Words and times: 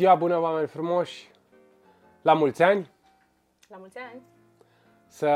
Ziua 0.00 0.14
bună, 0.14 0.38
oameni 0.38 0.66
frumoși! 0.66 1.30
La 2.22 2.32
mulți 2.32 2.62
ani! 2.62 2.90
La 3.68 3.76
mulți 3.76 3.98
ani! 3.98 4.22
Să 5.06 5.26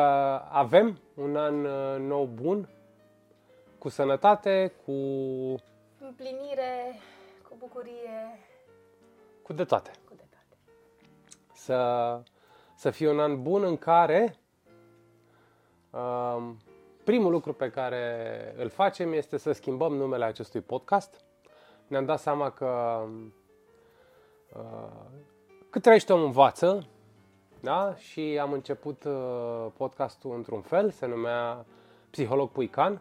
avem 0.51 1.01
un 1.15 1.37
an 1.37 1.65
uh, 1.65 1.99
nou 1.99 2.25
bun, 2.25 2.69
cu 3.79 3.89
sănătate, 3.89 4.73
cu, 4.85 4.93
Împlinire, 5.99 7.01
cu 7.49 7.57
bucurie, 7.59 8.39
cu 9.43 9.53
de 9.53 9.65
toate. 9.65 9.91
cu 10.09 10.15
de 10.15 10.25
toate. 10.31 10.57
Să, 11.53 12.21
să 12.77 12.91
fie 12.91 13.11
un 13.11 13.21
an 13.21 13.43
bun 13.43 13.65
în 13.65 13.77
care 13.77 14.37
um, 15.91 16.59
primul 17.05 17.31
lucru 17.31 17.53
pe 17.53 17.71
care 17.71 18.55
îl 18.57 18.69
facem 18.69 19.13
este 19.13 19.37
să 19.37 19.53
schimbăm 19.53 19.95
numele 19.95 20.25
acestui 20.25 20.61
podcast. 20.61 21.25
Ne-am 21.87 22.05
dat 22.05 22.19
seama 22.19 22.51
că 22.51 23.03
uh, 23.07 23.43
cât 25.71 25.83
trăiește 25.83 26.13
om 26.13 26.23
învață, 26.23 26.87
da? 27.61 27.95
Și 27.97 28.39
am 28.41 28.53
început 28.53 29.05
uh, 29.05 29.67
podcastul 29.77 30.35
într-un 30.35 30.61
fel, 30.61 30.91
se 30.91 31.07
numea 31.07 31.67
Psiholog 32.11 32.51
Puican. 32.51 33.01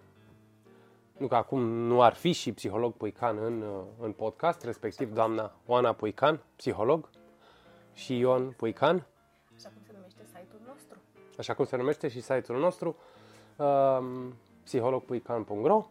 Nu 1.17 1.27
că 1.27 1.35
acum 1.35 1.61
nu 1.61 2.01
ar 2.01 2.13
fi 2.13 2.31
și 2.31 2.51
psiholog 2.51 2.93
Puican 2.93 3.37
în, 3.37 3.61
uh, 3.61 3.81
în 3.99 4.11
podcast, 4.11 4.63
respectiv 4.63 5.13
doamna 5.13 5.51
Oana 5.65 5.93
Puican, 5.93 6.43
psiholog, 6.55 7.09
și 7.93 8.17
Ion 8.17 8.53
Puican, 8.57 9.07
Așa 9.55 9.69
cum 9.69 9.81
se 9.85 9.91
numește 9.93 10.21
site-ul 10.25 10.61
nostru. 10.67 10.97
așa 11.37 11.53
cum 11.53 11.65
se 11.65 11.77
numește 11.77 12.07
și 12.07 12.21
site-ul 12.21 12.59
nostru, 12.59 12.95
um, 13.57 14.33
psihologpuican.ro 14.63 15.85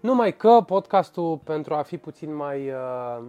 Numai 0.00 0.36
că 0.36 0.62
podcastul, 0.66 1.38
pentru 1.38 1.74
a 1.74 1.82
fi 1.82 1.98
puțin 1.98 2.34
mai 2.34 2.70
uh, 2.70 3.22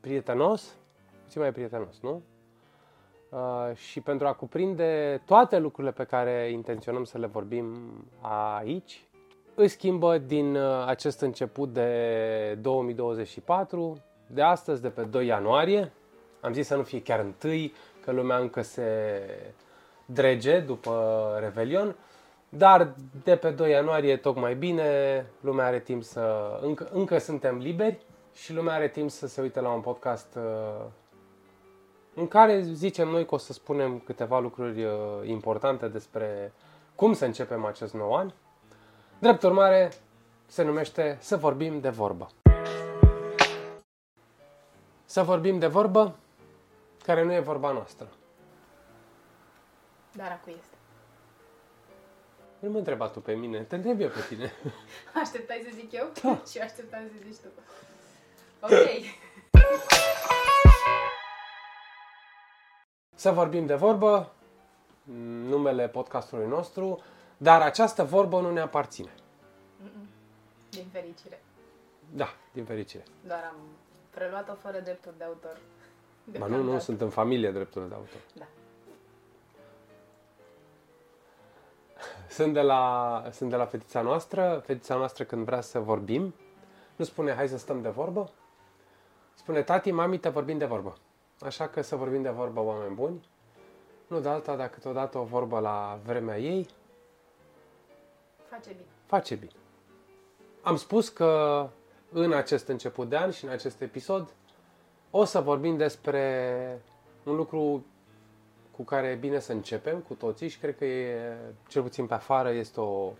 prietenos, 0.00 0.76
puțin 1.24 1.40
mai 1.40 1.52
prietenos, 1.52 2.00
nu? 2.00 2.22
Uh, 3.28 3.74
și 3.74 4.00
pentru 4.00 4.26
a 4.26 4.32
cuprinde 4.32 5.22
toate 5.24 5.58
lucrurile 5.58 5.92
pe 5.92 6.04
care 6.04 6.50
intenționăm 6.52 7.04
să 7.04 7.18
le 7.18 7.26
vorbim 7.26 7.76
aici, 8.58 9.04
îi 9.54 9.68
schimbă 9.68 10.18
din 10.18 10.56
uh, 10.56 10.84
acest 10.86 11.20
început 11.20 11.72
de 11.72 12.58
2024, 12.60 14.02
de 14.26 14.42
astăzi, 14.42 14.82
de 14.82 14.88
pe 14.88 15.02
2 15.02 15.26
ianuarie. 15.26 15.92
Am 16.40 16.52
zis 16.52 16.66
să 16.66 16.76
nu 16.76 16.82
fie 16.82 17.02
chiar 17.02 17.20
întâi, 17.20 17.72
că 18.04 18.12
lumea 18.12 18.36
încă 18.36 18.62
se 18.62 19.20
drege 20.04 20.60
după 20.60 21.24
Revelion, 21.40 21.96
dar 22.48 22.94
de 23.24 23.36
pe 23.36 23.50
2 23.50 23.70
ianuarie 23.70 24.16
tocmai 24.16 24.54
bine, 24.54 25.26
lumea 25.40 25.66
are 25.66 25.80
timp 25.80 26.02
să... 26.02 26.58
Încă, 26.62 26.88
încă 26.92 27.18
suntem 27.18 27.56
liberi 27.56 27.98
și 28.42 28.52
lumea 28.52 28.74
are 28.74 28.88
timp 28.88 29.10
să 29.10 29.26
se 29.26 29.40
uite 29.40 29.60
la 29.60 29.72
un 29.72 29.80
podcast 29.80 30.34
uh, 30.34 30.86
în 32.14 32.28
care 32.28 32.62
zicem 32.62 33.08
noi 33.08 33.26
că 33.26 33.34
o 33.34 33.38
să 33.38 33.52
spunem 33.52 33.98
câteva 33.98 34.38
lucruri 34.38 34.84
uh, 34.84 34.92
importante 35.24 35.88
despre 35.88 36.52
cum 36.94 37.12
să 37.12 37.24
începem 37.24 37.64
acest 37.64 37.94
nou 37.94 38.16
an. 38.16 38.32
Drept 39.18 39.42
urmare, 39.42 39.92
se 40.46 40.62
numește 40.62 41.18
Să 41.20 41.36
vorbim 41.36 41.80
de 41.80 41.88
vorbă. 41.88 42.28
Să 45.04 45.22
vorbim 45.22 45.58
de 45.58 45.66
vorbă 45.66 46.16
care 47.04 47.24
nu 47.24 47.32
e 47.32 47.40
vorba 47.40 47.72
noastră. 47.72 48.08
Dar 50.12 50.30
acu 50.30 50.50
este. 50.50 50.74
Nu 52.58 52.70
mă 52.70 52.78
întreba 52.78 53.08
tu 53.08 53.20
pe 53.20 53.32
mine, 53.32 53.62
te 53.62 53.76
întreb 53.76 54.00
eu 54.00 54.08
pe 54.08 54.20
tine. 54.28 54.52
Așteptai 55.22 55.62
să 55.68 55.70
zic 55.74 55.92
eu? 55.92 56.10
Da. 56.22 56.42
Și 56.50 56.58
eu 56.58 56.64
așteptam 56.64 57.00
să 57.06 57.22
zici 57.26 57.38
tu. 57.38 57.48
Ok. 58.60 58.70
Să 63.14 63.30
vorbim 63.30 63.66
de 63.66 63.74
vorbă, 63.74 64.32
numele 65.44 65.88
podcastului 65.88 66.46
nostru, 66.46 67.02
dar 67.36 67.62
această 67.62 68.04
vorbă 68.04 68.40
nu 68.40 68.50
ne 68.50 68.60
aparține. 68.60 69.14
Din 70.70 70.86
fericire. 70.92 71.42
Da, 72.12 72.28
din 72.52 72.64
fericire. 72.64 73.04
Doar 73.26 73.40
am 73.48 73.56
preluat-o 74.10 74.54
fără 74.54 74.80
drepturi 74.80 75.18
de 75.18 75.24
autor. 75.24 75.58
Ba 76.24 76.38
nu, 76.38 76.38
nu, 76.38 76.48
Deocamdată. 76.48 76.82
sunt 76.84 77.00
în 77.00 77.10
familie 77.10 77.50
drepturile 77.50 77.88
de 77.90 77.94
autor. 77.94 78.20
Da. 78.34 78.46
Sunt 82.28 82.52
de 82.52 82.60
la, 82.60 83.24
sunt 83.32 83.50
de 83.50 83.56
la 83.56 83.66
fetița 83.66 84.00
noastră. 84.00 84.62
Fetița 84.64 84.96
noastră 84.96 85.24
când 85.24 85.44
vrea 85.44 85.60
să 85.60 85.78
vorbim, 85.78 86.34
nu 86.96 87.04
spune 87.04 87.34
hai 87.34 87.48
să 87.48 87.58
stăm 87.58 87.82
de 87.82 87.88
vorbă, 87.88 88.30
spune 89.34 89.62
tati, 89.62 89.90
mami, 89.90 90.18
te 90.18 90.28
vorbim 90.28 90.58
de 90.58 90.64
vorbă. 90.64 90.96
Așa 91.40 91.68
că 91.68 91.82
să 91.82 91.96
vorbim 91.96 92.22
de 92.22 92.30
vorbă, 92.30 92.60
oameni 92.60 92.94
buni. 92.94 93.28
Nu 94.06 94.20
de 94.20 94.28
alta, 94.28 94.56
dar 94.56 94.68
câteodată 94.68 95.18
o 95.18 95.24
vorbă 95.24 95.58
la 95.58 95.98
vremea 96.04 96.38
ei 96.38 96.68
Face 98.48 98.68
bine. 98.68 98.88
face 99.06 99.34
bine. 99.34 99.50
Am 100.62 100.76
spus 100.76 101.08
că 101.08 101.68
în 102.12 102.32
acest 102.32 102.68
început 102.68 103.08
de 103.08 103.16
an 103.16 103.30
și 103.30 103.44
în 103.44 103.50
acest 103.50 103.80
episod 103.80 104.28
o 105.10 105.24
să 105.24 105.40
vorbim 105.40 105.76
despre 105.76 106.82
un 107.22 107.36
lucru 107.36 107.84
cu 108.76 108.82
care 108.82 109.06
e 109.06 109.14
bine 109.14 109.38
să 109.38 109.52
începem 109.52 109.98
cu 109.98 110.14
toții 110.14 110.48
și 110.48 110.58
cred 110.58 110.76
că 110.76 110.84
e, 110.84 111.36
cel 111.68 111.82
puțin 111.82 112.06
pe 112.06 112.14
afară, 112.14 112.50
este 112.50 112.80
o, 112.80 113.12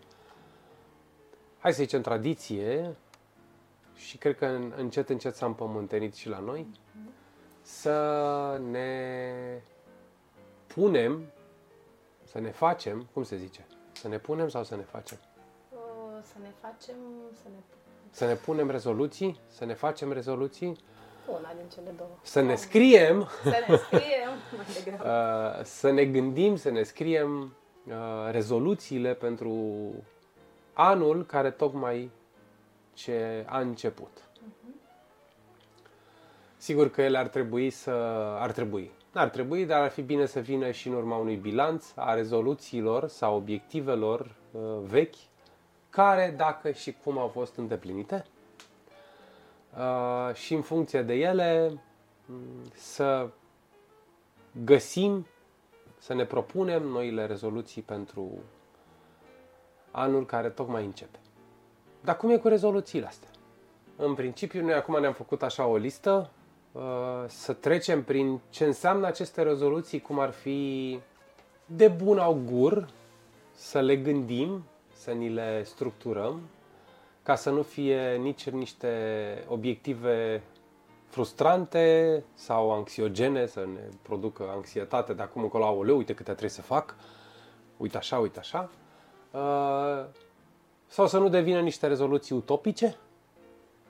hai 1.59 1.72
să 1.72 1.82
zicem, 1.82 2.00
tradiție 2.00 2.97
și 4.06 4.16
cred 4.19 4.37
că 4.37 4.47
în- 4.47 4.72
încet, 4.77 5.09
încet 5.09 5.34
s-a 5.34 5.47
împământenit 5.47 6.15
și 6.15 6.28
la 6.28 6.38
noi, 6.38 6.66
să 7.62 8.61
ne 8.71 8.93
punem, 10.66 11.22
să 12.25 12.39
ne 12.41 12.50
facem, 12.50 13.06
cum 13.12 13.22
se 13.22 13.37
zice, 13.37 13.66
să 13.93 14.09
ne 14.09 14.19
punem 14.19 14.49
sau 14.49 14.65
să 14.65 14.77
ne 14.77 14.83
facem? 14.83 15.19
O, 15.75 15.78
să 16.22 16.34
ne 16.43 16.49
facem, 16.60 16.94
să 17.33 17.43
ne... 17.44 17.59
Să 18.10 18.25
ne 18.27 18.34
punem 18.34 18.71
rezoluții, 18.71 19.41
să 19.49 19.65
ne 19.65 19.75
facem 19.75 20.12
rezoluții, 20.12 20.77
Una 21.28 21.53
din 21.56 21.69
cele 21.75 21.91
două. 21.97 22.10
să 22.22 22.41
ne 22.41 22.55
scriem, 22.55 23.28
Să 23.43 23.49
ne 23.69 23.77
scriem 23.77 24.31
mai 24.56 24.66
degrabă. 24.84 25.05
uh, 25.59 25.65
să 25.65 25.91
ne 25.91 26.05
gândim, 26.05 26.56
să 26.56 26.71
ne 26.71 26.83
scriem 26.83 27.55
uh, 27.87 27.94
rezoluțiile 28.31 29.15
pentru 29.15 29.81
anul 30.72 31.27
care 31.27 31.50
tocmai 31.50 32.10
ce 33.03 33.44
a 33.49 33.59
început. 33.61 34.28
Sigur 36.56 36.91
că 36.91 37.03
ele 37.03 37.19
ar 37.19 37.28
trebui 37.28 37.71
să... 37.71 37.91
ar 38.41 38.53
trebui. 38.53 38.91
Ar 39.15 39.28
trebui, 39.28 39.66
dar 39.66 39.81
ar 39.83 39.91
fi 39.91 40.03
bine 40.03 40.27
să 40.27 40.41
vină 40.41 40.71
și 40.71 40.88
în 40.88 40.94
urma 40.94 41.16
unui 41.16 41.37
bilanț 41.37 41.87
a 41.97 42.15
rezoluțiilor 42.15 43.09
sau 43.09 43.37
obiectivelor 43.37 44.34
uh, 44.50 44.60
vechi, 44.83 45.15
care, 45.91 46.34
dacă 46.37 46.71
și 46.71 46.97
cum 47.04 47.19
au 47.19 47.28
fost 47.28 47.57
îndeplinite, 47.57 48.25
uh, 49.77 50.34
și 50.34 50.54
în 50.54 50.63
funcție 50.63 51.03
de 51.03 51.15
ele 51.15 51.80
m, 52.27 52.34
să 52.75 53.28
găsim, 54.65 55.27
să 55.98 56.15
ne 56.15 56.25
propunem 56.25 56.83
noile 56.83 57.27
rezoluții 57.27 57.83
pentru 57.83 58.30
anul 59.91 60.27
care 60.27 60.48
tocmai 60.51 60.84
începe. 60.84 61.19
Dar 62.01 62.17
cum 62.17 62.31
e 62.31 62.37
cu 62.37 62.49
rezoluțiile 62.49 63.07
astea? 63.07 63.29
În 63.97 64.15
principiu, 64.15 64.65
noi 64.65 64.75
acum 64.75 65.01
ne-am 65.01 65.13
făcut 65.13 65.43
așa 65.43 65.67
o 65.67 65.77
listă 65.77 66.31
uh, 66.73 66.83
să 67.27 67.53
trecem 67.53 68.05
prin 68.05 68.41
ce 68.51 68.65
înseamnă 68.65 69.07
aceste 69.07 69.43
rezoluții, 69.43 70.01
cum 70.01 70.19
ar 70.19 70.31
fi 70.31 70.99
de 71.67 71.89
bun 71.89 72.19
augur, 72.19 72.89
să 73.55 73.81
le 73.81 73.97
gândim, 73.97 74.65
să 74.93 75.11
ni 75.11 75.29
le 75.29 75.63
structurăm, 75.65 76.41
ca 77.23 77.35
să 77.35 77.51
nu 77.51 77.63
fie 77.63 78.17
nici 78.17 78.49
niște 78.49 78.89
obiective 79.49 80.43
frustrante 81.09 82.25
sau 82.35 82.73
anxiogene, 82.73 83.47
să 83.47 83.61
ne 83.61 83.89
producă 84.03 84.45
anxietate 84.55 85.13
de 85.13 85.23
acum 85.23 85.43
încolo, 85.43 85.65
aoleu, 85.65 85.97
uite 85.97 86.15
câte 86.15 86.31
trebuie 86.31 86.51
să 86.51 86.63
fac, 86.63 86.95
uite 87.77 87.97
așa, 87.97 88.19
uite 88.19 88.39
așa. 88.39 88.71
Uh, 89.31 90.05
sau 90.91 91.07
să 91.07 91.19
nu 91.19 91.28
devină 91.28 91.60
niște 91.60 91.87
rezoluții 91.87 92.34
utopice, 92.34 92.97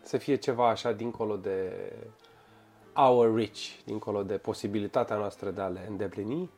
să 0.03 0.17
fie 0.17 0.37
ceva 0.37 0.69
așa 0.69 0.93
dincolo 0.93 1.37
de 1.37 1.73
our 2.95 3.35
reach, 3.35 3.59
dincolo 3.85 4.23
de 4.23 4.37
posibilitatea 4.37 5.17
noastră 5.17 5.51
de 5.51 5.61
a 5.61 5.67
le 5.67 5.87
îndeplini. 5.89 6.51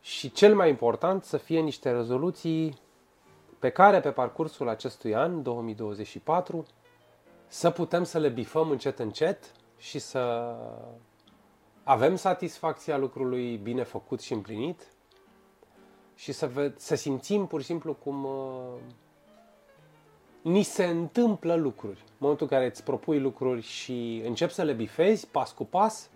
Și 0.00 0.32
cel 0.32 0.54
mai 0.54 0.68
important, 0.68 1.24
să 1.24 1.36
fie 1.36 1.60
niște 1.60 1.90
rezoluții 1.92 2.78
pe 3.58 3.70
care 3.70 4.00
pe 4.00 4.10
parcursul 4.10 4.68
acestui 4.68 5.14
an, 5.14 5.42
2024, 5.42 6.66
să 7.46 7.70
putem 7.70 8.04
să 8.04 8.18
le 8.18 8.28
bifăm 8.28 8.70
încet 8.70 8.98
încet 8.98 9.52
și 9.78 9.98
să 9.98 10.54
avem 11.82 12.16
satisfacția 12.16 12.96
lucrului 12.96 13.56
bine 13.56 13.82
făcut 13.82 14.20
și 14.20 14.32
împlinit 14.32 14.86
și 16.20 16.32
să, 16.32 16.46
ve- 16.46 16.74
să 16.76 16.94
simțim 16.94 17.46
pur 17.46 17.60
și 17.60 17.66
simplu 17.66 17.94
cum 17.94 18.24
uh, 18.24 18.80
ni 20.42 20.62
se 20.62 20.84
întâmplă 20.84 21.54
lucruri. 21.54 21.98
În 21.98 22.16
momentul 22.18 22.46
în 22.50 22.56
care 22.56 22.70
îți 22.70 22.84
propui 22.84 23.20
lucruri 23.20 23.60
și 23.60 24.22
începi 24.24 24.52
să 24.52 24.62
le 24.62 24.72
bifezi 24.72 25.26
pas 25.26 25.52
cu 25.52 25.64
pas, 25.64 26.10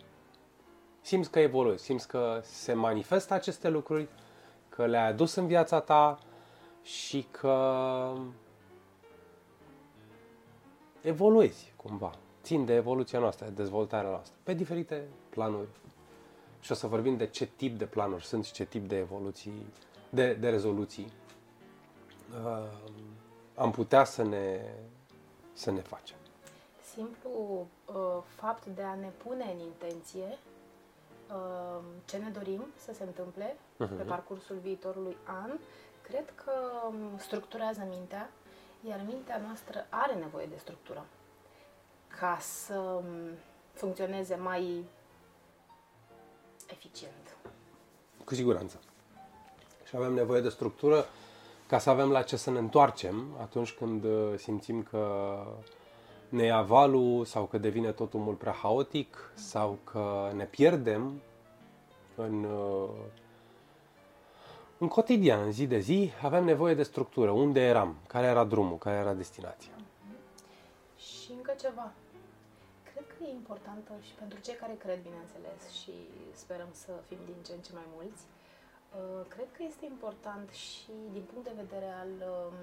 simți 1.00 1.30
că 1.30 1.38
evoluezi, 1.38 1.84
simți 1.84 2.08
că 2.08 2.40
se 2.42 2.72
manifestă 2.72 3.34
aceste 3.34 3.68
lucruri, 3.68 4.08
că 4.68 4.86
le-ai 4.86 5.08
adus 5.08 5.34
în 5.34 5.46
viața 5.46 5.80
ta 5.80 6.18
și 6.82 7.26
că 7.30 8.12
evoluezi 11.00 11.72
cumva. 11.76 12.10
Țin 12.42 12.64
de 12.64 12.74
evoluția 12.74 13.18
noastră, 13.18 13.46
de 13.46 13.52
dezvoltarea 13.62 14.10
noastră, 14.10 14.34
pe 14.42 14.54
diferite 14.54 15.08
planuri. 15.28 15.68
Și 16.60 16.72
o 16.72 16.74
să 16.74 16.86
vorbim 16.86 17.16
de 17.16 17.26
ce 17.26 17.46
tip 17.56 17.78
de 17.78 17.84
planuri 17.84 18.24
sunt 18.24 18.44
și 18.44 18.52
ce 18.52 18.64
tip 18.64 18.88
de 18.88 18.96
evoluții, 18.96 19.66
de, 20.14 20.32
de 20.32 20.49
rezoluții 20.50 21.12
uh, 22.44 22.69
am 23.55 23.70
putea 23.70 24.05
să 24.05 24.22
ne, 24.22 24.61
să 25.52 25.70
ne 25.70 25.81
facem. 25.81 26.16
Simplu 26.94 27.66
uh, 27.84 27.94
fapt 28.37 28.66
de 28.66 28.82
a 28.82 28.94
ne 28.94 29.08
pune 29.08 29.44
în 29.44 29.58
intenție 29.58 30.38
uh, 31.28 31.84
ce 32.05 32.16
ne 32.16 32.28
dorim 32.28 32.64
să 32.84 32.93
se 32.93 33.02
întâmple 33.02 33.56
uh-huh. 33.56 33.96
pe 33.96 34.02
parcursul 34.02 34.56
viitorului 34.56 35.16
an, 35.25 35.50
cred 36.02 36.32
că 36.44 36.52
um, 36.87 37.19
structurează 37.19 37.87
mintea, 37.88 38.31
iar 38.88 39.00
mintea 39.06 39.40
noastră 39.46 39.87
are 39.88 40.14
nevoie 40.14 40.46
de 40.46 40.56
structură 40.56 41.05
ca 42.19 42.38
să 42.40 42.75
um, 42.78 43.05
funcționeze 43.72 44.34
mai 44.34 44.84
eficient. 46.66 47.37
Cu 48.25 48.34
siguranță. 48.34 48.81
Și 49.94 50.00
avem 50.00 50.14
nevoie 50.14 50.41
de 50.41 50.49
structură 50.49 51.05
ca 51.67 51.79
să 51.79 51.91
avem 51.91 52.11
la 52.11 52.23
ce 52.23 52.37
să 52.37 52.50
ne 52.50 52.58
întoarcem 52.58 53.37
atunci 53.41 53.73
când 53.73 54.05
uh, 54.05 54.32
simțim 54.37 54.82
că 54.82 55.37
ne 56.29 56.44
ia 56.44 56.62
valul 56.62 57.25
sau 57.25 57.44
că 57.44 57.58
devine 57.58 57.93
totul 57.93 58.20
mult 58.20 58.38
prea 58.38 58.52
haotic 58.52 59.32
sau 59.35 59.79
că 59.85 60.31
ne 60.37 60.44
pierdem 60.44 61.20
în, 62.14 62.44
uh, 62.44 62.88
în 64.79 64.88
cotidian, 64.88 65.43
în 65.44 65.52
zi 65.52 65.67
de 65.67 65.79
zi, 65.79 66.11
avem 66.23 66.44
nevoie 66.44 66.75
de 66.75 66.82
structură. 66.82 67.31
Unde 67.31 67.61
eram? 67.61 67.97
Care 68.06 68.26
era 68.26 68.44
drumul? 68.44 68.79
Care 68.79 68.97
era 68.97 69.12
destinația? 69.12 69.73
Și 70.97 71.32
încă 71.37 71.55
ceva. 71.61 71.93
Cred 72.93 73.05
că 73.06 73.25
e 73.25 73.31
importantă 73.31 73.93
și 74.00 74.12
pentru 74.12 74.38
cei 74.40 74.55
care 74.55 74.76
cred, 74.79 75.02
bineînțeles, 75.02 75.73
și 75.82 75.93
sperăm 76.32 76.69
să 76.73 76.93
fim 77.08 77.19
din 77.25 77.37
ce 77.47 77.52
în 77.52 77.61
ce 77.61 77.70
mai 77.75 77.87
mulți, 77.94 78.23
uh, 78.23 78.33
cred 79.29 79.46
că 79.56 79.62
este 79.62 79.85
important 79.85 80.50
și 80.50 80.91
din 81.12 81.23
punct 81.32 81.49
de 81.49 81.62
vedere 81.62 81.91
al 81.91 82.08
um, 82.08 82.55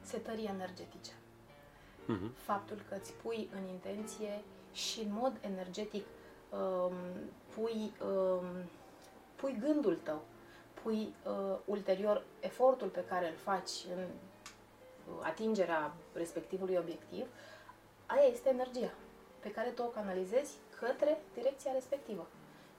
setării 0.00 0.46
energetice. 0.46 1.12
Mhm. 2.06 2.34
Faptul 2.34 2.82
că 2.88 2.94
îți 2.94 3.12
pui 3.12 3.48
în 3.54 3.68
intenție 3.68 4.42
și 4.72 5.00
în 5.00 5.12
mod 5.12 5.32
energetic 5.40 6.04
um, 6.50 6.94
pui, 7.54 7.92
um, 8.06 8.44
pui 9.36 9.56
gândul 9.60 9.98
tău, 10.02 10.22
pui 10.82 11.14
uh, 11.26 11.58
ulterior 11.64 12.24
efortul 12.40 12.88
pe 12.88 13.04
care 13.04 13.28
îl 13.28 13.36
faci 13.36 13.70
în 13.96 14.02
uh, 14.02 15.20
atingerea 15.22 15.92
respectivului 16.12 16.76
obiectiv, 16.76 17.26
aia 18.06 18.26
este 18.32 18.48
energia 18.48 18.92
pe 19.40 19.50
care 19.50 19.70
tu 19.70 19.82
o 19.82 19.86
canalizezi 19.86 20.56
către 20.80 21.20
direcția 21.34 21.72
respectivă 21.72 22.26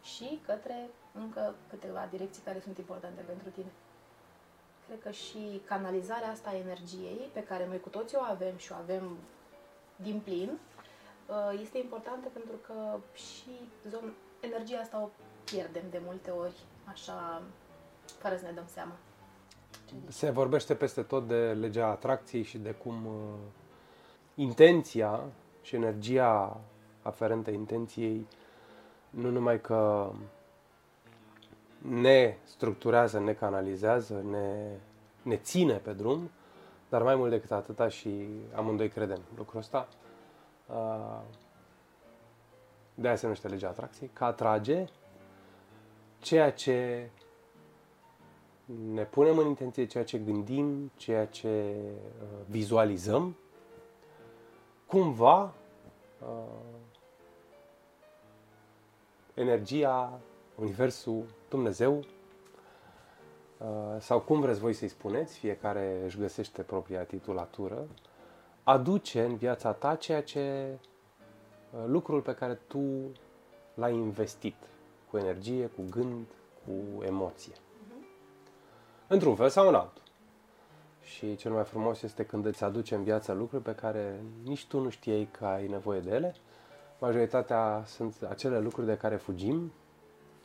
și 0.02 0.42
către 0.46 0.90
încă 1.14 1.56
câteva 1.70 2.08
direcții 2.12 2.42
care 2.46 2.60
sunt 2.60 2.78
importante 2.78 3.22
pentru 3.22 3.50
tine. 3.50 3.72
Cred 4.88 5.02
că 5.02 5.12
și 5.12 5.62
canalizarea 5.66 6.30
asta 6.30 6.50
a 6.50 6.58
energiei, 6.58 7.30
pe 7.34 7.44
care 7.44 7.68
noi 7.68 7.80
cu 7.80 7.90
toții 7.90 8.18
o 8.20 8.24
avem 8.24 8.58
și 8.58 8.72
o 8.72 8.76
avem 8.76 9.18
din 9.96 10.20
plin, 10.24 10.50
uh, 11.28 11.60
este 11.62 11.78
importantă 11.78 12.28
pentru 12.34 12.56
că 12.68 12.98
și 13.14 13.52
zon, 13.90 14.14
energia 14.40 14.80
asta 14.80 15.02
o 15.02 15.10
pierdem 15.44 15.84
de 15.90 16.02
multe 16.06 16.32
ori, 16.32 16.56
așa, 16.84 17.42
fără 18.20 18.36
să 18.36 18.46
ne 18.46 18.52
dăm 18.52 18.68
seama. 18.68 18.94
Se 20.08 20.30
vorbește 20.30 20.76
peste 20.76 21.02
tot 21.02 21.28
de 21.28 21.54
legea 21.60 21.88
atracției 21.88 22.44
și 22.44 22.58
de 22.58 22.72
cum 22.72 23.06
uh, 23.06 23.14
intenția 24.36 25.20
și 25.62 25.76
energia 25.76 26.60
aferentă 27.02 27.52
intenției 27.52 28.28
nu 29.10 29.30
numai 29.30 29.62
că 29.62 30.12
ne 31.90 32.38
structurează, 32.44 33.20
ne 33.20 33.34
canalizează, 33.34 34.26
ne, 34.30 34.78
ne 35.22 35.38
ține 35.38 35.74
pe 35.78 35.94
drum, 35.94 36.30
dar 36.90 37.04
mai 37.04 37.16
mult 37.16 37.30
decât 37.30 37.52
atâta 37.52 37.88
și 37.88 38.28
amândoi 38.56 38.90
credem 38.90 39.20
lucrul 39.38 39.60
ăsta. 39.60 39.88
Uh, 40.68 41.22
De 42.96 43.08
aia 43.08 43.16
se 43.16 43.24
numește 43.26 43.48
legea 43.48 43.68
atracției, 43.68 44.10
că 44.14 44.24
atrage 44.24 44.86
ceea 46.20 46.52
ce 46.52 47.10
ne 48.94 49.04
punem 49.04 49.38
în 49.38 49.48
intenție, 49.48 49.86
ceea 49.86 50.04
ce 50.04 50.18
gândim, 50.18 50.92
ceea 50.96 51.26
ce 51.26 51.76
uh, 51.76 52.28
vizualizăm, 52.50 53.36
cumva 54.86 55.54
uh, 56.20 56.28
energia, 59.34 60.20
Universul, 60.56 61.24
Dumnezeu, 61.50 61.98
uh, 63.58 63.66
sau 64.00 64.20
cum 64.20 64.40
vreți 64.40 64.60
voi 64.60 64.74
să-i 64.74 64.88
spuneți, 64.88 65.38
fiecare 65.38 66.02
își 66.06 66.18
găsește 66.18 66.62
propria 66.62 67.04
titulatură, 67.04 67.88
aduce 68.64 69.24
în 69.24 69.36
viața 69.36 69.72
ta 69.72 69.96
ceea 69.96 70.24
ce 70.24 70.68
uh, 71.72 71.84
lucrul 71.86 72.22
pe 72.22 72.36
care 72.36 72.60
tu 72.68 72.80
l-ai 73.74 73.94
investit 73.94 74.56
cu 75.10 75.18
energie, 75.18 75.66
cu 75.66 75.82
gând, 75.90 76.26
cu 76.66 77.04
emoție. 77.04 77.54
Într-un 79.08 79.36
fel 79.36 79.50
sau 79.50 79.68
în 79.68 79.76
altul. 79.76 80.02
Și 81.02 81.36
cel 81.36 81.52
mai 81.52 81.64
frumos 81.64 82.02
este 82.02 82.26
când 82.26 82.46
îți 82.46 82.64
aduce 82.64 82.96
în 82.96 83.04
viață 83.04 83.34
lucruri 83.34 83.64
pe 83.64 83.76
care 83.76 84.24
nici 84.44 84.68
tu 84.68 84.80
nu 84.80 84.90
știai 84.90 85.28
că 85.32 85.46
ai 85.46 85.68
nevoie 85.68 86.00
de 86.00 86.10
ele. 86.10 86.36
Majoritatea 87.00 87.84
sunt 87.86 88.22
acele 88.30 88.60
lucruri 88.60 88.88
de 88.88 88.98
care 88.98 89.16
fugim 89.16 89.72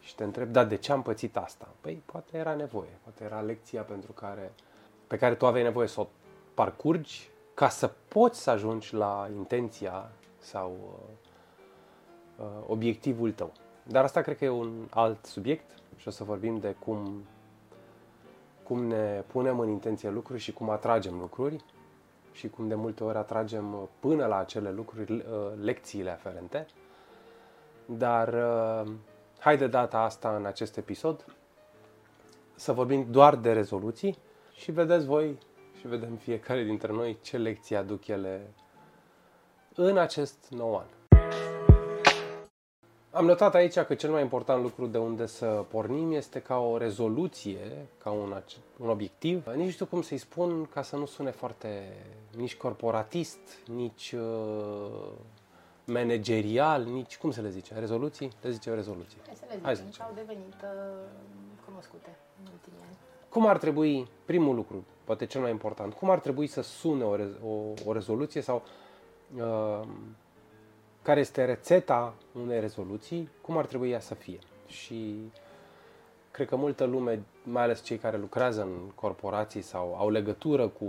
și 0.09 0.15
te 0.15 0.25
întreb, 0.25 0.49
da, 0.49 0.65
de 0.65 0.77
ce 0.77 0.93
am 0.93 1.03
pățit 1.03 1.37
asta? 1.37 1.69
Păi, 1.81 2.03
poate 2.07 2.37
era 2.37 2.55
nevoie, 2.55 2.99
poate 3.03 3.25
era 3.25 3.41
lecția 3.41 3.83
pentru 3.83 4.13
care, 4.13 4.53
pe 5.07 5.17
care 5.17 5.35
tu 5.35 5.47
aveai 5.47 5.63
nevoie 5.63 5.89
să 5.89 6.01
o 6.01 6.07
parcurgi 6.55 7.31
ca 7.55 7.69
să 7.69 7.91
poți 8.09 8.43
să 8.43 8.51
ajungi 8.51 8.95
la 8.95 9.29
intenția 9.37 10.11
sau 10.39 10.77
uh, 12.39 12.45
uh, 12.45 12.65
obiectivul 12.67 13.33
tău. 13.33 13.53
Dar 13.83 14.05
asta 14.05 14.21
cred 14.21 14.37
că 14.37 14.45
e 14.45 14.49
un 14.49 14.87
alt 14.91 15.25
subiect 15.25 15.71
și 15.97 16.09
o 16.09 16.11
să 16.11 16.25
vorbim 16.25 16.59
de 16.59 16.75
cum, 16.79 17.25
cum 18.63 18.85
ne 18.85 19.23
punem 19.27 19.59
în 19.59 19.69
intenție 19.69 20.11
lucruri 20.11 20.41
și 20.41 20.53
cum 20.53 20.71
atragem 20.71 21.19
lucruri 21.19 21.65
și 22.33 22.49
cum 22.49 22.69
de 22.69 22.75
multe 22.75 23.05
ori 23.05 23.17
atragem 23.17 23.75
uh, 23.75 23.81
până 24.01 24.27
la 24.27 24.39
acele 24.39 24.71
lucruri 24.71 25.13
uh, 25.13 25.23
lecțiile 25.61 26.11
aferente. 26.11 26.67
Dar 27.85 28.29
uh, 28.29 28.93
hai 29.39 29.57
de 29.57 29.67
data 29.67 29.99
asta 29.99 30.37
în 30.37 30.45
acest 30.45 30.77
episod 30.77 31.25
să 32.55 32.73
vorbim 32.73 33.07
doar 33.11 33.37
de 33.37 33.53
rezoluții 33.53 34.19
și 34.53 34.73
vedeți 34.73 35.07
voi 35.07 35.39
și 35.79 35.89
vedem 35.89 36.17
fiecare 36.17 36.63
dintre 36.63 36.93
noi 36.93 37.19
ce 37.23 37.37
lecții 37.37 37.77
aduc 37.77 38.07
ele 38.07 38.51
în 39.75 39.99
acest 39.99 40.47
nou 40.51 40.77
an. 40.77 40.87
Am 43.11 43.25
notat 43.25 43.55
aici 43.55 43.79
că 43.79 43.95
cel 43.95 44.11
mai 44.11 44.23
important 44.23 44.63
lucru 44.63 44.87
de 44.87 44.99
unde 44.99 45.27
să 45.27 45.47
pornim 45.47 46.13
este 46.13 46.41
ca 46.41 46.59
o 46.59 46.77
rezoluție, 46.77 47.89
ca 47.99 48.11
un, 48.11 48.43
un 48.77 48.89
obiectiv. 48.89 49.47
Nici 49.55 49.65
nu 49.65 49.71
știu 49.71 49.87
cum 49.87 50.03
să-i 50.03 50.19
spun 50.19 50.65
ca 50.65 50.83
să 50.83 50.97
nu 50.97 51.07
sune 51.07 51.31
foarte 51.31 51.93
nici 52.37 52.57
corporatist, 52.57 53.39
nici 53.67 54.13
uh, 54.13 55.13
managerial, 55.89 56.85
nici 56.85 57.19
cum 57.19 57.31
să 57.31 57.41
le 57.41 57.49
zice, 57.49 57.75
rezoluții? 57.79 58.31
Le 58.43 58.51
zice 58.51 58.75
rezoluții. 58.75 59.19
Hai 59.27 59.35
să 59.35 59.45
le 59.49 59.51
zicem, 59.51 59.65
Hai 59.65 59.77
să 59.77 59.83
că 59.83 59.89
zicem. 59.91 60.05
au 60.07 60.13
devenit 60.15 60.55
uh, 60.63 60.71
cunoscute 61.65 62.17
în 62.43 62.51
ultimii 62.53 62.79
ani. 62.87 62.97
Cum 63.29 63.47
ar 63.47 63.59
trebui, 63.59 64.09
primul 64.25 64.55
lucru, 64.55 64.85
poate 65.05 65.27
cel 65.27 65.41
mai 65.41 65.51
important, 65.51 65.95
cum 65.95 66.11
ar 66.11 66.19
trebui 66.21 66.47
să 66.47 66.61
sune 66.63 67.05
o, 67.05 67.17
re- 67.17 67.37
o, 67.47 67.73
o 67.85 67.93
rezoluție 67.93 68.41
sau 68.41 68.63
uh, 69.37 69.81
care 71.03 71.21
este 71.21 71.45
rețeta 71.45 72.15
unei 72.33 72.61
rezoluții, 72.61 73.29
cum 73.41 73.57
ar 73.57 73.67
trebui 73.67 73.91
ea 73.91 74.01
să 74.01 74.15
fie. 74.15 74.39
Și 74.67 75.31
cred 76.31 76.49
că 76.49 76.57
multă 76.57 76.85
lume, 76.85 77.23
mai 77.43 77.63
ales 77.63 77.83
cei 77.83 77.97
care 77.97 78.17
lucrează 78.17 78.63
în 78.63 78.91
corporații 78.95 79.63
sau 79.63 79.95
au 79.99 80.11
legătură 80.11 80.69
cu 80.69 80.85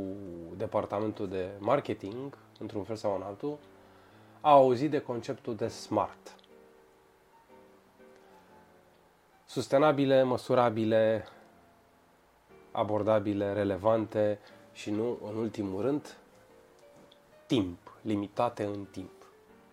departamentul 0.57 1.27
de 1.27 1.49
marketing, 1.59 2.37
într-un 2.59 2.83
fel 2.83 2.95
sau 2.95 3.15
în 3.15 3.21
altul, 3.21 3.57
au 4.41 4.57
auzit 4.61 4.89
de 4.89 5.01
conceptul 5.01 5.55
de 5.55 5.67
SMART. 5.67 6.35
Sustenabile, 9.45 10.23
măsurabile, 10.23 11.27
abordabile, 12.71 13.53
relevante, 13.53 14.39
și 14.79 14.91
nu 14.91 15.17
în 15.25 15.35
ultimul 15.35 15.81
rând 15.81 16.17
timp, 17.45 17.97
limitate 18.01 18.63
în 18.63 18.85
timp. 18.91 19.11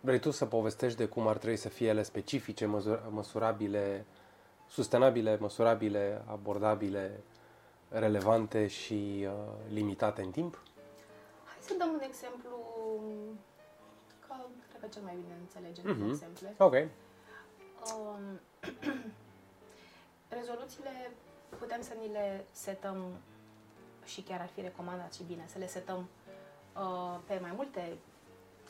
Vrei 0.01 0.19
tu 0.19 0.31
să 0.31 0.47
povestești 0.47 0.99
de 0.99 1.07
cum 1.07 1.27
ar 1.27 1.37
trebui 1.37 1.57
să 1.57 1.69
fie 1.69 1.89
ele 1.89 2.03
specifice, 2.03 2.67
măsurabile, 3.11 4.07
sustenabile, 4.69 5.37
măsurabile, 5.41 6.23
abordabile, 6.27 7.21
relevante 7.89 8.67
și 8.67 9.27
uh, 9.27 9.33
limitate 9.69 10.23
în 10.23 10.31
timp? 10.31 10.63
Hai 11.45 11.57
să 11.61 11.75
dăm 11.79 11.89
un 11.93 12.01
exemplu 12.03 12.51
că 14.37 14.65
cred 14.69 14.81
că 14.81 14.89
cel 14.95 15.03
mai 15.03 15.17
bine 15.23 15.37
înțelegem 15.41 15.85
mm-hmm. 15.85 16.11
exemple. 16.13 16.55
Ok. 16.59 16.75
Um, 17.93 18.25
rezoluțiile 20.39 21.11
putem 21.59 21.81
să 21.83 21.93
ni 22.01 22.13
le 22.13 22.45
setăm 22.53 22.97
și 24.05 24.21
chiar 24.21 24.41
ar 24.41 24.51
fi 24.55 24.61
recomandat 24.61 25.15
și 25.15 25.23
bine 25.23 25.45
să 25.47 25.59
le 25.59 25.67
setăm 25.67 26.09
uh, 26.77 27.19
pe 27.27 27.39
mai 27.41 27.53
multe 27.57 27.97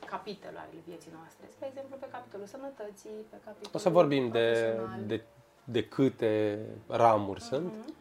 capitole 0.06 0.58
ale 0.58 0.76
vieții 0.86 1.10
noastre. 1.14 1.46
Spre 1.50 1.66
exemplu, 1.66 1.96
pe 1.96 2.08
capitolul 2.10 2.46
sănătății, 2.46 3.18
pe 3.30 3.36
capitolul 3.44 3.72
O 3.72 3.78
să 3.78 3.88
vorbim 3.88 4.28
de, 4.28 4.78
de, 5.06 5.22
de 5.64 5.84
câte 5.84 6.60
ramuri 6.86 7.40
uh-huh, 7.40 7.48
sunt. 7.48 7.72
Uh-huh. 7.72 7.94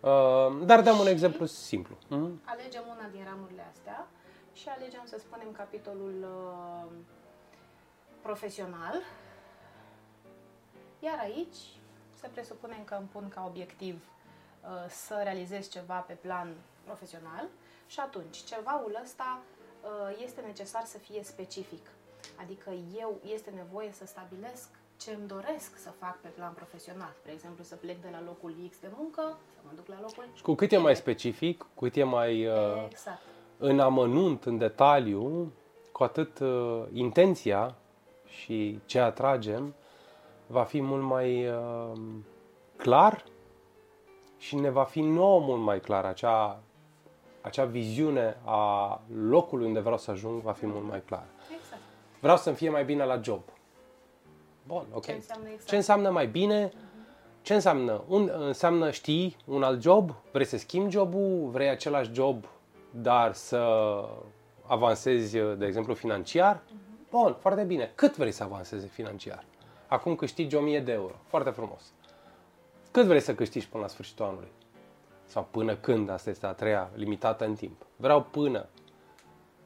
Uh, 0.00 0.66
dar 0.66 0.82
dăm 0.82 0.98
un 0.98 1.06
exemplu 1.06 1.46
simplu. 1.46 1.94
Uh-huh. 1.96 2.30
Alegem 2.44 2.82
una 2.94 3.08
din 3.12 3.24
ramurile 3.24 3.66
astea 3.70 4.06
și 4.54 4.68
alegem, 4.68 5.02
să 5.04 5.18
spunem, 5.18 5.52
capitolul 5.52 6.14
uh, 6.22 6.92
profesional. 8.22 9.02
Iar 11.00 11.18
aici 11.18 11.56
să 12.20 12.28
presupunem 12.32 12.84
că 12.84 12.94
îmi 12.94 13.08
pun 13.12 13.28
ca 13.28 13.44
obiectiv 13.46 13.94
uh, 13.94 14.88
să 14.88 15.20
realizez 15.22 15.68
ceva 15.70 15.98
pe 15.98 16.12
plan 16.12 16.54
profesional 16.84 17.48
și 17.86 18.00
atunci 18.00 18.36
cevaul 18.36 19.00
ăsta 19.02 19.40
uh, 19.82 20.22
este 20.24 20.40
necesar 20.40 20.84
să 20.84 20.98
fie 20.98 21.22
specific. 21.22 21.86
Adică 22.36 22.70
eu 22.98 23.20
este 23.34 23.50
nevoie 23.50 23.92
să 23.92 24.06
stabilesc 24.06 24.68
ce 24.96 25.10
îmi 25.10 25.28
doresc 25.28 25.78
să 25.78 25.90
fac 25.98 26.20
pe 26.20 26.28
plan 26.28 26.52
profesional. 26.52 27.14
De 27.24 27.30
exemplu, 27.30 27.64
să 27.64 27.74
plec 27.74 28.00
de 28.02 28.08
la 28.12 28.22
locul 28.22 28.54
X 28.70 28.80
de 28.80 28.88
muncă, 28.96 29.38
să 29.54 29.60
mă 29.62 29.70
duc 29.74 29.86
la 29.86 30.00
locul 30.00 30.24
Și 30.34 30.42
cu 30.42 30.54
cât 30.54 30.72
e 30.72 30.76
mai 30.76 30.96
specific, 30.96 31.58
cu 31.58 31.84
cât 31.84 31.96
e 31.96 32.02
mai 32.02 32.46
uh, 32.46 32.86
exact. 32.90 33.22
În 33.58 33.80
amănunt, 33.80 34.44
în 34.44 34.58
detaliu, 34.58 35.52
cu 35.92 36.02
atât 36.02 36.38
uh, 36.38 36.82
intenția 36.92 37.74
și 38.26 38.78
ce 38.86 38.98
atragem 38.98 39.74
va 40.46 40.62
fi 40.62 40.80
mult 40.80 41.02
mai 41.02 41.46
uh, 41.46 41.98
clar 42.76 43.24
și 44.38 44.56
ne 44.56 44.70
va 44.70 44.84
fi 44.84 45.00
nouă 45.00 45.40
mult 45.40 45.60
mai 45.60 45.80
clar 45.80 46.04
acea, 46.04 46.60
acea 47.40 47.64
viziune 47.64 48.36
a 48.44 49.00
locului 49.28 49.66
unde 49.66 49.80
vreau 49.80 49.98
să 49.98 50.10
ajung 50.10 50.42
va 50.42 50.52
fi 50.52 50.66
mult 50.66 50.84
mai 50.88 51.02
clară. 51.06 51.26
Exact. 51.56 51.82
Vreau 52.20 52.36
să-mi 52.36 52.56
fie 52.56 52.70
mai 52.70 52.84
bine 52.84 53.04
la 53.04 53.20
job. 53.22 53.42
Bun, 54.66 54.84
ok. 54.92 55.04
Ce 55.04 55.12
înseamnă, 55.12 55.48
exact. 55.48 55.68
ce 55.68 55.76
înseamnă 55.76 56.10
mai 56.10 56.26
bine? 56.26 56.72
Ce 57.42 57.54
înseamnă? 57.54 58.02
Un, 58.08 58.30
înseamnă 58.38 58.90
știi 58.90 59.36
un 59.44 59.62
alt 59.62 59.82
job? 59.82 60.14
Vrei 60.32 60.46
să 60.46 60.58
schimbi 60.58 60.90
jobul? 60.90 61.48
Vrei 61.50 61.68
același 61.68 62.12
job, 62.12 62.44
dar 62.96 63.32
să 63.32 63.60
avansezi, 64.66 65.38
de 65.38 65.66
exemplu, 65.66 65.94
financiar? 65.94 66.56
Uh-huh. 66.56 67.08
Bun, 67.10 67.36
foarte 67.38 67.62
bine. 67.62 67.92
Cât 67.94 68.16
vrei 68.16 68.32
să 68.32 68.42
avansezi 68.42 68.86
financiar? 68.86 69.44
Acum 69.86 70.14
câștigi 70.14 70.56
1000 70.56 70.80
de 70.80 70.92
euro. 70.92 71.14
Foarte 71.26 71.50
frumos. 71.50 71.92
Cât 72.90 73.06
vrei 73.06 73.20
să 73.20 73.34
câștigi 73.34 73.68
până 73.68 73.82
la 73.82 73.88
sfârșitul 73.88 74.24
anului? 74.24 74.52
Sau 75.24 75.48
până 75.50 75.76
când? 75.76 76.10
Asta 76.10 76.30
este 76.30 76.46
a 76.46 76.52
treia, 76.52 76.90
limitată 76.94 77.44
în 77.44 77.54
timp. 77.54 77.86
Vreau 77.96 78.22
până 78.22 78.66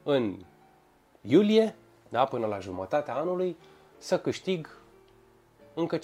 în 0.03 0.39
iulie, 1.21 1.75
da, 2.09 2.25
până 2.25 2.45
la 2.45 2.59
jumătatea 2.59 3.15
anului, 3.15 3.57
să 3.97 4.19
câștig 4.19 4.77
încă 5.73 5.97
50%. 5.97 6.01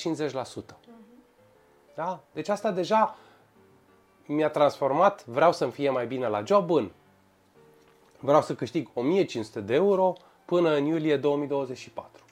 Da? 1.95 2.19
Deci 2.33 2.49
asta 2.49 2.71
deja 2.71 3.17
mi-a 4.25 4.49
transformat, 4.49 5.25
vreau 5.25 5.51
să-mi 5.51 5.71
fie 5.71 5.89
mai 5.89 6.07
bine 6.07 6.27
la 6.27 6.43
job 6.43 6.71
în 6.71 6.91
vreau 8.25 8.41
să 8.41 8.55
câștig 8.55 8.89
1500 8.93 9.59
de 9.59 9.73
euro 9.73 10.13
până 10.45 10.75
în 10.75 10.85
iulie 10.85 11.17
2024 11.17 12.25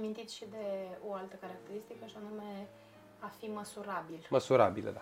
amintit 0.00 0.30
și 0.30 0.44
de 0.50 0.66
o 1.08 1.12
altă 1.12 1.36
caracteristică, 1.40 2.04
și 2.06 2.16
anume 2.20 2.68
a 3.18 3.30
fi 3.38 3.46
măsurabil. 3.46 4.26
Măsurabilă, 4.30 4.90
da. 4.90 5.00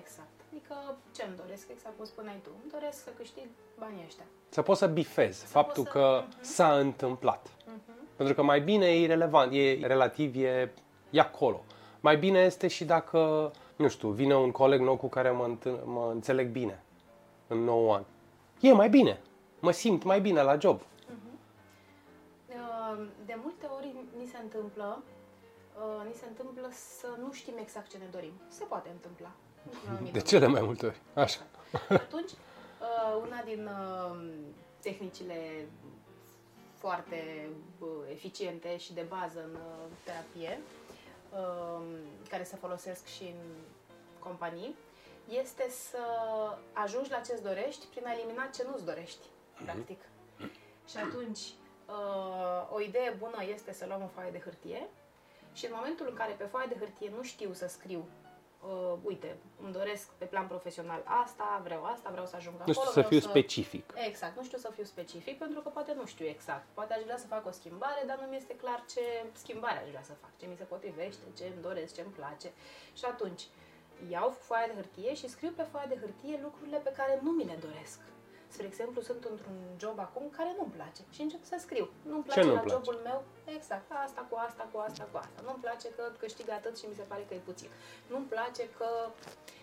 Exact. 0.00 0.36
Adică 0.50 0.74
ce 1.14 1.22
îmi 1.26 1.36
doresc, 1.36 1.64
exact 1.70 1.96
cum 1.96 2.04
spuneai 2.04 2.38
tu, 2.42 2.50
îmi 2.62 2.70
doresc 2.70 2.98
să 3.02 3.10
câștig 3.16 3.48
banii 3.78 4.04
ăștia. 4.06 4.24
Să 4.48 4.62
poți 4.62 4.78
să 4.78 4.86
bifezi 4.86 5.38
să 5.38 5.46
faptul 5.46 5.84
să... 5.84 5.90
că 5.90 6.22
uh-huh. 6.22 6.40
s-a 6.40 6.78
întâmplat. 6.78 7.48
Uh-huh. 7.48 8.16
Pentru 8.16 8.34
că 8.34 8.42
mai 8.42 8.60
bine 8.60 8.86
e 8.86 9.00
irrelevant, 9.00 9.52
e 9.52 9.86
relativ, 9.86 10.36
e, 10.36 10.72
e 11.10 11.20
acolo. 11.20 11.64
Mai 12.00 12.16
bine 12.16 12.38
este 12.38 12.68
și 12.68 12.84
dacă, 12.84 13.50
nu 13.76 13.88
știu, 13.88 14.08
vine 14.08 14.36
un 14.36 14.50
coleg 14.50 14.80
nou 14.80 14.96
cu 14.96 15.08
care 15.08 15.30
mă, 15.30 15.46
înt- 15.50 15.84
mă 15.84 16.10
înțeleg 16.12 16.48
bine 16.50 16.82
în 17.46 17.58
9 17.58 17.94
ani. 17.94 18.06
E 18.60 18.72
mai 18.72 18.88
bine. 18.88 19.20
Mă 19.60 19.70
simt 19.70 20.02
mai 20.02 20.20
bine 20.20 20.42
la 20.42 20.58
job. 20.58 20.80
De 23.24 23.38
multe 23.42 23.66
ori 23.66 23.94
ni 24.18 24.26
se 24.26 24.38
întâmplă 24.42 25.02
uh, 25.76 26.06
ni 26.06 26.12
se 26.12 26.26
întâmplă 26.28 26.70
să 26.72 27.06
nu 27.18 27.32
știm 27.32 27.54
exact 27.60 27.90
ce 27.90 27.96
ne 27.96 28.06
dorim. 28.10 28.32
Se 28.48 28.64
poate 28.64 28.88
întâmpla. 28.88 29.30
De 30.12 30.20
cele 30.20 30.46
mai 30.46 30.62
multe 30.62 30.86
ori. 30.86 31.00
Așa. 31.14 31.40
Atunci, 31.88 32.30
uh, 32.30 33.22
una 33.26 33.42
din 33.44 33.66
uh, 33.66 34.28
tehnicile 34.80 35.68
foarte 36.74 37.48
eficiente 38.10 38.76
și 38.76 38.92
de 38.92 39.06
bază 39.08 39.40
în 39.44 39.58
terapie, 40.04 40.60
care 42.28 42.42
se 42.42 42.56
folosesc 42.56 43.06
și 43.06 43.22
în 43.22 43.50
companii, 44.18 44.74
este 45.28 45.66
să 45.70 45.98
ajungi 46.72 47.10
la 47.10 47.20
ce-ți 47.20 47.42
dorești 47.42 47.86
prin 47.86 48.06
a 48.06 48.12
elimina 48.12 48.46
ce 48.54 48.66
nu-ți 48.70 48.84
dorești, 48.84 49.26
mhm. 49.26 49.35
Practic. 49.64 50.00
Și 50.88 50.96
atunci, 50.96 51.40
uh, 51.86 52.74
o 52.76 52.80
idee 52.80 53.16
bună 53.18 53.44
este 53.54 53.72
să 53.72 53.84
luăm 53.86 54.02
o 54.02 54.10
foaie 54.14 54.30
de 54.30 54.40
hârtie 54.40 54.88
și 55.52 55.64
în 55.66 55.72
momentul 55.74 56.06
în 56.08 56.14
care 56.14 56.32
pe 56.32 56.44
foaie 56.44 56.66
de 56.68 56.76
hârtie 56.78 57.12
nu 57.16 57.22
știu 57.22 57.52
să 57.52 57.66
scriu 57.66 58.08
uh, 58.66 58.92
uite, 59.02 59.36
îmi 59.62 59.72
doresc 59.72 60.08
pe 60.18 60.24
plan 60.24 60.46
profesional 60.46 61.02
asta, 61.24 61.60
vreau 61.64 61.84
asta, 61.84 62.10
vreau 62.10 62.26
să 62.26 62.36
ajung 62.36 62.54
acolo. 62.54 62.72
Nu 62.72 62.80
știu 62.80 63.02
să 63.02 63.08
fiu 63.08 63.20
să... 63.20 63.28
specific. 63.28 63.92
Exact, 64.06 64.36
nu 64.36 64.44
știu 64.44 64.58
să 64.58 64.70
fiu 64.74 64.84
specific 64.84 65.38
pentru 65.38 65.60
că 65.60 65.68
poate 65.68 65.92
nu 65.94 66.06
știu 66.06 66.26
exact. 66.26 66.66
Poate 66.74 66.94
aș 66.94 67.02
vrea 67.02 67.16
să 67.16 67.26
fac 67.26 67.46
o 67.46 67.50
schimbare, 67.50 68.02
dar 68.06 68.18
nu 68.20 68.26
mi 68.26 68.36
este 68.36 68.56
clar 68.56 68.84
ce 68.88 69.04
schimbare 69.32 69.78
aș 69.78 69.88
vrea 69.88 70.02
să 70.02 70.12
fac, 70.20 70.30
ce 70.36 70.46
mi 70.46 70.56
se 70.56 70.64
potrivește, 70.64 71.22
ce 71.36 71.44
îmi 71.44 71.62
doresc, 71.62 71.94
ce 71.94 72.00
îmi 72.00 72.12
place. 72.12 72.52
Și 72.94 73.04
atunci 73.04 73.42
iau 74.10 74.30
foaia 74.30 74.66
de 74.66 74.72
hârtie 74.74 75.14
și 75.14 75.28
scriu 75.28 75.52
pe 75.56 75.62
foaia 75.62 75.86
de 75.86 75.98
hârtie 76.00 76.40
lucrurile 76.42 76.78
pe 76.78 76.92
care 76.96 77.20
nu 77.22 77.30
mi 77.30 77.44
le 77.44 77.58
doresc. 77.60 78.00
Spre 78.56 78.68
exemplu, 78.68 79.00
sunt 79.00 79.24
într-un 79.24 79.58
job 79.78 79.98
acum 79.98 80.24
care 80.36 80.54
nu-mi 80.58 80.72
place 80.78 81.02
și 81.14 81.20
încep 81.22 81.44
să 81.44 81.56
scriu. 81.58 81.88
Nu-mi 82.02 82.22
place 82.22 82.40
Ce 82.40 82.46
nu 82.46 82.52
la 82.52 82.60
place? 82.60 82.74
jobul 82.74 83.00
meu, 83.04 83.22
exact, 83.56 83.90
asta 84.04 84.26
cu 84.30 84.36
asta, 84.46 84.68
cu 84.72 84.78
asta, 84.78 85.08
cu 85.12 85.16
asta. 85.16 85.38
Nu-mi 85.44 85.62
place 85.66 85.88
că 85.96 86.02
câștig 86.18 86.48
atât 86.50 86.78
și 86.78 86.86
mi 86.88 86.94
se 86.94 87.02
pare 87.02 87.24
că 87.28 87.34
e 87.34 87.48
puțin. 87.50 87.68
Nu-mi 88.10 88.24
place 88.24 88.68
că... 88.78 88.88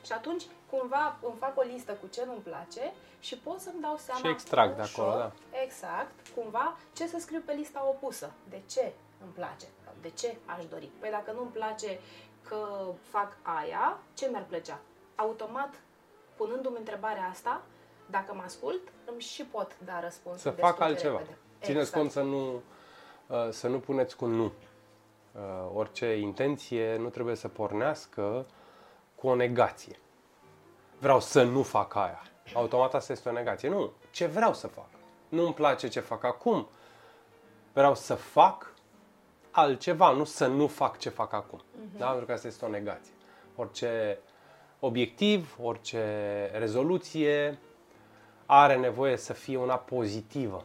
Și 0.06 0.12
atunci, 0.12 0.44
cumva, 0.70 1.18
îmi 1.22 1.36
fac 1.40 1.58
o 1.58 1.62
listă 1.62 1.94
cu 2.02 2.08
ce 2.08 2.26
nu-mi 2.26 2.48
place 2.50 2.94
și 3.20 3.38
pot 3.38 3.60
să-mi 3.60 3.82
dau 3.82 3.98
seama 3.98 4.20
Și 4.20 4.28
extrag 4.28 4.76
de 4.76 4.82
ușor, 4.82 5.08
acolo, 5.08 5.20
da. 5.20 5.32
Exact, 5.64 6.16
cumva, 6.36 6.78
ce 6.94 7.08
să 7.08 7.18
scriu 7.20 7.42
pe 7.46 7.54
lista 7.54 7.86
opusă. 7.88 8.32
De 8.50 8.62
ce 8.70 8.94
îmi 9.24 9.32
place? 9.34 9.68
De 10.02 10.10
ce 10.10 10.38
aș 10.46 10.66
dori? 10.66 10.90
Păi 11.00 11.10
dacă 11.10 11.32
nu-mi 11.32 11.52
place 11.52 12.00
că 12.48 12.86
fac 13.10 13.38
aia, 13.42 13.98
ce 14.14 14.28
mi-ar 14.28 14.46
plăcea? 14.46 14.80
Automat, 15.16 15.74
punându-mi 16.36 16.78
întrebarea 16.78 17.28
asta, 17.32 17.62
dacă 18.06 18.34
mă 18.34 18.42
ascult, 18.46 18.82
îmi 19.06 19.22
și 19.22 19.44
pot 19.44 19.76
da 19.86 20.00
răspuns. 20.00 20.42
Să 20.42 20.50
fac 20.50 20.80
altceva. 20.80 21.18
Repede. 21.18 21.38
Țineți 21.62 21.80
exact. 21.80 21.98
cont 21.98 22.12
să 22.12 22.22
nu, 22.22 22.62
uh, 23.28 23.50
să 23.50 23.68
nu 23.68 23.80
puneți 23.80 24.16
cu 24.16 24.26
nu. 24.26 24.52
Uh, 25.32 25.42
orice 25.74 26.18
intenție 26.18 26.98
nu 26.98 27.10
trebuie 27.10 27.36
să 27.36 27.48
pornească 27.48 28.46
cu 29.16 29.28
o 29.28 29.36
negație. 29.36 30.00
Vreau 31.00 31.20
să 31.20 31.44
nu 31.44 31.64
fac 31.64 31.96
aia. 31.96 32.22
Automat 32.54 32.94
asta 32.94 33.12
este 33.12 33.30
o 33.30 33.32
negație. 33.32 33.70
Nu. 33.70 33.92
Ce 34.12 34.26
vreau 34.26 34.54
să 34.54 34.68
fac? 34.68 34.88
Nu 35.30 35.46
îmi 35.46 35.54
place 35.54 35.88
ce 35.88 36.00
fac 36.00 36.24
acum. 36.24 36.68
Vreau 37.74 37.96
să 37.96 38.14
fac 38.14 38.74
altceva, 39.52 40.12
nu 40.12 40.24
să 40.24 40.48
nu 40.48 40.68
fac 40.68 40.98
ce 40.98 41.10
fac 41.10 41.34
acum. 41.34 41.60
Uh-huh. 41.60 41.98
Da? 41.98 42.08
Pentru 42.08 42.26
că 42.26 42.32
asta 42.32 42.48
este 42.48 42.66
o 42.66 42.70
negație. 42.70 43.14
Orice 43.56 44.20
obiectiv, 44.80 45.58
orice 45.62 46.06
rezoluție, 46.54 47.60
are 48.46 48.76
nevoie 48.76 49.18
să 49.18 49.34
fie 49.34 49.58
una 49.58 49.76
pozitivă. 49.76 50.64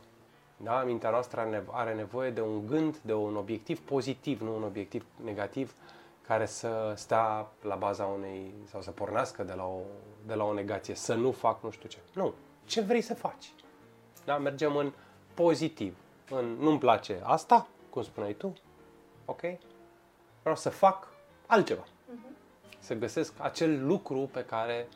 Da? 0.56 0.82
Mintea 0.82 1.10
noastră 1.10 1.64
are 1.70 1.94
nevoie 1.94 2.30
de 2.30 2.40
un 2.40 2.66
gând, 2.66 2.96
de 2.96 3.14
un 3.14 3.36
obiectiv 3.36 3.80
pozitiv, 3.80 4.40
nu 4.40 4.56
un 4.56 4.62
obiectiv 4.62 5.04
negativ, 5.24 5.74
care 6.26 6.46
să 6.46 6.92
stea 6.96 7.46
la 7.62 7.74
baza 7.74 8.04
unei, 8.04 8.54
sau 8.70 8.82
să 8.82 8.90
pornească 8.90 9.42
de 9.42 9.52
la 9.52 9.64
o, 9.64 9.80
de 10.26 10.34
la 10.34 10.44
o 10.44 10.52
negație, 10.52 10.94
să 10.94 11.14
nu 11.14 11.30
fac 11.30 11.62
nu 11.62 11.70
știu 11.70 11.88
ce. 11.88 11.98
Nu. 12.12 12.32
Ce 12.64 12.80
vrei 12.80 13.00
să 13.00 13.14
faci? 13.14 13.52
Da? 14.24 14.38
Mergem 14.38 14.76
în 14.76 14.92
pozitiv. 15.34 15.96
În 16.30 16.56
nu-mi 16.58 16.78
place 16.78 17.20
asta, 17.22 17.66
cum 17.90 18.02
spuneai 18.02 18.32
tu, 18.32 18.52
ok? 19.24 19.40
Vreau 20.40 20.56
să 20.56 20.70
fac 20.70 21.08
altceva. 21.46 21.82
Uh-huh. 21.82 22.78
Să 22.78 22.94
găsesc 22.94 23.32
acel 23.38 23.86
lucru 23.86 24.28
pe 24.32 24.44
care 24.44 24.88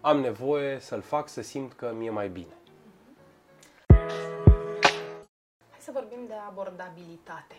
am 0.00 0.20
nevoie 0.20 0.78
să-l 0.78 1.00
fac 1.00 1.28
să 1.28 1.42
simt 1.42 1.72
că 1.72 1.92
mi-e 1.92 2.10
mai 2.10 2.28
bine. 2.28 2.56
Hai 5.70 5.78
să 5.78 5.90
vorbim 5.92 6.26
de 6.26 6.34
abordabilitate. 6.48 7.56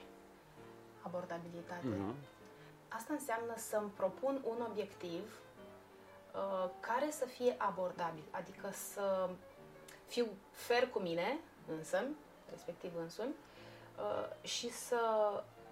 Abordabilitate. 1.02 1.88
Uh-huh. 1.88 2.36
Asta 2.88 3.14
înseamnă 3.14 3.54
să-mi 3.56 3.90
propun 3.96 4.42
un 4.44 4.66
obiectiv 4.70 5.40
uh, 6.34 6.70
care 6.80 7.12
să 7.12 7.26
fie 7.26 7.56
abordabil, 7.58 8.24
adică 8.32 8.70
să 8.72 9.30
fiu 10.08 10.28
fer 10.52 10.88
cu 10.88 11.00
mine 11.00 11.40
însă, 11.78 12.04
respectiv 12.50 12.92
însumi, 13.02 13.34
uh, 13.98 14.48
și 14.48 14.72
să 14.72 15.00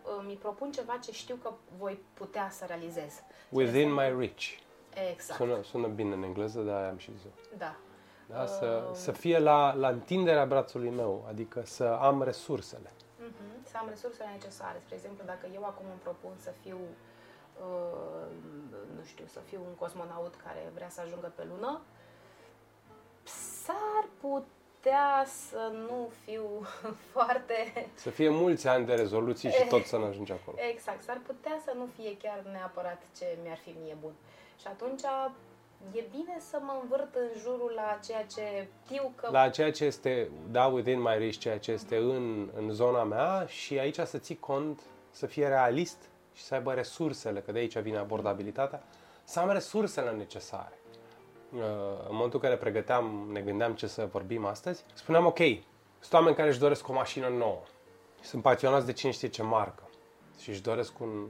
uh, 0.03 0.23
mi 0.27 0.33
propun 0.33 0.71
ceva 0.71 0.97
ce 0.97 1.11
știu 1.11 1.35
că 1.35 1.53
voi 1.77 1.99
putea 2.13 2.49
să 2.49 2.65
realizez. 2.65 3.21
Within 3.49 3.93
my 3.93 4.15
reach. 4.17 4.64
Exact. 5.11 5.39
Sună, 5.39 5.63
sună 5.63 5.87
bine 5.87 6.13
în 6.13 6.23
engleză, 6.23 6.61
dar 6.61 6.83
am 6.83 6.97
și 6.97 7.11
zis 7.11 7.31
Da. 7.57 7.75
Da? 8.29 8.45
Să, 8.45 8.83
uh, 8.89 8.95
să 8.95 9.11
fie 9.11 9.39
la, 9.39 9.73
la 9.73 9.87
întinderea 9.87 10.45
brațului 10.45 10.89
meu, 10.89 11.25
adică 11.27 11.61
să 11.65 11.83
am 11.83 12.23
resursele. 12.23 12.89
Uh-huh. 12.89 13.63
Să 13.63 13.77
am 13.77 13.89
resursele 13.89 14.29
necesare. 14.31 14.77
Spre 14.79 14.95
exemplu, 14.95 15.23
dacă 15.25 15.47
eu 15.53 15.63
acum 15.63 15.85
îmi 15.89 15.99
propun 16.03 16.31
să 16.37 16.51
fiu, 16.61 16.77
uh, 17.59 18.27
nu 18.97 19.03
știu, 19.03 19.25
să 19.27 19.39
fiu 19.39 19.59
un 19.67 19.75
cosmonaut 19.75 20.35
care 20.43 20.71
vrea 20.73 20.89
să 20.89 21.01
ajungă 21.01 21.31
pe 21.35 21.43
lună, 21.49 21.81
s-ar 23.63 24.05
putea 24.21 25.25
să 25.25 25.71
nu 25.87 26.09
fiu 26.25 26.45
foarte... 27.13 27.87
Să 27.93 28.09
fie 28.09 28.29
mulți 28.29 28.67
ani 28.67 28.85
de 28.85 28.93
rezoluții 28.93 29.49
și 29.49 29.67
tot 29.67 29.85
să 29.85 29.97
nu 29.97 30.05
ajungi 30.05 30.31
acolo. 30.31 30.57
Exact, 30.71 31.03
s-ar 31.03 31.21
putea 31.25 31.59
să 31.63 31.71
nu 31.75 31.85
fie 31.95 32.17
chiar 32.17 32.39
neapărat 32.51 33.01
ce 33.17 33.37
mi-ar 33.43 33.57
fi 33.57 33.75
mie 33.81 33.97
bun. 34.01 34.13
Și 34.59 34.67
atunci 34.67 35.01
e 35.91 36.03
bine 36.11 36.37
să 36.49 36.57
mă 36.61 36.77
învârt 36.81 37.15
în 37.15 37.39
jurul 37.39 37.71
la 37.75 37.99
ceea 38.05 38.25
ce 38.25 38.67
știu 38.85 39.11
că... 39.15 39.29
La 39.31 39.49
ceea 39.49 39.71
ce 39.71 39.85
este, 39.85 40.29
da, 40.51 40.65
within 40.65 41.01
my 41.01 41.17
reach, 41.17 41.37
ceea 41.37 41.59
ce 41.59 41.71
este 41.71 41.97
în, 41.97 42.49
în 42.55 42.69
zona 42.71 43.03
mea 43.03 43.45
și 43.47 43.79
aici 43.79 43.99
să 43.99 44.17
ții 44.17 44.39
cont, 44.39 44.81
să 45.11 45.25
fie 45.25 45.47
realist 45.47 45.97
și 46.33 46.43
să 46.43 46.53
aibă 46.53 46.73
resursele, 46.73 47.39
că 47.39 47.51
de 47.51 47.59
aici 47.59 47.77
vine 47.77 47.97
abordabilitatea, 47.97 48.83
să 49.23 49.39
am 49.39 49.49
resursele 49.49 50.11
necesare. 50.11 50.79
Uh, 51.53 51.61
în 52.09 52.15
momentul 52.15 52.39
în 52.41 52.49
care 52.49 52.55
pregăteam, 52.55 53.29
ne 53.31 53.41
gândeam 53.41 53.73
ce 53.73 53.87
să 53.87 54.07
vorbim 54.11 54.45
astăzi, 54.45 54.83
spuneam, 54.93 55.25
ok, 55.25 55.39
sunt 55.99 56.13
oameni 56.13 56.35
care 56.35 56.49
își 56.49 56.59
doresc 56.59 56.87
o 56.87 56.93
mașină 56.93 57.27
nouă. 57.27 57.61
Sunt 58.21 58.41
pasionați 58.41 58.85
de 58.85 58.93
cine 58.93 59.11
știe 59.11 59.27
ce 59.27 59.43
marcă 59.43 59.89
și 60.39 60.49
își 60.49 60.61
doresc 60.61 60.99
un 60.99 61.27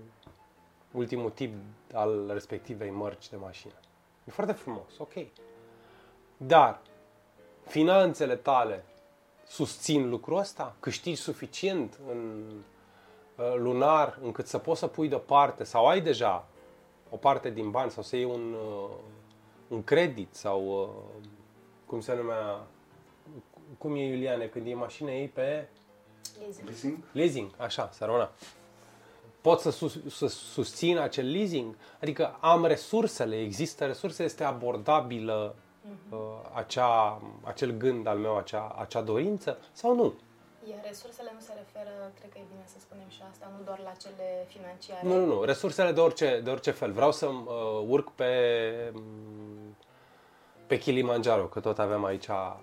ultimul 0.96 1.30
tip 1.30 1.54
al 1.94 2.30
respectivei 2.32 2.90
mărci 2.90 3.30
de 3.30 3.36
mașină. 3.36 3.74
E 4.26 4.32
foarte 4.32 4.54
frumos, 4.54 4.98
ok. 4.98 5.14
Dar 6.38 6.82
finanțele 7.66 8.36
tale 8.36 8.84
susțin 9.48 10.10
lucrul 10.10 10.38
ăsta? 10.38 10.76
Câștigi 10.80 11.22
suficient 11.22 12.00
în 12.10 12.44
uh, 13.36 13.56
lunar 13.56 14.20
încât 14.22 14.48
să 14.48 14.58
poți 14.58 14.80
să 14.80 14.88
pui 14.88 15.08
deoparte 15.08 15.64
sau 15.64 15.88
ai 15.88 16.02
deja 16.02 16.48
o 17.10 17.18
parte 17.18 17.50
din 17.50 17.72
bani 17.72 17.92
sau 17.92 18.04
să 18.04 18.16
iei 18.16 18.26
un, 18.26 18.54
uh, 18.54 18.90
un 19.68 19.84
credit 19.84 20.36
sau 20.36 20.82
uh, 20.82 21.24
cum 21.86 22.02
se 22.02 22.16
numea 22.16 22.68
cum 23.78 23.96
e 23.96 24.08
Iuliane 24.08 24.46
când 24.46 24.68
e 24.68 24.74
mașină 24.74 25.12
ei 25.12 25.28
pe 25.28 25.68
Leasing? 26.66 26.98
leasing, 27.12 27.50
așa, 27.58 27.90
sărona 27.92 28.32
pot 29.46 29.60
să, 29.60 29.72
sus, 29.72 29.98
să 30.10 30.28
susțin 30.28 30.98
acel 30.98 31.32
leasing? 31.32 31.76
Adică 32.02 32.38
am 32.40 32.66
resursele, 32.66 33.40
există 33.40 33.86
resurse, 33.86 34.24
este 34.24 34.44
abordabilă 34.44 35.56
uh, 36.10 36.18
acea, 36.54 37.22
acel 37.44 37.72
gând 37.72 38.08
al 38.08 38.18
meu, 38.18 38.38
acea, 38.38 38.76
acea 38.80 39.02
dorință 39.02 39.58
sau 39.72 39.96
nu? 39.96 40.14
Iar 40.70 40.80
resursele 40.88 41.32
nu 41.34 41.40
se 41.40 41.54
referă, 41.56 42.12
cred 42.20 42.32
că 42.32 42.38
e 42.38 42.46
bine 42.50 42.64
să 42.66 42.76
spunem 42.80 43.06
și 43.08 43.22
asta, 43.32 43.52
nu 43.58 43.64
doar 43.66 43.80
la 43.84 43.92
cele 44.02 44.46
financiare. 44.48 45.08
Nu, 45.08 45.26
nu, 45.26 45.26
nu. 45.26 45.44
Resursele 45.44 45.92
de 45.92 46.00
orice, 46.00 46.42
de 46.44 46.50
orice 46.50 46.72
fel. 46.72 46.92
Vreau 46.92 47.12
să 47.12 47.26
uh, 47.26 47.86
urc 47.88 48.12
pe, 48.12 48.32
mm, 48.94 49.76
pe 50.68 50.78
Kilimanjaro, 50.78 51.44
că 51.44 51.60
tot 51.60 51.80
avem 51.80 52.04
aici 52.06 52.28
uh, 52.28 52.56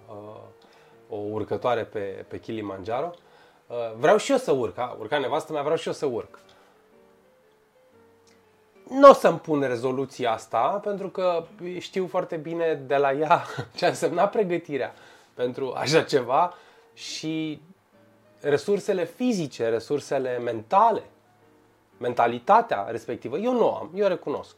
o 1.09 1.17
urcătoare 1.17 1.85
pe, 1.85 2.25
pe 2.29 2.41
Kilimanjaro. 2.41 3.11
Uh, 3.67 3.77
vreau 3.97 4.17
și 4.17 4.31
eu 4.31 4.39
să 4.39 4.53
urc, 4.53 4.79
a, 4.79 4.97
urca 4.99 5.19
nevastă 5.19 5.53
mea, 5.53 5.63
vreau 5.63 5.77
și 5.77 5.87
eu 5.87 5.95
să 5.95 6.07
urc 6.07 6.41
nu 8.93 9.09
o 9.09 9.13
să-mi 9.13 9.39
pun 9.39 9.61
rezoluția 9.61 10.33
asta, 10.33 10.81
pentru 10.85 11.09
că 11.09 11.45
știu 11.79 12.07
foarte 12.07 12.37
bine 12.37 12.75
de 12.87 12.97
la 12.97 13.13
ea 13.13 13.45
ce 13.77 13.85
a 13.85 13.89
însemnat 13.89 14.31
pregătirea 14.31 14.95
pentru 15.35 15.73
așa 15.77 16.03
ceva 16.03 16.55
și 16.95 17.63
resursele 18.41 19.05
fizice, 19.05 19.69
resursele 19.69 20.39
mentale, 20.39 21.03
mentalitatea 21.99 22.87
respectivă, 22.91 23.37
eu 23.37 23.53
nu 23.53 23.75
am, 23.75 23.91
eu 23.95 24.09
recunosc. 24.09 24.57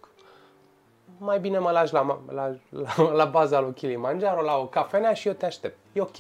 Mai 1.19 1.41
bine 1.41 1.59
mă 1.59 1.71
lași 1.71 1.93
la, 1.93 2.21
la, 2.33 2.55
la, 2.69 3.13
la 3.13 3.25
baza 3.25 3.61
lui 3.61 3.73
Kilimanjaro, 3.73 4.43
la 4.43 4.57
o 4.57 4.67
cafenea 4.67 5.13
și 5.13 5.29
eu 5.29 5.35
te 5.35 5.47
aștept. 5.47 5.79
E 5.93 6.01
ok. 6.01 6.17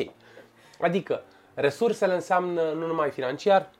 Adică, 0.80 1.22
resursele 1.54 2.14
înseamnă 2.14 2.72
nu 2.72 2.86
numai 2.86 3.10
financiar, 3.10 3.70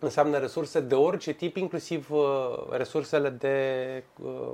înseamnă 0.00 0.38
resurse 0.38 0.80
de 0.80 0.94
orice 0.94 1.32
tip, 1.32 1.56
inclusiv 1.56 2.10
uh, 2.10 2.24
resursele 2.70 3.28
de, 3.28 4.02
uh, 4.22 4.52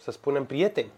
să 0.00 0.10
spunem, 0.10 0.46
prieteni. 0.46 0.90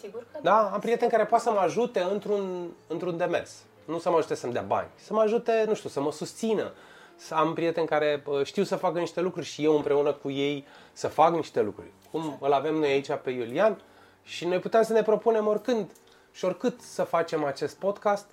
Sigur 0.00 0.26
că 0.32 0.38
da. 0.42 0.70
Am 0.72 0.80
prieteni 0.80 1.10
care 1.10 1.24
poate 1.24 1.44
să 1.44 1.50
mă 1.50 1.58
ajute 1.58 2.00
într-un, 2.00 2.68
într-un 2.86 3.16
demers. 3.16 3.64
Nu 3.84 3.98
să 3.98 4.10
mă 4.10 4.16
ajute 4.16 4.34
să-mi 4.34 4.52
dea 4.52 4.62
bani, 4.62 4.88
să 4.94 5.12
mă 5.12 5.20
ajute, 5.20 5.64
nu 5.66 5.74
știu, 5.74 5.88
să 5.88 6.00
mă 6.00 6.12
susțină. 6.12 6.72
Să 7.16 7.34
am 7.34 7.52
prieteni 7.54 7.86
care 7.86 8.22
uh, 8.26 8.44
știu 8.44 8.62
să 8.62 8.76
facă 8.76 8.98
niște 8.98 9.20
lucruri 9.20 9.46
și 9.46 9.64
eu 9.64 9.76
împreună 9.76 10.12
cu 10.12 10.30
ei 10.30 10.66
să 10.92 11.08
fac 11.08 11.34
niște 11.34 11.62
lucruri. 11.62 11.92
Cum 12.10 12.20
exact. 12.20 12.42
îl 12.42 12.52
avem 12.52 12.74
noi 12.74 12.88
aici 12.88 13.12
pe 13.22 13.30
Iulian 13.30 13.82
și 14.22 14.46
noi 14.46 14.58
putem 14.58 14.82
să 14.82 14.92
ne 14.92 15.02
propunem 15.02 15.46
oricând 15.46 15.90
și 16.32 16.44
oricât 16.44 16.80
să 16.80 17.02
facem 17.02 17.44
acest 17.44 17.76
podcast. 17.76 18.26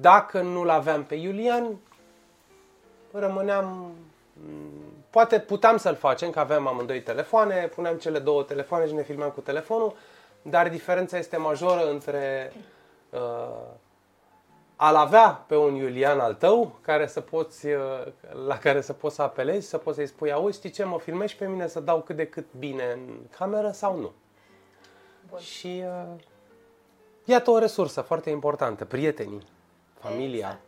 Dacă 0.00 0.40
nu-l 0.40 0.68
aveam 0.68 1.04
pe 1.04 1.14
Iulian, 1.14 1.78
rămâneam... 3.12 3.92
Poate 5.10 5.38
puteam 5.38 5.76
să-l 5.76 5.94
facem, 5.94 6.30
că 6.30 6.40
aveam 6.40 6.66
amândoi 6.66 7.02
telefoane, 7.02 7.70
puneam 7.74 7.96
cele 7.96 8.18
două 8.18 8.42
telefoane 8.42 8.86
și 8.86 8.94
ne 8.94 9.02
filmam 9.02 9.30
cu 9.30 9.40
telefonul, 9.40 9.94
dar 10.42 10.68
diferența 10.68 11.18
este 11.18 11.36
majoră 11.36 11.90
între 11.90 12.52
uh, 13.10 13.18
a-l 14.80 14.94
avea 14.94 15.44
pe 15.46 15.56
un 15.56 15.74
Iulian 15.74 16.20
al 16.20 16.34
tău, 16.34 16.78
care 16.80 17.06
să 17.06 17.20
poți, 17.20 17.66
uh, 17.66 18.06
la 18.46 18.58
care 18.58 18.80
să 18.80 18.92
poți 18.92 19.14
să 19.14 19.22
apelezi, 19.22 19.68
să 19.68 19.78
poți 19.78 19.96
să-i 19.96 20.06
spui, 20.06 20.32
auzi, 20.32 20.58
știi 20.58 20.70
ce, 20.70 20.84
mă 20.84 20.98
filmezi 20.98 21.36
pe 21.36 21.46
mine 21.46 21.66
să 21.66 21.80
dau 21.80 22.00
cât 22.00 22.16
de 22.16 22.26
cât 22.26 22.46
bine 22.58 22.92
în 22.92 23.16
cameră 23.38 23.70
sau 23.70 23.96
nu. 23.96 24.12
Bun. 25.28 25.38
Și 25.38 25.82
uh, 25.84 26.20
iată 27.24 27.50
o 27.50 27.58
resursă 27.58 28.00
foarte 28.00 28.30
importantă, 28.30 28.84
prietenii, 28.84 29.42
familia. 30.00 30.46
Exact. 30.46 30.67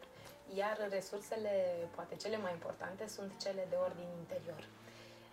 Iar 0.55 0.87
resursele, 0.91 1.89
poate 1.95 2.17
cele 2.17 2.37
mai 2.37 2.53
importante, 2.53 3.07
sunt 3.07 3.33
cele 3.41 3.67
de 3.69 3.77
ordin 3.77 4.09
interior. 4.19 4.65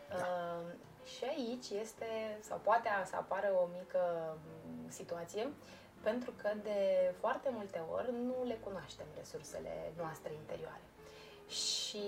Da. 0.10 0.16
Uh, 0.16 0.74
și 1.16 1.24
aici 1.24 1.70
este, 1.70 2.38
sau 2.42 2.60
poate 2.64 2.90
să 3.06 3.16
apară 3.16 3.48
o 3.62 3.70
mică 3.80 4.02
mm, 4.46 4.90
situație, 4.90 5.48
pentru 6.04 6.32
că 6.42 6.50
de 6.64 7.14
foarte 7.20 7.50
multe 7.52 7.82
ori 7.92 8.12
nu 8.12 8.44
le 8.44 8.58
cunoaștem 8.64 9.06
resursele 9.18 9.92
noastre 9.98 10.32
interioare. 10.34 10.86
Și 11.48 12.08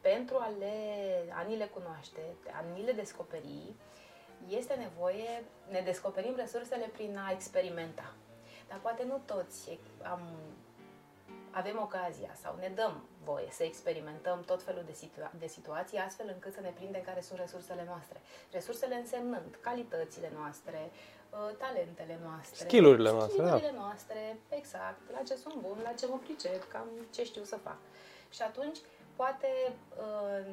pentru 0.00 0.36
a, 0.36 0.52
le, 0.58 0.74
a 1.32 1.42
ni 1.42 1.56
le 1.56 1.66
cunoaște, 1.66 2.20
a 2.52 2.64
ni 2.74 2.84
le 2.84 2.92
descoperi, 2.92 3.74
este 4.48 4.74
nevoie, 4.74 5.44
ne 5.68 5.80
descoperim 5.80 6.34
resursele 6.36 6.86
prin 6.92 7.16
a 7.16 7.30
experimenta. 7.30 8.12
Dar 8.68 8.78
poate 8.78 9.04
nu 9.04 9.20
toți 9.26 9.78
am 10.02 10.20
avem 11.50 11.78
ocazia 11.80 12.32
sau 12.42 12.56
ne 12.60 12.68
dăm 12.74 13.08
voie 13.24 13.48
să 13.50 13.62
experimentăm 13.62 14.42
tot 14.46 14.62
felul 14.62 14.82
de, 14.86 14.92
situa- 14.92 15.32
de 15.38 15.46
situații 15.46 15.98
astfel 15.98 16.30
încât 16.34 16.52
să 16.52 16.60
ne 16.60 16.72
prindem 16.74 17.02
care 17.02 17.20
sunt 17.20 17.38
resursele 17.38 17.84
noastre. 17.86 18.20
Resursele 18.50 18.94
însemnând 18.94 19.58
calitățile 19.60 20.32
noastre, 20.34 20.90
uh, 21.30 21.56
talentele 21.58 22.18
noastre, 22.22 22.64
skillurile 22.64 23.10
noastre, 23.10 23.32
skillurile 23.32 23.70
da. 23.74 23.80
noastre, 23.80 24.38
exact, 24.48 25.10
la 25.12 25.22
ce 25.22 25.34
sunt 25.34 25.54
bun, 25.54 25.78
la 25.82 25.92
ce 25.92 26.06
mă 26.06 26.18
pricep, 26.24 26.68
cam 26.68 26.88
ce 27.14 27.24
știu 27.24 27.42
să 27.42 27.56
fac. 27.56 27.78
Și 28.30 28.42
atunci 28.42 28.78
poate 29.16 29.48
uh, 29.98 30.46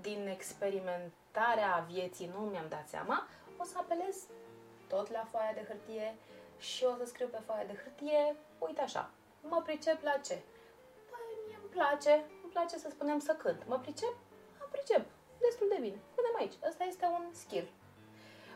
din 0.00 0.26
experimentarea 0.30 1.86
vieții 1.90 2.30
nu 2.34 2.40
mi-am 2.40 2.66
dat 2.68 2.88
seama, 2.88 3.26
o 3.56 3.64
să 3.64 3.74
apelez 3.76 4.16
tot 4.86 5.10
la 5.10 5.26
foaia 5.30 5.52
de 5.54 5.66
hârtie 5.68 6.14
și 6.58 6.84
o 6.84 6.94
să 6.98 7.04
scriu 7.06 7.26
pe 7.26 7.40
foaia 7.46 7.64
de 7.64 7.80
hârtie, 7.82 8.36
uite 8.58 8.80
așa, 8.80 9.10
mă 9.48 9.62
pricep 9.64 10.02
la 10.02 10.14
ce? 10.26 10.38
Păi 11.10 11.24
mie 11.46 11.58
îmi 11.62 11.70
place, 11.76 12.12
îmi 12.42 12.52
place 12.52 12.76
să 12.78 12.88
spunem 12.90 13.18
să 13.18 13.32
cânt. 13.42 13.62
Mă 13.66 13.78
pricep? 13.78 14.14
Mă 14.60 14.66
pricep, 14.70 15.04
destul 15.40 15.66
de 15.74 15.78
bine. 15.80 15.98
Punem 16.14 16.34
aici, 16.38 16.54
ăsta 16.68 16.84
este 16.84 17.06
un 17.06 17.24
skill. 17.32 17.68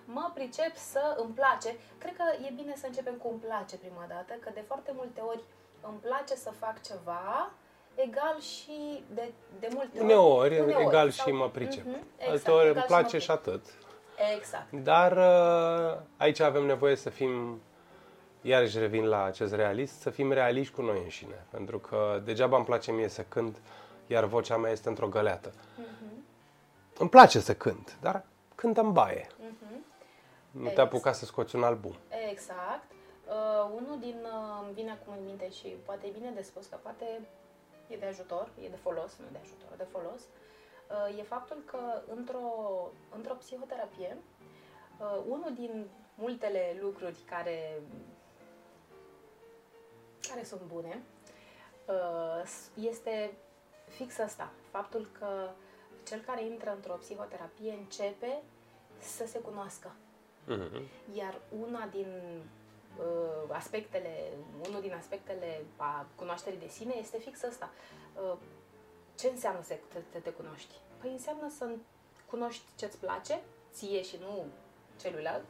Mă 0.05 0.31
pricep 0.35 0.77
să 0.77 1.17
îmi 1.23 1.35
place. 1.35 1.77
Cred 1.99 2.17
că 2.17 2.25
e 2.47 2.51
bine 2.61 2.75
să 2.77 2.87
începem 2.87 3.15
cu 3.15 3.29
îmi 3.29 3.39
place 3.41 3.77
prima 3.77 4.05
dată, 4.09 4.33
că 4.41 4.51
de 4.55 4.65
foarte 4.67 4.93
multe 4.95 5.21
ori 5.21 5.43
îmi 5.81 5.99
place 5.99 6.35
să 6.35 6.51
fac 6.51 6.83
ceva, 6.83 7.53
egal 7.95 8.41
și 8.41 9.05
de, 9.15 9.33
de 9.59 9.69
multe 9.73 10.01
Uneori, 10.01 10.61
ori. 10.61 10.83
egal 10.87 11.11
sau- 11.11 11.27
și 11.27 11.33
mă 11.33 11.49
pricep. 11.51 11.85
Mhm, 11.85 12.07
exact, 12.17 12.31
Alteori 12.33 12.69
egal 12.69 12.75
îmi 12.75 12.83
și 12.85 12.91
mă 12.91 12.97
place 12.97 13.03
pricep. 13.17 13.21
și 13.21 13.31
atât. 13.31 13.65
Exact. 14.37 14.73
Dar 14.73 15.13
uh, 15.17 15.99
aici 16.17 16.41
avem 16.41 16.65
nevoie 16.65 16.97
să 16.97 17.11
fim, 17.11 17.61
iarăși 18.47 18.79
revin 18.79 19.05
la 19.05 19.25
acest 19.25 19.55
realist, 19.55 20.01
să 20.01 20.11
fim 20.11 20.33
realiști 20.33 20.75
cu 20.75 20.83
noi 20.83 21.01
înșine. 21.03 21.45
Pentru 21.51 21.79
că 21.79 22.21
degeaba 22.25 22.57
îmi 22.57 22.65
place 22.65 22.93
mie 22.93 23.09
să 23.09 23.23
cânt, 23.29 23.57
iar 24.07 24.25
vocea 24.25 24.57
mea 24.57 24.71
este 24.71 24.89
într-o 24.89 25.09
găleată. 25.09 25.53
Mhm. 25.77 26.25
Îmi 26.99 27.09
place 27.11 27.41
să 27.41 27.55
cânt, 27.55 27.97
dar 28.01 28.25
cânt 28.55 28.77
în 28.77 28.93
baie. 28.93 29.27
Mhm. 29.39 29.85
Nu 30.51 30.63
te 30.63 30.69
Exact. 30.71 30.89
apuca 30.89 31.13
să 31.13 31.25
scoți 31.25 31.57
un 31.57 31.63
album. 31.63 31.95
Exact. 32.31 32.85
Uh, 33.29 33.71
unul 33.75 33.99
din, 34.01 34.19
uh, 34.23 34.65
îmi 34.65 34.75
vine 34.75 34.91
acum 34.91 35.13
în 35.19 35.25
minte 35.25 35.51
și 35.51 35.67
poate 35.85 36.07
e 36.07 36.11
bine 36.19 36.31
de 36.35 36.43
spus, 36.43 36.67
că 36.67 36.77
poate 36.83 37.05
e 37.87 37.97
de 37.97 38.07
ajutor, 38.07 38.49
e 38.65 38.69
de 38.69 38.77
folos, 38.83 39.17
nu 39.19 39.25
de 39.33 39.39
ajutor, 39.43 39.73
de 39.77 39.87
folos, 39.91 40.21
uh, 40.23 41.19
e 41.19 41.23
faptul 41.23 41.63
că 41.65 41.79
într-o, 42.17 42.49
într-o 43.17 43.35
psihoterapie, 43.35 44.17
uh, 44.99 45.23
unul 45.29 45.53
din 45.55 45.87
multele 46.15 46.77
lucruri 46.81 47.17
care, 47.27 47.81
care 50.29 50.45
sunt 50.45 50.61
bune, 50.61 51.03
uh, 51.87 52.43
este 52.75 53.33
fix 53.89 54.19
asta, 54.19 54.53
faptul 54.71 55.09
că 55.19 55.51
cel 56.05 56.21
care 56.21 56.45
intră 56.45 56.73
într-o 56.75 56.95
psihoterapie 56.95 57.73
începe 57.73 58.43
să 58.99 59.27
se 59.27 59.39
cunoască. 59.39 59.93
Mhm. 60.47 60.83
Iar 61.15 61.41
una 61.61 61.87
din 61.87 62.07
uh, 62.99 63.51
aspectele, 63.53 64.33
unul 64.69 64.81
din 64.81 64.93
aspectele 64.93 65.65
a 65.77 66.07
cunoașterii 66.15 66.59
de 66.59 66.69
sine 66.69 66.95
este 66.99 67.19
fix 67.19 67.43
ăsta. 67.43 67.71
Uh, 68.23 68.39
ce 69.15 69.29
înseamnă 69.29 69.63
să 69.63 69.75
te, 69.93 69.99
te, 70.11 70.19
te 70.19 70.31
cunoști? 70.31 70.75
Păi 71.01 71.11
înseamnă 71.11 71.51
să 71.59 71.69
cunoști 72.27 72.65
ce-ți 72.77 72.99
place, 72.99 73.41
ție 73.73 74.03
și 74.03 74.17
nu 74.21 74.45
celuilalt, 75.01 75.45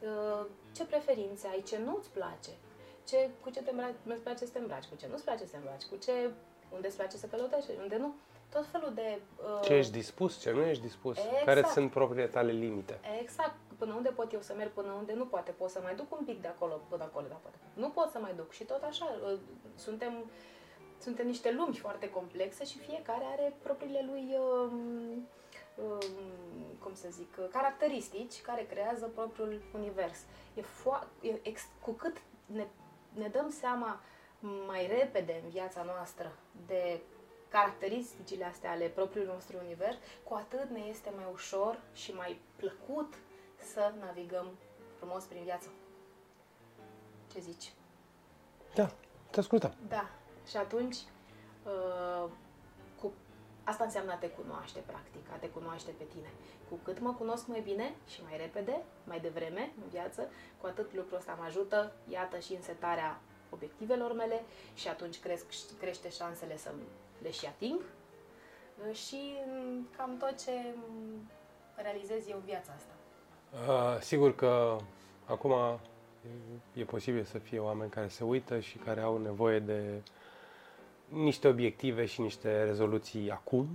uh, 0.00 0.46
ce 0.72 0.84
preferințe 0.84 1.46
ai, 1.46 1.62
ce 1.62 1.78
nu-ți 1.78 2.10
place, 2.10 2.50
ce, 3.06 3.30
cu 3.42 3.50
ce 3.50 3.62
te 3.62 3.70
îmbraci, 3.70 3.94
îți 4.06 4.20
place 4.20 4.44
să 4.44 4.52
te 4.52 4.58
îmbraci, 4.58 4.84
cu 4.84 4.94
ce 4.96 5.06
nu-ți 5.10 5.24
place 5.24 5.44
să 5.44 5.50
te 5.50 5.56
îmbraci, 5.56 5.82
cu 5.84 5.96
ce, 5.96 6.30
unde 6.74 6.86
îți 6.86 6.96
place 6.96 7.16
să 7.16 7.26
călătorești, 7.26 7.70
unde 7.82 7.96
nu. 7.96 8.14
Tot 8.50 8.66
felul 8.66 8.92
de... 8.94 9.20
Uh, 9.54 9.60
Ce 9.64 9.74
ești 9.74 9.92
dispus, 9.92 10.40
ce 10.40 10.50
nu 10.50 10.62
ești 10.62 10.82
dispus, 10.82 11.18
Exact. 11.18 11.44
care 11.44 11.62
sunt 11.72 11.90
propriile 11.90 12.26
tale 12.28 12.52
limite. 12.52 12.98
Exact, 13.20 13.54
până 13.78 13.94
unde 13.94 14.08
pot 14.08 14.32
eu 14.32 14.40
să 14.40 14.54
merg, 14.56 14.70
până 14.70 14.92
unde 14.92 15.12
nu 15.12 15.26
poate, 15.26 15.50
pot 15.50 15.70
să 15.70 15.80
mai 15.82 15.94
duc 15.94 16.18
un 16.18 16.24
pic 16.24 16.40
de 16.40 16.48
acolo 16.48 16.80
până 16.88 17.02
acolo, 17.02 17.26
dar 17.28 17.38
poate. 17.42 17.56
Nu 17.74 17.88
pot 17.88 18.10
să 18.10 18.18
mai 18.18 18.34
duc 18.36 18.52
și 18.52 18.64
tot 18.64 18.82
așa, 18.82 19.16
uh, 19.32 19.38
suntem, 19.76 20.30
suntem 21.00 21.26
niște 21.26 21.52
lumi 21.52 21.76
foarte 21.76 22.10
complexe 22.10 22.64
și 22.64 22.78
fiecare 22.78 23.24
are 23.24 23.56
propriile 23.62 24.06
lui, 24.10 24.36
um, 24.38 25.28
um, 25.76 26.00
cum 26.82 26.94
să 26.94 27.06
zic, 27.10 27.36
uh, 27.38 27.44
caracteristici 27.52 28.40
care 28.42 28.66
creează 28.70 29.10
propriul 29.14 29.60
univers. 29.74 30.18
E 30.54 30.60
fo- 30.62 31.06
e 31.20 31.38
ex- 31.42 31.68
cu 31.80 31.90
cât 31.90 32.16
ne, 32.46 32.66
ne 33.14 33.28
dăm 33.28 33.50
seama 33.50 34.00
mai 34.66 34.86
repede 34.86 35.40
în 35.44 35.50
viața 35.50 35.82
noastră 35.82 36.32
de 36.66 37.00
caracteristicile 37.48 38.44
astea 38.44 38.70
ale 38.70 38.86
propriului 38.86 39.32
nostru 39.32 39.56
univers, 39.62 39.96
cu 40.24 40.34
atât 40.34 40.70
ne 40.70 40.80
este 40.80 41.12
mai 41.16 41.26
ușor 41.32 41.80
și 41.92 42.12
mai 42.12 42.40
plăcut 42.56 43.14
să 43.72 43.92
navigăm 44.00 44.46
frumos 44.96 45.24
prin 45.24 45.42
viață. 45.42 45.68
Ce 47.32 47.40
zici? 47.40 47.72
Da, 48.74 48.90
te 49.30 49.38
ascultăm. 49.38 49.74
Da. 49.88 50.10
Și 50.48 50.56
atunci, 50.56 50.96
uh, 51.64 52.30
cu... 52.30 52.36
asta 53.64 53.84
înseamnă 53.84 54.12
a 54.12 54.16
te 54.16 54.28
cunoaște, 54.28 54.82
practic, 54.86 55.24
a 55.32 55.36
te 55.36 55.48
cunoaște 55.48 55.90
pe 55.98 56.04
tine. 56.04 56.30
Cu 56.68 56.78
cât 56.82 57.00
mă 57.00 57.12
cunosc 57.12 57.46
mai 57.46 57.60
bine 57.60 57.94
și 58.06 58.22
mai 58.22 58.36
repede, 58.36 58.82
mai 59.04 59.20
devreme 59.20 59.72
în 59.82 59.88
viață, 59.90 60.28
cu 60.60 60.66
atât 60.66 60.94
lucrul 60.94 61.16
ăsta 61.16 61.36
mă 61.38 61.44
ajută, 61.44 61.92
iată, 62.08 62.38
și 62.38 62.52
în 62.52 62.62
setarea 62.62 63.20
obiectivelor 63.50 64.12
mele 64.12 64.42
și 64.74 64.88
atunci 64.88 65.20
cresc, 65.20 65.44
crește 65.78 66.10
șansele 66.10 66.56
să 66.56 66.70
le 67.22 67.30
și 67.30 67.46
ating 67.46 67.80
uh, 67.80 68.94
și 68.94 69.34
mm, 69.46 69.88
cam 69.96 70.16
tot 70.16 70.44
ce 70.44 70.52
mm, 70.74 71.30
realizez 71.74 72.28
eu 72.28 72.36
în 72.36 72.44
viața 72.44 72.72
asta. 72.76 72.92
Uh, 73.52 74.00
sigur 74.00 74.34
că 74.34 74.76
acum 75.24 75.52
e, 76.74 76.80
e 76.80 76.84
posibil 76.84 77.24
să 77.24 77.38
fie 77.38 77.58
oameni 77.58 77.90
care 77.90 78.08
se 78.08 78.24
uită 78.24 78.60
și 78.60 78.78
care 78.78 79.00
au 79.00 79.18
nevoie 79.18 79.58
de 79.58 80.02
niște 81.12 81.48
obiective 81.48 82.04
și 82.04 82.20
niște 82.20 82.64
rezoluții 82.64 83.30
acum. 83.30 83.66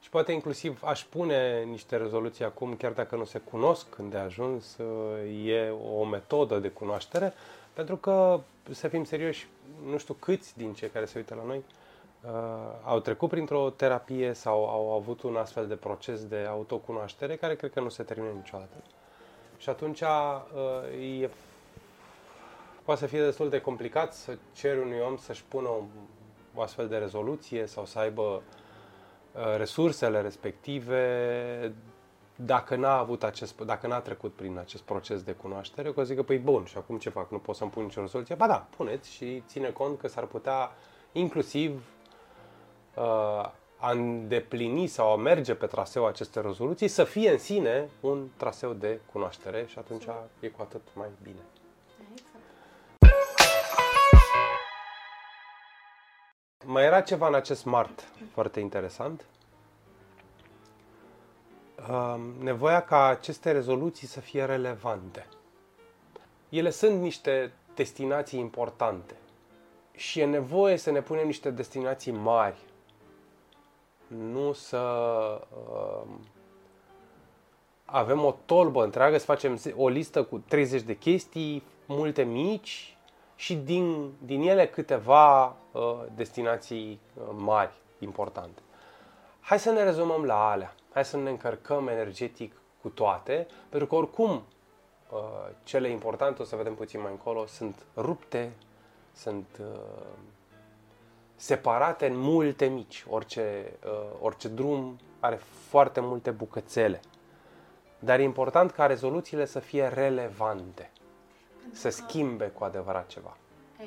Și 0.00 0.10
poate 0.10 0.32
inclusiv 0.32 0.82
aș 0.84 1.04
pune 1.04 1.62
niște 1.64 1.96
rezoluții 1.96 2.44
acum, 2.44 2.74
chiar 2.74 2.92
dacă 2.92 3.16
nu 3.16 3.24
se 3.24 3.38
cunosc 3.38 3.88
când 3.88 4.10
de 4.10 4.18
ajuns, 4.18 4.76
uh, 4.76 5.46
e 5.46 5.72
o 5.98 6.04
metodă 6.04 6.58
de 6.58 6.68
cunoaștere, 6.68 7.32
pentru 7.72 7.96
că, 7.96 8.40
să 8.70 8.88
fim 8.88 9.04
serioși, 9.04 9.48
nu 9.90 9.98
știu 9.98 10.14
câți 10.14 10.56
din 10.56 10.72
cei 10.72 10.88
care 10.88 11.04
se 11.04 11.18
uită 11.18 11.34
la 11.34 11.44
noi 11.46 11.56
uh, 12.24 12.30
au 12.84 13.00
trecut 13.00 13.28
printr-o 13.28 13.70
terapie 13.70 14.32
sau 14.32 14.68
au 14.68 14.92
avut 14.92 15.22
un 15.22 15.36
astfel 15.36 15.66
de 15.66 15.74
proces 15.74 16.24
de 16.24 16.46
autocunoaștere 16.48 17.36
care 17.36 17.54
cred 17.56 17.72
că 17.72 17.80
nu 17.80 17.88
se 17.88 18.02
termină 18.02 18.30
niciodată. 18.36 18.74
Și 19.58 19.68
atunci 19.68 20.00
uh, 20.00 21.20
e, 21.20 21.30
poate 22.84 23.00
să 23.00 23.06
fie 23.06 23.22
destul 23.22 23.48
de 23.48 23.60
complicat 23.60 24.14
să 24.14 24.36
ceri 24.54 24.80
unui 24.80 24.98
om 25.08 25.16
să-și 25.16 25.44
pună 25.48 25.68
o, 26.60 26.62
o 26.62 26.64
astfel 26.64 26.88
de 26.88 26.96
rezoluție 26.96 27.66
sau 27.66 27.84
să 27.84 27.98
aibă 27.98 28.42
uh, 29.32 29.56
resursele 29.56 30.20
respective 30.20 31.74
dacă 32.44 32.76
n-a 32.76 32.98
avut 32.98 33.22
acest, 33.22 33.60
dacă 33.60 33.86
n-a 33.86 34.00
trecut 34.00 34.32
prin 34.32 34.58
acest 34.58 34.82
proces 34.82 35.22
de 35.22 35.32
cunoaștere, 35.32 35.92
că 35.92 36.00
o 36.00 36.02
zică, 36.02 36.22
păi 36.22 36.38
bun, 36.38 36.64
și 36.64 36.76
acum 36.76 36.98
ce 36.98 37.10
fac? 37.10 37.30
Nu 37.30 37.38
pot 37.38 37.56
să-mi 37.56 37.70
pun 37.70 37.82
nicio 37.82 38.00
rezoluție? 38.00 38.34
Ba 38.34 38.46
da, 38.46 38.66
puneți 38.76 39.10
și 39.10 39.42
ține 39.46 39.70
cont 39.70 39.98
că 39.98 40.08
s-ar 40.08 40.24
putea 40.24 40.70
inclusiv 41.12 41.82
uh, 42.94 43.50
a 43.82 43.90
îndeplini 43.90 44.86
sau 44.86 45.12
a 45.12 45.16
merge 45.16 45.54
pe 45.54 45.66
traseul 45.66 46.06
acestei 46.06 46.42
rezoluții 46.42 46.88
să 46.88 47.04
fie 47.04 47.30
în 47.30 47.38
sine 47.38 47.88
un 48.00 48.28
traseu 48.36 48.72
de 48.72 49.00
cunoaștere 49.12 49.66
și 49.66 49.78
atunci 49.78 50.04
e 50.40 50.48
cu 50.48 50.62
atât 50.62 50.82
mai 50.94 51.08
bine. 51.22 51.40
Mai 56.64 56.84
era 56.84 57.00
ceva 57.00 57.26
în 57.26 57.34
acest 57.34 57.60
smart 57.60 58.08
foarte 58.32 58.60
interesant. 58.60 59.24
Um, 61.90 62.20
nevoia 62.20 62.82
ca 62.82 63.04
aceste 63.06 63.50
rezoluții 63.50 64.06
să 64.06 64.20
fie 64.20 64.44
relevante. 64.44 65.26
Ele 66.48 66.70
sunt 66.70 67.00
niște 67.00 67.52
destinații 67.74 68.38
importante 68.38 69.14
și 69.92 70.20
e 70.20 70.24
nevoie 70.24 70.76
să 70.76 70.90
ne 70.90 71.02
punem 71.02 71.26
niște 71.26 71.50
destinații 71.50 72.12
mari. 72.12 72.58
Nu 74.06 74.52
să 74.52 74.78
um, 75.68 76.20
avem 77.84 78.24
o 78.24 78.36
tolbă 78.44 78.84
întreagă, 78.84 79.18
să 79.18 79.24
facem 79.24 79.60
o 79.76 79.88
listă 79.88 80.22
cu 80.22 80.38
30 80.48 80.82
de 80.82 80.96
chestii, 80.96 81.62
multe 81.86 82.22
mici 82.22 82.96
și 83.40 83.54
din, 83.56 84.12
din 84.24 84.40
ele 84.42 84.66
câteva 84.66 85.46
uh, 85.46 86.04
destinații 86.14 87.00
uh, 87.14 87.22
mari, 87.36 87.72
importante. 87.98 88.60
Hai 89.40 89.58
să 89.58 89.70
ne 89.70 89.82
rezumăm 89.82 90.24
la 90.24 90.50
alea. 90.50 90.74
Hai 90.92 91.04
să 91.04 91.16
ne 91.16 91.30
încărcăm 91.30 91.88
energetic 91.88 92.52
cu 92.82 92.88
toate, 92.88 93.46
pentru 93.68 93.88
că 93.88 93.94
oricum 93.94 94.30
uh, 94.30 95.18
cele 95.62 95.88
importante, 95.88 96.42
o 96.42 96.44
să 96.44 96.56
vedem 96.56 96.74
puțin 96.74 97.00
mai 97.00 97.10
încolo, 97.10 97.46
sunt 97.46 97.82
rupte, 97.96 98.52
sunt 99.12 99.46
uh, 99.60 99.80
separate 101.36 102.06
în 102.06 102.16
multe 102.16 102.66
mici. 102.66 103.04
Orice, 103.08 103.72
uh, 103.84 104.16
orice 104.20 104.48
drum 104.48 104.98
are 105.20 105.36
foarte 105.68 106.00
multe 106.00 106.30
bucățele. 106.30 107.00
Dar 107.98 108.18
e 108.18 108.22
important 108.22 108.70
ca 108.70 108.86
rezoluțiile 108.86 109.44
să 109.44 109.58
fie 109.58 109.86
relevante, 109.88 110.90
să 111.72 111.88
schimbe 111.88 112.46
cu 112.46 112.64
adevărat 112.64 113.06
ceva. 113.06 113.36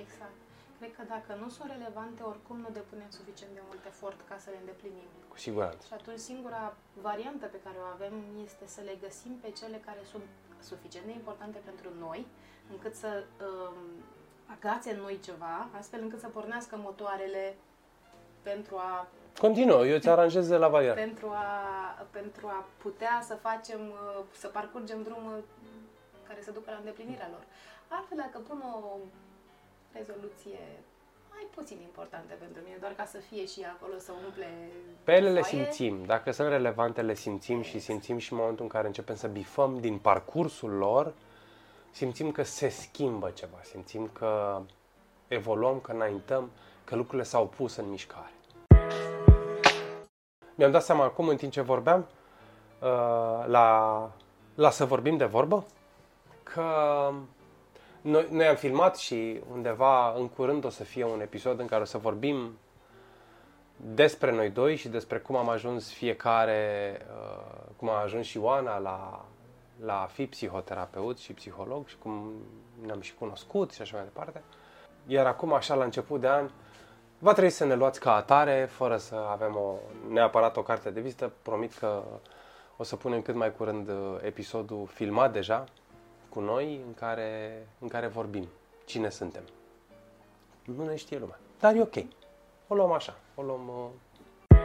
Exact. 0.02 0.38
Cred 0.80 0.96
că 0.96 1.04
dacă 1.16 1.32
nu 1.44 1.50
sunt 1.50 1.70
relevante, 1.76 2.22
oricum 2.32 2.58
nu 2.66 2.70
depunem 2.80 3.10
suficient 3.20 3.54
de 3.54 3.64
mult 3.70 3.84
efort 3.92 4.20
ca 4.30 4.38
să 4.44 4.50
le 4.54 4.60
îndeplinim. 4.60 5.10
Cu 5.34 5.38
siguranță. 5.38 5.84
Și 5.88 5.94
atunci 6.00 6.28
singura 6.32 6.64
variantă 7.08 7.46
pe 7.46 7.60
care 7.66 7.78
o 7.86 7.88
avem 7.96 8.14
este 8.48 8.66
să 8.76 8.82
le 8.90 8.96
găsim 9.06 9.34
pe 9.44 9.50
cele 9.60 9.78
care 9.88 10.02
sunt 10.12 10.28
suficient 10.72 11.06
de 11.06 11.16
importante 11.22 11.60
pentru 11.70 11.90
noi, 12.06 12.20
încât 12.74 12.94
să 13.04 13.12
um, 13.24 13.78
agațe 14.56 14.90
în 14.92 15.00
noi 15.06 15.20
ceva, 15.28 15.56
astfel 15.80 16.02
încât 16.02 16.20
să 16.20 16.28
pornească 16.28 16.76
motoarele 16.88 17.56
pentru 18.42 18.76
a 18.78 19.08
Continuă, 19.40 19.86
eu 19.86 19.98
ți 19.98 20.10
aranjez 20.10 20.48
de 20.48 20.58
la 20.58 20.68
variantă. 20.68 21.02
pentru 21.08 21.28
a, 21.28 21.48
pentru 22.12 22.48
a 22.48 22.66
putea 22.78 23.22
să 23.24 23.36
facem, 23.36 23.80
uh, 23.80 24.24
să 24.32 24.48
parcurgem 24.48 25.04
drumul 25.04 25.44
care 26.34 26.46
să 26.46 26.58
ducă 26.60 26.70
la 26.72 26.78
îndeplinirea 26.78 27.30
lor. 27.32 27.44
Altfel, 27.88 28.18
dacă 28.18 28.38
pun 28.48 28.60
o 28.74 28.78
rezoluție 29.98 30.62
mai 31.34 31.46
puțin 31.56 31.80
importantă 31.90 32.34
pentru 32.40 32.62
mine, 32.66 32.78
doar 32.80 32.94
ca 33.00 33.06
să 33.06 33.18
fie 33.18 33.46
și 33.46 33.62
acolo, 33.74 33.96
să 33.98 34.12
umple 34.26 34.50
Pe 35.04 35.12
ele 35.12 35.32
le 35.32 35.42
foaie, 35.42 35.64
simțim. 35.64 36.06
Dacă 36.06 36.32
sunt 36.32 36.48
relevante, 36.48 37.02
le 37.02 37.14
simțim 37.14 37.62
și 37.62 37.80
simțim 37.80 38.18
și 38.18 38.32
în 38.32 38.38
momentul 38.38 38.64
în 38.64 38.70
care 38.76 38.88
începem 38.88 39.16
să 39.16 39.28
bifăm 39.28 39.80
din 39.80 39.98
parcursul 39.98 40.72
lor, 40.72 41.14
simțim 41.92 42.32
că 42.32 42.44
se 42.44 42.70
schimbă 42.70 43.30
ceva, 43.30 43.60
simțim 43.64 44.10
că 44.14 44.62
evoluăm, 45.28 45.80
că 45.80 45.92
înaintăm, 45.92 46.52
că 46.84 46.96
lucrurile 46.96 47.24
s-au 47.24 47.48
pus 47.48 47.76
în 47.76 47.90
mișcare. 47.90 48.32
Mi-am 50.56 50.72
dat 50.72 50.84
seama 50.84 51.04
acum, 51.04 51.28
în 51.28 51.38
timp 51.38 51.52
ce 51.52 51.62
vorbeam, 51.62 52.00
uh, 52.00 53.46
la, 53.46 54.12
la 54.56 54.70
să 54.70 54.86
vorbim 54.86 55.18
de 55.18 55.26
vorbă, 55.26 55.66
că 56.54 57.10
noi, 58.02 58.28
noi 58.32 58.48
am 58.48 58.56
filmat 58.56 58.98
și 58.98 59.42
undeva 59.52 60.14
în 60.14 60.28
curând 60.28 60.66
o 60.66 60.70
să 60.70 60.84
fie 60.84 61.06
un 61.06 61.22
episod 61.22 61.60
în 61.60 61.66
care 61.66 61.82
o 61.82 61.86
să 61.86 61.98
vorbim 61.98 62.58
despre 63.78 64.32
noi 64.32 64.50
doi 64.50 64.76
și 64.76 64.88
despre 64.88 65.18
cum 65.18 65.36
am 65.36 65.50
ajuns 65.50 65.92
fiecare, 65.92 66.98
uh, 67.10 67.64
cum 67.78 67.90
a 67.90 68.02
ajuns 68.02 68.26
și 68.26 68.38
Oana 68.38 68.78
la, 68.78 69.26
la 69.86 70.02
a 70.02 70.06
fi 70.06 70.26
psihoterapeut 70.26 71.18
și 71.18 71.34
psiholog 71.34 71.88
și 71.88 71.98
cum 71.98 72.32
ne-am 72.86 73.02
și 73.02 73.14
cunoscut 73.14 73.72
și 73.72 73.82
așa 73.82 73.96
mai 73.96 74.06
departe. 74.06 74.42
Iar 75.08 75.26
acum, 75.26 75.54
așa 75.54 75.76
la 75.76 75.84
început 75.84 76.20
de 76.20 76.28
an, 76.28 76.50
va 77.20 77.32
trebui 77.32 77.50
să 77.50 77.66
ne 77.66 77.76
luați 77.76 78.00
ca 78.00 78.16
atare, 78.16 78.70
fără 78.72 78.98
să 78.98 79.16
avem 79.16 79.56
o, 79.56 79.76
neapărat 80.10 80.58
o 80.58 80.64
carte 80.64 80.90
de 80.90 81.02
vizită. 81.02 81.32
Promit 81.42 81.74
că 81.74 82.04
o 82.78 82.84
să 82.84 82.96
punem 82.96 83.22
cât 83.22 83.36
mai 83.36 83.56
curând 83.56 83.90
uh, 83.90 83.96
episodul 84.22 84.88
filmat 84.94 85.34
deja 85.34 85.66
cu 86.34 86.40
noi 86.40 86.82
în 86.86 86.94
care, 86.94 87.68
în 87.80 87.88
care 87.88 88.08
vorbim 88.08 88.48
cine 88.86 89.10
suntem. 89.10 89.44
Nu 90.64 90.86
ne 90.86 90.96
știe 90.96 91.18
lumea, 91.18 91.40
dar 91.60 91.76
e 91.76 91.82
ok. 91.82 91.96
O 92.68 92.76
luăm 92.76 92.92
așa, 92.92 93.18
o 93.36 93.42
luăm... 93.42 93.68
Uh... 93.68 94.58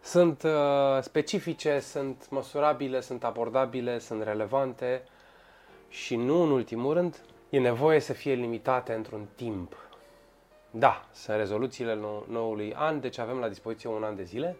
Sunt 0.00 0.42
uh, 0.42 1.00
specifice, 1.00 1.78
sunt 1.78 2.30
măsurabile, 2.30 3.00
sunt 3.00 3.24
abordabile, 3.24 3.98
sunt 3.98 4.22
relevante 4.22 5.02
și 5.88 6.16
nu 6.16 6.42
în 6.42 6.50
ultimul 6.50 6.94
rând, 6.94 7.24
e 7.50 7.58
nevoie 7.58 8.00
să 8.00 8.12
fie 8.12 8.34
limitate 8.34 8.92
într-un 8.92 9.26
timp. 9.34 9.76
Da, 10.70 11.08
sunt 11.12 11.36
rezoluțiile 11.36 11.94
nou, 11.94 12.26
noului 12.28 12.74
an, 12.74 13.00
deci 13.00 13.18
avem 13.18 13.38
la 13.38 13.48
dispoziție 13.48 13.88
un 13.88 14.02
an 14.02 14.16
de 14.16 14.22
zile, 14.22 14.56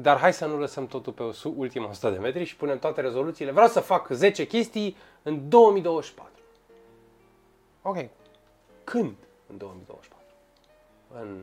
dar 0.00 0.18
hai 0.18 0.32
să 0.32 0.46
nu 0.46 0.58
lăsăm 0.58 0.86
totul 0.86 1.12
pe 1.12 1.22
ultima 1.56 1.88
100 1.88 2.10
de 2.10 2.18
metri 2.18 2.44
și 2.44 2.56
punem 2.56 2.78
toate 2.78 3.00
rezoluțiile. 3.00 3.50
Vreau 3.50 3.68
să 3.68 3.80
fac 3.80 4.08
10 4.10 4.46
chestii 4.46 4.96
în 5.22 5.48
2024. 5.48 6.32
Ok. 7.82 7.96
Când 8.84 9.14
în 9.46 9.56
2024? 9.56 10.26
În 11.20 11.42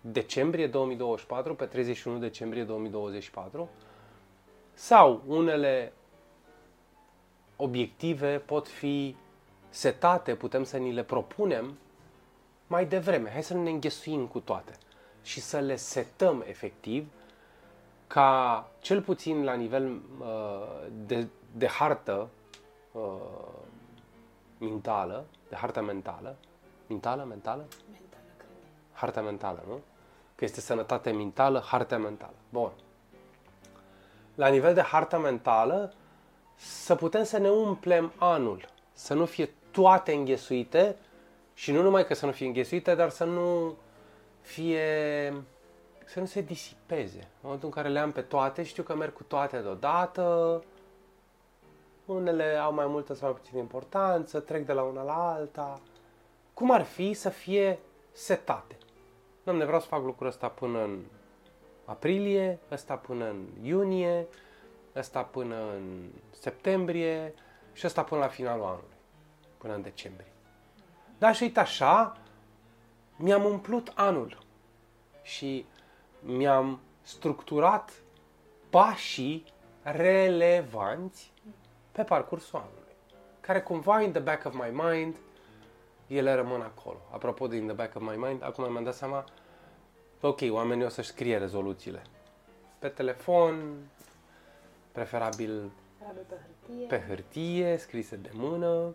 decembrie 0.00 0.66
2024, 0.66 1.54
pe 1.54 1.64
31 1.64 2.18
decembrie 2.18 2.62
2024? 2.62 3.68
Sau 4.74 5.22
unele 5.26 5.92
obiective 7.56 8.38
pot 8.38 8.68
fi 8.68 9.16
setate, 9.68 10.34
putem 10.34 10.64
să 10.64 10.76
ni 10.76 10.92
le 10.92 11.02
propunem 11.02 11.78
mai 12.66 12.86
devreme. 12.86 13.30
Hai 13.30 13.42
să 13.42 13.54
nu 13.54 13.62
ne 13.62 13.70
înghesuim 13.70 14.26
cu 14.26 14.38
toate 14.38 14.72
și 15.22 15.40
să 15.40 15.58
le 15.58 15.76
setăm 15.76 16.44
efectiv 16.48 17.06
ca 18.06 18.68
cel 18.80 19.02
puțin 19.02 19.44
la 19.44 19.54
nivel 19.54 20.00
uh, 20.18 20.86
de, 21.06 21.26
de 21.52 21.66
hartă 21.66 22.28
uh, 22.92 23.02
mentală, 24.58 25.24
de 25.48 25.56
hartă 25.56 25.82
mentală, 25.82 26.36
mentală, 26.86 27.24
mentală? 27.28 27.66
mentală, 27.92 28.30
cred. 28.36 28.48
Harta 28.92 29.20
mentală, 29.20 29.64
nu? 29.66 29.80
Că 30.34 30.44
este 30.44 30.60
sănătate 30.60 31.10
mentală, 31.10 31.62
harta 31.66 31.98
mentală. 31.98 32.34
Bun. 32.48 32.70
La 34.34 34.48
nivel 34.48 34.74
de 34.74 34.82
harta 34.82 35.18
mentală, 35.18 35.92
să 36.56 36.94
putem 36.94 37.24
să 37.24 37.38
ne 37.38 37.48
umplem 37.48 38.12
anul, 38.16 38.68
să 38.92 39.14
nu 39.14 39.24
fie 39.24 39.50
toate 39.70 40.12
înghesuite 40.12 40.96
și 41.54 41.72
nu 41.72 41.82
numai 41.82 42.06
că 42.06 42.14
să 42.14 42.26
nu 42.26 42.32
fie 42.32 42.46
înghesuite, 42.46 42.94
dar 42.94 43.10
să 43.10 43.24
nu 43.24 43.76
fie 44.40 45.32
să 46.06 46.20
nu 46.20 46.26
se 46.26 46.40
disipeze. 46.40 47.18
În 47.18 47.40
momentul 47.40 47.68
în 47.68 47.74
care 47.74 47.88
le 47.88 47.98
am 47.98 48.12
pe 48.12 48.20
toate, 48.20 48.62
știu 48.62 48.82
că 48.82 48.94
merg 48.94 49.12
cu 49.12 49.22
toate 49.22 49.58
deodată, 49.58 50.64
unele 52.04 52.56
au 52.56 52.72
mai 52.72 52.86
multă 52.86 53.14
sau 53.14 53.30
mai 53.30 53.40
puțină 53.40 53.60
importanță, 53.60 54.40
trec 54.40 54.66
de 54.66 54.72
la 54.72 54.82
una 54.82 55.02
la 55.02 55.32
alta. 55.32 55.80
Cum 56.54 56.70
ar 56.70 56.82
fi 56.82 57.12
să 57.12 57.28
fie 57.28 57.78
setate? 58.12 58.76
Nu 59.42 59.52
vreau 59.52 59.80
să 59.80 59.86
fac 59.86 60.02
lucrul 60.02 60.26
ăsta 60.26 60.48
până 60.48 60.82
în 60.82 61.02
aprilie, 61.84 62.58
ăsta 62.70 62.94
până 62.94 63.24
în 63.24 63.46
iunie, 63.62 64.26
ăsta 64.96 65.22
până 65.22 65.54
în 65.54 66.08
septembrie 66.30 67.34
și 67.72 67.86
ăsta 67.86 68.02
până 68.02 68.20
la 68.20 68.28
finalul 68.28 68.64
anului, 68.64 68.96
până 69.58 69.74
în 69.74 69.82
decembrie. 69.82 70.32
Dar 71.18 71.34
și 71.34 71.42
uite 71.42 71.60
așa, 71.60 72.16
mi-am 73.16 73.44
umplut 73.44 73.92
anul 73.94 74.38
și 75.22 75.66
mi-am 76.26 76.80
structurat 77.02 77.92
pașii 78.70 79.44
relevanți 79.82 81.32
pe 81.92 82.02
parcursul 82.02 82.58
anului, 82.58 82.94
care 83.40 83.60
cumva 83.60 84.00
in 84.00 84.12
the 84.12 84.20
back 84.20 84.44
of 84.44 84.54
my 84.54 84.70
mind, 84.72 85.16
ele 86.06 86.34
rămân 86.34 86.60
acolo. 86.60 86.98
Apropo 87.12 87.46
de 87.46 87.56
in 87.56 87.66
the 87.66 87.74
back 87.74 87.96
of 87.96 88.02
my 88.02 88.16
mind, 88.16 88.42
acum 88.42 88.70
mi-am 88.70 88.84
dat 88.84 88.94
seama, 88.94 89.24
ok, 90.20 90.40
oamenii 90.48 90.84
o 90.84 90.88
să-și 90.88 91.08
scrie 91.08 91.36
rezoluțiile. 91.38 92.02
Pe 92.78 92.88
telefon, 92.88 93.76
preferabil 94.92 95.70
Preferabil 95.98 96.24
pe 96.28 96.36
hârtie. 96.46 96.86
pe 96.86 97.04
hârtie, 97.08 97.76
scrise 97.76 98.16
de 98.16 98.30
mână. 98.32 98.94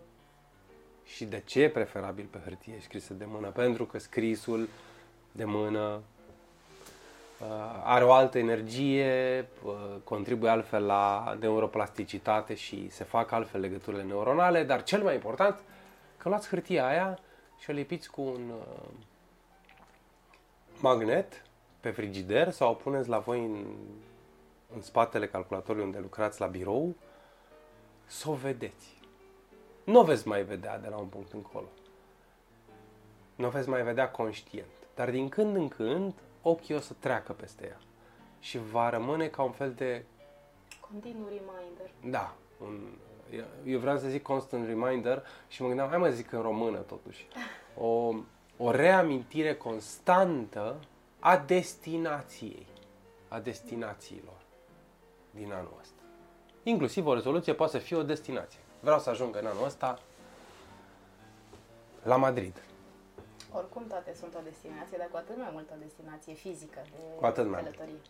Și 1.04 1.24
de 1.24 1.42
ce 1.44 1.68
preferabil 1.68 2.26
pe 2.30 2.38
hârtie 2.44 2.78
scrise 2.80 3.14
de 3.14 3.24
mână? 3.24 3.48
Pentru 3.48 3.86
că 3.86 3.98
scrisul 3.98 4.68
de 5.32 5.44
mână 5.44 5.80
uh, 5.80 6.11
are 7.82 8.04
o 8.04 8.12
altă 8.12 8.38
energie, 8.38 9.48
uh, 9.64 9.72
contribuie 10.04 10.50
altfel 10.50 10.84
la 10.84 11.36
neuroplasticitate 11.40 12.54
și 12.54 12.90
se 12.90 13.04
fac 13.04 13.30
altfel 13.30 13.60
legăturile 13.60 14.02
neuronale, 14.02 14.64
dar 14.64 14.82
cel 14.82 15.02
mai 15.02 15.14
important, 15.14 15.62
că 16.16 16.28
luați 16.28 16.48
hârtia 16.48 16.86
aia 16.86 17.18
și 17.58 17.70
o 17.70 17.72
lipiți 17.72 18.10
cu 18.10 18.20
un 18.20 18.50
uh, 18.50 18.88
magnet 20.80 21.42
pe 21.80 21.90
frigider 21.90 22.50
sau 22.50 22.70
o 22.70 22.74
puneți 22.74 23.08
la 23.08 23.18
voi 23.18 23.38
în, 23.38 23.64
în 24.74 24.82
spatele 24.82 25.26
calculatorului 25.26 25.86
unde 25.86 25.98
lucrați 25.98 26.40
la 26.40 26.46
birou, 26.46 26.94
să 28.06 28.30
o 28.30 28.34
vedeți. 28.34 29.00
Nu 29.84 29.98
o 29.98 30.04
veți 30.04 30.28
mai 30.28 30.42
vedea 30.42 30.78
de 30.78 30.88
la 30.88 30.96
un 30.96 31.06
punct 31.06 31.32
încolo. 31.32 31.68
Nu 33.34 33.46
o 33.46 33.50
veți 33.50 33.68
mai 33.68 33.82
vedea 33.82 34.10
conștient. 34.10 34.68
Dar 34.94 35.10
din 35.10 35.28
când 35.28 35.56
în 35.56 35.68
când, 35.68 36.14
ochii 36.42 36.74
o 36.74 36.80
să 36.80 36.92
treacă 36.98 37.32
peste 37.32 37.66
ea. 37.66 37.78
Și 38.40 38.58
va 38.70 38.90
rămâne 38.90 39.26
ca 39.26 39.42
un 39.42 39.52
fel 39.52 39.72
de 39.72 40.04
Continuu 40.80 41.24
reminder. 41.24 41.90
da, 42.04 42.34
un, 42.60 42.80
eu 43.64 43.78
vreau 43.78 43.98
să 43.98 44.08
zic 44.08 44.22
constant 44.22 44.66
reminder 44.66 45.22
și 45.48 45.62
mă 45.62 45.66
gândeam, 45.66 45.88
hai 45.88 45.98
mă 45.98 46.08
zic 46.08 46.32
în 46.32 46.40
română 46.40 46.78
totuși, 46.78 47.26
o, 47.76 48.14
o 48.56 48.70
reamintire 48.70 49.54
constantă 49.54 50.76
a 51.18 51.36
destinației, 51.36 52.66
a 53.28 53.40
destinațiilor 53.40 54.40
din 55.30 55.52
anul 55.52 55.76
ăsta. 55.80 56.02
Inclusiv 56.62 57.06
o 57.06 57.14
rezoluție 57.14 57.54
poate 57.54 57.72
să 57.72 57.78
fie 57.78 57.96
o 57.96 58.02
destinație. 58.02 58.60
Vreau 58.80 58.98
să 58.98 59.10
ajung 59.10 59.36
în 59.36 59.46
anul 59.46 59.64
ăsta 59.64 59.98
la 62.02 62.16
Madrid. 62.16 62.62
Oricum 63.52 63.86
toate 63.86 64.14
sunt 64.14 64.34
o 64.34 64.40
destinație, 64.44 64.96
dar 64.98 65.08
cu 65.10 65.16
atât 65.16 65.36
mai 65.36 65.50
mult 65.52 65.70
o 65.70 65.74
destinație 65.78 66.34
fizică 66.34 66.80
de 66.92 66.98
Cu 67.18 67.24
atât 67.24 67.46
mai 67.48 67.60
mult. 67.62 67.74
călătorie. 67.74 68.00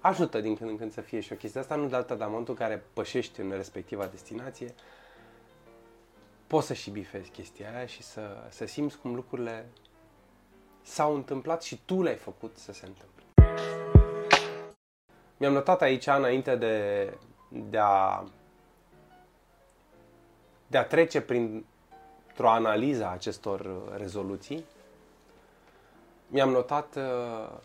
Ajută 0.00 0.40
din 0.40 0.56
când 0.56 0.70
în 0.70 0.76
când 0.76 0.92
să 0.92 1.00
fie 1.00 1.20
și 1.20 1.32
o 1.32 1.36
chestie 1.36 1.60
asta, 1.60 1.74
nu 1.74 1.88
de 1.88 1.96
alta, 1.96 2.14
dar 2.14 2.26
în 2.26 2.30
momentul 2.30 2.54
în 2.58 2.66
care 2.66 2.84
pășești 2.92 3.40
în 3.40 3.50
respectiva 3.50 4.06
destinație, 4.06 4.74
poți 6.46 6.66
să 6.66 6.72
și 6.72 6.90
bifezi 6.90 7.30
chestia 7.30 7.74
aia 7.76 7.86
și 7.86 8.02
să, 8.02 8.46
să 8.48 8.66
simți 8.66 8.98
cum 8.98 9.14
lucrurile 9.14 9.66
s-au 10.82 11.14
întâmplat 11.14 11.62
și 11.62 11.80
tu 11.84 12.02
le-ai 12.02 12.16
făcut 12.16 12.56
să 12.56 12.72
se 12.72 12.86
întâmple. 12.86 13.24
Mi-am 15.36 15.52
notat 15.52 15.82
aici, 15.82 16.06
înainte 16.06 16.56
de, 16.56 17.06
de 17.48 17.78
a 17.78 18.24
de 20.66 20.78
a 20.78 20.84
trece 20.84 21.20
printr-o 21.20 22.48
analiză 22.48 23.04
a 23.04 23.10
acestor 23.10 23.92
rezoluții, 23.96 24.64
mi-am 26.30 26.50
notat 26.50 26.96
uh, 26.96 27.58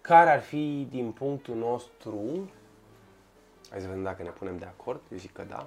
care 0.00 0.30
ar 0.30 0.40
fi 0.40 0.86
din 0.90 1.12
punctul 1.12 1.56
nostru, 1.56 2.50
hai 3.70 3.80
să 3.80 3.86
vedem 3.86 4.02
dacă 4.02 4.22
ne 4.22 4.30
punem 4.30 4.58
de 4.58 4.64
acord, 4.64 5.00
eu 5.10 5.16
zic 5.16 5.32
că 5.32 5.42
da, 5.42 5.64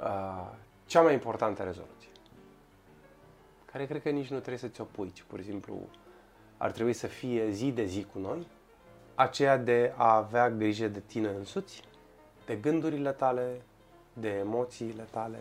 uh, 0.00 0.56
cea 0.86 1.02
mai 1.02 1.12
importantă 1.12 1.62
rezoluție, 1.62 2.08
care 3.72 3.86
cred 3.86 4.02
că 4.02 4.10
nici 4.10 4.28
nu 4.28 4.36
trebuie 4.36 4.58
să 4.58 4.68
ți-o 4.68 4.84
pui, 4.84 5.12
ci 5.12 5.22
pur 5.22 5.38
și 5.38 5.44
simplu 5.44 5.88
ar 6.56 6.70
trebui 6.70 6.92
să 6.92 7.06
fie 7.06 7.50
zi 7.50 7.72
de 7.72 7.84
zi 7.84 8.06
cu 8.12 8.18
noi, 8.18 8.46
aceea 9.14 9.56
de 9.56 9.92
a 9.96 10.16
avea 10.16 10.50
grijă 10.50 10.88
de 10.88 11.00
tine 11.00 11.28
însuți, 11.28 11.82
de 12.46 12.56
gândurile 12.56 13.12
tale, 13.12 13.62
de 14.12 14.28
emoțiile 14.28 15.06
tale 15.10 15.38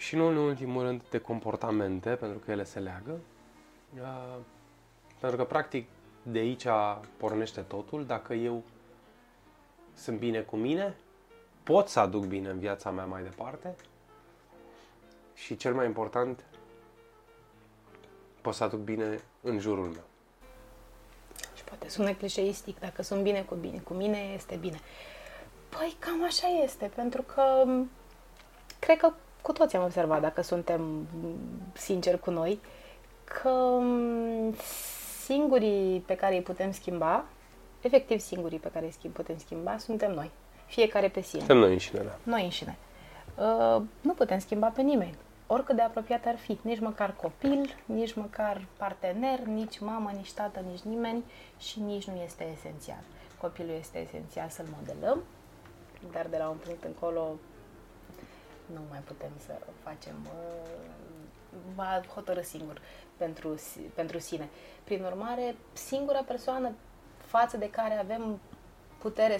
și 0.00 0.16
nu 0.16 0.26
în 0.26 0.36
ultimul 0.36 0.82
rând 0.82 1.02
de 1.10 1.18
comportamente, 1.18 2.10
pentru 2.10 2.38
că 2.38 2.50
ele 2.50 2.64
se 2.64 2.78
leagă. 2.78 3.20
Uh, 4.00 4.36
pentru 5.18 5.38
că, 5.38 5.44
practic, 5.44 5.88
de 6.22 6.38
aici 6.38 6.66
pornește 7.16 7.60
totul. 7.60 8.06
Dacă 8.06 8.34
eu 8.34 8.62
sunt 9.94 10.18
bine 10.18 10.40
cu 10.40 10.56
mine, 10.56 10.96
pot 11.62 11.88
să 11.88 12.00
aduc 12.00 12.24
bine 12.24 12.48
în 12.48 12.58
viața 12.58 12.90
mea 12.90 13.04
mai 13.04 13.22
departe 13.22 13.74
și, 15.34 15.56
cel 15.56 15.74
mai 15.74 15.86
important, 15.86 16.44
pot 18.40 18.54
să 18.54 18.64
aduc 18.64 18.80
bine 18.80 19.20
în 19.40 19.58
jurul 19.58 19.86
meu. 19.86 20.04
Și 21.54 21.64
poate 21.64 21.88
sună 21.88 22.12
clișeistic, 22.12 22.78
dacă 22.78 23.02
sunt 23.02 23.22
bine 23.22 23.42
cu 23.42 23.54
bine, 23.54 23.78
cu 23.78 23.94
mine 23.94 24.18
este 24.18 24.56
bine. 24.56 24.80
Păi 25.68 25.96
cam 25.98 26.24
așa 26.24 26.46
este, 26.62 26.90
pentru 26.94 27.22
că 27.22 27.64
cred 28.78 28.98
că 28.98 29.12
cu 29.42 29.52
toți 29.52 29.76
am 29.76 29.84
observat, 29.84 30.20
dacă 30.20 30.42
suntem 30.42 31.06
sinceri 31.72 32.20
cu 32.20 32.30
noi, 32.30 32.60
că 33.24 33.78
singurii 35.24 36.02
pe 36.06 36.14
care 36.14 36.34
îi 36.34 36.42
putem 36.42 36.72
schimba, 36.72 37.24
efectiv 37.80 38.20
singurii 38.20 38.58
pe 38.58 38.70
care 38.72 38.84
îi 39.02 39.10
putem 39.10 39.38
schimba, 39.38 39.78
suntem 39.78 40.12
noi. 40.12 40.30
Fiecare 40.66 41.08
pe 41.08 41.20
sine. 41.20 41.38
Suntem 41.38 41.58
noi 41.58 41.72
înșine, 41.72 42.00
da. 42.00 42.16
Noi 42.22 42.44
înșine. 42.44 42.76
Uh, 43.36 43.82
nu 44.00 44.12
putem 44.12 44.38
schimba 44.38 44.66
pe 44.66 44.82
nimeni. 44.82 45.14
Oricât 45.46 45.76
de 45.76 45.82
apropiat 45.82 46.26
ar 46.26 46.36
fi. 46.36 46.58
Nici 46.62 46.80
măcar 46.80 47.14
copil, 47.14 47.76
nici 47.84 48.14
măcar 48.14 48.64
partener, 48.76 49.38
nici 49.38 49.78
mamă, 49.78 50.10
nici 50.16 50.32
tată, 50.32 50.64
nici 50.70 50.80
nimeni 50.80 51.24
și 51.58 51.80
nici 51.80 52.06
nu 52.06 52.20
este 52.24 52.46
esențial. 52.56 53.02
Copilul 53.40 53.74
este 53.78 53.98
esențial 53.98 54.48
să-l 54.48 54.66
modelăm, 54.76 55.22
dar 56.12 56.26
de 56.30 56.36
la 56.36 56.48
un 56.48 56.56
punct 56.56 56.84
încolo 56.84 57.36
nu 58.74 58.80
mai 58.90 58.98
putem 58.98 59.30
să 59.46 59.52
facem, 59.82 60.14
uh, 60.24 60.70
va 61.74 62.02
hotărâ 62.14 62.42
singur 62.42 62.80
pentru, 63.16 63.60
pentru 63.94 64.18
sine. 64.18 64.48
Prin 64.84 65.04
urmare, 65.04 65.54
singura 65.72 66.22
persoană 66.22 66.72
față 67.16 67.56
de 67.56 67.70
care 67.70 67.98
avem 67.98 68.40
putere 68.98 69.36
100%, 69.36 69.38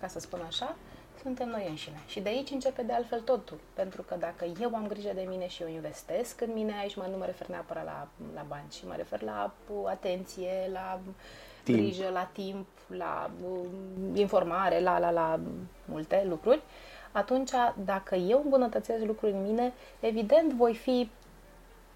ca 0.00 0.06
să 0.06 0.18
spun 0.18 0.40
așa, 0.46 0.76
suntem 1.22 1.48
noi 1.48 1.66
înșine. 1.68 2.00
Și 2.06 2.20
de 2.20 2.28
aici 2.28 2.50
începe 2.50 2.82
de 2.82 2.92
altfel 2.92 3.20
totul. 3.20 3.58
Pentru 3.74 4.02
că 4.02 4.14
dacă 4.18 4.44
eu 4.60 4.74
am 4.74 4.86
grijă 4.86 5.10
de 5.14 5.26
mine 5.28 5.48
și 5.48 5.62
eu 5.62 5.68
investesc 5.68 6.40
în 6.40 6.50
mine, 6.52 6.74
aici 6.80 6.96
mă, 6.96 7.06
nu 7.10 7.16
mă 7.16 7.24
refer 7.24 7.46
neapărat 7.46 7.84
la, 7.84 8.08
la 8.34 8.44
bani, 8.48 8.68
ci 8.70 8.84
mă 8.84 8.94
refer 8.96 9.22
la 9.22 9.54
atenție, 9.86 10.70
la 10.72 11.00
timp. 11.62 11.78
grijă, 11.78 12.08
la 12.12 12.24
timp, 12.32 12.66
la 12.86 13.30
uh, 13.52 13.66
informare, 14.14 14.80
la, 14.80 14.98
la, 14.98 15.10
la 15.10 15.40
multe 15.84 16.24
lucruri, 16.28 16.62
atunci 17.12 17.50
dacă 17.84 18.14
eu 18.14 18.40
îmbunătățesc 18.44 19.04
lucruri 19.04 19.32
în 19.32 19.42
mine, 19.42 19.72
evident 20.00 20.52
voi 20.52 20.74
fi 20.74 21.10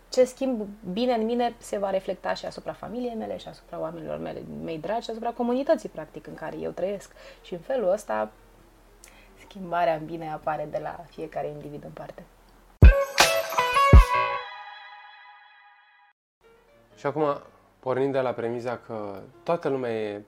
ce 0.08 0.24
schimb 0.24 0.68
bine 0.92 1.14
în 1.14 1.24
mine 1.24 1.54
se 1.58 1.78
va 1.78 1.90
reflecta 1.90 2.34
și 2.34 2.46
asupra 2.46 2.72
familiei 2.72 3.14
mele, 3.14 3.36
și 3.36 3.48
asupra 3.48 3.80
oamenilor 3.80 4.18
mele, 4.18 4.42
mei 4.62 4.78
dragi, 4.78 5.04
și 5.04 5.10
asupra 5.10 5.30
comunității, 5.30 5.88
practic, 5.88 6.26
în 6.26 6.34
care 6.34 6.56
eu 6.56 6.70
trăiesc. 6.70 7.12
Și 7.42 7.52
în 7.52 7.60
felul 7.60 7.90
ăsta, 7.90 8.30
schimbarea 9.48 9.94
în 9.94 10.04
bine 10.04 10.32
apare 10.32 10.68
de 10.70 10.78
la 10.82 11.04
fiecare 11.08 11.48
individ 11.48 11.84
în 11.84 11.90
parte. 11.90 12.24
Și 16.96 17.06
acum, 17.06 17.40
pornind 17.78 18.12
de 18.12 18.20
la 18.20 18.32
premiza 18.32 18.78
că 18.78 19.20
toată 19.42 19.68
lumea 19.68 19.92
e 19.92 20.22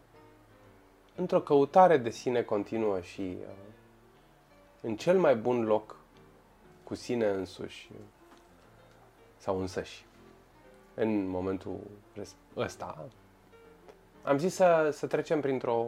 într-o 1.14 1.40
căutare 1.40 1.96
de 1.96 2.10
sine 2.10 2.42
continuă 2.42 3.00
și 3.00 3.36
uh, 3.40 3.46
în 4.80 4.96
cel 4.96 5.18
mai 5.18 5.36
bun 5.36 5.64
loc 5.64 5.96
cu 6.84 6.94
sine 6.94 7.26
însuși 7.28 7.90
sau 9.36 9.60
însăși 9.60 10.06
în 10.94 11.26
momentul 11.28 11.78
ăsta, 12.56 13.08
am 14.22 14.38
zis 14.38 14.54
să, 14.54 14.88
să 14.92 15.06
trecem 15.06 15.40
printr-o 15.40 15.86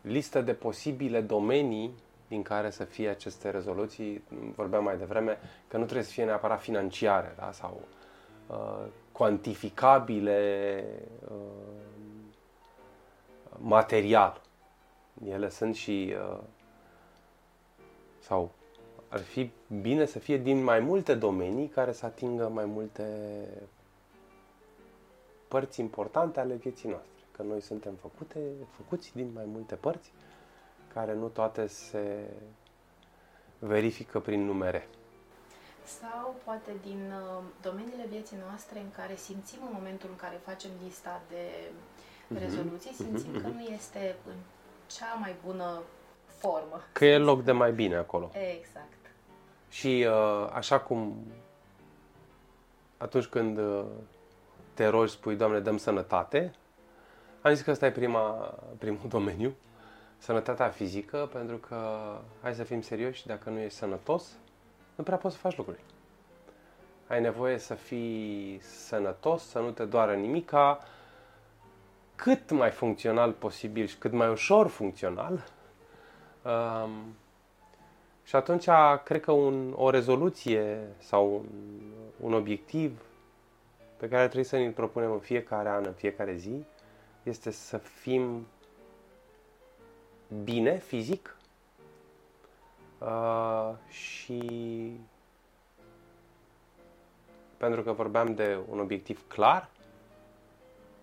listă 0.00 0.40
de 0.40 0.54
posibile 0.54 1.20
domenii 1.20 1.94
din 2.28 2.42
care 2.42 2.70
să 2.70 2.84
fie 2.84 3.08
aceste 3.08 3.50
rezoluții. 3.50 4.24
Vorbeam 4.54 4.84
mai 4.84 4.96
devreme 4.96 5.38
că 5.68 5.76
nu 5.76 5.82
trebuie 5.84 6.04
să 6.04 6.12
fie 6.12 6.24
neapărat 6.24 6.60
financiare 6.60 7.34
da? 7.36 7.52
sau 7.52 7.80
uh, 8.46 8.86
cuantificabile 9.12 10.84
uh, 11.24 11.36
material. 13.58 14.40
Ele 15.24 15.48
sunt 15.48 15.74
și 15.74 16.14
uh, 16.32 16.38
sau 18.20 18.50
ar 19.08 19.20
fi 19.20 19.50
bine 19.80 20.04
să 20.04 20.18
fie 20.18 20.36
din 20.38 20.62
mai 20.62 20.80
multe 20.80 21.14
domenii 21.14 21.68
care 21.68 21.92
să 21.92 22.06
atingă 22.06 22.48
mai 22.48 22.64
multe 22.64 23.04
părți 25.48 25.80
importante 25.80 26.40
ale 26.40 26.54
vieții 26.54 26.88
noastre. 26.88 27.10
Că 27.36 27.42
noi 27.42 27.60
suntem 27.60 27.94
făcute, 27.94 28.38
făcuți 28.76 29.10
din 29.14 29.30
mai 29.34 29.44
multe 29.46 29.74
părți 29.74 30.12
care 30.94 31.14
nu 31.14 31.28
toate 31.28 31.66
se 31.66 32.30
verifică 33.58 34.20
prin 34.20 34.44
numere. 34.44 34.88
Sau 35.84 36.34
poate 36.44 36.70
din 36.82 37.12
uh, 37.12 37.42
domeniile 37.62 38.06
vieții 38.08 38.36
noastre 38.46 38.78
în 38.78 38.90
care 38.90 39.14
simțim 39.16 39.58
în 39.62 39.72
momentul 39.72 40.08
în 40.10 40.16
care 40.16 40.40
facem 40.44 40.70
lista 40.84 41.20
de 41.28 41.70
mhm. 42.28 42.38
rezoluții, 42.40 42.92
simțim 42.94 43.38
mm-hmm. 43.38 43.42
că 43.42 43.48
nu 43.48 43.60
este 43.60 44.16
în 44.26 44.36
cea 44.98 45.14
mai 45.20 45.34
bună 45.44 45.82
formă. 46.26 46.82
Că 46.92 47.04
e 47.04 47.18
loc 47.18 47.42
de 47.42 47.52
mai 47.52 47.72
bine 47.72 47.96
acolo. 47.96 48.30
Exact. 48.32 48.88
Și 49.68 50.06
uh, 50.08 50.48
așa 50.52 50.80
cum 50.80 51.26
atunci 52.96 53.24
când 53.24 53.58
uh, 53.58 53.84
te 54.74 54.86
rogi, 54.86 55.12
spui, 55.12 55.36
Doamne, 55.36 55.60
dăm 55.60 55.76
sănătate, 55.76 56.52
am 57.42 57.54
zis 57.54 57.64
că 57.64 57.70
ăsta 57.70 57.86
e 57.86 57.90
prima, 57.90 58.54
primul 58.78 59.08
domeniu, 59.16 59.54
sănătatea 60.18 60.68
fizică, 60.68 61.28
pentru 61.32 61.56
că, 61.56 61.78
hai 62.42 62.54
să 62.54 62.62
fim 62.62 62.80
serioși, 62.80 63.26
dacă 63.26 63.50
nu 63.50 63.58
ești 63.58 63.78
sănătos, 63.78 64.28
nu 64.94 65.04
prea 65.04 65.16
poți 65.16 65.34
să 65.34 65.40
faci 65.40 65.56
lucruri. 65.56 65.80
Ai 67.06 67.20
nevoie 67.20 67.58
să 67.58 67.74
fii 67.74 68.60
sănătos, 68.62 69.48
să 69.48 69.58
nu 69.58 69.70
te 69.70 69.84
doară 69.84 70.14
nimica, 70.14 70.78
cât 72.22 72.50
mai 72.50 72.70
funcțional 72.70 73.32
posibil 73.32 73.86
și 73.86 73.96
cât 73.96 74.12
mai 74.12 74.28
ușor 74.28 74.66
funcțional. 74.66 75.44
Um, 76.42 76.90
și 78.24 78.36
atunci, 78.36 78.64
cred 79.04 79.20
că 79.20 79.32
un, 79.32 79.72
o 79.76 79.90
rezoluție 79.90 80.78
sau 80.98 81.34
un, 81.34 81.46
un 82.20 82.32
obiectiv 82.32 83.00
pe 83.96 84.08
care 84.08 84.22
trebuie 84.22 84.44
să 84.44 84.56
ne 84.56 84.70
propunem 84.70 85.12
în 85.12 85.18
fiecare 85.18 85.68
an, 85.68 85.84
în 85.86 85.92
fiecare 85.92 86.34
zi, 86.34 86.64
este 87.22 87.50
să 87.50 87.78
fim 87.78 88.46
bine 90.44 90.78
fizic 90.78 91.36
uh, 92.98 93.70
și 93.88 94.40
pentru 97.56 97.82
că 97.82 97.92
vorbeam 97.92 98.34
de 98.34 98.58
un 98.68 98.80
obiectiv 98.80 99.26
clar, 99.28 99.68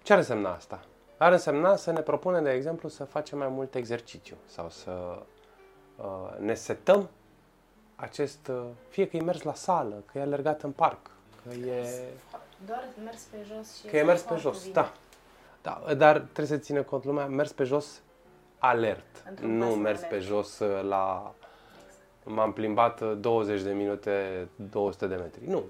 ce 0.03 0.13
ar 0.13 0.19
însemna 0.19 0.53
asta? 0.53 0.83
Ar 1.19 1.31
însemna 1.31 1.75
să 1.75 1.91
ne 1.91 2.01
propunem, 2.01 2.43
de 2.43 2.51
exemplu, 2.51 2.89
să 2.89 3.03
facem 3.03 3.37
mai 3.37 3.47
mult 3.47 3.75
exercițiu 3.75 4.35
sau 4.45 4.69
să 4.69 5.21
uh, 5.95 6.37
ne 6.37 6.53
setăm 6.53 7.09
acest, 7.95 8.47
uh, 8.47 8.63
fie 8.89 9.07
că 9.07 9.17
e 9.17 9.21
mers 9.21 9.41
la 9.41 9.53
sală, 9.53 10.03
că 10.11 10.17
e 10.17 10.21
alergat 10.21 10.61
în 10.63 10.71
parc, 10.71 10.99
că 11.43 11.53
e... 11.53 12.01
Doar 12.65 12.83
mers 13.03 13.21
pe 13.21 13.37
jos 13.47 13.75
și... 13.75 13.87
Că 13.87 13.97
e 13.97 14.03
mers 14.03 14.21
pe 14.21 14.35
jos, 14.35 14.71
da. 14.71 14.93
da. 15.61 15.93
Dar 15.97 16.17
trebuie 16.19 16.45
să 16.45 16.57
țină 16.57 16.83
cont 16.83 17.03
lumea, 17.03 17.25
mers 17.25 17.51
pe 17.51 17.63
jos 17.63 18.01
alert. 18.57 19.23
Într-un 19.29 19.57
nu 19.57 19.65
pas 19.65 19.75
mers 19.75 19.97
alert. 19.97 20.13
pe 20.13 20.19
jos 20.19 20.59
uh, 20.59 20.83
la... 20.83 21.33
M-am 22.23 22.53
plimbat 22.53 23.01
uh, 23.01 23.17
20 23.19 23.61
de 23.61 23.71
minute, 23.71 24.47
200 24.55 25.07
de 25.07 25.15
metri. 25.15 25.47
Nu. 25.47 25.63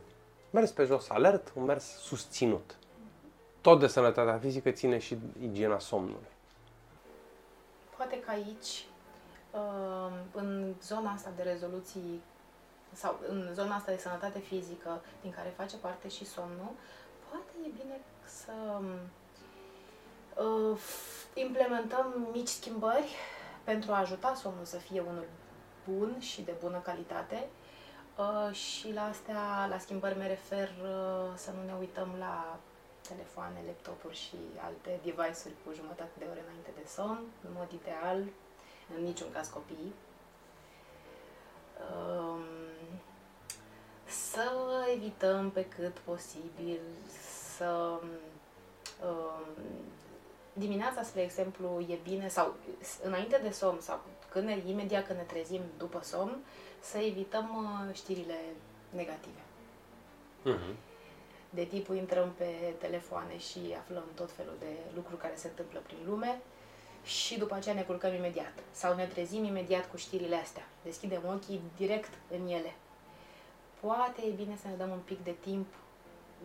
Mers 0.49 0.71
pe 0.71 0.83
jos 0.83 1.09
alert, 1.09 1.51
un 1.55 1.63
mers 1.63 1.83
susținut. 1.83 2.78
Tot 3.61 3.79
de 3.79 3.87
sănătatea 3.87 4.37
fizică 4.37 4.71
ține 4.71 4.97
și 4.97 5.17
igiena 5.41 5.79
somnului. 5.79 6.27
Poate 7.97 8.19
că 8.19 8.29
aici, 8.29 8.85
uh, 9.51 10.11
în 10.31 10.73
zona 10.81 11.11
asta 11.11 11.31
de 11.35 11.43
rezoluții 11.43 12.21
sau 12.93 13.19
în 13.27 13.49
zona 13.53 13.75
asta 13.75 13.91
de 13.91 13.97
sănătate 13.97 14.39
fizică, 14.39 15.01
din 15.21 15.31
care 15.31 15.53
face 15.55 15.77
parte 15.77 16.07
și 16.07 16.25
somnul, 16.25 16.71
poate 17.29 17.51
e 17.65 17.69
bine 17.81 17.99
să 18.25 18.51
uh, 20.43 20.77
f- 20.77 21.33
implementăm 21.33 22.27
mici 22.31 22.47
schimbări 22.47 23.15
pentru 23.63 23.91
a 23.91 23.99
ajuta 23.99 24.33
somnul 24.33 24.65
să 24.65 24.77
fie 24.77 24.99
unul 24.99 25.25
bun 25.89 26.19
și 26.19 26.41
de 26.41 26.53
bună 26.59 26.77
calitate. 26.77 27.47
Uh, 28.17 28.55
și 28.55 28.93
la 28.93 29.03
astea, 29.05 29.67
la 29.69 29.77
schimbări 29.77 30.17
mă 30.17 30.23
refer 30.27 30.67
uh, 30.67 31.31
să 31.35 31.51
nu 31.51 31.65
ne 31.65 31.73
uităm 31.79 32.15
la 32.19 32.59
telefoane, 33.13 33.59
laptopuri 33.65 34.15
și 34.15 34.37
alte 34.67 34.99
device-uri 35.03 35.55
cu 35.63 35.73
jumătate 35.73 36.15
de 36.17 36.25
ore 36.31 36.41
înainte 36.45 36.71
de 36.75 36.85
somn, 36.87 37.23
în 37.47 37.51
mod 37.59 37.69
ideal, 37.81 38.19
în 38.95 39.03
niciun 39.03 39.31
caz 39.31 39.47
copiii. 39.47 39.93
Um, 41.91 42.43
să 44.05 44.45
evităm 44.95 45.49
pe 45.49 45.65
cât 45.65 45.97
posibil 45.97 46.79
să 47.57 47.99
um, 49.05 49.45
dimineața, 50.53 51.03
spre 51.03 51.21
exemplu, 51.21 51.85
e 51.89 51.97
bine 52.03 52.27
sau 52.27 52.55
înainte 53.03 53.39
de 53.43 53.49
somn 53.49 53.79
sau 53.81 53.99
când 54.31 54.45
ne, 54.45 54.61
imediat 54.65 55.05
când 55.05 55.17
ne 55.19 55.25
trezim 55.25 55.61
după 55.77 55.99
somn, 56.03 56.37
să 56.79 56.97
evităm 56.97 57.47
uh, 57.87 57.95
știrile 57.95 58.37
negative 58.89 59.39
Mhm. 60.41 60.75
De 61.49 61.63
tipul 61.63 61.95
intrăm 61.95 62.33
pe 62.37 62.45
telefoane 62.79 63.37
și 63.37 63.59
aflăm 63.79 64.03
tot 64.15 64.31
felul 64.31 64.53
de 64.59 64.71
lucruri 64.95 65.21
care 65.21 65.33
se 65.35 65.47
întâmplă 65.47 65.79
prin 65.85 65.97
lume 66.07 66.39
și 67.03 67.37
după 67.39 67.55
aceea 67.55 67.75
ne 67.75 67.81
culcăm 67.81 68.13
imediat 68.13 68.53
sau 68.71 68.95
ne 68.95 69.05
trezim 69.05 69.43
imediat 69.43 69.89
cu 69.89 69.97
știrile 69.97 70.35
astea. 70.35 70.67
Deschidem 70.83 71.21
ochii 71.35 71.61
direct 71.77 72.09
în 72.39 72.47
ele. 72.47 72.73
Poate 73.79 74.21
e 74.27 74.31
bine 74.35 74.57
să 74.61 74.67
ne 74.67 74.73
dăm 74.77 74.89
un 74.89 74.99
pic 75.05 75.23
de 75.23 75.35
timp 75.39 75.65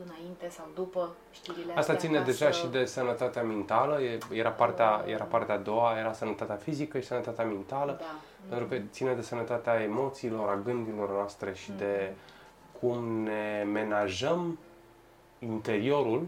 înainte 0.04 0.48
sau 0.48 0.66
după 0.74 1.14
știrile 1.32 1.62
astea. 1.64 1.76
Asta 1.80 1.96
ține 1.96 2.18
ca 2.18 2.24
deja 2.24 2.50
să- 2.50 2.58
și 2.58 2.66
de 2.66 2.84
sănătatea 2.84 3.42
mentală, 3.42 4.00
e- 4.02 4.18
era 4.32 4.50
partea, 4.50 5.04
era 5.06 5.24
partea 5.24 5.54
a 5.54 5.58
doua, 5.58 5.98
era 5.98 6.12
sănătatea 6.12 6.54
fizică 6.56 7.00
și 7.00 7.06
sănătatea 7.06 7.44
mentală, 7.44 7.96
Da. 8.00 8.18
pentru 8.48 8.66
că 8.66 8.82
ține 8.90 9.14
de 9.14 9.22
sănătatea 9.22 9.82
emoțiilor, 9.82 10.48
a 10.48 10.56
gândurilor 10.64 11.10
noastre 11.10 11.54
și 11.54 11.70
de 11.72 12.12
cum 12.80 13.04
ne 13.22 13.64
menajăm 13.72 14.58
interiorul 15.44 16.26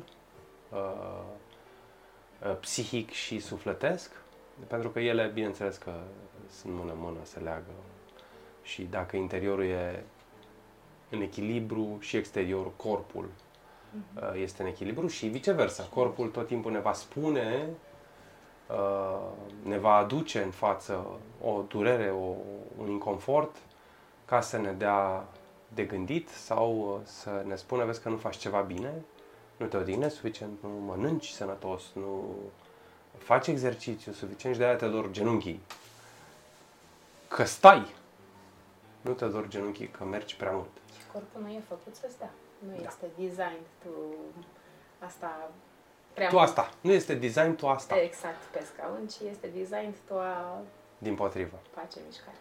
uh, 0.73 0.79
uh, 2.43 2.57
psihic 2.61 3.11
și 3.11 3.39
sufletesc, 3.39 4.11
pentru 4.67 4.89
că 4.89 5.01
ele, 5.01 5.31
bineînțeles 5.35 5.77
că 5.77 5.93
sunt 6.51 6.73
mână-mână, 6.75 7.19
se 7.23 7.39
leagă 7.39 7.71
și 8.63 8.83
dacă 8.83 9.17
interiorul 9.17 9.65
e 9.65 10.05
în 11.11 11.21
echilibru 11.21 11.97
și 12.01 12.17
exteriorul, 12.17 12.73
corpul, 12.77 13.29
uh, 14.15 14.41
este 14.41 14.63
în 14.63 14.69
echilibru 14.69 15.07
și 15.07 15.27
viceversa. 15.27 15.89
Corpul 15.95 16.29
tot 16.29 16.47
timpul 16.47 16.73
ne 16.73 16.79
va 16.79 16.93
spune, 16.93 17.69
uh, 18.69 19.21
ne 19.63 19.79
va 19.79 19.95
aduce 19.95 20.43
în 20.43 20.51
față 20.51 21.07
o 21.43 21.63
durere, 21.69 22.11
o, 22.11 22.35
un 22.79 22.91
inconfort, 22.91 23.57
ca 24.25 24.41
să 24.41 24.59
ne 24.59 24.73
dea 24.73 25.27
de 25.77 25.85
gândit 25.85 26.29
sau 26.29 26.95
uh, 26.95 27.01
să 27.05 27.43
ne 27.47 27.57
spună, 27.57 27.85
vezi 27.85 28.03
că 28.03 28.09
nu 28.09 28.17
faci 28.17 28.37
ceva 28.37 28.61
bine, 28.61 28.93
nu 29.57 29.67
te 29.67 29.77
odihnești 29.77 30.15
suficient, 30.17 30.53
nu 30.63 30.69
mănânci 30.69 31.29
sănătos, 31.29 31.83
nu 31.93 32.35
faci 33.19 33.47
exercițiu 33.47 34.13
suficient 34.13 34.55
și 34.55 34.61
de-aia 34.61 34.77
te 34.77 34.87
dor 34.89 35.11
genunchii. 35.11 35.61
Că 37.29 37.45
stai, 37.45 37.87
nu 39.01 39.13
te 39.13 39.27
dor 39.27 39.49
genunchii, 39.49 39.89
că 39.89 40.05
mergi 40.05 40.37
prea 40.37 40.51
mult. 40.51 40.69
Și 40.99 41.03
corpul 41.13 41.41
nu 41.43 41.49
e 41.49 41.61
făcut 41.69 41.95
să 41.97 42.07
stea. 42.11 42.31
Nu 42.59 42.77
Da. 42.83 42.83
este 42.89 43.07
designed 43.19 43.67
to 43.85 43.89
asta 44.99 45.51
prea 46.15 46.29
Tu 46.29 46.35
mult. 46.35 46.47
asta, 46.49 46.71
nu 46.81 46.93
este 46.93 47.15
design, 47.15 47.55
tu 47.57 47.69
asta, 47.69 48.01
Exact, 48.01 48.43
pe 48.53 48.65
scaun, 48.75 49.07
ci 49.07 49.29
este 49.31 49.47
designed 49.47 49.95
to 50.09 50.15
a 50.19 50.59
din 50.99 51.15
potrivă. 51.15 51.59
face 51.75 51.99
mișcare. 52.07 52.37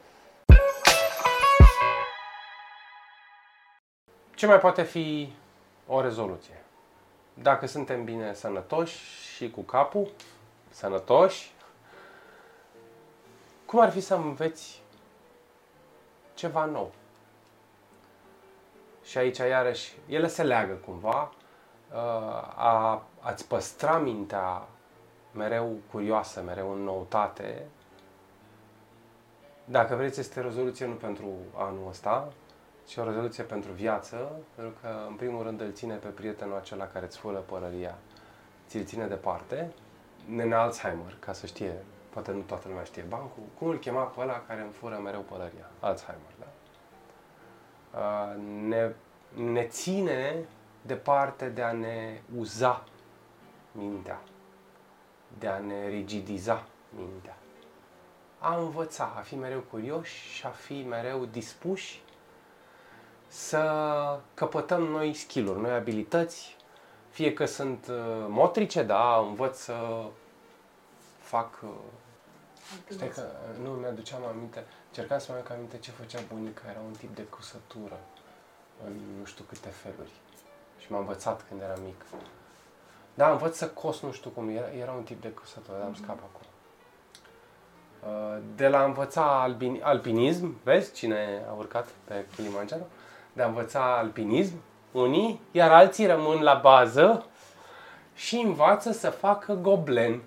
Ce 4.46 4.52
mai 4.52 4.60
poate 4.60 4.84
fi 4.84 5.34
o 5.88 6.02
rezoluție? 6.02 6.64
Dacă 7.34 7.66
suntem 7.68 8.04
bine 8.04 8.34
sănătoși 8.34 8.98
și 9.36 9.50
cu 9.52 9.62
capul, 9.62 10.12
sănătoși, 10.70 11.54
cum 13.66 13.80
ar 13.80 13.92
fi 13.92 14.00
să 14.00 14.16
înveți 14.16 14.82
ceva 16.34 16.66
nou? 16.66 16.92
Și 19.04 19.18
aici, 19.18 19.38
iarăși, 19.38 19.94
ele 20.08 20.28
se 20.28 20.44
leagă 20.44 20.74
cumva. 20.74 21.32
uh, 21.92 21.98
A, 22.56 23.04
a-ți 23.20 23.48
păstra 23.48 23.98
mintea 23.98 24.68
mereu 25.32 25.76
curioasă, 25.92 26.42
mereu 26.42 26.72
în 26.72 26.84
noutate. 26.84 27.66
Dacă 29.66 29.96
vreți, 29.96 30.20
este 30.20 30.42
rezoluție 30.42 30.86
nu 30.86 30.94
pentru 30.94 31.28
anul 31.56 31.88
ăsta, 31.90 32.28
ci 32.86 32.98
o 32.98 33.04
rezoluție 33.04 33.44
pentru 33.44 33.72
viață, 33.72 34.32
pentru 34.56 34.74
că, 34.82 34.90
în 35.08 35.16
primul 35.16 35.44
rând, 35.44 35.62
îl 35.62 35.72
ține 35.72 35.96
pe 35.96 36.08
prietenul 36.08 36.58
acela 36.58 36.88
care 36.88 37.06
îți 37.06 37.18
fură 37.18 37.38
părăria, 37.38 37.96
ți-l 38.68 38.86
ține 38.86 39.08
departe, 39.08 39.72
nene 40.26 40.56
Alzheimer, 40.56 41.16
ca 41.20 41.34
să 41.34 41.46
știe, 41.46 41.84
poate 42.10 42.32
nu 42.32 42.40
toată 42.42 42.68
lumea 42.68 42.84
știe 42.84 43.06
bancul, 43.08 43.44
cum 43.58 43.68
îl 43.68 43.78
chema 43.78 44.04
pe 44.04 44.22
ăla 44.22 44.44
care 44.48 44.62
îmi 44.62 44.72
fură 44.72 45.00
mereu 45.04 45.22
pălăria? 45.22 45.70
Alzheimer, 45.80 46.32
da? 46.40 46.48
Uh, 48.00 48.36
Ne, 48.68 48.94
ne 49.34 49.64
ține 49.64 50.46
departe 50.82 51.50
de 51.50 51.62
a 51.62 51.72
ne 51.72 52.22
uza 52.38 52.84
mintea, 53.72 54.22
de 55.38 55.48
a 55.48 55.58
ne 55.58 55.88
rigidiza 55.88 56.64
mintea. 56.96 57.38
A 58.40 58.58
învăța, 58.58 59.14
a 59.18 59.20
fi 59.20 59.36
mereu 59.36 59.60
curioși 59.60 60.30
și 60.34 60.46
a 60.46 60.50
fi 60.50 60.86
mereu 60.88 61.26
dispuși 61.26 62.04
să 63.36 64.20
căpătăm 64.34 64.84
noi 64.84 65.14
skill-uri, 65.14 65.62
noi 65.62 65.72
abilități, 65.72 66.56
fie 67.10 67.34
că 67.34 67.46
sunt 67.46 67.88
uh, 67.90 68.26
motrice, 68.28 68.84
da, 68.84 69.18
învăț 69.18 69.58
să 69.58 70.04
fac... 71.20 71.60
uh, 71.64 71.70
Stai 72.90 73.10
că 73.10 73.22
uh, 73.22 73.64
nu 73.64 73.70
mi-aduceam 73.70 74.26
aminte, 74.26 74.64
încercam 74.88 75.20
să-mi 75.20 75.38
aduc 75.38 75.52
aminte 75.52 75.78
ce 75.78 75.92
făcea 75.92 76.20
bunica, 76.34 76.62
era 76.70 76.80
un 76.86 76.94
tip 76.94 77.16
de 77.16 77.22
cusătură 77.22 78.00
în 78.86 78.94
nu 79.20 79.26
știu 79.26 79.44
câte 79.48 79.70
feluri. 79.70 80.12
Și 80.78 80.92
m-a 80.92 81.00
învățat 81.00 81.46
când 81.48 81.62
eram 81.62 81.82
mic. 81.84 82.06
Da, 83.14 83.32
învăț 83.32 83.58
să 83.58 83.68
cos, 83.68 84.02
nu 84.02 84.12
știu 84.12 84.30
cum, 84.30 84.50
era, 84.50 84.68
era 84.80 84.92
un 84.92 85.04
tip 85.04 85.22
de 85.22 85.30
cusătură, 85.30 85.78
dar 85.78 85.88
îmi 85.88 85.96
scap 85.96 86.18
acum. 86.18 86.48
Uh, 88.10 88.42
De 88.56 88.68
la 88.68 88.80
a 88.80 88.84
învăța 88.84 89.42
albin, 89.42 89.80
alpinism, 89.84 90.58
vezi 90.64 90.94
cine 90.94 91.46
a 91.50 91.52
urcat 91.54 91.88
pe 92.04 92.26
Kilimanjaro? 92.36 92.84
De 93.36 93.42
a 93.42 93.48
învăța 93.48 93.98
alpinism, 93.98 94.54
unii, 94.92 95.42
iar 95.52 95.72
alții 95.72 96.06
rămân 96.06 96.42
la 96.42 96.54
bază 96.54 97.26
și 98.14 98.36
învață 98.36 98.92
să 98.92 99.10
facă 99.10 99.54
goblen. 99.54 100.22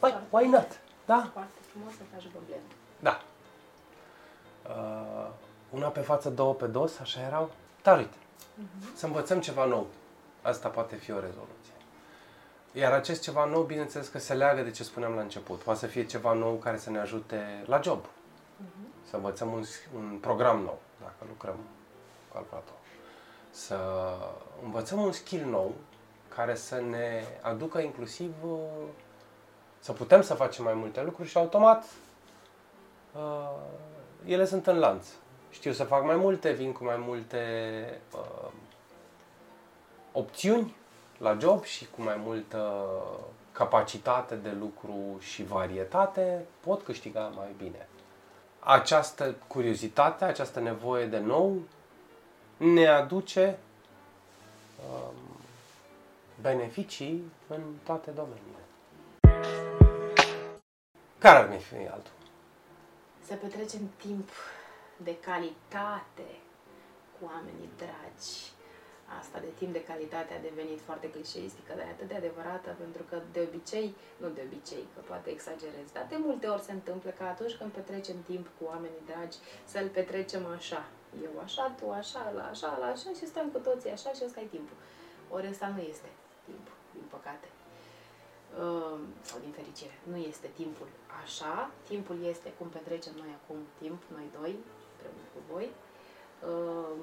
Păi, 0.00 0.14
why 0.30 0.46
not? 0.46 0.80
Da? 1.04 1.28
Foarte 1.32 1.58
frumos 1.70 1.92
să 1.92 2.02
faci 2.14 2.32
goblen. 2.32 2.60
Da. 3.00 3.20
Uh, 4.68 5.30
una 5.70 5.86
pe 5.86 6.00
față, 6.00 6.30
două 6.30 6.54
pe 6.54 6.66
dos, 6.66 6.98
așa 6.98 7.20
erau? 7.20 7.50
Dar 7.82 7.98
uite, 7.98 8.16
să 8.94 9.06
învățăm 9.06 9.40
ceva 9.40 9.64
nou. 9.64 9.86
Asta 10.42 10.68
poate 10.68 10.96
fi 10.96 11.12
o 11.12 11.20
rezoluție. 11.20 11.72
Iar 12.72 12.92
acest 12.92 13.22
ceva 13.22 13.44
nou, 13.44 13.62
bineînțeles 13.62 14.08
că 14.08 14.18
se 14.18 14.34
leagă 14.34 14.62
de 14.62 14.70
ce 14.70 14.82
spuneam 14.82 15.14
la 15.14 15.20
început. 15.20 15.58
Poate 15.58 15.78
să 15.78 15.86
fie 15.86 16.06
ceva 16.06 16.32
nou 16.32 16.54
care 16.54 16.76
să 16.76 16.90
ne 16.90 16.98
ajute 16.98 17.62
la 17.66 17.80
job. 17.80 18.04
Să 19.10 19.16
învățăm 19.16 19.52
un, 19.52 19.62
un 19.94 20.18
program 20.20 20.58
nou, 20.58 20.78
dacă 20.83 20.83
lucrăm 21.28 21.54
cu 21.54 22.34
calculator. 22.34 22.74
Să 23.50 23.78
învățăm 24.62 25.02
un 25.02 25.12
skill 25.12 25.50
nou 25.50 25.74
care 26.28 26.54
să 26.54 26.80
ne 26.80 27.24
aducă 27.40 27.78
inclusiv 27.78 28.34
uh, 28.44 28.58
să 29.78 29.92
putem 29.92 30.22
să 30.22 30.34
facem 30.34 30.64
mai 30.64 30.74
multe 30.74 31.02
lucruri 31.02 31.28
și 31.28 31.36
automat 31.36 31.84
uh, 33.12 33.50
ele 34.24 34.44
sunt 34.44 34.66
în 34.66 34.78
lanț. 34.78 35.06
Știu 35.50 35.72
să 35.72 35.84
fac 35.84 36.04
mai 36.04 36.16
multe, 36.16 36.52
vin 36.52 36.72
cu 36.72 36.84
mai 36.84 36.96
multe 36.98 37.40
uh, 38.14 38.50
opțiuni 40.12 40.74
la 41.18 41.36
job 41.38 41.64
și 41.64 41.86
cu 41.86 42.02
mai 42.02 42.16
multă 42.24 42.86
capacitate 43.52 44.34
de 44.34 44.50
lucru 44.50 45.18
și 45.18 45.44
varietate, 45.44 46.44
pot 46.60 46.82
câștiga 46.82 47.20
mai 47.20 47.54
bine. 47.56 47.88
Această 48.66 49.34
curiozitate, 49.46 50.24
această 50.24 50.60
nevoie 50.60 51.06
de 51.06 51.18
nou, 51.18 51.56
ne 52.56 52.86
aduce 52.86 53.58
um, 54.90 55.14
beneficii 56.40 57.32
în 57.48 57.60
toate 57.82 58.10
domeniile. 58.10 58.64
Care 61.18 61.38
ar 61.38 61.60
fi 61.60 61.74
altul? 61.74 62.12
Să 63.26 63.34
petrecem 63.34 63.90
timp 63.96 64.28
de 64.96 65.16
calitate 65.20 66.28
cu 67.18 67.26
oamenii 67.26 67.68
dragi, 67.76 68.52
asta 69.18 69.38
de 69.38 69.52
timp 69.58 69.72
de 69.72 69.84
calitate 69.84 70.34
a 70.34 70.46
devenit 70.48 70.80
foarte 70.88 71.10
clișeistică, 71.10 71.72
dar 71.76 71.86
e 71.86 71.94
atât 71.96 72.08
de 72.08 72.14
adevărată, 72.14 72.70
pentru 72.82 73.02
că 73.08 73.16
de 73.32 73.40
obicei, 73.48 73.94
nu 74.20 74.28
de 74.28 74.42
obicei, 74.46 74.84
că 74.94 75.00
poate 75.10 75.28
exagerez, 75.30 75.88
dar 75.92 76.06
de 76.08 76.16
multe 76.26 76.46
ori 76.46 76.62
se 76.68 76.72
întâmplă 76.72 77.10
că 77.10 77.22
atunci 77.22 77.54
când 77.58 77.70
petrecem 77.70 78.18
timp 78.30 78.46
cu 78.56 78.62
oamenii 78.72 79.08
dragi, 79.10 79.38
să-l 79.72 79.88
petrecem 79.88 80.44
așa. 80.56 80.82
Eu 81.26 81.34
așa, 81.44 81.74
tu 81.78 81.90
așa, 81.90 82.32
la 82.36 82.44
așa, 82.52 82.70
la 82.80 82.86
așa 82.86 83.10
și 83.18 83.26
stăm 83.26 83.48
cu 83.54 83.58
toții 83.58 83.90
așa 83.90 84.10
și 84.16 84.22
ăsta 84.26 84.40
e 84.40 84.56
timpul. 84.56 84.76
Ori 85.36 85.48
ăsta 85.52 85.66
nu 85.74 85.80
este 85.92 86.08
timp, 86.44 86.66
din 86.96 87.06
păcate. 87.14 87.48
Uh, 88.62 88.98
sau 89.28 89.38
din 89.44 89.52
fericire. 89.58 89.96
Nu 90.10 90.16
este 90.16 90.48
timpul 90.60 90.88
așa. 91.22 91.70
Timpul 91.88 92.16
este 92.32 92.48
cum 92.58 92.68
petrecem 92.68 93.12
noi 93.22 93.32
acum 93.38 93.58
timp, 93.80 94.02
noi 94.14 94.26
doi, 94.38 94.54
împreună 94.92 95.24
cu 95.32 95.40
voi. 95.52 95.66
Uh, 96.50 96.96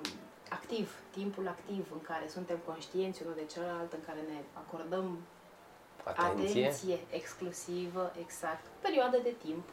activ, 0.57 0.95
timpul 1.09 1.47
activ 1.47 1.87
în 1.91 2.01
care 2.01 2.27
suntem 2.27 2.57
conștienți 2.65 3.21
unul 3.21 3.35
de 3.35 3.45
celălalt, 3.53 3.93
în 3.93 4.03
care 4.05 4.19
ne 4.27 4.39
acordăm 4.53 5.17
Atenție. 6.03 6.65
atenție 6.65 6.99
exclusivă, 7.09 8.13
exact, 8.19 8.65
o 8.65 8.77
perioadă 8.81 9.17
de 9.23 9.33
timp 9.45 9.63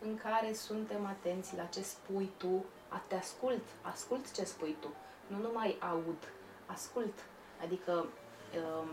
în 0.00 0.16
care 0.16 0.52
suntem 0.52 1.06
atenți 1.06 1.56
la 1.56 1.62
ce 1.64 1.82
spui 1.82 2.30
tu, 2.36 2.64
a 2.88 3.02
te 3.06 3.14
ascult, 3.14 3.62
ascult 3.82 4.32
ce 4.34 4.44
spui 4.44 4.76
tu, 4.80 4.88
nu 5.26 5.36
numai 5.36 5.76
aud, 5.80 6.32
ascult, 6.66 7.14
adică 7.62 7.92
um, 8.02 8.90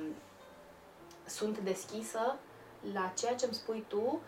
sunt 1.25 1.59
deschisă 1.59 2.35
la 2.93 3.11
ceea 3.17 3.35
ce 3.35 3.45
îmi 3.45 3.53
spui 3.53 3.85
tu, 3.87 4.19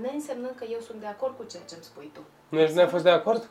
neînsemnând 0.00 0.54
că 0.56 0.64
eu 0.64 0.80
sunt 0.80 1.00
de 1.00 1.06
acord 1.06 1.36
cu 1.36 1.44
ceea 1.44 1.62
ce 1.68 1.74
îmi 1.74 1.84
spui 1.84 2.10
tu. 2.14 2.20
Nu 2.48 2.58
ești, 2.58 2.76
n-ai 2.76 2.88
fost 2.88 3.02
de 3.02 3.10
acord? 3.10 3.48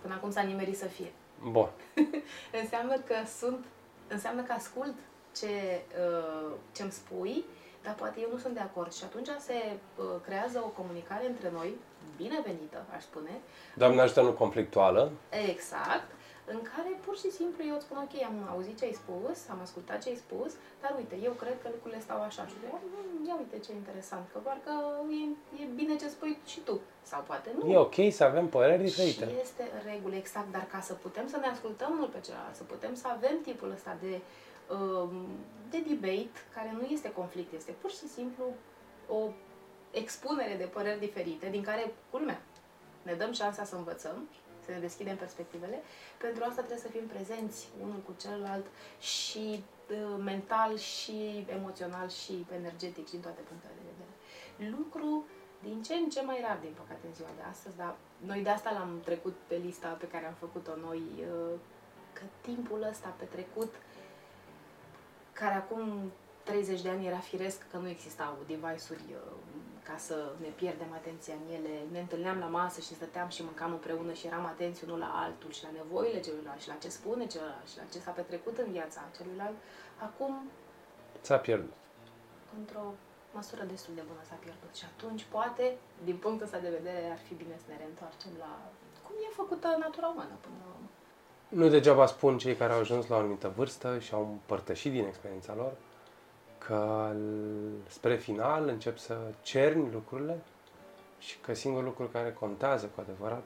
Până 0.00 0.14
acum 0.14 0.30
s-a 0.30 0.42
nimerit 0.42 0.78
să 0.78 0.86
fie. 0.86 1.12
Bun. 1.42 1.68
înseamnă 2.62 2.96
că 2.96 3.14
sunt, 3.38 3.64
înseamnă 4.08 4.42
că 4.42 4.52
ascult 4.52 4.94
ce, 5.36 5.82
uh, 6.06 6.52
ce 6.72 6.82
îmi 6.82 6.92
spui, 6.92 7.44
dar 7.82 7.94
poate 7.94 8.20
eu 8.20 8.28
nu 8.32 8.38
sunt 8.38 8.54
de 8.54 8.60
acord. 8.60 8.92
Și 8.92 9.04
atunci 9.04 9.28
se 9.38 9.54
uh, 9.96 10.04
creează 10.24 10.62
o 10.64 10.68
comunicare 10.68 11.26
între 11.26 11.50
noi, 11.52 11.74
binevenită, 12.16 12.84
aș 12.96 13.02
spune. 13.02 13.40
Doamne 13.74 14.00
ajută, 14.00 14.20
nu 14.20 14.32
conflictuală. 14.32 15.10
Exact 15.48 16.06
în 16.52 16.60
care 16.72 16.90
pur 17.04 17.16
și 17.22 17.30
simplu 17.38 17.60
eu 17.68 17.74
îți 17.74 17.84
spun, 17.84 17.98
ok, 18.04 18.14
am 18.30 18.36
auzit 18.52 18.78
ce 18.78 18.84
ai 18.84 19.00
spus, 19.02 19.36
am 19.52 19.60
ascultat 19.66 19.98
ce 20.02 20.08
ai 20.08 20.22
spus, 20.24 20.50
dar 20.82 20.94
uite, 21.00 21.16
eu 21.28 21.32
cred 21.32 21.56
că 21.62 21.68
lucrurile 21.74 22.00
stau 22.00 22.20
așa 22.22 22.46
și 22.46 22.56
eu, 22.64 22.80
mm, 22.94 23.26
ia 23.28 23.36
uite 23.42 23.58
ce 23.64 23.72
interesant, 23.72 24.24
că 24.32 24.38
parcă 24.38 24.72
e, 25.20 25.62
e 25.62 25.64
bine 25.80 25.94
ce 25.96 26.08
spui 26.08 26.38
și 26.52 26.60
tu, 26.60 26.80
sau 27.02 27.20
poate 27.26 27.48
nu. 27.56 27.70
E 27.72 27.76
ok 27.88 27.98
să 28.10 28.24
avem 28.24 28.46
păreri 28.48 28.82
diferite. 28.82 29.24
Și 29.28 29.40
este 29.42 29.64
regulă, 29.90 30.14
exact, 30.14 30.50
dar 30.52 30.66
ca 30.72 30.80
să 30.80 30.94
putem 30.94 31.26
să 31.28 31.36
ne 31.36 31.46
ascultăm 31.46 31.90
unul 31.92 32.08
pe 32.14 32.20
celălalt, 32.26 32.54
să 32.54 32.62
putem 32.62 32.94
să 32.94 33.06
avem 33.08 33.36
tipul 33.42 33.70
ăsta 33.70 33.96
de, 34.00 34.20
um, 34.74 35.26
de 35.70 35.78
debate, 35.88 36.38
care 36.54 36.70
nu 36.78 36.84
este 36.96 37.12
conflict, 37.12 37.52
este 37.52 37.74
pur 37.80 37.90
și 37.90 38.06
simplu 38.16 38.44
o 39.08 39.20
expunere 39.90 40.54
de 40.58 40.64
păreri 40.64 40.98
diferite, 40.98 41.48
din 41.48 41.62
care, 41.62 41.92
culmea, 42.10 42.40
ne 43.02 43.14
dăm 43.14 43.32
șansa 43.32 43.64
să 43.64 43.76
învățăm 43.76 44.28
să 44.64 44.70
ne 44.72 44.78
deschidem 44.78 45.16
perspectivele. 45.16 45.78
Pentru 46.24 46.42
asta 46.44 46.62
trebuie 46.62 46.86
să 46.86 46.94
fim 46.96 47.06
prezenți 47.14 47.68
unul 47.84 48.00
cu 48.06 48.12
celălalt 48.22 48.66
și 49.00 49.44
uh, 49.90 50.16
mental 50.30 50.72
și 50.76 51.46
emoțional 51.58 52.08
și 52.08 52.46
energetic 52.60 53.04
și 53.06 53.14
din 53.16 53.24
toate 53.26 53.40
punctele 53.48 53.74
de 53.78 53.90
vedere. 53.92 54.12
Lucru 54.76 55.24
din 55.66 55.82
ce 55.82 55.94
în 55.94 56.08
ce 56.08 56.22
mai 56.22 56.38
rar, 56.46 56.58
din 56.60 56.74
păcate, 56.80 57.06
în 57.06 57.14
ziua 57.14 57.32
de 57.36 57.44
astăzi, 57.50 57.76
dar 57.76 57.94
noi 58.30 58.42
de 58.42 58.48
asta 58.48 58.70
l-am 58.72 59.00
trecut 59.04 59.36
pe 59.46 59.56
lista 59.56 59.88
pe 59.88 60.08
care 60.08 60.26
am 60.26 60.36
făcut-o 60.44 60.74
noi, 60.86 61.02
uh, 61.18 61.54
că 62.12 62.22
timpul 62.40 62.86
ăsta 62.90 63.14
petrecut, 63.18 63.72
care 65.32 65.54
acum 65.54 66.12
30 66.42 66.82
de 66.82 66.88
ani 66.88 67.06
era 67.06 67.18
firesc 67.18 67.58
că 67.70 67.76
nu 67.76 67.88
existau 67.88 68.32
device-uri 68.46 69.06
uh, 69.10 69.43
ca 69.88 69.96
să 69.96 70.16
ne 70.44 70.50
pierdem 70.60 70.90
atenția 71.00 71.34
în 71.42 71.46
ele. 71.56 71.72
Ne 71.94 72.00
întâlneam 72.04 72.38
la 72.44 72.50
masă 72.58 72.80
și 72.80 72.94
stăteam 72.98 73.28
și 73.28 73.42
mâncam 73.48 73.72
împreună 73.72 74.12
și 74.12 74.26
eram 74.26 74.44
atenți 74.52 74.84
unul 74.84 74.98
la 74.98 75.10
altul 75.24 75.50
și 75.56 75.64
la 75.66 75.72
nevoile 75.80 76.20
celuilalt 76.26 76.60
și 76.60 76.68
la 76.72 76.80
ce 76.82 76.88
spune 76.98 77.24
celălalt 77.26 77.66
și 77.70 77.76
la 77.80 77.86
ce 77.92 77.98
s-a 77.98 78.10
petrecut 78.18 78.56
în 78.64 78.70
viața 78.76 79.00
celuilalt. 79.16 79.56
Acum 80.06 80.32
s-a 81.20 81.36
pierdut. 81.46 81.76
Într-o 82.58 82.84
măsură 83.36 83.62
destul 83.72 83.94
de 83.94 84.04
bună 84.10 84.22
s-a 84.28 84.38
pierdut 84.44 84.72
și 84.80 84.84
atunci 84.92 85.24
poate, 85.34 85.66
din 86.08 86.16
punctul 86.24 86.46
ăsta 86.48 86.58
de 86.66 86.76
vedere, 86.78 87.02
ar 87.14 87.20
fi 87.26 87.34
bine 87.42 87.56
să 87.62 87.66
ne 87.68 87.76
reîntoarcem 87.82 88.32
la 88.44 88.52
cum 89.04 89.14
e 89.26 89.40
făcută 89.42 89.68
natura 89.84 90.08
umană 90.14 90.36
până 90.44 90.56
la 90.62 90.68
urmă. 90.74 90.88
Nu 91.48 91.68
degeaba 91.68 92.06
spun 92.06 92.38
cei 92.38 92.56
care 92.60 92.72
au 92.72 92.78
ajuns 92.78 93.06
la 93.06 93.16
o 93.16 93.18
anumită 93.18 93.48
vârstă 93.56 93.98
și 93.98 94.14
au 94.14 94.24
împărtășit 94.30 94.92
din 94.92 95.06
experiența 95.06 95.54
lor 95.54 95.72
că 96.66 97.12
spre 97.88 98.16
final 98.16 98.68
încep 98.68 98.98
să 98.98 99.32
cerni 99.42 99.90
lucrurile 99.92 100.42
și 101.18 101.38
că 101.38 101.54
singurul 101.54 101.88
lucru 101.88 102.06
care 102.06 102.32
contează 102.32 102.86
cu 102.86 103.00
adevărat 103.00 103.44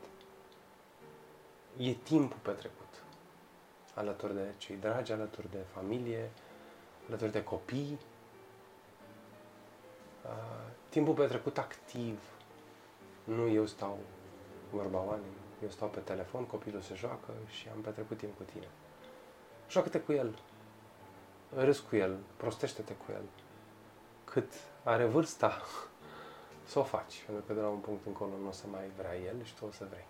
e 1.76 1.92
timpul 1.92 2.38
petrecut 2.42 2.78
alături 3.98 4.34
de 4.34 4.54
cei 4.56 4.76
dragi, 4.76 5.12
alături 5.12 5.50
de 5.50 5.58
familie, 5.72 6.30
alături 7.08 7.32
de 7.32 7.42
copii. 7.42 7.98
timpul 10.88 11.14
petrecut 11.14 11.58
activ. 11.58 12.20
Nu 13.24 13.48
eu 13.48 13.66
stau 13.66 13.98
vorba 14.70 14.98
oamenii, 14.98 15.38
eu 15.62 15.68
stau 15.68 15.88
pe 15.88 16.00
telefon, 16.00 16.44
copilul 16.44 16.80
se 16.80 16.94
joacă 16.94 17.32
și 17.46 17.68
am 17.74 17.80
petrecut 17.80 18.16
timp 18.18 18.36
cu 18.36 18.42
tine. 18.42 18.68
Joacă-te 19.70 20.00
cu 20.00 20.12
el, 20.12 20.38
râs 21.54 21.78
cu 21.78 21.96
el, 21.96 22.16
prostește-te 22.36 22.92
cu 22.92 23.04
el. 23.12 23.22
Cât 24.24 24.52
are 24.82 25.04
vârsta, 25.04 25.62
să 26.70 26.78
o 26.78 26.82
faci. 26.82 27.22
Pentru 27.26 27.44
că 27.46 27.52
de 27.52 27.60
la 27.60 27.68
un 27.68 27.78
punct 27.78 28.06
încolo 28.06 28.30
nu 28.42 28.48
o 28.48 28.52
să 28.52 28.64
mai 28.70 28.90
vrea 28.96 29.16
el 29.16 29.42
și 29.42 29.54
tu 29.54 29.64
o 29.64 29.72
să 29.72 29.84
vrei. 29.90 30.06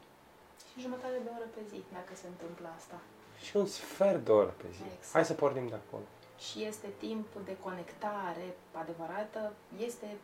Și 0.73 0.81
jumătate 0.81 1.19
de 1.25 1.31
oră 1.37 1.49
pe 1.55 1.61
zi, 1.69 1.85
dacă 1.93 2.13
se 2.15 2.27
întâmplă 2.27 2.69
asta. 2.77 3.01
Și 3.41 3.57
un 3.57 3.67
sfert 3.67 4.25
de 4.25 4.33
oră 4.33 4.55
pe 4.57 4.67
zi. 4.71 4.83
Exact. 4.83 5.13
Hai 5.13 5.25
să 5.25 5.35
pornim 5.35 5.67
de 5.69 5.75
acolo. 5.75 6.03
Și 6.39 6.65
este 6.65 6.87
timp 6.99 7.27
de 7.45 7.57
conectare 7.57 8.57
adevărată, 8.73 9.53
este 9.79 10.17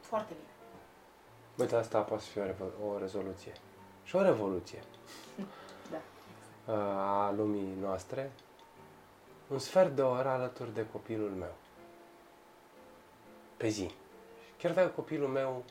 foarte 0.00 0.32
bine. 0.32 0.52
Uite, 1.56 1.76
asta 1.76 2.00
poate 2.00 2.22
fi 2.22 2.38
o, 2.38 2.86
o 2.86 2.98
rezoluție. 2.98 3.52
Și 4.02 4.16
o 4.16 4.22
revoluție. 4.22 4.82
da. 5.92 6.00
A 7.26 7.30
lumii 7.30 7.76
noastre, 7.80 8.32
un 9.48 9.58
sfert 9.58 9.94
de 9.94 10.02
oră 10.02 10.28
alături 10.28 10.74
de 10.74 10.86
copilul 10.92 11.30
meu. 11.30 11.54
Pe 13.56 13.68
zi. 13.68 13.90
Chiar 14.58 14.72
dacă 14.72 14.88
copilul 14.88 15.28
meu 15.28 15.64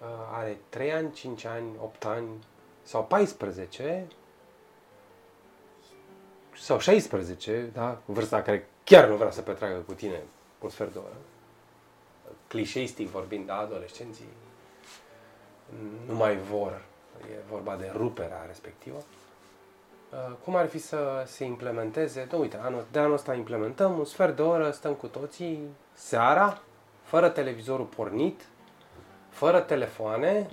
uh, 0.00 0.06
are 0.32 0.58
3 0.68 0.92
ani, 0.92 1.12
5 1.12 1.44
ani, 1.44 1.76
8 1.80 2.04
ani 2.04 2.28
sau 2.82 3.04
14 3.04 4.06
sau 6.58 6.78
16, 6.78 7.70
da? 7.72 7.98
vârsta 8.04 8.42
care 8.42 8.68
chiar 8.84 9.08
nu 9.08 9.16
vrea 9.16 9.30
să 9.30 9.42
petreacă 9.42 9.78
cu 9.78 9.92
tine 9.92 10.22
un 10.60 10.68
sfert 10.68 10.92
de 10.92 10.98
oră. 10.98 11.16
Clișeistic 12.48 13.08
vorbind, 13.08 13.46
da, 13.46 13.56
adolescenții 13.58 14.28
nu 16.06 16.14
mai 16.14 16.36
vor, 16.36 16.84
e 17.20 17.48
vorba 17.48 17.76
de 17.76 17.90
ruperea 17.94 18.44
respectivă. 18.46 19.04
Uh, 20.10 20.32
cum 20.44 20.56
ar 20.56 20.68
fi 20.68 20.78
să 20.78 21.24
se 21.26 21.44
implementeze? 21.44 22.26
Da, 22.30 22.36
uite, 22.36 22.56
anul, 22.56 22.86
de 22.90 22.98
anul 22.98 23.12
ăsta 23.12 23.34
implementăm 23.34 23.98
un 23.98 24.04
sfert 24.04 24.36
de 24.36 24.42
oră, 24.42 24.70
stăm 24.70 24.94
cu 24.94 25.06
toții 25.06 25.60
seara, 25.92 26.60
fără 27.02 27.28
televizorul 27.28 27.84
pornit, 27.84 28.46
fără 29.28 29.60
telefoane 29.60 30.50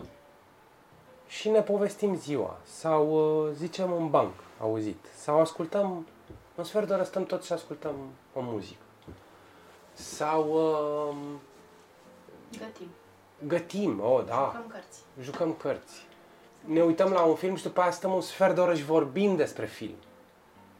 și 1.27 1.49
ne 1.49 1.61
povestim 1.61 2.15
ziua. 2.15 2.57
Sau 2.63 3.09
uh, 3.45 3.51
zicem 3.53 3.93
în 3.93 4.09
banc, 4.09 4.33
auzit. 4.59 5.05
Sau 5.15 5.39
ascultăm, 5.39 6.07
un 6.55 6.63
sfert 6.63 6.87
de 6.87 6.93
oră 6.93 7.03
stăm 7.03 7.23
toți 7.23 7.45
și 7.45 7.53
ascultăm 7.53 7.95
o 8.33 8.41
muzică. 8.41 8.81
Sau... 9.93 10.49
Uh, 10.49 11.15
gătim. 12.59 12.87
Gătim, 13.47 14.01
oh, 14.03 14.25
da. 14.25 14.45
Jucăm 14.45 14.67
cărți. 14.67 14.99
Jucăm 15.21 15.53
cărți 15.53 16.05
ne 16.65 16.81
uităm 16.81 17.11
la 17.11 17.23
un 17.23 17.35
film 17.35 17.55
și 17.55 17.63
după 17.63 17.81
aia 17.81 17.91
stăm 17.91 18.13
un 18.13 18.21
sfert 18.21 18.55
de 18.55 18.61
oră 18.61 18.75
și 18.75 18.83
vorbim 18.83 19.35
despre 19.35 19.65
film. 19.65 19.97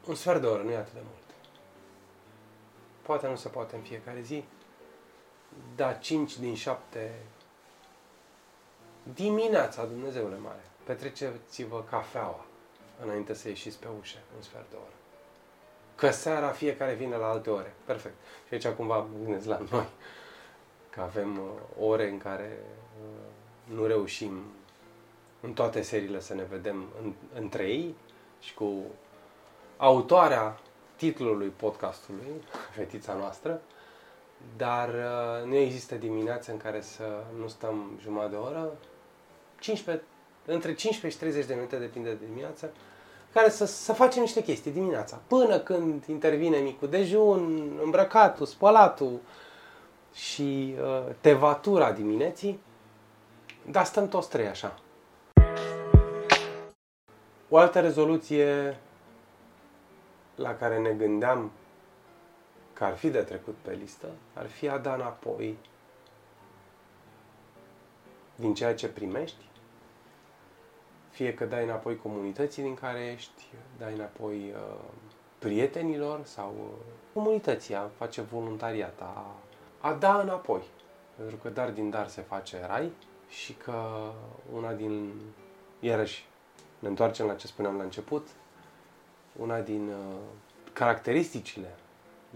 Un 0.08 0.16
sfert 0.16 0.42
de 0.42 0.48
oră, 0.48 0.64
nu 0.64 0.72
e 0.72 0.78
atât 0.78 0.94
de 0.94 1.00
mult. 1.04 1.24
Poate 3.02 3.28
nu 3.28 3.36
se 3.36 3.48
poate 3.48 3.76
în 3.76 3.82
fiecare 3.82 4.22
zi, 4.22 4.44
da 5.76 5.94
5 5.94 6.38
din 6.38 6.56
7 6.56 7.12
dimineața, 9.14 9.86
Dumnezeule 9.86 10.38
mare, 10.38 10.64
petreceți-vă 10.84 11.84
cafeaua 11.90 12.46
înainte 13.04 13.34
să 13.34 13.48
ieșiți 13.48 13.80
pe 13.80 13.88
ușă, 14.00 14.18
un 14.36 14.42
sfert 14.42 14.70
de 14.70 14.76
oră. 14.76 14.94
Că 15.96 16.10
seara 16.10 16.48
fiecare 16.48 16.94
vine 16.94 17.16
la 17.16 17.30
alte 17.30 17.50
ore. 17.50 17.74
Perfect. 17.86 18.16
Și 18.48 18.54
aici 18.54 18.68
cumva 18.68 18.98
mă 18.98 19.18
gândesc 19.24 19.46
la 19.48 19.62
noi. 19.72 19.88
Că 20.90 21.02
avem 21.02 21.38
uh, 21.38 21.88
ore 21.88 22.10
în 22.10 22.18
care 22.18 22.60
uh, 23.02 23.76
nu 23.76 23.86
reușim 23.86 24.44
în 25.46 25.54
toate 25.54 25.82
seriile 25.82 26.20
să 26.20 26.34
ne 26.34 26.44
vedem 26.44 26.86
în, 27.02 27.14
între 27.34 27.64
ei 27.64 27.96
și 28.40 28.54
cu 28.54 28.74
autoarea 29.78 30.60
titlului 30.96 31.48
podcastului, 31.48 32.28
fetița 32.76 33.14
noastră, 33.14 33.62
dar 34.58 34.90
uh, 34.90 35.48
nu 35.48 35.56
există 35.56 35.96
dimineață 35.96 36.52
în 36.52 36.58
care 36.58 36.82
să 36.82 37.24
nu 37.40 37.48
stăm 37.48 38.00
jumătate 38.02 38.32
de 38.32 38.36
oră, 38.36 38.72
15, 39.60 40.06
între 40.46 40.74
15 40.74 41.10
și 41.10 41.18
30 41.18 41.46
de 41.46 41.54
minute, 41.54 41.78
depinde 41.78 42.10
de 42.10 42.26
dimineață, 42.26 42.72
care 43.34 43.50
să, 43.50 43.66
să 43.66 43.94
facem 43.94 44.22
niște 44.22 44.44
chestii 44.44 44.72
dimineața, 44.72 45.22
până 45.28 45.60
când 45.60 46.04
intervine 46.08 46.58
micul 46.58 46.90
dejun, 46.90 47.72
îmbrăcatul, 47.84 48.46
spălatul 48.46 49.20
și 50.14 50.76
uh, 50.82 51.14
tevatura 51.22 51.92
dimineții, 51.92 52.60
dar 53.72 53.86
stăm 53.86 54.08
toți 54.08 54.30
trei 54.30 54.48
așa. 54.48 54.80
O 57.54 57.58
altă 57.58 57.80
rezoluție 57.80 58.78
la 60.36 60.56
care 60.56 60.80
ne 60.80 60.92
gândeam 60.92 61.52
că 62.74 62.84
ar 62.84 62.96
fi 62.96 63.10
de 63.10 63.22
trecut 63.22 63.56
pe 63.62 63.74
listă, 63.74 64.08
ar 64.34 64.48
fi 64.48 64.70
a 64.70 64.78
da 64.78 64.94
înapoi 64.94 65.58
din 68.36 68.54
ceea 68.54 68.76
ce 68.76 68.88
primești, 68.88 69.46
fie 71.10 71.34
că 71.34 71.46
dai 71.46 71.64
înapoi 71.64 71.98
comunității 71.98 72.64
din 72.64 72.74
care 72.74 73.06
ești, 73.06 73.44
dai 73.78 73.94
înapoi 73.94 74.54
uh, 74.56 74.80
prietenilor 75.40 76.26
sau 76.26 76.54
uh, 76.60 76.94
comunității, 77.14 77.76
a 77.76 77.90
face 77.98 78.22
voluntariat, 78.22 79.02
a, 79.02 79.36
a 79.80 79.94
da 79.94 80.20
înapoi. 80.20 80.62
Pentru 81.16 81.36
că 81.36 81.50
dar 81.50 81.70
din 81.70 81.90
dar 81.90 82.08
se 82.08 82.22
face 82.22 82.66
rai 82.66 82.92
și 83.30 83.54
că 83.54 84.12
una 84.54 84.74
din, 84.74 85.14
iarăși, 85.80 86.26
ne 86.84 86.90
întoarcem 86.90 87.26
la 87.26 87.36
ce 87.36 87.48
spuneam 87.48 87.78
la 87.78 87.84
început, 87.84 88.28
una 89.40 89.60
din 89.60 89.88
uh, 89.88 90.16
caracteristicile 90.74 91.76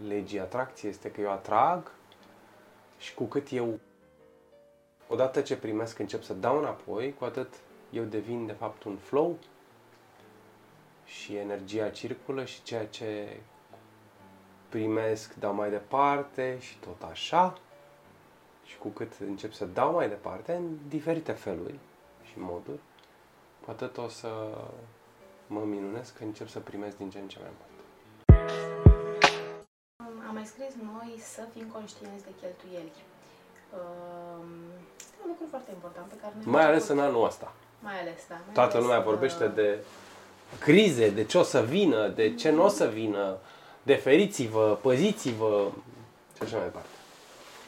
legii 0.07 0.39
atracției 0.39 0.91
este 0.91 1.11
că 1.11 1.21
eu 1.21 1.31
atrag 1.31 1.91
și 2.97 3.13
cu 3.13 3.23
cât 3.23 3.51
eu, 3.51 3.79
odată 5.07 5.41
ce 5.41 5.57
primesc, 5.57 5.99
încep 5.99 6.23
să 6.23 6.33
dau 6.33 6.57
înapoi, 6.57 7.13
cu 7.13 7.25
atât 7.25 7.53
eu 7.89 8.03
devin 8.03 8.45
de 8.45 8.51
fapt 8.51 8.83
un 8.83 8.95
flow 8.95 9.37
și 11.05 11.35
energia 11.35 11.89
circulă 11.89 12.45
și 12.45 12.63
ceea 12.63 12.85
ce 12.87 13.39
primesc 14.69 15.33
dau 15.33 15.53
mai 15.53 15.69
departe 15.69 16.57
și 16.59 16.77
tot 16.77 17.03
așa. 17.03 17.57
Și 18.65 18.77
cu 18.77 18.87
cât 18.87 19.13
încep 19.19 19.53
să 19.53 19.65
dau 19.65 19.93
mai 19.93 20.09
departe, 20.09 20.53
în 20.53 20.77
diferite 20.87 21.31
feluri 21.31 21.79
și 22.23 22.39
moduri, 22.39 22.79
cu 23.67 23.73
atât 23.73 23.97
o 23.97 24.07
să 24.07 24.27
mă 25.47 25.59
minunesc 25.59 26.17
că 26.17 26.23
încep 26.23 26.49
să 26.49 26.59
primesc 26.59 26.97
din 26.97 27.09
ce 27.09 27.19
în 27.19 27.27
ce 27.27 27.37
mai 27.39 27.49
mult. 27.57 27.71
Am 30.27 30.33
mai 30.33 30.45
scris 30.45 30.73
noi 30.93 31.19
să 31.33 31.41
fim 31.53 31.67
conștienți 31.73 32.23
de 32.23 32.31
cheltuieli. 32.41 32.91
Um, 33.79 34.49
este 34.99 35.15
un 35.23 35.27
lucru 35.27 35.45
foarte 35.49 35.71
important 35.73 36.07
pe 36.07 36.15
care 36.21 36.33
noi 36.35 36.53
Mai 36.53 36.65
ales 36.65 36.87
în 36.87 36.99
anul 36.99 37.25
ăsta. 37.25 37.53
Mai 37.79 37.99
ales, 37.99 38.19
da. 38.29 38.35
Mai 38.35 38.53
Toată 38.53 38.71
ales, 38.71 38.83
lumea 38.83 38.99
uh, 38.99 39.05
vorbește 39.05 39.47
de 39.47 39.79
crize, 40.59 41.09
de 41.09 41.23
ce 41.23 41.37
o 41.37 41.43
să 41.43 41.61
vină, 41.61 42.07
de 42.07 42.35
ce 42.35 42.49
nu 42.49 42.63
o 42.63 42.67
să 42.67 42.85
vină, 42.87 43.37
deferiți-vă, 43.83 44.77
păziți-vă 44.81 45.71
și 46.35 46.43
așa 46.43 46.55
mai 46.55 46.65
departe. 46.65 46.96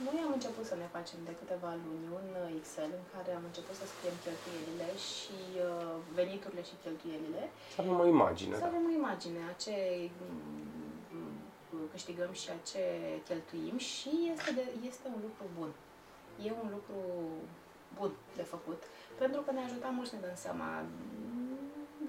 Noi 0.07 0.17
am 0.25 0.31
început 0.37 0.65
să 0.71 0.75
ne 0.81 0.87
facem 0.95 1.19
de 1.29 1.33
câteva 1.41 1.71
luni 1.85 2.05
un 2.19 2.27
Excel 2.59 2.89
în 3.01 3.05
care 3.13 3.29
am 3.37 3.43
început 3.49 3.75
să 3.81 3.85
scriem 3.93 4.17
cheltuielile 4.25 4.87
și 5.09 5.37
uh, 5.67 5.95
veniturile 6.19 6.63
și 6.69 6.75
cheltuielile. 6.83 7.43
Să 7.75 7.77
avem 7.81 7.95
o 8.03 8.07
imagine. 8.17 8.53
Să 8.61 8.65
Da. 8.65 8.71
avem 8.71 8.83
o 8.89 8.93
imagine 9.01 9.39
a 9.51 9.53
ce 9.63 9.75
mm, 11.15 11.35
câștigăm 11.93 12.31
și 12.41 12.47
a 12.55 12.57
ce 12.71 12.83
cheltuim 13.27 13.75
și 13.91 14.11
este, 14.33 14.49
de, 14.57 14.63
este 14.91 15.05
un 15.15 15.19
lucru 15.27 15.43
bun. 15.57 15.71
E 16.47 16.49
un 16.63 16.69
lucru 16.77 16.97
bun 17.97 18.11
de 18.39 18.45
făcut, 18.53 18.81
pentru 19.21 19.39
că 19.45 19.49
ne 19.51 19.61
ajută 19.67 19.87
mult 19.97 20.07
să 20.09 20.15
ne 20.15 20.21
dăm 20.27 20.37
seama 20.47 20.67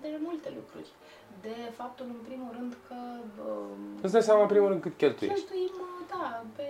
de 0.04 0.10
multe 0.26 0.48
lucruri. 0.58 0.90
De 1.46 1.56
faptul, 1.80 2.06
în 2.16 2.20
primul 2.28 2.50
rând, 2.56 2.72
că 2.88 2.96
um, 3.48 3.80
Îți 4.04 4.12
dai 4.16 4.22
seama, 4.28 4.42
în 4.46 4.52
primul 4.54 4.68
rând, 4.68 4.80
cât 4.86 4.96
cheltuiești. 5.02 5.38
cheltuim, 5.40 5.74
da, 6.12 6.44
pe 6.56 6.66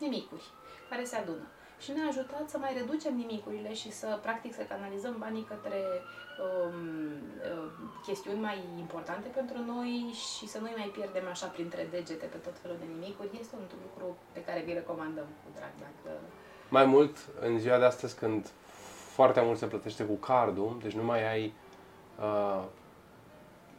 nimicuri 0.00 0.44
care 0.90 1.04
se 1.04 1.16
adună. 1.16 1.46
Și 1.82 1.90
ne-a 1.92 2.08
ajutat 2.08 2.44
să 2.48 2.58
mai 2.58 2.72
reducem 2.80 3.14
nimicurile 3.16 3.74
și 3.74 3.90
să, 3.92 4.18
practic, 4.22 4.54
să 4.54 4.62
canalizăm 4.72 5.16
banii 5.18 5.50
către 5.52 5.80
um, 6.46 6.78
um, 7.50 7.70
chestiuni 8.06 8.40
mai 8.40 8.58
importante 8.78 9.28
pentru 9.28 9.58
noi 9.72 9.92
și 10.24 10.46
să 10.48 10.58
nu-i 10.58 10.74
mai 10.76 10.90
pierdem 10.96 11.26
așa 11.30 11.46
printre 11.46 11.88
degete 11.90 12.26
pe 12.26 12.36
tot 12.36 12.56
felul 12.62 12.76
de 12.80 12.86
nimicuri. 12.94 13.38
Este 13.40 13.54
un 13.56 13.66
lucru 13.86 14.16
pe 14.32 14.44
care 14.44 14.62
vi 14.66 14.72
recomandăm 14.72 15.28
cu 15.42 15.48
drag, 15.56 15.72
dacă... 15.86 16.16
Mai 16.68 16.84
mult, 16.84 17.16
în 17.40 17.58
ziua 17.58 17.78
de 17.78 17.84
astăzi, 17.84 18.16
când 18.16 18.50
foarte 19.16 19.40
mult 19.40 19.58
se 19.58 19.66
plătește 19.66 20.04
cu 20.04 20.14
cardul, 20.14 20.78
deci 20.82 20.92
nu 20.92 21.04
mai 21.04 21.30
ai 21.32 21.54
uh, 22.20 22.62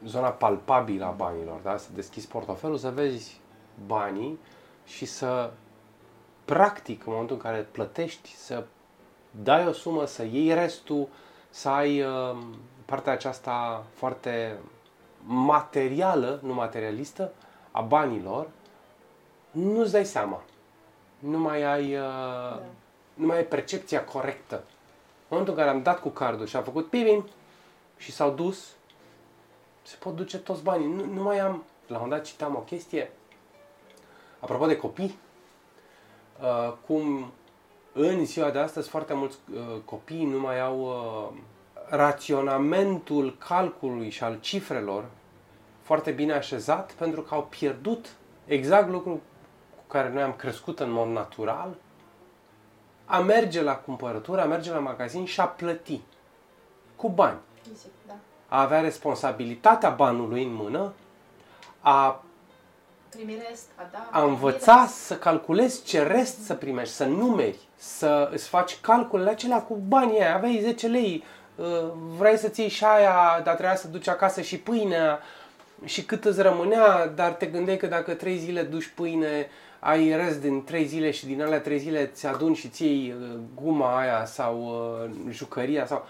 zona 0.05 0.30
palpabilă 0.30 1.05
a 1.05 1.11
banilor, 1.11 1.59
da? 1.59 1.78
Să 1.78 1.89
deschizi 1.93 2.28
portofelul, 2.28 2.78
să 2.78 2.89
vezi 2.89 3.41
banii 3.86 4.39
și 4.86 5.05
să, 5.05 5.51
practic, 6.46 7.06
în 7.06 7.12
momentul 7.12 7.36
în 7.36 7.42
care 7.42 7.68
plătești, 7.72 8.36
să 8.36 8.64
dai 9.32 9.68
o 9.68 9.72
sumă, 9.72 10.06
să 10.06 10.24
iei 10.24 10.54
restul, 10.54 11.08
să 11.50 11.70
ai 11.70 12.02
uh, 12.02 12.38
partea 12.86 13.14
aceasta 13.14 13.84
foarte 13.94 14.58
materială, 15.26 16.39
nu 16.44 16.54
materialistă, 16.54 17.32
a 17.72 17.82
banilor, 17.82 18.48
nu-ți 19.52 19.92
dai 19.92 20.06
seama. 20.06 20.44
Nu 21.20 21.38
mai 21.38 21.64
ai, 21.64 21.96
uh, 21.96 22.02
Da. 22.02 22.62
nu 23.14 23.26
mai 23.26 23.38
ai 23.38 23.46
percepția 23.46 24.04
corectă. 24.04 24.56
În 24.56 25.38
momentul 25.38 25.54
în 25.54 25.60
care 25.60 25.76
am 25.76 25.84
dat 25.84 26.00
cu 26.00 26.10
cardul 26.10 26.46
și 26.46 26.56
am 26.56 26.64
făcut 26.64 26.89
pibim 26.89 27.28
și 27.98 28.12
s-au 28.12 28.32
dus, 28.32 28.68
se 29.82 29.96
pot 30.00 30.16
duce 30.16 30.38
toți 30.38 30.64
banii. 30.64 30.88
Nu, 30.88 31.06
nu 31.06 31.24
mai 31.24 31.39
am... 31.39 31.64
La 31.88 31.98
un 31.98 32.04
moment 32.04 32.22
dat 32.22 32.32
citam 32.32 32.56
o 32.56 32.60
chestie, 32.60 33.12
apropo 34.39 34.66
de 34.66 34.78
copii, 34.78 35.20
uh, 36.42 36.74
cum 36.86 37.32
în 37.94 38.26
ziua 38.26 38.50
de 38.50 38.60
astăzi 38.60 38.89
foarte 38.89 39.14
mulți 39.14 39.38
uh, 39.54 39.60
copii 39.86 40.26
nu 40.26 40.39
mai 40.39 40.60
au 40.60 40.80
uh, 40.80 41.38
raționamentul 41.89 43.38
calculului 43.38 44.10
și 44.10 44.24
al 44.24 44.38
cifrelor 44.39 45.06
foarte 45.82 46.12
bine 46.12 46.34
așezat 46.34 46.92
pentru 46.92 47.22
că 47.22 47.34
au 47.34 47.44
pierdut 47.44 48.16
exact 48.46 48.89
lucrul 48.89 49.16
cu 49.76 49.84
care 49.88 50.12
noi 50.12 50.22
am 50.22 50.34
crescut 50.34 50.80
în 50.80 50.92
mod 50.92 51.08
natural, 51.08 51.76
a 53.06 53.20
merge 53.20 53.62
la 53.62 53.76
cumpărătură, 53.76 54.42
a 54.42 54.46
merge 54.46 54.72
la 54.72 54.80
magazin 54.80 55.26
și 55.26 55.39
a 55.39 55.46
plăti 55.46 56.02
cu 56.96 57.10
bani. 57.10 57.38
Fizic, 57.62 57.92
da. 58.08 58.14
A 58.48 58.62
avea 58.62 58.82
responsabilitatea 58.82 59.89
banului 59.89 60.44
în 60.44 60.54
mână, 60.54 60.94
a 61.82 62.24
Primi 63.16 63.41
rest, 63.49 63.68
a 63.76 63.89
da. 63.91 64.07
a 64.12 64.20
primi 64.20 64.30
învăța 64.30 64.82
rest. 64.82 64.93
să 64.93 65.18
calculezi 65.18 65.84
ce 65.84 66.03
rest 66.03 66.43
să 66.43 66.53
primești, 66.53 66.93
să 66.93 67.05
numeri, 67.05 67.57
să 67.76 68.30
îți 68.32 68.47
faci 68.47 68.80
calculele 68.82 69.30
acelea 69.30 69.62
cu 69.62 69.76
banii 69.88 70.20
aia. 70.20 70.36
Aveai 70.36 70.59
10 70.62 70.88
lei, 70.88 71.24
uh, 71.55 71.66
vrei 72.18 72.38
să 72.38 72.47
ții 72.47 72.68
și 72.68 72.86
aia, 72.86 73.41
dar 73.43 73.53
trebuia 73.53 73.76
să 73.76 73.88
duci 73.88 74.07
acasă 74.07 74.41
și 74.41 74.59
pâinea 74.59 75.20
și 75.86 76.05
cât 76.05 76.26
îți 76.26 76.41
rămânea, 76.41 77.07
dar 77.07 77.32
te 77.32 77.45
gândeai 77.45 77.78
că 77.78 77.88
dacă 77.88 78.14
3 78.14 78.38
zile 78.38 78.64
duci 78.64 78.91
pâine, 78.95 79.49
ai 79.80 80.16
rest 80.16 80.41
din 80.41 80.64
3 80.64 80.86
zile 80.86 81.12
și 81.12 81.26
din 81.26 81.41
alea 81.41 81.62
3 81.62 81.80
zile 81.80 82.05
ți 82.05 82.26
aduni 82.26 82.55
și 82.55 82.70
ți 82.70 82.86
iei 82.86 83.16
uh, 83.20 83.39
guma 83.55 83.99
aia 83.99 84.26
sau 84.26 84.62
uh, 84.62 85.12
jucăria 85.30 85.86
sau... 85.86 86.05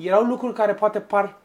Erau 0.00 0.22
lucruri 0.22 0.54
care 0.54 0.74
poate 0.74 1.00
par, 1.00 1.38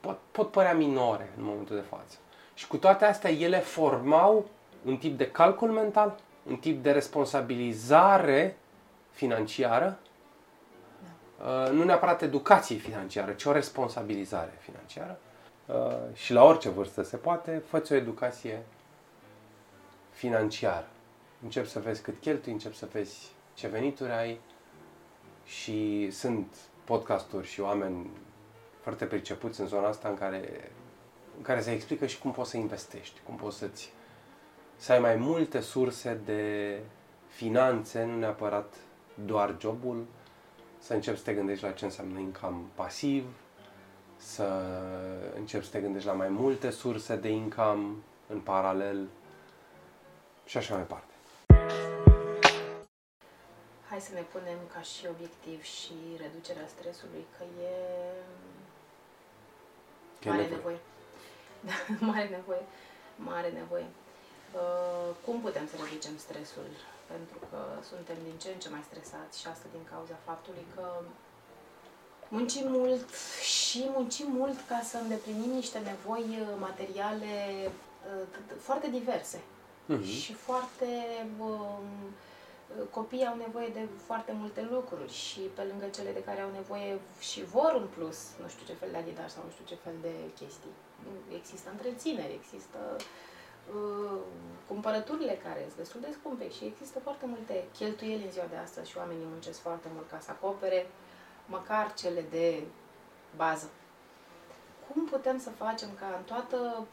pot, 0.00 0.18
pot 0.30 0.50
părea 0.50 0.74
minore 0.74 1.32
în 1.36 1.44
momentul 1.44 1.76
de 1.76 1.84
față. 1.90 2.16
Și 2.54 2.66
cu 2.66 2.76
toate 2.76 3.04
astea, 3.04 3.30
ele 3.30 3.58
formau 3.58 4.46
un 4.84 4.96
tip 4.96 5.16
de 5.18 5.30
calcul 5.30 5.70
mental, 5.70 6.16
un 6.48 6.56
tip 6.56 6.82
de 6.82 6.92
responsabilizare 6.92 8.56
financiară, 9.10 9.98
uh, 11.38 11.70
nu 11.70 11.84
neapărat 11.84 12.22
educație 12.22 12.76
financiară, 12.76 13.32
ci 13.32 13.44
o 13.44 13.52
responsabilizare 13.52 14.52
financiară. 14.58 15.18
Uh, 15.66 16.14
Și 16.14 16.32
la 16.32 16.44
orice 16.44 16.68
vârstă 16.68 17.02
se 17.02 17.16
poate, 17.16 17.62
fă 17.68 17.82
o 17.90 17.94
educație 17.94 18.62
financiară. 20.10 20.86
începi 21.42 21.68
să 21.68 21.80
vezi 21.80 22.02
cât 22.02 22.20
cheltui, 22.20 22.52
începi 22.52 22.76
să 22.76 22.88
vezi 22.92 23.32
ce 23.54 23.68
venituri 23.68 24.10
ai 24.10 24.40
și 25.44 26.10
sunt 26.10 26.54
podcasturi 26.84 27.46
și 27.46 27.60
oameni 27.60 28.10
foarte 28.80 29.04
pricepuți 29.04 29.60
în 29.60 29.66
zona 29.66 29.88
asta 29.88 30.08
în 30.08 30.16
care, 30.16 30.70
în 30.83 30.83
care 31.42 31.60
se 31.60 31.72
explică 31.72 32.06
și 32.06 32.18
cum 32.18 32.32
poți 32.32 32.50
să 32.50 32.56
investești, 32.56 33.20
cum 33.24 33.36
poți 33.36 33.58
să-ți 33.58 33.92
să 34.76 34.92
ai 34.92 34.98
mai 34.98 35.16
multe 35.16 35.60
surse 35.60 36.20
de 36.24 36.78
finanțe, 37.26 38.04
nu 38.04 38.18
neapărat 38.18 38.74
doar 39.24 39.56
jobul, 39.60 40.06
să 40.78 40.94
începi 40.94 41.16
să 41.18 41.24
te 41.24 41.34
gândești 41.34 41.64
la 41.64 41.70
ce 41.70 41.84
înseamnă 41.84 42.18
income 42.18 42.62
pasiv, 42.74 43.24
să 44.16 44.62
începi 45.36 45.64
să 45.64 45.70
te 45.70 45.80
gândești 45.80 46.06
la 46.08 46.14
mai 46.14 46.28
multe 46.28 46.70
surse 46.70 47.16
de 47.16 47.28
income 47.28 47.94
în 48.28 48.40
paralel 48.40 49.08
și 50.44 50.56
așa 50.56 50.74
mai 50.74 50.82
departe. 50.82 51.12
Hai 53.88 54.00
să 54.00 54.14
ne 54.14 54.20
punem 54.20 54.58
ca 54.74 54.80
și 54.80 55.06
obiectiv 55.10 55.62
și 55.62 55.92
reducerea 56.20 56.66
stresului, 56.66 57.24
că 57.38 57.44
e 57.62 57.74
Că 60.20 60.28
e 60.28 60.30
mare 60.30 60.42
nevoie. 60.42 60.56
nevoie. 60.56 60.78
Da, 61.68 61.76
mare 62.10 62.28
nevoie. 62.38 62.64
Mare 63.16 63.50
nevoie. 63.60 63.86
Uh, 64.54 65.08
cum 65.24 65.40
putem 65.40 65.66
să 65.70 65.74
reducem 65.82 66.16
stresul? 66.16 66.68
Pentru 67.12 67.38
că 67.50 67.58
suntem 67.90 68.16
din 68.28 68.36
ce 68.42 68.48
în 68.52 68.58
ce 68.62 68.68
mai 68.68 68.84
stresați 68.90 69.40
și 69.40 69.46
asta 69.48 69.66
din 69.72 69.84
cauza 69.92 70.16
faptului 70.24 70.66
că 70.74 70.84
muncim 72.28 72.66
mult 72.70 73.08
și 73.42 73.80
muncim 73.96 74.26
mult 74.30 74.58
ca 74.68 74.80
să 74.90 74.96
îndeplinim 74.96 75.50
niște 75.50 75.78
nevoi 75.78 76.26
uh, 76.40 76.46
materiale 76.58 77.34
uh, 77.66 78.26
foarte 78.58 78.88
diverse 78.90 79.40
Mhm. 79.86 80.04
și 80.04 80.32
foarte 80.34 80.88
um, 81.38 81.84
copiii 82.90 83.26
au 83.26 83.36
nevoie 83.36 83.68
de 83.68 83.88
foarte 84.06 84.32
multe 84.40 84.68
lucruri 84.70 85.12
și 85.12 85.40
pe 85.40 85.62
lângă 85.62 85.86
cele 85.86 86.10
de 86.12 86.22
care 86.24 86.40
au 86.40 86.50
nevoie 86.50 86.98
și 87.20 87.44
vor 87.44 87.72
în 87.80 87.86
plus, 87.96 88.18
nu 88.42 88.48
știu 88.48 88.64
ce 88.66 88.72
fel 88.80 88.88
de 88.90 88.96
adidas 88.96 89.32
sau 89.32 89.42
nu 89.46 89.50
știu 89.50 89.64
ce 89.68 89.82
fel 89.84 89.92
de 90.02 90.12
chestii. 90.38 90.74
Există 91.34 91.70
întrețineri, 91.70 92.38
există 92.42 92.78
uh, 92.96 94.18
cumpărăturile 94.68 95.40
care 95.42 95.60
sunt 95.60 95.76
destul 95.76 96.00
de 96.00 96.16
scumpe 96.18 96.50
și 96.50 96.64
există 96.64 96.98
foarte 96.98 97.26
multe 97.26 97.64
cheltuieli 97.78 98.24
în 98.24 98.30
ziua 98.30 98.46
de 98.50 98.56
astăzi 98.56 98.90
și 98.90 98.98
oamenii 98.98 99.26
muncesc 99.26 99.60
foarte 99.60 99.88
mult 99.94 100.08
ca 100.10 100.18
să 100.20 100.30
acopere 100.30 100.86
măcar 101.46 101.94
cele 101.94 102.24
de 102.30 102.62
bază. 103.36 103.70
Cum 104.88 105.04
putem 105.04 105.38
să 105.38 105.50
facem 105.50 105.88
ca 105.98 106.06
în 106.16 106.22
toată 106.22 106.86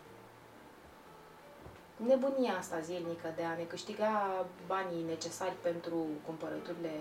nebunia 1.95 2.57
asta 2.57 2.79
zilnică 2.79 3.33
de 3.35 3.43
a 3.43 3.55
ne 3.55 3.63
câștiga 3.63 4.45
banii 4.67 5.03
necesari 5.03 5.55
pentru 5.61 6.05
cumpărăturile 6.25 6.93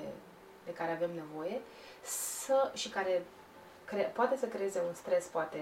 de 0.64 0.72
care 0.72 0.92
avem 0.92 1.10
nevoie 1.14 1.60
să, 2.02 2.70
și 2.74 2.88
care 2.88 3.22
cre, 3.84 4.12
poate 4.14 4.36
să 4.36 4.46
creeze 4.46 4.82
un 4.88 4.94
stres 4.94 5.26
poate 5.26 5.58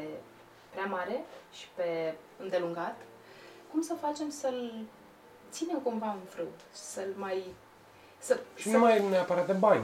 prea 0.79 0.91
mare 0.91 1.25
și 1.53 1.67
pe 1.75 2.15
îndelungat, 2.43 2.97
cum 3.71 3.83
să 3.83 3.95
facem 4.01 4.31
să-l 4.31 4.73
ținem 5.51 5.79
cumva 5.83 6.07
în 6.07 6.19
frâu, 6.29 6.47
să-l 6.71 7.13
mai... 7.17 7.43
Să, 8.19 8.39
Și 8.55 8.69
să, 8.69 8.77
nu 8.77 8.83
mai 8.83 8.97
e 8.97 9.09
neapărat 9.09 9.47
de 9.47 9.53
bani. 9.53 9.83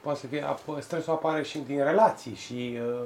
Poate 0.00 0.18
să 0.18 0.26
fie, 0.26 0.44
ap- 0.54 0.80
stresul 0.80 1.12
apare 1.12 1.42
și 1.42 1.58
din 1.58 1.84
relații 1.84 2.34
și 2.34 2.78
uh, 3.00 3.04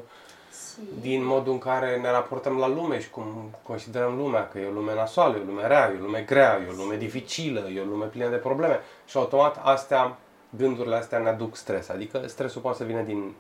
si- 0.51 1.01
din 1.01 1.25
modul 1.25 1.53
în 1.53 1.59
care 1.59 2.01
ne 2.01 2.11
raportăm 2.11 2.59
la 2.59 2.67
lume 2.69 3.01
și 3.01 3.11
cum 3.11 3.51
considerăm 3.63 4.17
lumea, 4.17 4.49
că 4.49 4.59
e 4.59 4.67
o 4.67 4.71
lume 4.73 4.95
nasoală, 4.95 5.37
e 5.37 5.41
o 5.41 5.45
lume 5.45 5.67
rea, 5.67 5.91
e 5.91 5.99
o 5.99 6.03
lume 6.03 6.21
grea, 6.21 6.61
e 6.67 6.71
o 6.71 6.77
lume 6.77 6.97
dificilă, 6.97 7.69
e 7.69 7.81
o 7.81 7.85
lume 7.85 8.05
plină 8.07 8.29
de 8.29 8.37
probleme. 8.37 8.81
Și 9.07 9.17
automat 9.17 9.61
astea, 9.63 10.17
gândurile 10.57 10.97
astea 10.97 11.19
ne 11.19 11.29
aduc 11.29 11.57
stres. 11.57 11.89
Adică 11.89 12.27
stresul 12.27 12.61
poate 12.61 12.77
să 12.77 12.85
vină 12.85 13.01
din 13.03 13.35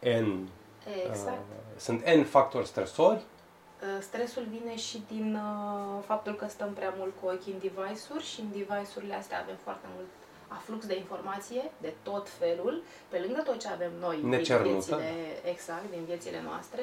N, 0.00 0.48
Exact. 1.08 1.38
uh, 1.38 1.78
sunt 1.80 2.04
N 2.04 2.22
factori 2.22 2.66
stresori, 2.66 3.22
Uh, 3.82 3.98
Stresul 4.00 4.46
vine 4.50 4.76
și 4.76 5.02
din 5.08 5.34
uh, 5.34 6.02
faptul 6.06 6.34
că 6.34 6.46
stăm 6.48 6.72
prea 6.72 6.94
mult 6.96 7.12
cu 7.20 7.26
ochii 7.26 7.52
în 7.52 7.58
device-uri 7.58 8.24
și 8.24 8.40
în 8.40 8.50
device-urile 8.50 9.14
astea 9.14 9.40
avem 9.40 9.56
foarte 9.62 9.86
mult 9.94 10.06
aflux 10.48 10.86
de 10.86 10.96
informație 10.96 11.70
de 11.80 11.92
tot 12.02 12.28
felul, 12.28 12.82
pe 13.08 13.18
lângă 13.24 13.40
tot 13.40 13.58
ce 13.58 13.68
avem 13.68 13.92
noi 14.00 14.16
din 14.16 14.28
Necernută. 14.28 14.96
viețile, 14.96 15.12
exact, 15.52 15.90
din 15.90 16.04
viețile 16.04 16.40
noastre, 16.42 16.82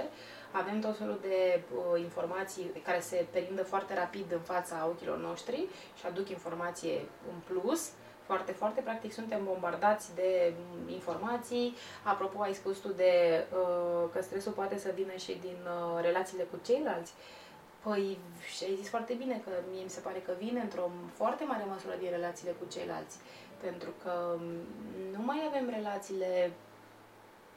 avem 0.52 0.80
tot 0.80 0.98
felul 0.98 1.20
de 1.22 1.62
uh, 1.76 2.00
informații 2.02 2.72
care 2.84 3.00
se 3.00 3.26
perindă 3.32 3.64
foarte 3.64 3.94
rapid 3.94 4.26
în 4.32 4.44
fața 4.54 4.88
ochilor 4.92 5.18
noștri 5.18 5.68
și 6.00 6.06
aduc 6.06 6.30
informație 6.30 6.96
în 7.32 7.38
plus. 7.48 7.90
Foarte, 8.26 8.52
foarte 8.52 8.82
practic 8.82 9.14
suntem 9.14 9.44
bombardați 9.44 10.16
de 10.16 10.54
mm, 10.58 10.90
informații. 10.90 11.76
Apropo, 12.04 12.42
ai 12.42 12.54
spus 12.54 12.78
tu 12.78 12.88
de 12.88 13.44
uh, 13.54 14.10
că 14.14 14.22
stresul 14.22 14.52
poate 14.52 14.78
să 14.78 14.92
vină 14.96 15.16
și 15.16 15.38
din 15.42 15.58
uh, 15.64 16.02
relațiile 16.02 16.44
cu 16.44 16.58
ceilalți. 16.66 17.14
Păi, 17.84 18.18
și 18.56 18.64
ai 18.64 18.76
zis 18.80 18.90
foarte 18.90 19.14
bine 19.14 19.42
că 19.44 19.52
mie 19.72 19.84
mi 19.84 19.90
se 19.90 20.00
pare 20.00 20.20
că 20.26 20.32
vine 20.40 20.60
într-o 20.60 20.90
foarte 21.14 21.44
mare 21.44 21.64
măsură 21.68 21.96
din 22.00 22.10
relațiile 22.10 22.52
cu 22.60 22.66
ceilalți. 22.72 23.18
Pentru 23.62 23.90
că 24.04 24.36
mm, 24.38 24.62
nu 25.18 25.24
mai 25.24 25.40
avem 25.48 25.70
relațiile 25.70 26.52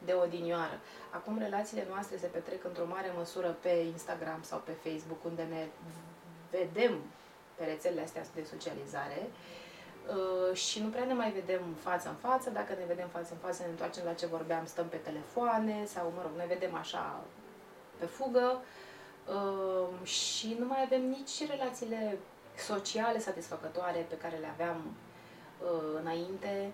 de 0.05 0.13
odinioară. 0.13 0.79
Acum 1.09 1.37
relațiile 1.37 1.85
noastre 1.89 2.17
se 2.17 2.27
petrec 2.27 2.63
într-o 2.63 2.85
mare 2.87 3.11
măsură 3.17 3.57
pe 3.61 3.69
Instagram 3.69 4.39
sau 4.41 4.61
pe 4.65 4.71
Facebook, 4.83 5.23
unde 5.25 5.43
ne 5.49 5.67
vedem 6.51 6.93
pe 7.55 7.63
rețelele 7.63 8.01
astea 8.01 8.23
de 8.35 8.43
socializare 8.43 9.19
uh, 9.21 9.58
și 10.53 10.81
nu 10.81 10.89
prea 10.89 11.05
ne 11.05 11.13
mai 11.13 11.31
vedem 11.31 11.61
față 11.79 12.07
în 12.07 12.15
față. 12.29 12.49
Dacă 12.49 12.73
ne 12.79 12.85
vedem 12.87 13.07
față 13.07 13.29
în 13.31 13.37
față, 13.37 13.61
ne 13.63 13.69
întoarcem 13.69 14.03
la 14.05 14.13
ce 14.13 14.25
vorbeam, 14.25 14.65
stăm 14.65 14.87
pe 14.87 14.95
telefoane 14.95 15.85
sau, 15.85 16.13
mă 16.15 16.21
rog, 16.21 16.31
ne 16.37 16.45
vedem 16.47 16.75
așa 16.75 17.21
pe 17.99 18.05
fugă 18.05 18.61
uh, 19.27 20.07
și 20.07 20.55
nu 20.59 20.65
mai 20.65 20.81
avem 20.85 21.09
nici 21.09 21.47
relațiile 21.49 22.17
sociale 22.57 23.19
satisfăcătoare 23.19 24.05
pe 24.09 24.17
care 24.17 24.37
le 24.37 24.49
aveam 24.53 24.77
uh, 24.85 25.99
înainte, 26.01 26.71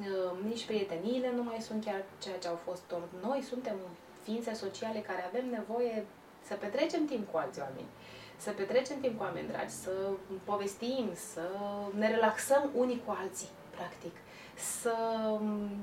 uh, 0.00 0.44
nici 0.44 0.66
prieteniile 0.66 1.32
nu 1.36 1.42
mai 1.42 1.60
sunt 1.60 1.84
chiar 1.84 2.02
ceea 2.22 2.38
ce 2.38 2.48
au 2.48 2.58
fost. 2.64 2.92
Ori 2.92 3.26
noi 3.26 3.42
suntem 3.42 3.76
ființe 4.22 4.54
sociale 4.54 4.98
care 4.98 5.24
avem 5.24 5.48
nevoie 5.50 6.06
să 6.46 6.54
petrecem 6.54 7.06
timp 7.06 7.30
cu 7.30 7.36
alți 7.36 7.60
oameni, 7.60 7.88
să 8.36 8.50
petrecem 8.50 9.00
timp 9.00 9.16
cu 9.18 9.22
oameni 9.22 9.48
dragi, 9.48 9.72
să 9.72 9.90
povestim, 10.44 11.10
să 11.32 11.48
ne 11.94 12.10
relaxăm 12.10 12.70
unii 12.74 13.02
cu 13.06 13.16
alții, 13.20 13.48
practic. 13.70 14.12
Să, 14.80 14.96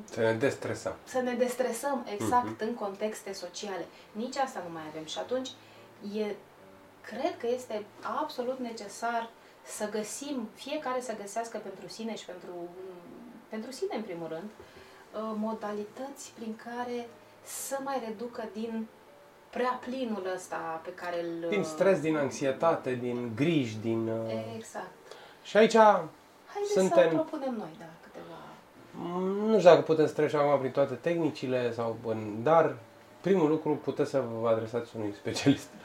să 0.03 0.19
ne 0.19 0.33
destresăm. 0.33 0.95
să 1.03 1.19
ne 1.19 1.33
destresăm 1.33 2.05
exact 2.13 2.61
în 2.61 2.73
contexte 2.73 3.33
sociale. 3.33 3.85
Nici 4.11 4.37
asta 4.37 4.63
nu 4.67 4.73
mai 4.73 4.83
avem. 4.89 5.05
Și 5.05 5.19
atunci 5.19 5.49
e, 6.15 6.35
cred 7.01 7.37
că 7.37 7.47
este 7.47 7.85
absolut 8.21 8.59
necesar 8.59 9.29
să 9.63 9.89
găsim, 9.89 10.49
fiecare 10.53 11.01
să 11.01 11.15
găsească 11.21 11.57
pentru 11.57 11.87
sine 11.87 12.15
și 12.15 12.25
pentru, 12.25 12.69
pentru 13.49 13.71
sine 13.71 13.95
în 13.95 14.01
primul 14.01 14.27
rând, 14.27 14.49
uh, 14.49 15.35
modalități 15.35 16.33
prin 16.35 16.55
care 16.55 17.07
să 17.43 17.79
mai 17.83 18.01
reducă 18.07 18.49
din 18.53 18.87
prea 19.51 19.79
plinul 19.85 20.31
ăsta 20.35 20.81
pe 20.83 20.93
care 20.93 21.15
îl... 21.21 21.49
Din 21.49 21.63
stres, 21.63 21.99
din 21.99 22.15
anxietate, 22.17 22.93
din 22.95 23.31
griji, 23.35 23.77
din... 23.81 24.07
uh, 24.07 24.31
Exact. 24.57 24.91
Și 25.43 25.57
aici 25.57 25.75
Haideți 25.75 26.73
Suntem- 26.73 27.09
să 27.09 27.15
propunem 27.15 27.55
noi, 27.57 27.75
da, 27.79 27.85
câteva... 28.03 28.37
Mm, 28.91 29.49
Nu 29.49 29.57
știu 29.57 29.69
dacă 29.69 29.81
putem 29.81 30.07
să 30.07 30.13
trecem 30.13 30.39
acum 30.39 30.59
prin 30.59 30.71
toate 30.71 30.93
tehnicile, 30.93 31.71
sau, 31.73 31.97
bun, 32.01 32.37
dar 32.43 32.75
primul 33.21 33.49
lucru 33.49 33.75
puteți 33.75 34.09
să 34.09 34.23
vă 34.41 34.49
adresați 34.49 34.91
unui 34.95 35.13
specialist. 35.19 35.67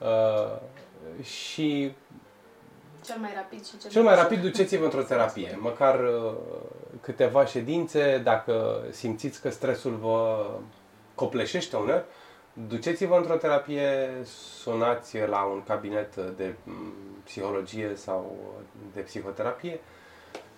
Uh, 0.00 1.22
și 1.24 1.92
Cel 3.04 3.16
mai 3.20 3.30
rapid 3.34 3.66
și 3.66 3.78
cel, 3.78 3.90
cel 3.90 4.02
mai 4.02 4.14
rapid 4.14 4.40
duceți-vă 4.40 4.84
într-o 4.84 5.02
terapie, 5.02 5.58
măcar 5.68 6.00
uh, 6.00 6.32
câteva 7.00 7.44
ședințe, 7.44 8.20
dacă 8.24 8.84
simțiți 8.90 9.40
că 9.40 9.50
stresul 9.50 9.94
vă 9.94 10.46
copleșește 11.14 11.76
uneori, 11.76 12.04
duceți-vă 12.66 13.16
într-o 13.16 13.36
terapie, 13.36 14.08
sunați 14.60 15.18
la 15.18 15.42
un 15.42 15.62
cabinet 15.62 16.16
de 16.16 16.54
mm, 16.64 16.92
psihologie 17.24 17.92
sau 17.94 18.36
de 18.94 19.00
psihoterapie, 19.00 19.80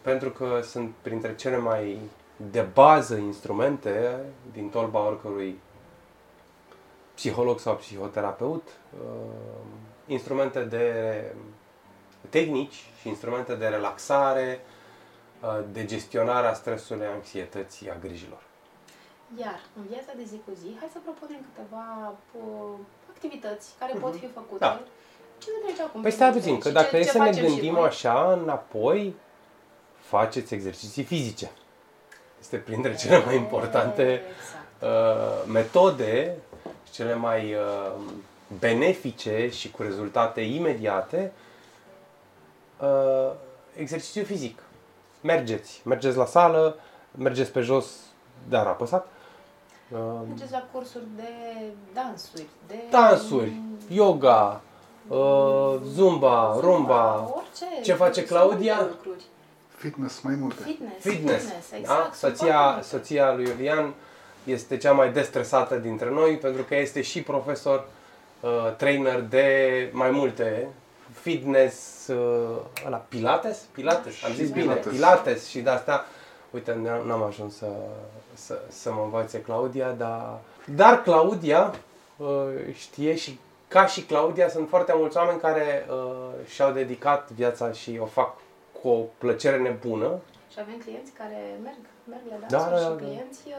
pentru 0.03 0.30
că 0.30 0.61
sunt 0.62 0.94
printre 1.03 1.34
cele 1.34 1.57
mai 1.57 1.98
de 2.36 2.61
bază 2.61 3.16
instrumente 3.16 4.20
din 4.53 4.68
tolba 4.68 5.07
oricărui 5.07 5.61
psiholog 7.14 7.59
sau 7.59 7.76
psihoterapeut, 7.76 8.68
uh, 8.68 9.09
instrumente 10.07 10.61
de 10.61 11.24
tehnici 12.28 12.84
și 13.01 13.09
instrumente 13.09 13.55
de 13.55 13.66
relaxare, 13.66 14.61
uh, 15.42 15.59
de 15.72 15.84
gestionare 15.84 16.46
a 16.46 16.53
stresului, 16.53 17.07
a 17.07 17.12
anxietății, 17.12 17.90
a 17.90 17.96
grijilor. 18.01 18.49
Iar 19.38 19.60
în 19.76 19.84
viața 19.90 20.12
de 20.16 20.24
zi 20.24 20.40
cu 20.46 20.52
zi, 20.60 20.76
hai 20.78 20.88
să 20.92 20.98
propunem 21.02 21.40
câteva 21.48 22.14
uh, 22.32 22.78
activități 23.10 23.74
care 23.78 23.92
pot 24.00 24.14
fi 24.16 24.28
făcute. 24.34 24.58
Da. 24.58 24.80
Ce 25.38 25.48
ne 25.50 25.66
trece 25.66 25.82
acum? 25.82 26.00
Păi 26.00 26.10
prin 26.10 26.12
stai 26.12 26.30
minte 26.30 26.42
puțin, 26.42 26.58
că 26.58 26.68
și 26.68 26.74
dacă 26.74 26.88
ce, 26.90 26.96
e 26.96 27.02
ce 27.02 27.10
să 27.10 27.18
ne 27.18 27.24
facem 27.24 27.44
și 27.44 27.50
gândim 27.50 27.72
noi? 27.72 27.86
așa 27.86 28.32
înapoi, 28.42 29.14
faceți 29.98 30.54
exerciții 30.54 31.02
fizice. 31.02 31.50
Este 32.40 32.56
printre 32.56 32.94
cele 32.94 33.24
mai 33.24 33.36
importante 33.36 34.02
Exact. 34.02 34.82
uh, 34.82 35.52
metode, 35.52 36.36
cele 36.92 37.14
mai 37.14 37.54
uh, 37.54 37.92
benefice 38.58 39.48
și 39.50 39.70
cu 39.70 39.82
rezultate 39.82 40.40
imediate, 40.40 41.32
uh, 42.80 43.32
exercițiu 43.76 44.24
fizic. 44.24 44.62
Mergeți, 45.20 45.80
mergeți 45.84 46.16
la 46.16 46.26
sală, 46.26 46.78
mergeți 47.14 47.50
pe 47.50 47.60
jos, 47.60 47.86
dar 48.48 48.66
apăsat. 48.66 49.08
Uh, 49.93 49.99
Mergeți 50.28 50.53
la 50.53 50.68
cursuri 50.72 51.05
de 51.16 51.22
dansuri, 51.95 52.47
de... 52.66 52.74
dansuri, 52.91 53.53
yoga, 53.88 54.61
uh, 55.09 55.74
zumba, 55.93 56.57
rumba, 56.61 57.32
orice. 57.36 57.82
Ce 57.82 57.93
face 57.95 58.12
Sunt 58.12 58.26
Claudia? 58.26 58.74
multe 58.74 58.91
lucruri. 58.91 59.22
Fitness, 59.68 60.20
mai 60.20 60.34
multe. 60.34 60.62
Fitness, 60.62 60.95
fitness. 61.01 61.45
exact. 61.45 61.86
da? 61.86 62.11
sunt 62.12 62.14
soția, 62.36 62.53
foarte 62.55 62.72
multe. 62.72 62.86
soția 62.88 63.32
lui 63.34 63.45
Iulian 63.49 63.95
este 64.45 64.76
cea 64.76 64.93
mai 64.93 65.12
destresată 65.12 65.76
dintre 65.76 66.11
noi 66.11 66.36
pentru 66.36 66.62
că 66.62 66.76
este 66.76 67.03
și 67.03 67.22
profesor, 67.22 67.88
uh, 68.41 68.51
trainer 68.76 69.20
de 69.20 69.88
mai 69.93 70.11
multe 70.11 70.68
fitness, 71.20 72.07
uh, 72.07 72.57
ăla, 72.86 72.97
pilates? 72.97 73.59
Pilates, 73.72 74.24
am 74.24 74.30
Și 74.30 74.36
zis 74.36 74.51
bine, 74.51 74.62
pilates. 74.64 74.93
pilates 74.93 75.47
și 75.49 75.61
de 75.61 75.70
asta, 75.70 76.05
uite, 76.51 76.72
n- 76.72 77.07
n-am 77.07 77.22
ajuns 77.22 77.57
să, 77.57 77.66
să, 78.34 78.58
să 78.68 78.92
mă 78.92 79.02
învațe 79.04 79.40
Claudia, 79.42 79.90
dar, 79.90 80.38
dar 80.74 81.02
Claudia 81.02 81.74
uh, 82.16 82.28
știe 82.72 83.14
și 83.16 83.38
ca 83.68 83.86
și 83.86 84.02
Claudia 84.02 84.48
sunt 84.48 84.68
foarte 84.68 84.92
mulți 84.96 85.16
oameni 85.16 85.40
care 85.40 85.86
uh, 85.90 86.28
și-au 86.48 86.72
dedicat 86.72 87.30
viața 87.30 87.72
și 87.72 87.98
o 88.02 88.06
fac 88.06 88.36
cu 88.82 88.88
o 88.88 89.00
plăcere 89.18 89.58
nebună 89.58 90.10
Și 90.52 90.58
avem 90.60 90.78
clienți 90.84 91.12
care 91.12 91.38
merg, 91.62 91.76
merg 92.12 92.22
la 92.30 92.36
Da, 92.40 92.46
dansuri 92.56 92.74
da, 92.74 92.80
și 92.80 92.88
da. 92.88 92.94
clienți 93.04 93.40
uh, 93.46 93.54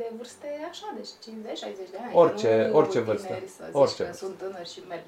de 0.00 0.06
vârste 0.16 0.48
așa, 0.70 0.86
deci 0.98 1.08
50-60 1.08 1.90
de 1.94 1.98
ani. 2.04 2.12
Orice- 2.14 2.66
nu 2.70 2.76
orice 2.78 2.98
tineri 3.00 3.08
vârstă. 3.10 3.26
Să 3.56 3.62
zici 3.66 3.74
Orice 3.82 3.96
că 4.02 4.04
vârstă. 4.08 4.24
sunt 4.24 4.34
tânăr 4.42 4.66
și 4.72 4.80
merg. 4.92 5.06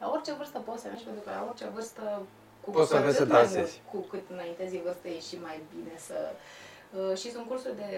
La 0.00 0.06
orice 0.14 0.32
vârstă 0.40 0.58
poți 0.68 0.80
să 0.82 0.86
mergi, 0.90 1.04
pentru 1.08 1.22
că 1.26 1.30
la 1.38 1.44
orice 1.50 1.66
vârstă 1.76 2.02
cu 2.64 2.68
Poți 2.70 2.88
să 2.90 2.94
cu 2.94 3.00
înveți 3.00 3.20
atât 3.20 3.28
să 3.28 3.34
mai 3.34 3.42
dansezi. 3.44 3.74
mult, 3.76 3.88
Cu 3.92 3.98
cât 4.12 4.24
înaintezi 4.34 4.74
vârstă 4.86 5.06
e 5.16 5.18
și 5.28 5.36
mai 5.46 5.56
bine 5.74 5.94
să... 6.08 6.18
Uh, 6.98 7.12
și 7.20 7.28
sunt 7.34 7.44
cursuri 7.50 7.76
de, 7.82 7.88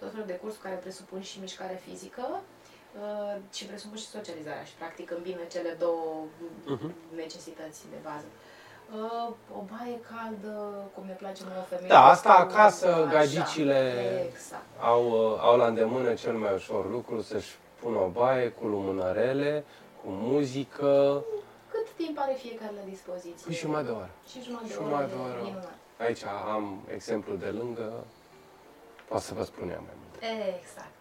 tot 0.00 0.10
felul 0.10 0.26
de 0.26 0.32
cursuri 0.42 0.62
care 0.62 0.74
presupun 0.74 1.20
și 1.20 1.40
mișcare 1.40 1.80
fizică 1.88 2.26
uh, 2.40 3.36
și 3.52 3.64
presupun 3.66 3.96
și 3.96 4.06
socializarea 4.06 4.64
și 4.64 4.74
practic 4.74 5.10
îmbină 5.10 5.42
cele 5.50 5.76
două 5.78 6.04
Mhm. 6.66 6.94
necesități 7.14 7.80
de 7.90 7.96
bază. 8.02 8.24
Uh, 8.94 9.34
o 9.58 9.60
baie 9.72 9.98
caldă, 10.10 10.54
cum 10.94 11.04
ne 11.06 11.12
place 11.12 11.42
nouă 11.48 11.62
femeie. 11.68 11.88
Da, 11.88 12.04
asta 12.04 12.32
acasă, 12.34 12.86
așa, 12.94 13.10
gagicile 13.10 13.80
Exact. 14.32 14.62
au, 14.80 15.02
uh, 15.10 15.38
au 15.40 15.56
la 15.56 15.66
îndemână 15.66 16.12
cel 16.14 16.32
mai 16.32 16.54
ușor 16.54 16.90
lucru 16.90 17.20
să-și 17.22 17.52
pună 17.80 17.98
o 17.98 18.06
baie 18.08 18.48
cu 18.48 18.66
lumânărele, 18.66 19.64
cu 20.04 20.08
muzică, 20.10 21.24
Cât 21.70 21.86
timp 21.96 22.18
are 22.20 22.32
fiecare 22.38 22.72
la 22.76 22.88
dispoziție? 22.88 23.44
Păi 23.44 23.54
și 23.54 23.60
jumătate 23.60 23.86
de 23.86 23.92
oră. 23.92 24.10
Și 24.30 24.42
jumătate 24.42 24.66
de 24.68 24.72
Jumătate 24.74 25.12
oră. 25.14 25.22
de 25.24 25.30
oră. 25.32 25.40
minunat. 25.44 25.74
Aici 25.98 26.22
am 26.54 26.80
exemplu 26.94 27.34
de 27.34 27.46
lângă, 27.46 28.04
pot 29.08 29.20
să 29.20 29.34
vă 29.34 29.44
spun 29.44 29.70
eu 29.70 29.82
mai 29.86 29.94
mult. 30.00 30.22
Exact. 30.60 30.92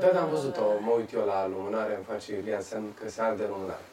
Da, 0.00 0.06
da, 0.06 0.20
am 0.20 0.28
văzut-o, 0.28 0.62
mă 0.80 0.90
uit 0.90 1.12
eu 1.12 1.24
la 1.24 1.46
lumânare, 1.46 1.94
îmi 1.94 2.04
face 2.04 2.34
Iulian 2.34 2.62
semn 2.62 2.94
că 3.00 3.08
se 3.08 3.22
arde 3.22 3.46
lumânare. 3.46 3.84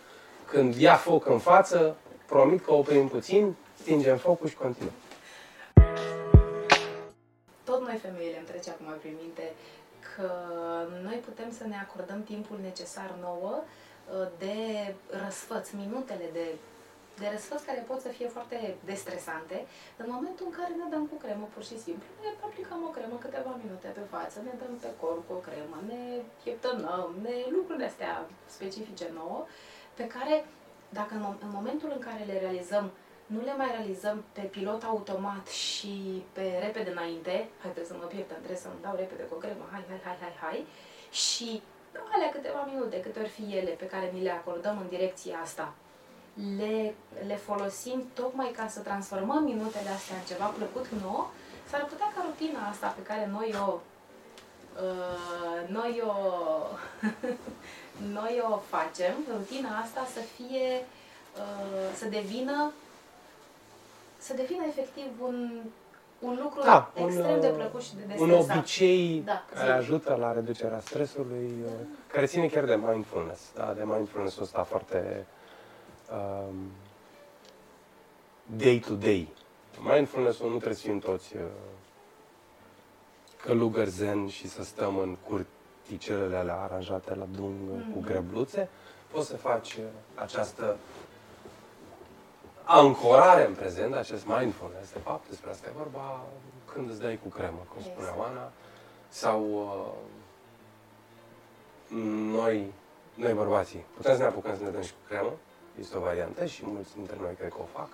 Când 0.45 0.75
ia 0.75 0.95
foc 0.95 1.25
în 1.25 1.39
față, 1.39 1.95
promit 2.25 2.65
că 2.65 2.73
oprim 2.73 3.07
puțin, 3.07 3.55
stingem 3.79 4.17
focul 4.17 4.47
și 4.47 4.55
continuăm. 4.55 4.93
Tot 7.63 7.81
noi 7.81 7.97
femeile 7.97 8.37
îmi 8.37 8.47
trece 8.47 8.69
acum 8.69 8.93
prin 8.99 9.15
minte 9.21 9.53
că 10.15 10.31
noi 11.03 11.21
putem 11.25 11.51
să 11.57 11.63
ne 11.67 11.75
acordăm 11.87 12.23
timpul 12.23 12.57
necesar 12.61 13.15
nouă 13.21 13.63
uh, 13.63 14.27
de 14.37 14.55
răsfăț, 15.23 15.69
minutele 15.69 16.25
de, 16.33 16.45
de 17.19 17.27
răsfăț 17.33 17.61
care 17.69 17.81
pot 17.89 17.99
să 18.05 18.09
fie 18.17 18.27
foarte 18.35 18.57
destresante, 18.91 19.57
în 20.01 20.07
momentul 20.15 20.45
în 20.49 20.55
care 20.59 20.73
ne 20.73 20.87
dăm 20.93 21.05
cu 21.11 21.17
cremă 21.23 21.45
pur 21.53 21.63
și 21.69 21.77
simplu. 21.85 22.07
Ne 22.21 22.29
aplicăm 22.47 22.79
o 22.87 22.95
cremă 22.95 23.15
câteva 23.25 23.51
minute 23.63 23.87
pe 23.97 24.03
față, 24.13 24.37
ne 24.39 24.53
dăm 24.61 24.73
pe 24.83 24.91
corp 25.01 25.21
cu 25.27 25.33
o 25.33 25.45
cremă, 25.47 25.77
ne 25.91 26.01
pieptănăm, 26.43 27.09
ne 27.25 27.35
lucrurile 27.55 27.89
astea 27.91 28.13
specifice 28.55 29.07
nouă, 29.19 29.39
pe 29.99 30.05
care 30.15 30.35
dacă 30.97 31.11
în, 31.17 31.23
mom- 31.27 31.41
în 31.45 31.51
momentul 31.57 31.89
în 31.95 32.01
care 32.07 32.23
le 32.31 32.39
realizăm 32.39 32.85
nu 33.25 33.41
le 33.43 33.55
mai 33.57 33.69
realizăm 33.77 34.23
pe 34.31 34.41
pilot 34.41 34.83
automat 34.83 35.47
și 35.47 36.23
pe 36.31 36.59
repede 36.61 36.89
înainte, 36.91 37.31
hai 37.31 37.71
trebuie 37.71 37.85
să 37.85 37.95
mă 37.99 38.05
pieptăm, 38.05 38.37
trebuie 38.37 38.65
să-mi 38.65 38.81
dau 38.81 38.95
repede 38.95 39.23
cu 39.23 39.35
o 39.35 39.37
cremă, 39.37 39.65
hai, 39.71 39.83
hai, 39.89 40.01
hai, 40.03 40.17
hai, 40.21 40.35
hai, 40.41 40.65
și 41.11 41.61
alea 42.13 42.29
câteva 42.29 42.67
minute, 42.71 42.99
câte 42.99 43.19
ori 43.19 43.29
fi 43.29 43.55
ele 43.57 43.71
pe 43.71 43.87
care 43.87 44.11
mi 44.13 44.23
le 44.23 44.31
acordăm 44.31 44.77
în 44.77 44.87
direcția 44.87 45.37
asta, 45.37 45.73
le, 46.57 46.93
le 47.27 47.35
folosim 47.35 48.03
tocmai 48.13 48.51
ca 48.55 48.67
să 48.67 48.79
transformăm 48.79 49.43
minutele 49.43 49.89
astea 49.89 50.15
în 50.15 50.23
ceva 50.27 50.45
plăcut 50.45 50.85
nouă, 51.01 51.27
s-ar 51.69 51.85
putea 51.85 52.11
ca 52.15 52.21
rutina 52.25 52.67
asta 52.69 52.87
pe 52.87 53.01
care 53.01 53.29
noi 53.31 53.55
o 53.67 53.79
uh, 54.83 55.69
noi 55.69 56.03
o 56.05 56.13
noi 58.17 58.43
o 58.49 58.57
facem, 58.69 59.13
rutina 59.37 59.77
asta 59.79 60.07
să 60.13 60.19
fie 60.19 60.85
uh, 61.37 61.95
să 61.95 62.05
devină 62.05 62.71
să 64.17 64.33
devină 64.33 64.63
efectiv 64.67 65.05
un, 65.21 65.59
un 66.19 66.39
lucru 66.41 66.61
Da, 66.63 66.91
un, 66.99 67.07
extrem 67.07 67.39
de 67.39 67.47
uh, 67.47 67.53
plăcut 67.55 67.81
și 67.81 67.95
de 67.95 68.01
Un 68.19 68.27
destresant. 68.27 68.57
obicei 68.59 69.21
Da, 69.25 69.43
care 69.53 69.65
zi. 69.65 69.71
ajută 69.71 70.15
la 70.19 70.31
reducerea 70.33 70.79
stresului, 70.79 71.51
uh, 71.65 71.71
care 72.07 72.25
ține 72.25 72.47
chiar 72.47 72.65
de 72.65 72.75
mindfulness, 72.75 73.41
da? 73.55 73.73
de 73.77 73.83
mindfulness-ul 73.85 74.43
ăsta 74.43 74.63
foarte 74.63 75.25
um, 76.13 76.55
day-to-day. 78.57 79.27
Mindfulness-ul 79.93 80.45
nu 80.49 80.55
trebuie 80.55 80.75
să 80.75 80.87
fim 80.87 80.99
toți 80.99 81.35
uh, 81.35 81.41
călugări 83.43 83.89
zen 83.89 84.27
și 84.27 84.47
să 84.47 84.63
stăm 84.63 84.97
în 84.97 85.15
curticelele 85.27 86.35
alea 86.37 86.55
aranjate 86.61 87.15
la 87.15 87.25
dung 87.35 87.55
cu 87.93 87.97
Mhm. 87.99 88.05
grebluțe. 88.05 88.69
Poți 89.11 89.27
să 89.27 89.37
faci 89.37 89.73
uh, 89.73 89.83
această 90.15 90.77
ancorare 92.63 93.45
în 93.47 93.53
prezent, 93.53 93.93
acest 93.93 94.25
mindfulness, 94.25 94.91
de 94.93 94.99
fapt, 94.99 95.29
despre 95.29 95.49
asta 95.49 95.67
e 95.67 95.73
vorba 95.77 96.23
când 96.73 96.89
îți 96.89 96.99
dai 96.99 97.19
cu 97.23 97.29
cremă, 97.29 97.59
cum 97.73 97.81
spunea 97.81 97.97
Exact. 97.99 98.19
Oana, 98.19 98.51
sau 99.09 99.41
uh, 101.89 101.97
noi, 102.31 102.71
noi 103.15 103.33
bărbații, 103.33 103.85
putem 103.95 104.13
să 104.15 104.21
ne 104.21 104.27
apucăm 104.27 104.57
să 104.57 104.63
ne 104.63 104.69
dăm 104.69 104.81
și 104.81 104.91
cu 104.91 104.97
cremă, 105.07 105.31
este 105.79 105.97
o 105.97 105.99
variantă 105.99 106.45
și 106.45 106.65
mulți 106.65 106.93
dintre 106.95 107.15
noi 107.19 107.33
cred 107.33 107.49
că 107.49 107.57
o 107.59 107.77
fac, 107.79 107.89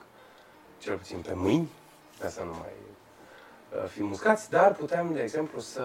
cel 0.78 0.98
puțin 0.98 1.20
pe 1.22 1.34
mâini, 1.34 1.70
ca 2.20 2.30
să 2.30 2.44
nu 2.44 2.52
mai 2.52 2.74
uh, 3.76 3.90
fim 3.90 4.06
muscați, 4.06 4.50
dar 4.50 4.74
putem, 4.74 5.14
de 5.14 5.22
exemplu, 5.22 5.60
să 5.60 5.82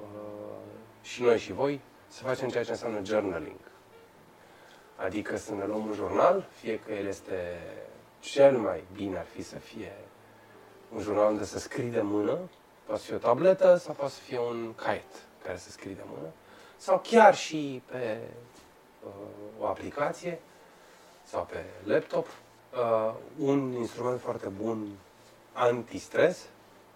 uh, 0.00 0.58
și 1.02 1.22
noi 1.22 1.38
și 1.38 1.52
voi 1.52 1.80
să 2.08 2.22
facem 2.22 2.48
ceea 2.48 2.64
ce 2.64 2.70
înseamnă 2.70 3.04
journaling. 3.04 3.60
Adică 4.96 5.36
să 5.36 5.54
ne 5.54 5.66
luăm 5.66 5.86
un 5.86 5.92
jurnal, 5.92 6.46
fie 6.60 6.78
că 6.78 6.92
el 6.92 7.06
este 7.06 7.58
cel 8.20 8.56
mai 8.56 8.84
bine 8.92 9.18
ar 9.18 9.26
fi 9.34 9.42
să 9.42 9.56
fie 9.56 9.92
un 10.94 11.00
jurnal 11.00 11.30
unde 11.30 11.44
să 11.44 11.58
scrii 11.58 11.90
de 11.90 12.00
mână, 12.00 12.38
poate 12.84 13.00
să 13.00 13.06
fie 13.06 13.16
o 13.16 13.18
tabletă 13.18 13.76
sau 13.76 13.94
poate 13.94 14.12
să 14.12 14.20
fie 14.20 14.38
un 14.38 14.74
caiet 14.74 15.26
care 15.44 15.56
să 15.56 15.70
scrii 15.70 15.94
de 15.94 16.02
mână, 16.04 16.28
sau 16.76 17.00
chiar 17.02 17.34
și 17.34 17.82
pe 17.90 18.18
uh, 19.06 19.12
o 19.60 19.66
aplicație 19.66 20.40
sau 21.30 21.48
pe 21.50 21.64
laptop, 21.84 22.26
uh, 22.26 23.14
un 23.38 23.72
instrument 23.72 24.20
foarte 24.20 24.48
bun 24.48 24.88
anti-stres, 25.52 26.46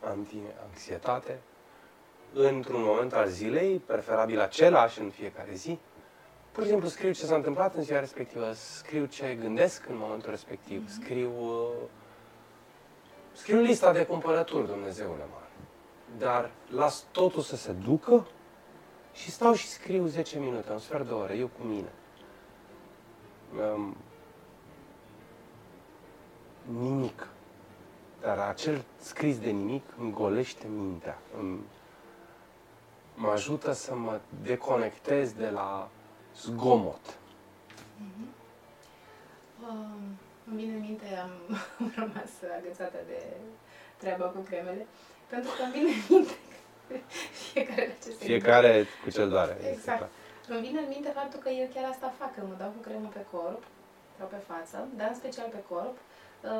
anti-anxietate, 0.00 1.40
într-un 2.32 2.82
moment 2.82 3.12
al 3.12 3.28
zilei, 3.28 3.76
preferabil 3.76 4.40
același 4.40 5.00
în 5.00 5.10
fiecare 5.10 5.54
zi, 5.54 5.78
pur 6.52 6.62
și 6.62 6.68
simplu 6.68 6.88
scriu 6.88 7.12
ce 7.12 7.24
s-a 7.24 7.34
întâmplat 7.34 7.74
în 7.74 7.82
ziua 7.82 7.98
respectivă, 7.98 8.52
scriu 8.52 9.04
ce 9.04 9.38
gândesc 9.40 9.88
în 9.88 9.96
momentul 9.96 10.30
respectiv, 10.30 10.88
scriu, 10.88 11.32
uh, 11.38 11.88
scriu 13.32 13.60
lista 13.60 13.92
de 13.92 14.06
cumpărături, 14.06 14.66
Dumnezeule 14.66 15.24
mare. 15.32 15.50
Dar 16.18 16.50
las 16.70 17.04
totul 17.10 17.42
să 17.42 17.56
se 17.56 17.72
ducă 17.72 18.26
și 19.12 19.30
stau 19.30 19.52
și 19.52 19.68
scriu 19.68 20.06
10 20.06 20.38
minute, 20.38 20.72
un 20.72 20.78
sfert 20.78 21.06
de 21.06 21.12
oră, 21.12 21.32
eu 21.32 21.46
cu 21.46 21.66
mine. 21.66 21.92
Um, 23.74 23.96
nimic. 26.80 27.26
Dar 28.20 28.38
acel 28.38 28.82
scris 29.00 29.38
de 29.38 29.50
nimic 29.50 29.82
îmi 29.98 30.12
golește 30.12 30.66
mintea. 30.76 31.18
Îmi, 31.38 31.58
mă 33.14 33.28
ajută 33.28 33.72
să 33.72 33.94
mă 33.94 34.20
deconectez 34.42 35.32
de 35.32 35.48
la 35.48 35.88
zgomot. 36.36 37.16
Um, 39.68 40.18
îmi 40.50 40.60
vine 40.60 40.72
în 40.74 40.80
minte, 40.80 41.04
am, 41.22 41.30
am 41.78 41.92
rămas 42.00 42.30
agățată 42.60 42.98
de 43.06 43.22
treaba 43.96 44.24
cu 44.24 44.40
cremele, 44.40 44.86
pentru 45.30 45.50
că 45.56 45.62
îmi 45.62 45.72
vine 45.72 45.90
în 45.90 46.02
minte 46.08 46.34
fiecare 47.52 47.86
la 47.86 47.94
ce 48.04 48.10
se 48.16 48.24
Fiecare 48.24 48.86
cu 49.04 49.10
cel 49.10 49.28
doare. 49.28 49.56
este 49.60 49.70
Exact. 49.72 49.98
clar. 49.98 50.10
Îmi 50.48 50.66
vine 50.66 50.80
în 50.80 50.88
minte 50.88 51.08
faptul 51.08 51.38
că 51.40 51.48
eu 51.48 51.68
chiar 51.74 51.90
asta 51.90 52.12
fac, 52.18 52.34
că 52.34 52.40
mă 52.48 52.54
dau 52.58 52.68
cu 52.68 52.80
cremă 52.86 53.08
pe 53.12 53.24
corp 53.30 53.62
sau 54.18 54.26
pe 54.26 54.36
față, 54.50 54.88
dar 54.96 55.08
în 55.08 55.14
special 55.14 55.48
pe 55.50 55.62
corp. 55.68 55.96
Uh, 56.42 56.50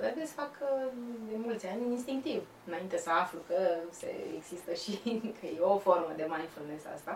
vedeți, 0.00 0.32
fac 0.32 0.52
uh, 0.60 0.92
de 1.30 1.36
mulți 1.46 1.66
ani 1.66 1.82
instinctiv, 1.96 2.40
înainte 2.68 2.96
să 2.98 3.10
aflu 3.22 3.38
că 3.48 3.58
se 4.00 4.10
există 4.38 4.70
și 4.82 4.92
că 5.38 5.46
e 5.46 5.60
o 5.74 5.78
formă 5.78 6.12
de 6.16 6.26
mindfulness 6.34 6.84
asta. 6.96 7.12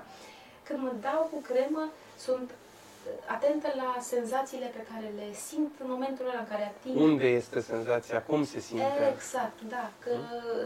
Când 0.66 0.79
mă 0.87 0.93
dau 1.01 1.20
cu 1.33 1.39
cremă, 1.51 1.85
sunt 2.27 2.49
uh, 2.51 3.35
atentă 3.37 3.68
la 3.83 3.91
senzațiile 4.12 4.68
pe 4.77 4.83
care 4.91 5.07
le 5.20 5.29
simt 5.49 5.72
în 5.83 5.89
momentul 5.95 6.25
ăla 6.31 6.39
în 6.45 6.51
care 6.53 6.64
ating 6.72 6.97
Unde 7.09 7.29
este 7.41 7.61
senzația? 7.61 8.22
Cum 8.22 8.45
se 8.53 8.59
simte? 8.61 8.99
Exact, 9.14 9.59
da. 9.75 9.85
Că, 10.03 10.12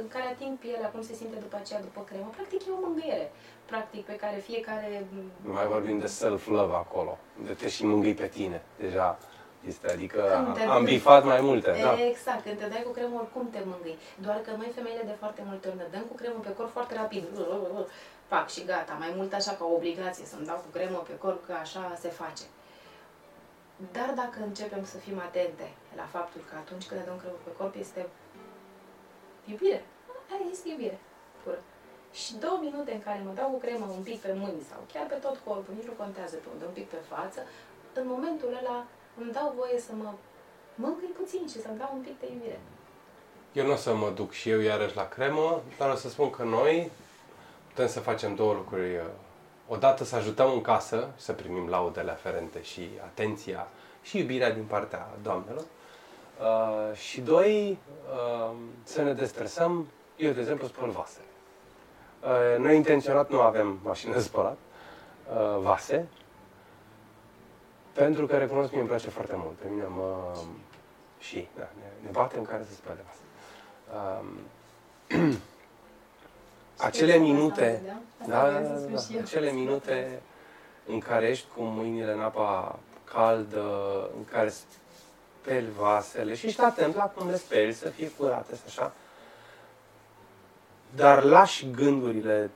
în 0.01 0.09
care 0.15 0.27
ating 0.29 0.55
pielea, 0.59 0.89
cum 0.95 1.03
se 1.03 1.15
simte 1.21 1.37
după 1.47 1.57
aceea, 1.61 1.81
după 1.81 2.01
cremă. 2.09 2.29
Practic 2.37 2.61
e 2.67 2.71
o 2.79 2.85
mângâiere, 2.87 3.27
practic, 3.71 4.03
pe 4.05 4.17
care 4.23 4.37
fiecare... 4.51 5.07
Nu 5.47 5.53
mai 5.53 5.67
vorbim 5.67 5.99
de 5.99 6.07
self-love 6.07 6.75
acolo, 6.85 7.19
de 7.47 7.53
te 7.53 7.69
și 7.69 7.85
mângâi 7.85 8.15
pe 8.15 8.27
tine. 8.27 8.63
Deja 8.85 9.19
este, 9.67 9.91
adică 9.93 10.21
Când 10.45 10.55
te- 10.57 10.63
am 10.63 10.85
bifat 10.85 11.25
mai 11.25 11.41
multe, 11.41 11.71
da. 11.83 12.03
Exact, 12.09 12.43
când 12.43 12.59
te 12.59 12.67
dai 12.67 12.83
cu 12.83 12.91
cremă, 12.91 13.15
oricum 13.21 13.51
te 13.51 13.61
mângâi. 13.65 13.99
Doar 14.25 14.37
că 14.41 14.51
noi, 14.57 14.71
femeile, 14.75 15.03
de 15.03 15.15
foarte 15.19 15.43
multe 15.47 15.69
ori 15.69 15.77
ne 15.77 15.87
dăm 15.91 16.03
cu 16.11 16.15
cremă 16.15 16.39
pe 16.43 16.55
corp 16.55 16.71
foarte 16.71 16.95
rapid. 16.95 17.25
Pac 18.29 18.49
și 18.51 18.65
gata. 18.65 18.93
Mai 18.99 19.13
mult 19.17 19.33
așa 19.33 19.53
ca 19.53 19.65
o 19.65 19.75
obligație 19.75 20.25
să-mi 20.25 20.47
dau 20.47 20.57
cu 20.57 20.71
cremă 20.73 20.99
pe 21.09 21.17
corp, 21.19 21.47
că 21.47 21.53
așa 21.53 21.97
se 22.01 22.09
face. 22.09 22.45
Dar 23.93 24.11
dacă 24.23 24.39
începem 24.43 24.85
să 24.85 24.97
fim 24.97 25.19
atente 25.19 25.67
la 25.97 26.07
faptul 26.15 26.41
că 26.49 26.55
atunci 26.63 26.87
când 26.87 27.01
ne 27.01 27.07
dăm 27.07 27.19
cremă 27.23 27.39
pe 27.45 27.53
corp 27.59 27.75
este 27.79 28.07
iubire. 29.51 29.81
Aia 30.33 30.47
este 30.51 30.69
iubire 30.69 30.99
pură. 31.43 31.61
Și 32.13 32.31
două 32.45 32.59
minute 32.67 32.93
în 32.93 33.03
care 33.09 33.21
mă 33.25 33.33
dau 33.41 33.49
cu 33.51 33.59
cremă 33.65 33.87
un 33.99 34.03
pic 34.09 34.19
pe 34.21 34.33
mâini 34.41 34.69
sau 34.71 34.81
chiar 34.93 35.07
pe 35.07 35.15
tot 35.25 35.37
corpul, 35.47 35.75
nici 35.77 35.91
nu 35.91 36.01
contează 36.03 36.37
pe 36.37 36.49
unde, 36.53 36.65
un 36.65 36.77
pic 36.79 36.89
pe 36.95 37.01
față, 37.13 37.41
în 38.01 38.07
momentul 38.15 38.51
ăla 38.61 38.79
îmi 39.21 39.33
dau 39.33 39.55
voie 39.57 39.79
să 39.81 39.93
mă 39.95 40.13
mângâi 40.75 41.15
puțin 41.21 41.47
și 41.49 41.61
să-mi 41.61 41.79
dau 41.79 41.91
un 41.95 42.01
pic 42.01 42.21
de 42.21 42.27
iubire. 42.33 42.61
Eu 43.53 43.67
nu 43.67 43.73
o 43.73 43.77
să 43.77 43.95
mă 43.95 44.11
duc 44.15 44.33
și 44.33 44.51
eu 44.51 44.61
iarăși 44.61 44.97
la 44.97 45.09
cremă, 45.09 45.63
dar 45.79 45.91
o 45.91 45.95
să 45.95 46.09
spun 46.09 46.31
că 46.31 46.43
noi 46.43 46.91
putem 47.69 47.89
să 47.89 48.01
facem 48.01 48.35
două 48.35 48.53
lucruri. 48.53 49.01
Odată 49.69 50.05
să 50.05 50.17
ajutăm 50.17 50.53
în 50.53 50.61
casă 50.61 51.09
și 51.17 51.25
să 51.25 51.33
primim 51.33 51.69
laudele 51.69 52.11
aferente 52.11 52.63
și 52.63 52.89
atenția 53.03 53.69
și 54.03 54.19
iubirea 54.19 54.53
din 54.53 54.65
partea 54.65 55.09
doamnelor. 55.23 55.65
Uh, 56.41 56.97
și 56.97 57.21
doi, 57.21 57.79
uh, 58.13 58.57
să 58.83 59.03
ne 59.03 59.13
destresăm. 59.13 59.87
Eu, 60.17 60.33
de 60.33 60.41
exemplu, 60.41 60.67
spăl 60.67 60.91
vasele. 60.91 61.25
Uh, 62.23 62.65
noi 62.65 62.77
intenționat 62.77 63.31
nu 63.31 63.41
avem 63.41 63.79
mașină 63.83 64.13
de 64.13 64.21
spălat, 64.21 64.57
uh, 65.33 65.59
vase, 65.61 66.09
pentru 67.93 68.27
că 68.27 68.37
recunosc 68.37 68.71
că 68.71 68.79
mi 68.79 68.87
place 68.87 69.09
foarte 69.09 69.35
mult. 69.37 69.57
Pe 69.57 69.67
mine 69.71 69.85
mă... 69.85 70.37
Și, 71.19 71.49
da, 71.57 71.69
ne, 71.79 71.87
ne 72.03 72.09
batem 72.13 72.43
care 72.43 72.65
să 72.69 72.75
spele 72.75 73.05
vase. 73.07 73.21
Um, 74.21 74.27
acele 76.79 77.13
Sper 77.13 77.27
să 77.27 77.33
minute, 77.33 77.79
vedea. 77.81 78.01
Asta 78.21 78.33
da, 78.33 78.43
da, 78.43 78.59
vreau 78.59 78.63
da, 78.63 78.75
să 78.75 78.81
spun 78.81 78.95
da, 78.95 79.01
și 79.01 79.15
eu. 79.15 79.21
acele 79.21 79.53
minute 79.53 80.23
în 80.87 80.99
care 80.99 81.29
ești 81.29 81.47
cu 81.57 81.63
mâinile 81.63 82.13
în 82.13 82.21
apa 82.21 82.79
caldă, 83.05 83.65
în 84.17 84.25
care 84.25 84.53
speli 85.41 85.67
vasele 85.79 86.35
și 86.35 86.47
ești 86.47 86.61
atent 86.61 86.95
la 86.95 87.05
cum 87.05 87.29
le 87.29 87.37
speli, 87.37 87.73
să 87.73 87.89
fie 87.89 88.11
curate, 88.11 88.55
să 88.55 88.63
așa. 88.67 88.93
Dar 90.95 91.23
lași 91.23 91.71
gândurile 91.71 92.51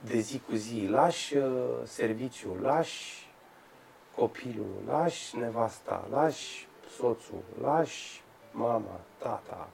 de 0.00 0.18
zi 0.18 0.40
cu 0.48 0.54
zi, 0.54 0.86
lași 0.90 1.36
uh, 1.36 1.44
serviciul, 1.84 2.58
lași 2.62 3.23
copilul, 4.16 4.82
lași 4.86 5.36
nevasta, 5.36 6.06
lași 6.10 6.68
soțul, 6.96 7.42
lași 7.62 8.22
mama, 8.50 9.00
tata. 9.18 9.68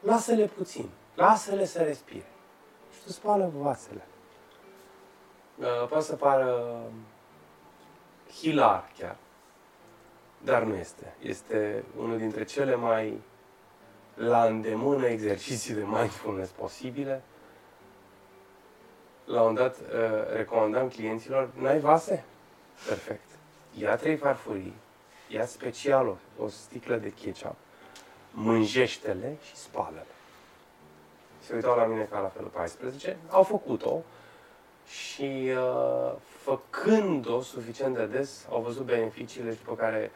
Lasă-le 0.00 0.46
puțin, 0.46 0.88
lasă-le 1.14 1.64
să 1.64 1.82
respire. 1.82 2.26
Și 2.94 3.02
tu 3.04 3.12
spală 3.12 3.52
vasele. 3.56 4.06
Uh, 5.58 5.88
poate 5.88 6.04
să 6.04 6.16
pară 6.16 6.82
hilar 8.40 8.90
chiar, 8.98 9.16
dar 10.44 10.62
nu 10.62 10.74
este. 10.74 11.14
Este 11.20 11.84
unul 11.98 12.18
dintre 12.18 12.44
cele 12.44 12.74
mai 12.74 13.20
la 14.14 14.44
îndemână 14.44 15.06
exerciții 15.06 15.74
de 15.74 15.82
mindfulness 15.82 16.50
posibile. 16.50 17.22
La 19.24 19.42
un 19.42 19.54
dat 19.54 19.78
uh, 19.78 19.86
recomandam 20.34 20.88
clienților, 20.88 21.50
n-ai 21.54 21.80
vase? 21.80 22.24
Perfect. 22.88 23.33
Ia 23.78 23.96
trei 23.96 24.16
farfurii, 24.16 24.74
ia 25.28 25.46
special 25.46 26.06
o, 26.06 26.44
o 26.44 26.48
sticlă 26.48 26.96
de 26.96 27.12
ketchup, 27.22 27.54
mânjește-le 28.30 29.36
și 29.46 29.56
spală-le. 29.56 30.06
Se 31.46 31.54
uitau 31.54 31.76
la 31.76 31.84
mine 31.84 32.08
ca 32.10 32.18
la 32.20 32.28
felul 32.28 32.48
14, 32.48 33.16
au 33.30 33.42
făcut-o 33.42 34.02
și 34.86 35.50
uh, 35.56 36.12
făcând-o 36.42 37.40
suficient 37.42 37.96
de 37.96 38.06
des, 38.06 38.46
au 38.50 38.60
văzut 38.60 38.84
beneficiile 38.84 39.50
și 39.50 39.58
după 39.64 39.74
care 39.76 40.10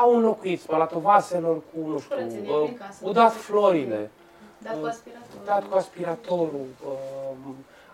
au 0.00 0.16
înlocuit 0.16 0.60
spălatul 0.60 1.00
vaselor 1.00 1.56
cu, 1.56 1.88
nu 1.88 1.98
știu, 1.98 2.14
Curățenie 2.16 2.50
uh, 2.52 2.62
prin 2.64 2.76
casă. 2.78 2.98
udat 3.08 3.32
florile, 3.34 4.10
Dat 4.58 4.72
cu 4.72 4.78
Uh, 4.84 4.88
aspirator. 4.88 5.40
dat 5.44 5.68
cu 5.68 5.76
aspiratorul, 5.76 6.66
uh, 6.86 6.92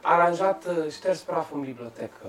aranjat, 0.02 0.64
uh, 0.64 0.90
șters 0.90 1.20
praful 1.20 1.58
în 1.58 1.64
bibliotecă. 1.64 2.26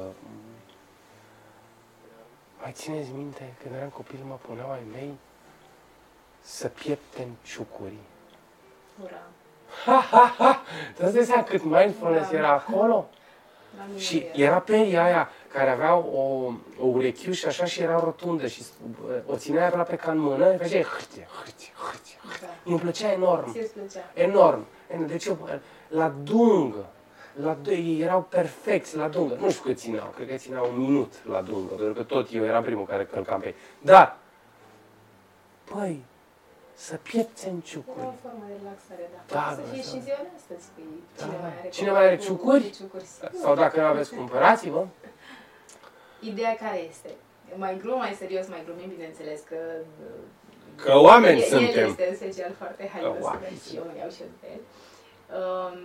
Mai 2.65 2.73
țineți 2.73 3.09
minte, 3.15 3.53
când 3.61 3.75
eram 3.75 3.89
copil, 3.89 4.19
mă 4.27 4.37
puneau 4.47 4.71
ai 4.71 4.83
mei 4.91 5.13
să 6.41 6.67
pieptem 6.67 7.27
ciucurii. 7.43 8.03
Ura. 9.03 9.21
Tu 10.95 11.03
îți 11.05 11.13
dai 11.13 11.23
seama 11.23 11.43
cât 11.43 11.63
mindfulness 11.63 12.29
Da. 12.29 12.37
era 12.37 12.51
acolo? 12.51 13.09
La 13.77 13.83
mine 13.87 13.99
Și 13.99 14.25
nu 14.33 14.41
era 14.43 14.59
peria 14.59 15.03
aia 15.03 15.29
care 15.53 15.69
avea 15.69 15.95
o, 15.95 16.51
o 16.79 16.85
urechiușă 16.85 17.47
așa 17.47 17.65
și 17.65 17.81
era 17.81 17.99
rotundă 17.99 18.47
și 18.47 18.63
uh, 19.07 19.15
o 19.25 19.35
ținea 19.35 19.67
aproape 19.67 19.95
ca 19.95 20.11
în 20.11 20.17
mână, 20.17 20.51
și 20.51 20.57
făceai 20.57 20.83
hârtie, 20.83 21.27
hârtie, 21.43 21.71
hârtie. 21.77 22.17
Da. 22.41 22.47
Îmi 22.63 22.79
plăcea 22.79 23.11
enorm. 23.11 23.51
Ție-ți 23.51 23.73
plăcea. 23.73 24.11
Enorm. 24.13 24.65
Deci 25.05 25.25
eu, 25.25 25.49
la 25.87 26.09
dungă, 26.23 26.85
la, 27.41 27.57
ei 27.67 27.99
erau 28.01 28.21
perfecți 28.21 28.95
la 28.97 29.07
dungă. 29.07 29.35
Nu 29.39 29.49
știu 29.51 29.63
cât 29.63 29.77
țineau, 29.77 30.13
cred 30.15 30.27
că 30.29 30.35
țineau 30.35 30.69
un 30.71 30.79
minut 30.79 31.13
la 31.25 31.41
dungă, 31.41 31.73
pentru 31.73 31.93
că 31.93 32.03
tot 32.03 32.27
eu 32.33 32.43
eram 32.43 32.63
primul 32.63 32.85
care 32.85 33.05
călcam 33.05 33.39
pe 33.39 33.45
ei. 33.47 33.55
Dar, 33.81 34.17
păi, 35.63 36.03
să 36.73 36.95
piepțe 36.95 37.47
în 37.49 37.53
Era 37.55 37.61
o 37.63 37.67
ciucuri. 37.69 38.15
formă 38.21 38.43
de 38.47 38.53
relaxare, 38.61 39.09
da. 39.13 39.21
Da, 39.33 39.39
Poate 39.41 39.55
să 39.55 39.61
da, 39.61 39.67
fie 39.73 39.81
da. 39.81 39.87
și 39.89 39.95
în 39.95 40.01
ziua 40.01 40.17
de 40.21 40.29
astăzi. 40.37 40.65
Păi, 40.75 40.83
Da, 41.17 41.23
cine 41.23 41.35
da. 41.35 41.41
mai 41.41 41.51
are 41.59 41.69
Cine 41.69 41.87
copii 41.87 41.99
mai 42.01 42.07
are 42.07 42.17
cu- 42.17 42.23
ciucuri? 42.23 42.63
cu 42.69 42.75
ciucuri, 42.79 43.03
sigur. 43.05 43.29
Sau 43.41 43.55
dacă 43.55 43.79
nu 43.81 43.87
aveți, 43.87 44.15
cumpărați-vă. 44.15 44.81
Ideea 46.31 46.55
care 46.55 46.79
este? 46.91 47.09
Mai 47.55 47.77
glum, 47.81 47.97
mai 47.97 48.13
serios, 48.23 48.45
mai 48.47 48.61
glumim, 48.65 48.89
bineînțeles 48.89 49.39
că... 49.49 49.57
Că 50.83 50.97
oameni 50.97 51.39
el, 51.41 51.47
suntem. 51.47 51.83
El 51.83 51.89
este 51.89 52.07
în 52.09 52.15
special 52.15 52.51
foarte 52.57 52.89
haios 52.93 53.15
oameni 53.21 53.57
și 53.69 53.75
eu 53.75 53.83
îmi 53.89 53.97
iau 53.99 54.09
și 54.09 54.21
eu 54.21 54.27
de 54.41 54.47
el. 54.55 54.61
Um, 55.39 55.79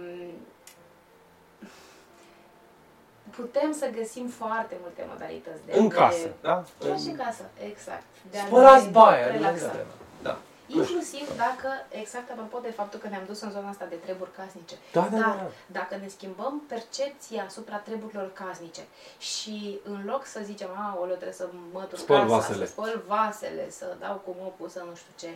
putem 3.36 3.72
să 3.72 3.86
găsim 3.98 4.26
foarte 4.28 4.76
multe 4.80 5.04
modalități 5.08 5.60
de 5.66 5.72
În 5.78 5.88
de- 5.88 5.94
casă, 5.94 6.28
da? 6.40 6.64
Chiar 6.78 6.98
și 6.98 7.06
în 7.08 7.16
casă, 7.16 7.42
exact. 7.70 8.02
De 8.30 8.38
a 8.38 8.44
Spălați 8.46 8.84
ne 8.84 8.90
baia, 8.90 9.26
nu 9.26 9.32
relaxa. 9.32 9.64
mai 9.64 9.74
trebuie. 9.74 9.94
Da. 10.22 10.38
Inclusiv 10.66 11.36
dacă, 11.36 11.68
exact 11.88 12.30
apropo 12.30 12.58
de 12.58 12.70
faptul 12.70 12.98
că 13.00 13.08
ne-am 13.08 13.22
dus 13.26 13.40
în 13.40 13.50
zona 13.50 13.68
asta 13.68 13.84
de 13.88 13.94
treburi 13.94 14.30
casnice. 14.32 14.74
Da, 14.92 15.00
da, 15.00 15.16
Dar 15.18 15.20
da. 15.36 15.50
dacă 15.66 15.96
ne 15.96 16.08
schimbăm 16.08 16.62
percepția 16.68 17.44
asupra 17.46 17.76
treburilor 17.76 18.32
casnice 18.32 18.80
și 19.18 19.80
în 19.84 20.02
loc 20.06 20.24
să 20.24 20.40
zicem, 20.44 20.68
aoleu, 20.94 21.14
trebuie 21.14 21.34
să 21.42 21.48
mătur 21.72 21.98
Spăl 21.98 22.16
casa, 22.20 22.34
vasele." 22.36 22.64
să 22.66 22.70
spăl 22.72 23.02
vasele, 23.06 23.70
să 23.70 23.96
dau 24.00 24.14
cu 24.24 24.36
mopul, 24.40 24.68
să 24.68 24.82
nu 24.88 24.94
știu 24.94 25.12
ce, 25.18 25.34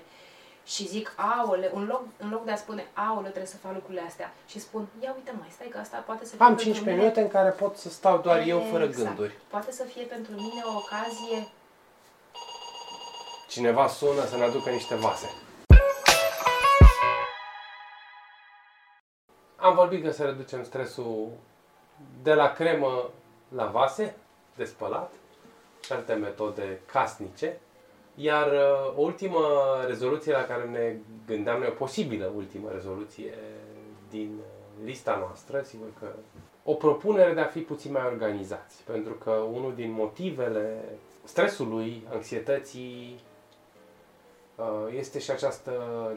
și 0.65 0.87
zic, 0.89 1.13
aole, 1.17 1.71
în 1.75 1.87
loc, 1.87 2.03
în 2.17 2.31
loc 2.31 2.45
de 2.45 2.51
a 2.51 2.57
spune, 2.57 2.87
aole, 2.95 3.23
trebuie 3.29 3.47
să 3.47 3.57
fac 3.57 3.73
lucrurile 3.75 4.03
astea, 4.07 4.33
și 4.47 4.61
spun, 4.61 4.87
ia 5.03 5.13
uite 5.17 5.33
mai, 5.39 5.49
stai 5.51 5.67
că 5.69 5.79
asta 5.79 5.97
poate 6.07 6.25
să 6.25 6.31
fie 6.37 6.41
Am 6.45 6.47
pentru 6.47 6.65
15 6.65 6.91
mine- 6.91 7.03
minute 7.03 7.21
în 7.21 7.29
care 7.41 7.51
pot 7.51 7.77
să 7.77 7.89
stau 7.89 8.19
doar 8.19 8.41
eu 8.47 8.61
fără 8.71 8.85
Exact. 8.85 9.07
gânduri. 9.07 9.39
Poate 9.49 9.73
să 9.73 9.83
fie 9.85 10.03
pentru 10.03 10.33
mine 10.33 10.63
o 10.65 10.77
ocazie 10.77 11.49
Cineva 13.49 13.89
sună 13.89 14.25
să 14.27 14.37
ne 14.37 14.45
aducă 14.45 14.71
niște 14.71 14.95
vase. 14.95 15.31
Am 19.57 19.75
vorbit 19.75 20.05
că 20.05 20.11
să 20.11 20.25
reducem 20.25 20.65
stresul 20.65 21.29
de 22.23 22.35
la 22.35 22.53
cremă 22.53 23.11
la 23.49 23.67
vase 23.67 24.17
de 24.57 24.65
spălat 24.65 25.13
și 25.85 25.93
alte 25.93 26.13
metode 26.13 26.81
casnice 26.87 27.61
Iar 28.15 28.53
uh, 28.53 28.97
o 28.97 29.01
ultimă 29.01 29.39
rezoluție 29.87 30.33
la 30.33 30.45
care 30.45 30.65
ne 30.65 30.97
gândeam 31.27 31.59
noi, 31.59 31.69
o 31.69 31.71
posibilă 31.85 32.33
ultimă 32.37 32.69
rezoluție 32.73 33.35
din 34.11 34.31
uh, 34.39 34.85
lista 34.85 35.17
noastră, 35.19 35.63
sigur 35.63 35.87
că 35.99 36.07
o 36.65 36.75
propunere 36.75 37.35
de 37.35 37.41
a 37.41 37.45
fi 37.47 37.61
puțin 37.61 37.93
mai 37.93 38.05
organizați. 38.05 38.83
Pentru 38.83 39.13
că 39.13 39.31
unul 39.31 39.75
din 39.75 39.93
motivele 39.93 40.85
stresului, 41.25 42.07
anxietății, 42.13 43.21
uh, 44.57 44.95
este 44.97 45.19
și 45.19 45.31
această 45.31 45.73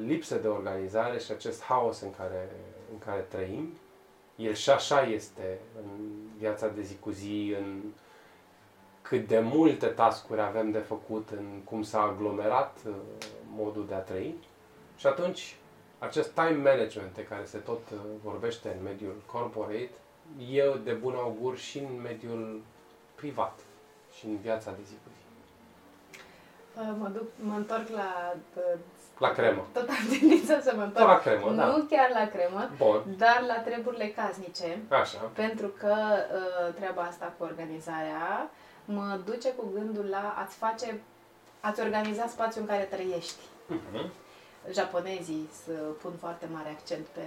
lipsă 0.05 0.35
de 0.35 0.47
organizare 0.47 1.19
și 1.19 1.31
acest 1.31 1.63
haos 1.63 2.01
în 2.01 2.11
care, 2.17 2.49
în 2.91 2.99
care 2.99 3.25
trăim. 3.29 3.73
El 4.35 4.53
și 4.53 4.69
așa 4.69 5.01
este 5.01 5.59
în 5.81 6.07
viața 6.37 6.67
de 6.67 6.81
zi 6.81 6.97
cu 6.99 7.09
zi, 7.09 7.55
în 7.59 7.81
cât 9.07 9.27
de 9.27 9.39
multe 9.39 9.85
tascuri 9.85 10.41
avem 10.41 10.71
de 10.71 10.77
făcut, 10.79 11.29
în 11.29 11.45
cum 11.63 11.83
s-a 11.83 12.01
aglomerat 12.01 12.77
uh, 12.87 12.93
modul 13.55 13.85
de 13.87 13.93
a 13.93 13.97
trăi. 13.99 14.35
Și 14.97 15.07
atunci, 15.07 15.55
acest 15.99 16.29
time 16.31 16.69
management 16.71 17.15
de 17.15 17.23
care 17.23 17.45
se 17.45 17.57
tot 17.57 17.81
uh, 17.93 17.97
vorbește 18.23 18.75
în 18.77 18.83
mediul 18.83 19.15
corporate, 19.25 19.89
e 20.51 20.63
de 20.83 20.91
bun 20.91 21.13
augur 21.15 21.57
și 21.57 21.77
în 21.77 22.01
mediul 22.01 22.61
privat 23.15 23.59
și 24.17 24.25
în 24.25 24.37
viața 24.37 24.71
de 24.71 24.81
zi 24.85 24.93
cu 24.93 25.09
zi. 25.17 25.25
Uh, 26.79 26.95
Mă, 26.99 27.07
duc, 27.07 27.23
mă 27.39 27.55
întorc 27.55 27.87
la... 27.89 28.33
uh, 28.55 28.79
La 29.19 29.31
cremă. 29.31 29.65
Tot 29.73 29.89
am 29.89 30.07
tendința 30.19 30.59
să 30.59 30.71
mă 30.75 30.81
Tot 30.81 30.87
întorc. 30.87 31.07
la 31.07 31.17
cremă, 31.17 31.49
nu 31.49 31.55
da. 31.55 31.85
chiar 31.89 32.09
la 32.13 32.27
cremă, 32.29 32.69
Bun, 32.77 33.03
dar 33.17 33.43
la 33.47 33.59
treburile 33.61 34.07
casnice. 34.07 34.79
așa. 34.89 35.17
Pentru 35.33 35.67
că 35.67 35.93
uh, 35.97 36.73
treaba 36.73 37.01
asta 37.01 37.33
cu 37.37 37.43
organizarea 37.43 38.49
mă 38.87 39.19
duce 39.25 39.49
cu 39.53 39.65
gândul 39.73 40.05
la 40.05 40.35
a-ți 40.37 40.55
face, 40.55 41.01
a-ți 41.59 41.81
organiza 41.81 42.27
spațiul 42.27 42.61
în 42.63 42.69
care 42.69 42.83
trăiești. 42.83 43.41
Mhm. 43.67 44.11
Japonezii 44.71 45.49
să 45.65 45.71
pun 45.71 46.11
foarte 46.19 46.47
mare 46.53 46.69
accent 46.69 47.05
pe 47.05 47.21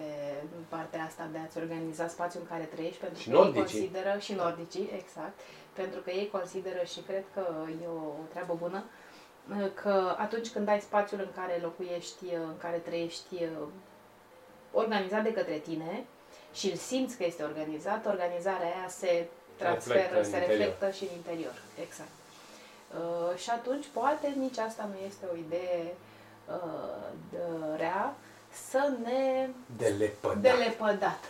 partea 0.68 1.04
asta 1.04 1.28
de 1.32 1.38
a-ți 1.38 1.58
organiza 1.58 2.08
spațiul 2.08 2.42
în 2.42 2.48
care 2.56 2.64
trăiești, 2.74 2.98
pentru 3.00 3.18
Și 3.20 3.28
că 3.28 3.34
ei 3.34 3.40
nordicii. 3.42 3.62
consideră, 3.78 4.18
și 4.18 4.32
nordicii, 4.32 4.90
exact, 5.02 5.40
pentru 5.72 6.00
că 6.00 6.10
ei 6.10 6.28
consideră 6.30 6.84
și 6.84 7.00
cred 7.00 7.24
că 7.34 7.46
e 7.82 7.86
o 7.86 8.12
treabă 8.32 8.54
bună, 8.58 8.84
că 9.74 10.14
atunci 10.18 10.48
când 10.50 10.68
ai 10.68 10.80
spațiul 10.80 11.20
în 11.20 11.30
care 11.34 11.58
locuiești, 11.62 12.24
în 12.34 12.56
care 12.58 12.76
trăiești, 12.76 13.36
organizat 14.72 15.22
de 15.22 15.32
către 15.32 15.58
tine 15.58 16.04
și 16.52 16.70
îl 16.70 16.76
simți 16.76 17.16
că 17.16 17.24
este 17.24 17.42
organizat, 17.42 18.06
organizarea 18.06 18.66
aia 18.66 18.88
se 18.88 19.26
transferă, 19.62 19.98
Reflectă 19.98 20.18
în 20.18 20.24
se 20.24 20.36
interior. 20.36 20.58
reflectă 20.58 20.86
și 20.96 21.02
în 21.08 21.12
interior. 21.20 21.56
Exact. 21.86 22.14
Uh, 23.00 23.36
și 23.42 23.50
atunci, 23.58 23.86
poate 23.98 24.26
nici 24.44 24.58
asta 24.58 24.84
nu 24.92 24.98
este 25.10 25.24
o 25.32 25.36
idee 25.46 25.82
uh, 26.48 27.06
de- 27.30 27.76
rea, 27.82 28.14
să 28.70 28.82
ne 29.04 29.48
De 29.82 29.88
lepădat. 29.98 30.40
de 30.42 30.50
lepădat, 30.64 31.22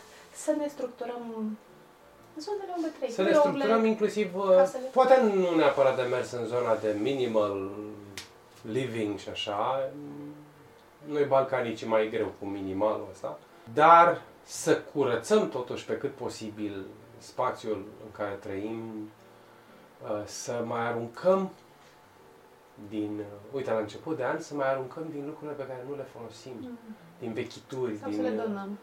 să 0.44 0.50
ne 0.60 0.66
structurăm 0.68 1.22
zonele 2.38 2.72
unde 2.76 2.88
trăim. 2.98 3.12
Să 3.12 3.22
ne 3.22 3.28
birourile, 3.28 3.54
structurăm 3.58 3.84
inclusiv, 3.84 4.36
uh, 4.36 4.54
casele. 4.56 4.86
poate 4.92 5.20
nu 5.20 5.54
neapărat 5.54 5.96
de 5.96 6.02
mers 6.02 6.30
în 6.30 6.44
zona 6.46 6.74
de 6.76 6.96
minimal 7.00 7.70
living 8.62 9.18
și 9.18 9.28
așa, 9.28 9.90
noi 11.04 11.24
balcanici 11.24 11.82
e 11.82 11.86
mai 11.86 12.08
greu 12.10 12.32
cu 12.38 12.44
minimalul 12.46 13.08
ăsta, 13.12 13.38
dar 13.74 14.20
să 14.44 14.78
curățăm 14.78 15.48
totuși 15.48 15.84
pe 15.84 15.98
cât 15.98 16.14
posibil 16.14 16.84
spațiul 17.20 17.84
în 18.04 18.10
care 18.12 18.34
trăim, 18.34 19.10
uh, 20.02 20.22
să 20.24 20.62
mai 20.66 20.86
aruncăm 20.86 21.50
din, 22.88 23.18
uh, 23.18 23.54
uite, 23.54 23.70
la 23.72 23.78
început 23.78 24.16
de 24.16 24.24
an, 24.24 24.40
să 24.40 24.54
mai 24.54 24.70
aruncăm 24.70 25.06
din 25.10 25.24
lucrurile 25.26 25.56
pe 25.56 25.66
care 25.66 25.84
nu 25.88 25.96
le 25.96 26.06
folosim, 26.16 26.78
din 27.18 27.32
vechituri, 27.32 27.96
Sau 27.96 28.08
din... 28.10 28.18
să 28.18 28.28
le 28.28 28.34
uh, 28.36 28.44
donăm. 28.44 28.78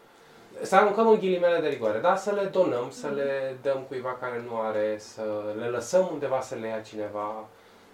să 0.62 0.76
aruncăm 0.76 1.08
în 1.08 1.18
ghilimele 1.18 1.60
de 1.60 1.68
rigoare, 1.68 2.00
da? 2.00 2.16
Să 2.16 2.30
le 2.32 2.44
donăm, 2.44 2.90
să 2.90 3.08
le 3.08 3.58
dăm 3.62 3.82
cuiva 3.88 4.12
care 4.20 4.42
nu 4.48 4.60
are, 4.60 4.98
să 4.98 5.54
le 5.58 5.66
lăsăm 5.66 6.08
undeva 6.12 6.40
să 6.40 6.54
le 6.54 6.66
ia 6.66 6.80
cineva. 6.80 7.48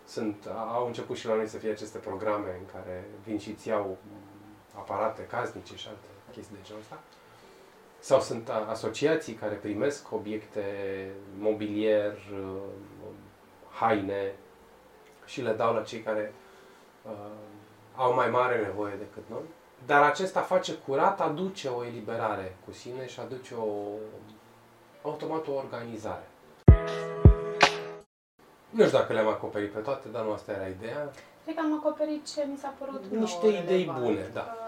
Sunt, 0.07 0.49
au 0.73 0.87
început 0.87 1.17
și 1.17 1.27
la 1.27 1.35
noi 1.35 1.47
să 1.47 1.57
fie 1.57 1.71
aceste 1.71 1.99
programe 1.99 2.57
în 2.59 2.67
care 2.73 3.05
vin 3.25 3.39
și 3.39 3.51
îți 3.51 3.69
iau 3.69 3.99
aparate 4.75 5.23
casnice 5.23 5.77
și 5.77 5.89
alte 5.89 6.07
chestii 6.33 6.55
de 6.57 6.61
genul 6.65 6.81
ăsta. 6.83 6.99
Sau 8.05 8.21
sunt 8.21 8.49
a- 8.49 8.67
asociații 8.71 9.33
care 9.35 9.55
primesc 9.55 10.13
obiecte, 10.13 10.65
mobilier, 11.39 12.13
uh, 12.13 12.57
haine 13.71 14.33
și 15.25 15.43
le 15.43 15.53
dau 15.53 15.75
la 15.75 15.83
cei 15.83 16.01
care 16.01 16.35
uh, 17.03 17.11
au 17.95 18.15
mai 18.15 18.31
mare 18.31 18.61
nevoie 18.61 18.95
decât 18.99 19.23
noi. 19.31 19.43
Dar 19.87 20.03
acesta 20.03 20.41
face 20.41 20.73
curat, 20.75 21.21
aduce 21.21 21.69
o 21.69 21.85
eliberare 21.85 22.57
cu 22.65 22.73
sine 22.73 23.07
și 23.07 23.21
aduce 23.21 23.55
o, 23.55 23.75
automat 25.03 25.47
o 25.47 25.53
organizare. 25.53 26.27
Nu 28.71 28.85
știu 28.85 28.99
dacă 28.99 29.13
le-am 29.13 29.29
acoperit 29.29 29.71
pe 29.73 29.79
toate, 29.79 30.09
dar 30.09 30.25
nu 30.25 30.33
asta 30.33 30.53
era 30.53 30.67
ideea. 30.67 31.11
Cred 31.45 31.55
că 31.57 31.61
am 31.65 31.75
acoperit 31.79 32.27
ce 32.35 32.47
mi 32.51 32.57
s-a 32.57 32.75
părut 32.79 33.05
Niște 33.11 33.47
nouă 33.47 33.59
idei 33.63 33.77
relevant. 33.79 34.05
bune, 34.05 34.31
da. 34.33 34.41
Uh, 34.41 34.59
um, 34.59 34.64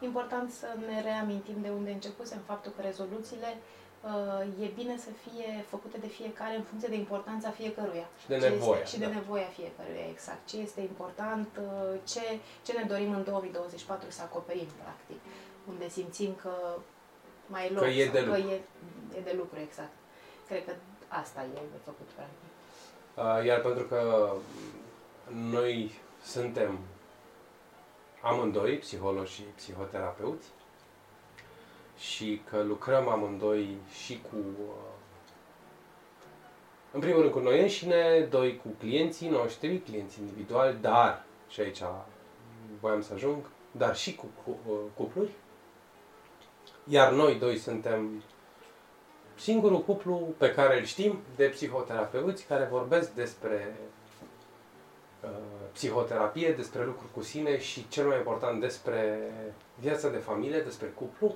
Important 0.00 0.50
să 0.50 0.66
ne 0.86 1.00
reamintim 1.00 1.58
de 1.62 1.70
unde 1.78 1.90
începusem 1.90 2.40
faptul 2.46 2.72
că 2.76 2.82
rezoluțiile 2.82 3.50
uh, 3.56 4.64
e 4.64 4.66
bine 4.80 4.96
să 4.96 5.10
fie 5.24 5.64
făcute 5.68 5.98
de 5.98 6.06
fiecare 6.06 6.54
în 6.56 6.62
funcție 6.62 6.88
de 6.88 6.94
importanța 7.04 7.50
fiecăruia. 7.50 8.08
Și 8.20 8.28
de 8.28 8.38
Ce 8.38 8.48
nevoie. 8.48 8.80
Este, 8.82 8.92
și 8.94 8.98
de 8.98 9.10
da. 9.10 9.14
nevoia 9.18 9.50
fiecăruia, 9.58 10.06
exact. 10.14 10.42
Ce 10.50 10.56
este 10.56 10.80
important, 10.80 11.48
uh, 11.60 11.98
ce, 12.12 12.24
ce 12.66 12.72
ne 12.72 12.84
dorim 12.92 13.12
în 13.12 13.24
2024 13.24 14.10
să 14.10 14.22
acoperim, 14.22 14.70
practic. 14.82 15.20
Unde 15.68 15.88
simțim 15.88 16.32
că 16.42 16.52
mai 17.46 17.66
e 17.66 17.70
loc. 17.74 17.82
Că 17.82 17.88
e 17.88 18.04
sau 18.04 18.12
de 18.12 18.18
că 18.24 18.36
lucru. 18.36 18.50
e, 18.50 18.60
e 19.18 19.20
de 19.30 19.34
lucru, 19.36 19.58
exact. 19.58 19.94
Cred 20.48 20.64
că 20.64 20.72
asta 21.08 21.40
e 21.54 21.60
de 21.74 21.80
făcut, 21.84 22.08
practic. 22.18 22.50
Uh, 23.14 23.46
Iar 23.46 23.60
pentru 23.60 23.84
că 23.84 24.32
noi 25.32 25.92
suntem 26.24 26.78
amândoi 28.20 28.76
psihologi 28.76 29.32
și 29.32 29.42
psihoterapeuți 29.42 30.48
și 31.98 32.42
că 32.50 32.62
lucrăm 32.62 33.08
amândoi 33.08 33.76
și 34.04 34.20
cu, 34.30 34.36
uh, 34.36 34.74
în 36.92 37.00
primul 37.00 37.20
rând 37.20 37.32
cu 37.32 37.38
noi 37.38 37.60
înșine, 37.60 38.20
doi 38.30 38.56
cu 38.56 38.68
clienții 38.78 39.28
noștri, 39.28 39.78
clienți 39.78 40.20
individuali, 40.20 40.76
dar, 40.80 41.24
și 41.48 41.60
aici 41.60 41.82
voiam 42.80 43.02
să 43.02 43.14
ajung, 43.14 43.50
dar 43.70 43.96
și 43.96 44.14
cu, 44.14 44.26
cu 44.44 44.58
uh, 44.70 44.78
cupluri. 44.94 45.30
Iar 46.88 47.12
noi 47.12 47.34
doi 47.34 47.56
suntem 47.56 48.22
singurul 49.34 49.82
cuplu 49.82 50.34
pe 50.38 50.52
care 50.52 50.78
îl 50.78 50.84
știm 50.84 51.18
de 51.36 51.46
psihoterapeuți 51.46 52.46
care 52.46 52.68
vorbesc 52.70 53.12
despre 53.12 53.76
uh, 53.80 53.99
psihoterapie, 55.72 56.52
despre 56.52 56.84
lucruri 56.84 57.12
cu 57.12 57.22
sine 57.22 57.60
și 57.60 57.88
cel 57.88 58.06
mai 58.06 58.16
important 58.16 58.60
despre 58.60 59.18
viața 59.78 60.08
de 60.08 60.16
familie, 60.16 60.60
despre 60.60 60.86
cuplu. 60.86 61.34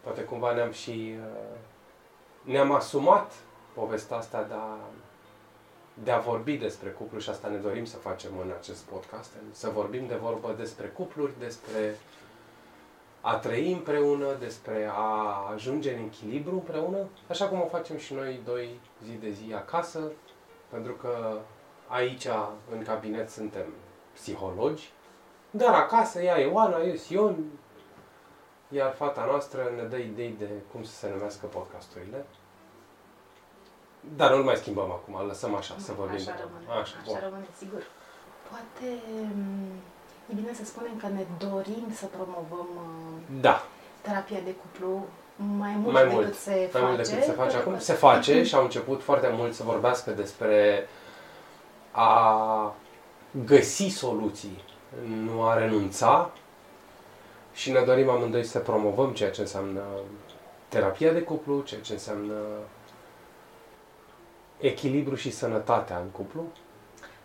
Poate 0.00 0.22
cumva 0.22 0.52
ne-am 0.52 0.70
și 0.70 1.14
uh, 1.18 1.56
ne-am 2.42 2.72
asumat 2.72 3.32
povestea 3.74 4.16
asta 4.16 4.42
de 4.42 4.54
a, 4.54 4.76
de 6.04 6.10
a 6.10 6.18
vorbi 6.18 6.56
despre 6.56 6.88
cuplu 6.88 7.18
și 7.18 7.30
asta 7.30 7.48
ne 7.48 7.56
dorim 7.56 7.84
să 7.84 7.96
facem 7.96 8.30
în 8.42 8.52
acest 8.58 8.82
podcast. 8.82 9.30
Să 9.50 9.68
vorbim 9.68 10.06
de 10.06 10.14
vorbă 10.14 10.54
despre 10.58 10.86
cupluri, 10.86 11.32
despre 11.38 11.96
a 13.20 13.36
trăi 13.36 13.72
împreună, 13.72 14.26
despre 14.38 14.90
a 14.92 15.50
ajunge 15.52 15.94
în 15.94 16.04
echilibru 16.04 16.54
împreună, 16.54 17.08
așa 17.28 17.48
cum 17.48 17.60
o 17.60 17.66
facem 17.66 17.96
și 17.96 18.14
noi 18.14 18.40
doi 18.44 18.80
zi 19.04 19.12
de 19.12 19.30
zi 19.30 19.54
acasă, 19.54 20.12
pentru 20.68 20.92
că 20.92 21.38
aici, 21.86 22.26
în 22.72 22.82
cabinet, 22.84 23.30
suntem 23.30 23.64
psihologi, 24.14 24.90
dar 25.50 25.74
acasă 25.74 26.22
ea 26.22 26.40
e 26.40 26.46
Oana, 26.46 26.78
eu 26.82 26.94
Sion, 26.94 27.36
iar 28.68 28.94
fata 28.94 29.24
noastră 29.30 29.72
ne 29.76 29.82
dă 29.82 29.96
idei 29.96 30.34
de 30.38 30.48
cum 30.72 30.82
să 30.84 30.92
se 30.94 31.10
numească 31.14 31.46
podcasturile. 31.46 32.24
Dar 34.16 34.30
nu-l 34.30 34.42
mai 34.44 34.56
schimbăm 34.56 34.90
acum, 34.90 35.14
îl 35.14 35.26
lăsăm 35.26 35.54
așa, 35.54 35.74
să 35.78 35.92
vorbim. 35.96 36.14
Așa 36.16 36.30
de- 36.30 36.40
rămâne, 36.44 36.80
Așa, 36.80 36.80
așa, 36.80 36.98
bun. 37.06 37.18
rămâne, 37.22 37.46
sigur. 37.58 37.82
Poate 38.50 38.88
mm, 39.34 39.72
e 40.30 40.32
bine 40.34 40.52
să 40.54 40.64
spunem 40.64 40.96
că 41.00 41.06
ne 41.06 41.24
dorim 41.38 41.86
să 41.94 42.06
promovăm 42.06 42.68
uh, 42.76 43.40
Da, 43.40 43.62
terapia 44.00 44.38
de 44.44 44.54
cuplu 44.54 45.06
mai 45.36 45.74
mult 45.76 45.92
Mai 45.92 46.02
decât 46.02 46.16
mult, 46.18 46.34
se 46.34 46.50
mai 46.50 46.66
face. 46.66 46.84
mult 46.84 46.96
decât 46.96 47.22
se 47.22 47.32
face 47.32 47.36
pentru 47.36 47.58
acum. 47.58 47.72
că- 47.72 47.78
Se 47.78 47.92
face 47.92 48.42
și 48.44 48.54
au 48.54 48.62
început 48.62 49.02
foarte 49.02 49.28
mult 49.32 49.54
să 49.54 49.62
vorbească 49.62 50.10
despre 50.10 50.88
a 51.98 52.74
găsi 53.44 53.88
soluții, 53.88 54.64
nu 55.24 55.42
a 55.42 55.58
renunța 55.58 56.30
și 57.52 57.70
ne 57.70 57.80
dorim 57.80 58.08
amândoi 58.10 58.44
să 58.44 58.58
promovăm 58.58 59.12
ceea 59.12 59.30
ce 59.30 59.40
înseamnă 59.40 59.82
terapia 60.68 61.12
de 61.12 61.22
cuplu, 61.22 61.60
ceea 61.60 61.80
ce 61.80 61.92
înseamnă 61.92 62.34
echilibru 64.58 65.14
și 65.14 65.30
sănătatea 65.30 65.98
în 65.98 66.08
cuplu. 66.08 66.44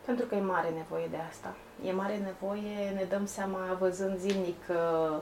Pentru 0.06 0.26
că 0.26 0.35
e 0.35 0.39
mare 0.39 0.69
nevoie 0.69 1.07
de 1.07 1.18
asta. 1.30 1.56
E 1.85 1.91
mare 1.91 2.18
nevoie, 2.18 2.89
ne 2.95 3.06
dăm 3.10 3.26
seama 3.26 3.77
văzând 3.80 4.18
zilnic 4.18 4.64
uh, 4.69 5.18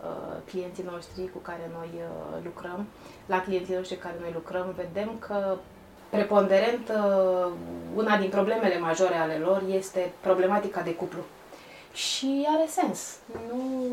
uh, 0.00 0.36
clienții 0.44 0.84
noștri 0.84 1.30
cu 1.32 1.38
care 1.38 1.70
noi 1.72 1.90
uh, 1.94 2.44
lucrăm, 2.44 2.86
la 3.26 3.42
clienții 3.42 3.74
noștri 3.74 3.96
cu 3.96 4.02
care 4.02 4.16
noi 4.20 4.32
lucrăm, 4.32 4.74
vedem 4.76 5.18
că 5.18 5.56
preponderent 6.08 6.88
uh, 6.88 7.52
una 7.94 8.16
din 8.16 8.30
problemele 8.30 8.78
majore 8.78 9.14
ale 9.14 9.34
lor 9.34 9.62
este 9.70 10.12
problematica 10.20 10.80
de 10.80 10.94
cuplu. 10.94 11.20
Și 11.92 12.46
are 12.48 12.66
sens. 12.68 13.16
Nu 13.48 13.88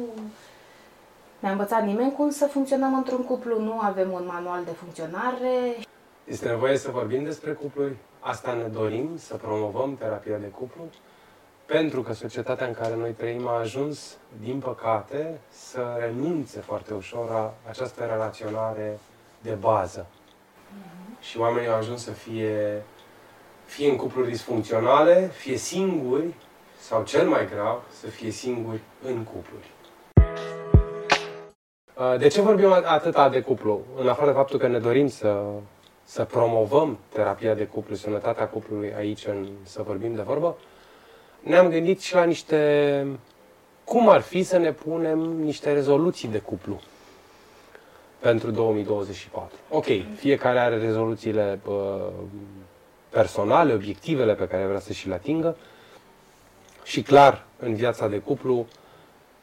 ne-a 1.40 1.52
învățat 1.52 1.84
nimeni 1.84 2.14
cum 2.14 2.30
să 2.30 2.46
funcționăm 2.46 2.94
într-un 2.96 3.24
cuplu, 3.24 3.62
nu 3.62 3.80
avem 3.80 4.12
un 4.12 4.24
manual 4.26 4.64
de 4.64 4.72
funcționare. 4.72 5.76
Este 6.24 6.48
nevoie 6.48 6.78
să 6.78 6.92
vorbim 6.92 7.24
despre 7.24 7.52
cupluri? 7.52 7.96
Asta 8.20 8.54
ne 8.54 8.64
dorim, 8.64 9.10
să 9.18 9.36
promovăm 9.36 9.96
terapia 9.98 10.38
de 10.38 10.46
cuplu? 10.46 10.82
Pentru 11.66 12.02
că 12.02 12.14
societatea 12.14 12.68
în 12.68 12.74
care 12.74 12.96
noi 12.96 13.12
trăim 13.12 13.48
a 13.48 13.60
ajuns, 13.60 14.18
din 14.42 14.60
păcate, 14.60 15.40
să 15.50 15.98
renunțe 16.00 16.60
foarte 16.60 16.94
ușor 16.94 17.30
la 17.30 17.54
această 17.70 18.04
relaționare 18.04 19.00
de 19.42 19.52
bază. 19.52 20.08
Mm-hmm. 21.22 21.30
Și 21.30 21.38
oamenii 21.40 21.70
au 21.70 21.76
ajuns 21.76 22.04
să 22.04 22.12
fie 22.12 22.84
fie 23.66 23.90
în 23.90 23.96
cupluri 23.96 24.30
disfuncționale, 24.30 25.32
fie 25.34 25.58
singuri, 25.58 26.34
sau 26.80 27.04
cel 27.04 27.28
mai 27.28 27.48
grav, 27.54 27.82
să 28.00 28.08
fie 28.08 28.32
singuri 28.32 28.80
în 29.04 29.24
cupluri. 29.24 29.72
Uh, 31.96 32.20
de 32.20 32.28
ce 32.28 32.42
vorbim 32.42 32.72
atâta 32.72 33.30
de 33.30 33.42
cuplu? 33.42 33.82
În 33.98 34.08
afară 34.08 34.28
de 34.28 34.36
faptul 34.36 34.60
că 34.60 34.68
ne 34.68 34.80
dorim 34.80 35.08
să, 35.08 35.42
să 36.04 36.24
promovăm 36.24 36.98
terapia 37.14 37.54
de 37.54 37.66
cuplu, 37.66 37.96
sănătatea 37.96 38.48
cuplului 38.48 38.94
aici, 38.94 39.26
în, 39.26 39.48
să 39.64 39.82
vorbim 39.82 40.16
de 40.16 40.22
vorbă, 40.22 40.58
ne-am 41.40 41.70
gândit 41.70 42.02
și 42.02 42.14
la 42.14 42.24
niște... 42.24 43.08
cum 43.84 44.10
ar 44.10 44.22
fi 44.22 44.44
să 44.44 44.58
ne 44.58 44.72
punem 44.72 45.20
niște 45.20 45.74
rezoluții 45.74 46.28
de 46.28 46.40
cuplu 46.40 46.82
pentru 48.22 48.52
2024. 48.52 49.56
Ok, 49.70 49.86
fiecare 50.16 50.60
are 50.60 50.78
rezoluțiile 50.78 51.60
uh, 51.66 51.74
personale, 53.10 53.74
obiectivele 53.74 54.34
pe 54.36 54.48
care 54.48 54.66
vrea 54.66 54.80
să 54.80 54.94
și 54.94 55.08
le 55.08 55.14
atingă 55.14 55.56
și 56.84 57.02
clar 57.02 57.46
în 57.60 57.74
viața 57.74 58.08
de 58.08 58.18
cuplu 58.18 58.66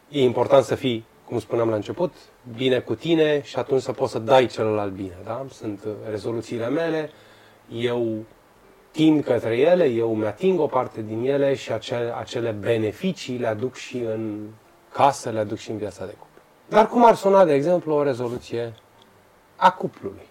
e 0.09 0.23
important 0.23 0.65
să 0.65 0.75
fii 0.75 1.05
cum 1.25 1.39
spuneam 1.39 1.69
la 1.69 1.75
început, 1.75 2.15
bine 2.57 2.79
cu 2.79 2.95
tine 2.95 3.43
și 3.43 3.59
atunci 3.59 3.83
să 3.83 3.93
poți 3.93 4.13
să 4.13 4.19
dai 4.19 4.47
celălalt 4.47 4.93
bine. 4.93 5.17
Da? 5.25 5.47
Sunt 5.51 5.85
uh, 5.87 5.93
rezoluțiile 6.11 6.69
mele, 6.69 7.11
eu 7.73 8.25
tind 8.91 9.25
către 9.25 9.57
ele, 9.57 9.85
eu 9.85 10.15
mi-ating 10.15 10.61
o 10.61 10.67
parte 10.67 11.03
din 11.03 11.25
ele 11.25 11.55
și 11.55 11.73
acele, 11.73 12.15
acele 12.19 12.51
beneficii 12.51 13.39
le 13.39 13.47
aduc 13.47 13.75
și 13.75 13.97
în 13.97 14.47
casă, 14.93 15.31
le 15.31 15.39
aduc 15.39 15.59
și 15.59 15.71
în 15.71 15.77
viața 15.77 16.07
de 16.07 16.11
cuplu. 16.13 16.27
Dar 16.69 16.89
cum 16.89 17.05
ar 17.05 17.15
suna, 17.15 17.45
de 17.45 17.53
exemplu, 17.55 17.95
o 17.95 18.03
rezoluție 18.03 18.75
a 19.57 19.71
cuplului, 19.73 20.27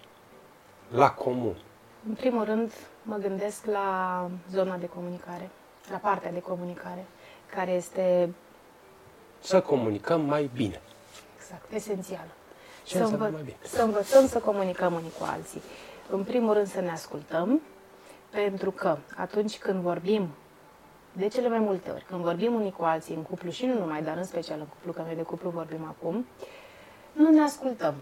la 0.91 1.09
comun? 1.11 1.55
În 2.07 2.13
primul 2.13 2.43
rând, 2.43 2.71
mă 3.03 3.15
gândesc 3.15 3.65
la 3.65 4.29
zona 4.51 4.75
de 4.77 4.87
comunicare, 4.87 5.49
la 5.91 5.97
partea 5.97 6.31
de 6.31 6.41
comunicare, 6.41 7.05
care 7.55 7.71
este 7.71 8.33
să 9.39 9.61
comunicăm 9.61 10.21
mai 10.21 10.49
bine. 10.55 10.81
Exact, 11.37 11.71
esențial. 11.73 12.25
Ce 12.83 12.97
să, 12.97 13.03
învă- 13.03 13.17
mai 13.31 13.41
bine? 13.43 13.57
să 13.63 13.81
învățăm 13.81 14.27
să 14.27 14.39
comunicăm 14.39 14.93
unii 14.93 15.11
cu 15.19 15.25
alții. 15.31 15.61
În 16.09 16.23
primul 16.23 16.53
rând 16.53 16.67
să 16.67 16.81
ne 16.81 16.91
ascultăm, 16.91 17.61
pentru 18.29 18.71
că 18.71 18.97
atunci 19.15 19.57
când 19.57 19.81
vorbim, 19.81 20.27
de 21.17 21.27
cele 21.27 21.47
mai 21.49 21.59
multe 21.59 21.89
ori, 21.89 22.05
când 22.09 22.21
vorbim 22.21 22.53
unii 22.53 22.73
cu 22.77 22.83
alții 22.83 23.15
în 23.15 23.21
cuplu 23.21 23.49
și 23.51 23.65
nu 23.65 23.79
numai, 23.79 24.03
dar 24.03 24.17
în 24.17 24.23
special 24.23 24.57
în 24.59 24.65
cuplu, 24.65 24.91
că 24.91 25.01
noi 25.05 25.15
de 25.15 25.21
cuplu 25.21 25.49
vorbim 25.49 25.85
acum, 25.87 26.25
nu 27.11 27.29
ne 27.29 27.41
ascultăm. 27.41 27.93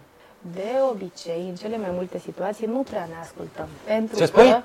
De 0.53 0.71
obicei, 0.91 1.45
în 1.49 1.55
cele 1.55 1.77
mai 1.77 1.89
multe 1.91 2.17
situații, 2.17 2.67
nu 2.67 2.83
prea 2.83 3.05
ne 3.05 3.15
ascultăm. 3.21 3.67
Pentru 3.85 4.15
Ce 4.15 4.21
că, 4.21 4.25
spui? 4.27 4.63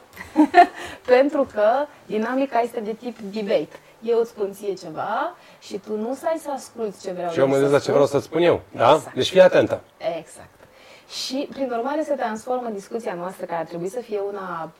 pentru 1.16 1.46
că 1.52 1.86
dinamica 2.06 2.60
este 2.60 2.80
de 2.80 2.92
tip 2.92 3.18
debate 3.18 3.78
eu 4.02 4.18
îți 4.20 4.30
spun 4.30 4.52
ție 4.52 4.74
ceva 4.74 5.36
și 5.60 5.78
tu 5.78 5.96
nu 5.96 6.14
stai 6.14 6.40
să 6.42 6.50
asculți 6.50 7.02
ce 7.02 7.12
vreau 7.12 7.30
Și 7.30 7.38
eu 7.38 7.46
mă 7.46 7.52
gândesc 7.52 7.72
la 7.72 7.78
ce 7.78 7.90
vreau 7.90 8.06
să 8.06 8.18
spun 8.18 8.42
eu, 8.42 8.60
da? 8.76 8.94
Exact. 8.94 9.14
Deci 9.14 9.30
fii 9.30 9.40
atentă. 9.40 9.80
Exact. 10.18 10.48
Și, 11.08 11.48
prin 11.50 11.70
urmare, 11.70 12.02
se 12.02 12.14
transformă 12.14 12.68
discuția 12.68 13.14
noastră, 13.14 13.46
care 13.46 13.60
ar 13.60 13.66
trebui 13.66 13.88
să 13.88 14.00
fie 14.00 14.18
una... 14.28 14.70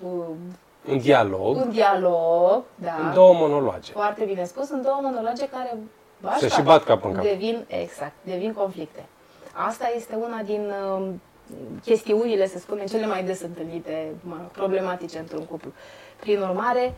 Un 0.91 0.99
dialog. 0.99 1.57
Un 1.57 1.71
dialog, 1.71 2.63
da. 2.75 2.95
În 3.07 3.15
două 3.15 3.35
monologe. 3.35 3.93
Foarte 3.93 4.25
bine 4.25 4.45
spus, 4.45 4.71
în 4.71 4.83
două 4.83 4.99
monologe 5.03 5.49
care... 5.49 5.79
Se 6.39 6.49
și 6.49 6.63
bat 6.63 6.85
cap 6.85 7.05
în 7.05 7.13
cap. 7.13 7.23
Devin, 7.23 7.65
exact, 7.67 8.13
devin 8.23 8.53
conflicte. 8.53 9.05
Asta 9.53 9.93
este 9.97 10.15
una 10.15 10.43
din 10.43 10.73
uh, 10.99 11.09
chestiunile, 11.83 12.47
să 12.47 12.59
spunem, 12.59 12.87
cele 12.87 13.07
mai 13.07 13.25
des 13.25 13.43
întâlnite, 13.43 14.15
mă, 14.23 14.37
problematice 14.53 15.19
într-un 15.19 15.45
cuplu. 15.45 15.73
Prin 16.21 16.41
urmare, 16.41 16.95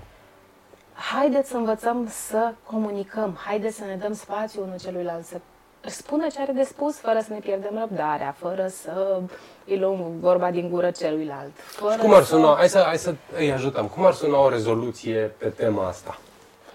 haideți 0.94 1.50
să 1.50 1.56
învățăm 1.56 2.08
să 2.08 2.52
comunicăm, 2.66 3.38
haideți 3.44 3.76
să 3.76 3.84
ne 3.84 3.96
dăm 3.96 4.12
spațiu 4.12 4.62
unul 4.62 4.78
celuilalt, 4.78 5.24
să 5.24 5.40
spună 5.86 6.26
ce 6.32 6.40
are 6.40 6.52
de 6.52 6.62
spus 6.62 6.96
fără 6.96 7.20
să 7.26 7.32
ne 7.32 7.38
pierdem 7.38 7.78
răbdarea, 7.78 8.34
fără 8.38 8.66
să 8.68 9.20
îi 9.66 9.78
luăm 9.78 10.12
vorba 10.20 10.50
din 10.50 10.70
gură 10.70 10.90
celuilalt. 10.90 11.50
Fără 11.54 11.96
cum 12.00 12.14
ar 12.14 12.22
suna, 12.22 12.48
să... 12.50 12.56
hai, 12.56 12.68
să, 12.68 12.82
hai 12.86 12.98
să 12.98 13.14
îi 13.36 13.52
ajutăm, 13.52 13.86
cum 13.86 14.04
ar 14.04 14.12
suna 14.12 14.38
o 14.38 14.48
rezoluție 14.48 15.34
pe 15.38 15.46
tema 15.46 15.86
asta? 15.86 16.18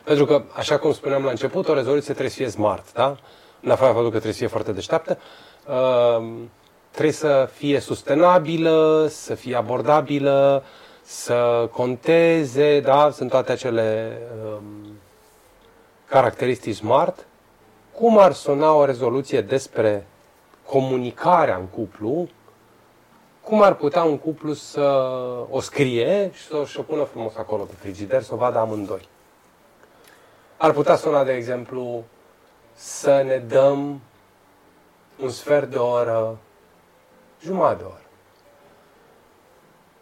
Pentru 0.03 0.25
că, 0.25 0.43
așa 0.55 0.77
cum 0.77 0.93
spuneam 0.93 1.23
la 1.23 1.29
început, 1.29 1.67
o 1.67 1.73
rezoluție 1.73 2.13
trebuie 2.13 2.29
să 2.29 2.35
fie 2.35 2.49
smart, 2.49 2.93
da? 2.93 3.17
În 3.61 3.71
afară 3.71 3.87
de 3.87 3.93
faptul 3.93 4.03
că 4.03 4.09
trebuie 4.09 4.31
să 4.33 4.37
fie 4.39 4.47
foarte 4.47 4.71
deșteaptă, 4.71 5.17
uh, 5.67 6.27
trebuie 6.91 7.13
să 7.13 7.49
fie 7.53 7.79
sustenabilă, 7.79 9.07
să 9.09 9.35
fie 9.35 9.55
abordabilă, 9.55 10.63
să 11.01 11.69
conteze, 11.71 12.79
da, 12.79 13.09
sunt 13.11 13.29
toate 13.29 13.51
acele 13.51 14.17
um, 14.53 14.63
caracteristici 16.05 16.75
smart. 16.75 17.25
Cum 17.99 18.17
ar 18.17 18.33
suna 18.33 18.73
o 18.73 18.85
rezoluție 18.85 19.41
despre 19.41 20.07
comunicarea 20.65 21.55
în 21.55 21.65
cuplu? 21.65 22.27
Cum 23.41 23.61
ar 23.61 23.73
putea 23.73 24.03
un 24.03 24.17
cuplu 24.17 24.53
să 24.53 24.81
o 25.49 25.59
scrie 25.59 26.31
și 26.33 26.45
să 26.45 26.67
o 26.77 26.81
pună 26.81 27.03
frumos 27.03 27.35
acolo 27.35 27.63
pe 27.63 27.73
frigider, 27.79 28.21
să 28.21 28.33
o 28.33 28.37
vadă 28.37 28.57
amândoi? 28.57 29.07
Ar 30.57 30.71
putea 30.71 30.95
suna, 30.95 31.23
de 31.23 31.33
exemplu, 31.33 32.03
să 32.73 33.21
ne 33.25 33.37
dăm 33.37 34.01
un 35.21 35.29
sfert 35.29 35.69
de 35.69 35.77
oră, 35.77 36.37
jumătate 37.41 37.75
de 37.75 37.83
oră, 37.83 38.01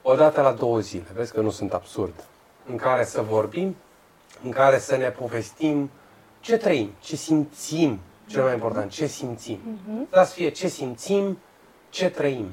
o 0.02 0.16
dată 0.16 0.42
la 0.42 0.52
două 0.52 0.80
zile, 0.80 1.08
vezi 1.14 1.34
că 1.34 1.42
nu 1.42 1.50
sunt 1.50 1.74
absurd, 1.74 2.24
în 2.70 2.78
care 2.78 3.04
să 3.04 3.22
vorbim, 3.22 3.76
în 4.44 4.52
care 4.52 4.80
să 4.80 4.96
ne 4.96 5.10
povestim 5.10 5.90
ce 6.46 6.58
trăim, 6.58 6.92
ce 7.00 7.16
simțim, 7.16 8.00
cel 8.28 8.44
mai 8.44 8.54
important, 8.54 8.92
ce 8.92 9.06
simțim. 9.06 9.60
Uh-huh. 9.60 10.10
să 10.12 10.34
fie 10.34 10.50
ce 10.50 10.68
simțim, 10.68 11.38
ce 11.90 12.10
trăim. 12.10 12.50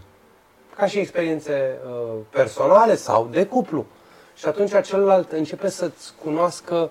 Ca 0.76 0.86
și 0.86 0.98
experiențe 0.98 1.78
uh, 1.86 2.18
personale 2.30 2.94
sau 2.94 3.26
de 3.26 3.46
cuplu. 3.46 3.86
Și 4.34 4.46
atunci 4.46 4.80
celălalt 4.82 5.32
începe 5.32 5.68
să-ți 5.68 6.12
cunoască 6.22 6.90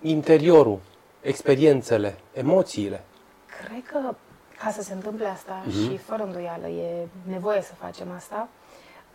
interiorul, 0.00 0.78
experiențele, 1.20 2.18
emoțiile. 2.32 3.04
Cred 3.64 3.82
că 3.86 4.14
ca 4.58 4.70
să 4.70 4.82
se 4.82 4.92
întâmple 4.92 5.26
asta 5.26 5.62
uh-huh. 5.62 5.72
și 5.72 5.96
fără 5.96 6.22
îndoială 6.22 6.66
e 6.66 7.06
nevoie 7.22 7.62
să 7.62 7.72
facem 7.74 8.10
asta, 8.16 8.48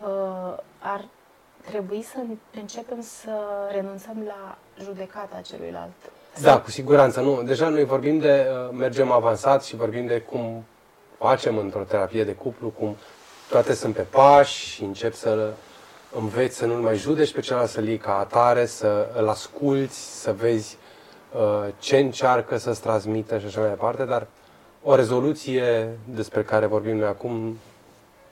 uh, 0.01 0.57
ar 0.79 1.07
trebui 1.65 2.01
să 2.01 2.17
începem 2.59 3.01
să 3.01 3.31
renunțăm 3.71 4.23
la 4.25 4.57
judecata 4.83 5.41
celuilalt. 5.41 5.93
Da, 6.41 6.59
cu 6.59 6.69
siguranță. 6.69 7.21
Nu. 7.21 7.41
Deja 7.45 7.69
noi 7.69 7.83
vorbim 7.83 8.19
de, 8.19 8.47
uh, 8.49 8.77
mergem 8.77 9.11
avansat 9.11 9.63
și 9.63 9.75
vorbim 9.75 10.05
de 10.05 10.19
cum 10.19 10.65
facem 11.17 11.57
într-o 11.57 11.83
terapie 11.83 12.23
de 12.23 12.31
cuplu, 12.31 12.67
cum 12.69 12.95
toate 13.49 13.73
sunt 13.73 13.95
pe 13.95 14.01
pași 14.01 14.69
și 14.69 14.83
încep 14.83 15.13
să 15.13 15.53
înveți 16.19 16.57
să 16.57 16.65
nu-l 16.65 16.79
mai 16.79 16.95
judeci 16.95 17.33
pe 17.33 17.39
celălalt, 17.39 17.69
să-l 17.69 17.87
iei 17.87 17.97
ca 17.97 18.17
atare, 18.17 18.65
să 18.65 19.07
îl 19.17 19.29
asculți, 19.29 20.21
să 20.21 20.33
vezi 20.37 20.77
uh, 21.31 21.67
ce 21.79 21.97
încearcă 21.97 22.57
să-ți 22.57 22.81
transmită 22.81 23.37
și 23.37 23.45
așa 23.45 23.59
mai 23.59 23.69
departe, 23.69 24.03
dar 24.03 24.27
o 24.83 24.95
rezoluție 24.95 25.89
despre 26.05 26.43
care 26.43 26.65
vorbim 26.65 26.97
noi 26.97 27.07
acum 27.07 27.57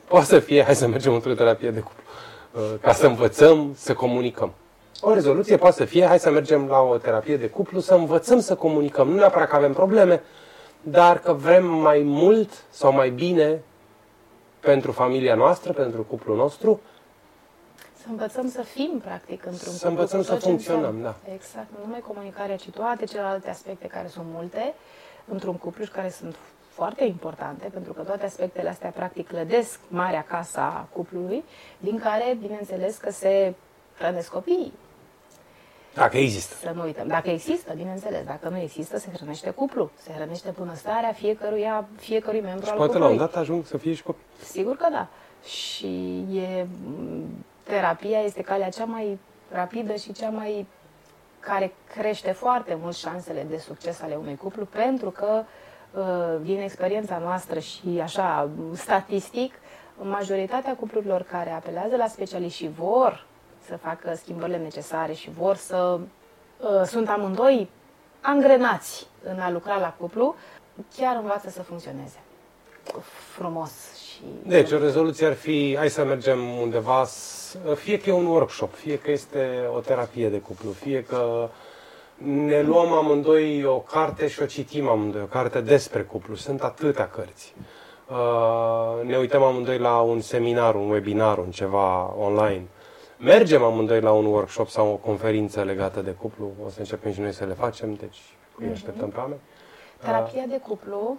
Poate 0.08 0.26
să 0.26 0.40
fie, 0.40 0.64
hai 0.64 0.76
să 0.76 0.88
mergem 0.88 1.14
într-o 1.14 1.34
terapie 1.34 1.72
de 1.72 1.80
cuplu, 1.80 2.04
uh, 2.52 2.80
ca 2.82 2.94
să 2.94 3.06
învățăm 3.06 3.74
să 3.78 3.94
comunicăm. 3.94 4.54
O 5.02 5.14
rezoluție 5.14 5.58
poate 5.58 5.76
să 5.76 5.86
fie, 5.86 6.06
hai 6.06 6.20
să 6.20 6.32
mergem 6.32 6.68
la 6.68 6.80
o 6.80 6.98
terapie 6.98 7.38
de 7.38 7.50
cuplu, 7.50 7.80
să 7.80 7.94
învățăm 7.94 8.40
să 8.40 8.56
comunicăm. 8.56 9.08
Nu 9.08 9.16
neapărat 9.16 9.50
că 9.50 9.56
avem 9.56 9.74
probleme, 9.74 10.24
dar 10.82 11.20
că 11.20 11.34
vrem 11.34 11.66
mai 11.66 12.02
mult 12.04 12.50
sau 12.70 12.94
mai 12.94 13.10
bine 13.10 13.62
pentru 14.60 14.92
familia 14.92 15.36
noastră, 15.36 15.74
pentru 15.74 16.04
cuplul 16.04 16.36
nostru. 16.36 16.82
Să 18.02 18.06
învățăm 18.10 18.50
să 18.50 18.62
fim, 18.62 19.02
practic, 19.04 19.46
într-un 19.46 19.74
Să 19.74 19.88
învățăm 19.88 20.24
să 20.24 20.36
funcționăm, 20.36 21.02
da. 21.02 21.16
Exact. 21.34 21.68
Nu 21.78 21.84
numai 21.86 22.00
comunicarea, 22.00 22.56
ci 22.56 22.70
toate 22.70 23.06
celelalte 23.06 23.50
aspecte 23.50 23.88
care 23.88 24.08
sunt 24.08 24.26
multe 24.34 24.74
într-un 25.26 25.54
cuplu 25.54 25.84
și 25.84 25.92
care 25.92 26.10
sunt 26.10 26.36
foarte 26.70 27.04
importante, 27.04 27.70
pentru 27.74 27.94
că 27.94 28.02
toate 28.02 28.26
aspectele 28.26 28.70
astea, 28.70 28.90
practic, 28.90 29.28
clădesc 29.28 29.80
marea 29.88 30.24
casa 30.24 30.62
a 30.62 30.88
cuplului, 30.94 31.44
din 31.78 32.00
care, 32.00 32.38
bineînțeles, 32.42 32.98
că 32.98 33.12
se 33.12 33.54
hrănesc 33.98 34.30
copiii. 34.32 34.74
Dacă 35.96 36.18
există. 36.18 36.56
Să 36.62 36.72
nu 36.76 36.82
uităm. 36.84 37.08
Dacă 37.08 37.30
există, 37.30 37.74
bineînțeles. 37.76 38.26
Dacă 38.26 38.50
nu 38.50 38.58
există, 38.58 38.98
se 38.98 39.10
hrănește 39.16 39.50
cuplu. 39.50 39.92
Se 40.02 40.12
hrănește 40.12 40.54
bunăstarea 40.58 41.12
fiecăruia, 41.12 41.88
fiecărui 41.98 42.42
membru 42.42 42.66
Și 42.66 42.72
al 42.72 42.78
poate 42.78 42.92
la 42.98 43.00
cuplului. 43.00 43.22
un 43.22 43.32
dat 43.32 43.42
ajung 43.42 43.66
să 43.66 43.78
fie 43.78 43.94
și 43.94 44.04
copii. 44.04 44.24
Sigur 44.44 44.76
că 44.76 44.88
da. 44.92 45.08
Și 45.48 46.26
e, 46.34 46.66
terapia 47.64 48.20
este 48.20 48.42
calea 48.42 48.70
cea 48.70 48.86
mai 48.86 49.20
rapidă 49.52 49.96
și 49.96 50.12
cea 50.12 50.30
mai 50.30 50.68
care 51.40 51.74
crește 51.96 52.32
foarte 52.32 52.78
mult 52.82 52.96
șansele 52.96 53.46
de 53.50 53.58
succes 53.58 54.02
ale 54.02 54.16
unui 54.16 54.36
cuplu, 54.36 54.66
pentru 54.66 55.10
că 55.10 55.44
uh, 55.94 56.04
din 56.42 56.60
experiența 56.62 57.18
noastră 57.18 57.60
și 57.60 58.00
așa 58.04 58.50
statistic, 58.74 59.54
majoritatea 60.02 60.76
cuplurilor 60.76 61.22
care 61.22 61.50
apelează 61.52 61.96
la 61.96 62.08
specialiști 62.08 62.58
și 62.64 62.70
vor 62.78 63.26
să 63.68 63.78
facă 63.84 64.14
schimbările 64.16 64.58
necesare 64.58 65.14
și 65.14 65.30
vor 65.38 65.56
să 65.56 66.00
uh, 66.60 66.68
sunt 66.86 67.10
amândoi 67.10 67.70
angrenați 68.22 69.08
în 69.24 69.40
a 69.40 69.50
lucra 69.52 69.80
la 69.80 69.96
cuplu, 70.00 70.36
chiar 70.98 71.16
învață 71.22 71.50
să 71.50 71.62
funcționeze 71.64 72.18
frumos 73.36 73.72
și 74.06 74.22
Deci, 74.44 74.72
o 74.72 74.78
rezoluție 74.78 75.26
ar 75.28 75.34
fi, 75.34 75.76
hai 75.78 75.90
să 75.90 76.04
mergem 76.04 76.58
undeva, 76.62 77.04
s- 77.06 77.58
fie 77.76 78.00
că 78.00 78.10
e 78.10 78.14
un 78.14 78.26
workshop, 78.26 78.74
fie 78.74 78.98
că 78.98 79.12
este 79.12 79.70
o 79.76 79.80
terapie 79.80 80.30
de 80.30 80.38
cuplu, 80.40 80.72
fie 80.72 81.04
că 81.04 81.50
ne 82.18 82.62
luăm 82.62 82.92
amândoi 82.92 83.64
o 83.64 83.78
carte 83.80 84.28
și 84.28 84.42
o 84.42 84.46
citim 84.46 84.88
amândoi, 84.88 85.22
o 85.22 85.26
carte 85.26 85.62
despre 85.62 86.02
cuplu. 86.02 86.36
Sunt 86.36 86.62
atâtea 86.62 87.08
cărți. 87.10 87.54
Uh, 88.10 89.04
Ne 89.08 89.18
uităm 89.18 89.44
amândoi 89.44 89.78
la 89.78 90.00
un 90.00 90.22
seminar, 90.22 90.76
un 90.76 90.90
webinar, 90.90 91.38
un 91.38 91.52
ceva 91.52 92.14
online. 92.20 92.64
Mergem 93.18 93.64
amândoi 93.64 94.02
la 94.02 94.12
un 94.12 94.26
workshop 94.26 94.68
sau 94.68 94.88
o 94.92 94.96
conferință 94.96 95.64
legată 95.64 96.02
de 96.02 96.12
cuplu. 96.12 96.52
O 96.66 96.70
să 96.70 96.80
începem 96.80 97.12
și 97.14 97.20
noi 97.20 97.34
să 97.34 97.46
le 97.46 97.54
facem, 97.54 97.94
deci 97.94 98.22
îi 98.58 98.70
așteptăm 98.72 99.10
pe 99.10 99.20
oameni. 99.20 99.40
Terapia 100.00 100.44
de 100.50 100.58
cuplu, 100.68 101.18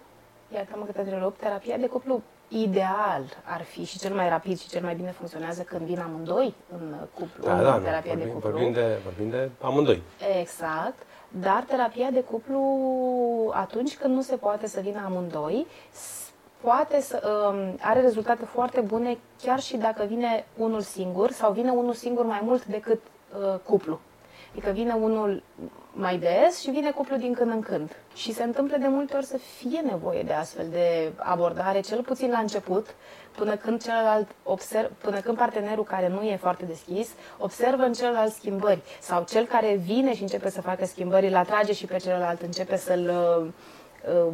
iartă-mă 0.54 0.84
că 0.84 0.92
te 0.92 1.00
întrerup, 1.00 1.38
terapia 1.38 1.76
de 1.76 1.86
cuplu 1.86 2.22
ideal 2.48 3.22
ar 3.44 3.62
fi 3.62 3.84
și 3.84 3.98
cel 3.98 4.14
mai 4.14 4.28
rapid 4.28 4.58
și 4.58 4.68
cel 4.68 4.82
mai 4.82 4.94
bine 4.94 5.10
funcționează 5.10 5.62
când 5.62 5.80
vin 5.86 5.98
amândoi 5.98 6.54
în 6.72 6.94
cuplu, 7.14 7.44
Da, 7.44 7.56
în 7.56 7.62
da, 7.64 7.76
nu, 7.76 7.82
terapia 7.84 8.14
de 8.14 8.18
vorbim, 8.18 8.34
cuplu. 8.34 8.50
vorbim, 8.50 8.72
de, 8.72 8.98
vorbim 9.04 9.30
de 9.30 9.50
amândoi. 9.60 10.02
Exact, 10.40 11.02
dar 11.28 11.64
terapia 11.68 12.10
de 12.10 12.20
cuplu, 12.20 12.60
atunci 13.54 13.96
când 13.96 14.14
nu 14.14 14.20
se 14.22 14.36
poate 14.36 14.66
să 14.66 14.80
vină 14.80 15.02
amândoi, 15.04 15.66
s- 15.92 16.25
poate 16.60 17.00
să 17.00 17.48
um, 17.50 17.76
are 17.80 18.00
rezultate 18.00 18.44
foarte 18.44 18.80
bune 18.80 19.18
chiar 19.42 19.60
și 19.60 19.76
dacă 19.76 20.04
vine 20.04 20.46
unul 20.56 20.80
singur 20.80 21.30
sau 21.30 21.52
vine 21.52 21.70
unul 21.70 21.94
singur 21.94 22.24
mai 22.24 22.40
mult 22.42 22.64
decât 22.64 23.00
uh, 23.40 23.58
cuplu. 23.64 24.00
Adică 24.52 24.70
vine 24.70 24.92
unul 24.92 25.42
mai 25.92 26.18
des 26.18 26.60
și 26.60 26.70
vine 26.70 26.90
cuplu 26.90 27.16
din 27.16 27.32
când 27.32 27.50
în 27.50 27.60
când. 27.60 27.96
Și 28.14 28.32
se 28.32 28.42
întâmplă 28.42 28.76
de 28.76 28.86
multe 28.88 29.16
ori 29.16 29.24
să 29.24 29.36
fie 29.36 29.80
nevoie 29.80 30.22
de 30.22 30.32
astfel 30.32 30.66
de 30.70 31.12
abordare, 31.16 31.80
cel 31.80 32.02
puțin 32.02 32.30
la 32.30 32.38
început, 32.38 32.94
până 33.36 33.56
când 33.56 33.82
celălalt 33.82 34.28
observ, 34.42 34.90
până 34.98 35.20
când 35.20 35.36
partenerul 35.36 35.84
care 35.84 36.08
nu 36.08 36.22
e 36.22 36.36
foarte 36.36 36.64
deschis 36.64 37.08
observă 37.38 37.82
în 37.82 37.92
celălalt 37.92 38.32
schimbări 38.32 38.80
sau 39.00 39.24
cel 39.28 39.44
care 39.44 39.74
vine 39.74 40.14
și 40.14 40.22
începe 40.22 40.50
să 40.50 40.60
facă 40.60 40.84
schimbări, 40.84 41.26
îl 41.26 41.36
atrage 41.36 41.72
și 41.72 41.86
pe 41.86 41.96
celălalt, 41.96 42.42
începe 42.42 42.76
să-l 42.76 43.10
uh, 43.38 43.46
uh, 44.26 44.32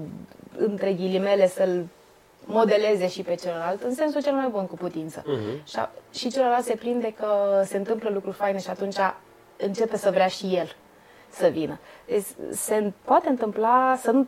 între 0.59 0.93
ghilimele 0.93 1.49
să-l 1.49 1.86
modeleze 2.44 3.09
și 3.09 3.23
pe 3.23 3.35
celălalt 3.35 3.82
în 3.82 3.94
sensul 3.94 4.23
cel 4.23 4.32
mai 4.35 4.48
bun 4.48 4.66
cu 4.66 4.74
putință. 4.74 5.23
Mhm. 5.27 5.64
Și, 5.66 5.77
a- 5.78 5.90
și 6.12 6.31
celălalt 6.31 6.64
se 6.64 6.74
prinde 6.74 7.12
că 7.19 7.62
se 7.64 7.77
întâmplă 7.77 8.10
lucruri 8.10 8.36
faine 8.36 8.59
și 8.59 8.70
atunci 8.70 8.97
începe 9.56 9.97
să 9.97 10.10
vrea 10.10 10.27
și 10.27 10.55
el 10.56 10.77
să 11.31 11.47
vină. 11.47 11.78
Deci 12.06 12.24
se 12.51 12.93
poate 13.05 13.28
întâmpla 13.28 13.97
să 14.01 14.10
nu, 14.10 14.27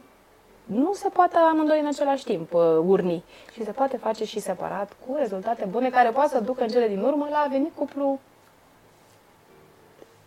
nu 0.65 0.93
se 0.93 1.09
poate 1.09 1.37
amândoi 1.37 1.81
în 1.81 1.87
același 1.87 2.25
timp 2.25 2.53
uh, 2.55 2.61
urni 2.87 3.25
și 3.53 3.65
se 3.65 3.71
poate 3.71 3.97
face 3.97 4.25
și 4.25 4.41
separat 4.41 4.93
cu 5.07 5.15
rezultate 5.19 5.65
bune 5.71 5.91
care 5.91 6.09
poate 6.11 6.29
să 6.29 6.41
ducă 6.41 6.63
în 6.63 6.69
cele 6.69 6.89
din 6.89 7.01
urmă 7.03 7.29
la 7.31 7.39
a 7.39 7.47
veni 7.51 7.73
cuplu 7.75 8.21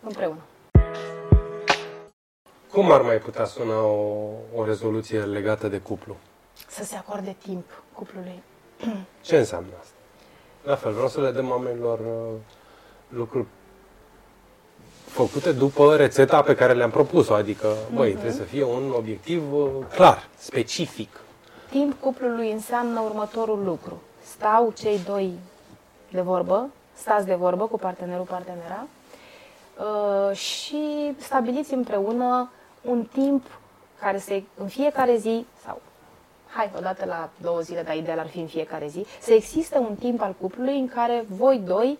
împreună. 0.04 0.40
Cum 2.72 2.92
ar 2.92 3.02
mai 3.02 3.18
putea 3.18 3.46
suna 3.46 3.82
o, 3.82 4.30
o 4.56 4.66
rezoluție 4.66 5.20
legată 5.20 5.68
de 5.68 5.80
cuplu? 5.80 6.16
Să 6.78 6.84
se 6.84 6.96
acorde 6.96 7.36
timp 7.44 7.84
cuplului. 7.94 8.44
Ce 9.22 9.38
înseamnă 9.38 9.70
asta? 9.80 9.94
La 10.64 10.76
fel, 10.76 10.92
vreau 10.92 11.08
să 11.08 11.22
le 11.22 11.32
dăm 11.32 11.50
oamenilor 11.50 12.00
uh, 12.00 12.34
lucruri 13.10 13.46
făcute 15.06 15.52
după 15.52 15.96
rețeta 15.96 16.42
pe 16.42 16.56
care 16.56 16.74
le-am 16.74 16.90
propus-o, 16.90 17.34
adică, 17.34 17.68
băi, 17.94 18.12
trebuie 18.12 18.32
să 18.32 18.42
fie 18.42 18.64
un 18.64 18.94
obiectiv 18.96 19.54
uh, 19.54 19.70
clar, 19.94 20.28
specific. 20.38 21.20
Timp 21.70 22.02
cuplului 22.02 22.52
înseamnă 22.52 23.00
următorul 23.00 23.64
lucru. 23.64 24.02
Stau 24.24 24.74
cei 24.78 25.00
doi 25.06 25.32
de 26.12 26.22
vorbă, 26.22 26.70
stați 26.94 27.26
de 27.26 27.36
vorbă 27.36 27.68
cu 27.68 27.78
partenerul, 27.78 28.26
partenera 28.26 28.88
uh, 29.78 30.36
și 30.36 31.14
stabiliți 31.18 31.74
împreună 31.74 32.52
un 32.82 33.08
timp 33.14 33.46
care 34.00 34.18
să 34.20 34.42
în 34.58 34.68
fiecare 34.68 35.18
zi 35.18 35.46
sau 35.66 35.82
hai, 36.50 36.72
odată 36.78 37.06
la 37.06 37.30
două 37.42 37.60
zile, 37.60 37.82
dar 37.82 37.96
ideal 37.96 38.20
ar 38.20 38.28
fi 38.28 38.40
în 38.40 38.48
fiecare 38.48 38.88
zi, 38.88 39.06
să 39.22 39.34
existe 39.34 39.78
un 39.78 39.96
timp 39.96 40.22
al 40.22 40.36
cuplului 40.42 40.80
în 40.80 40.88
care 40.88 41.26
voi 41.28 41.62
doi 41.66 42.00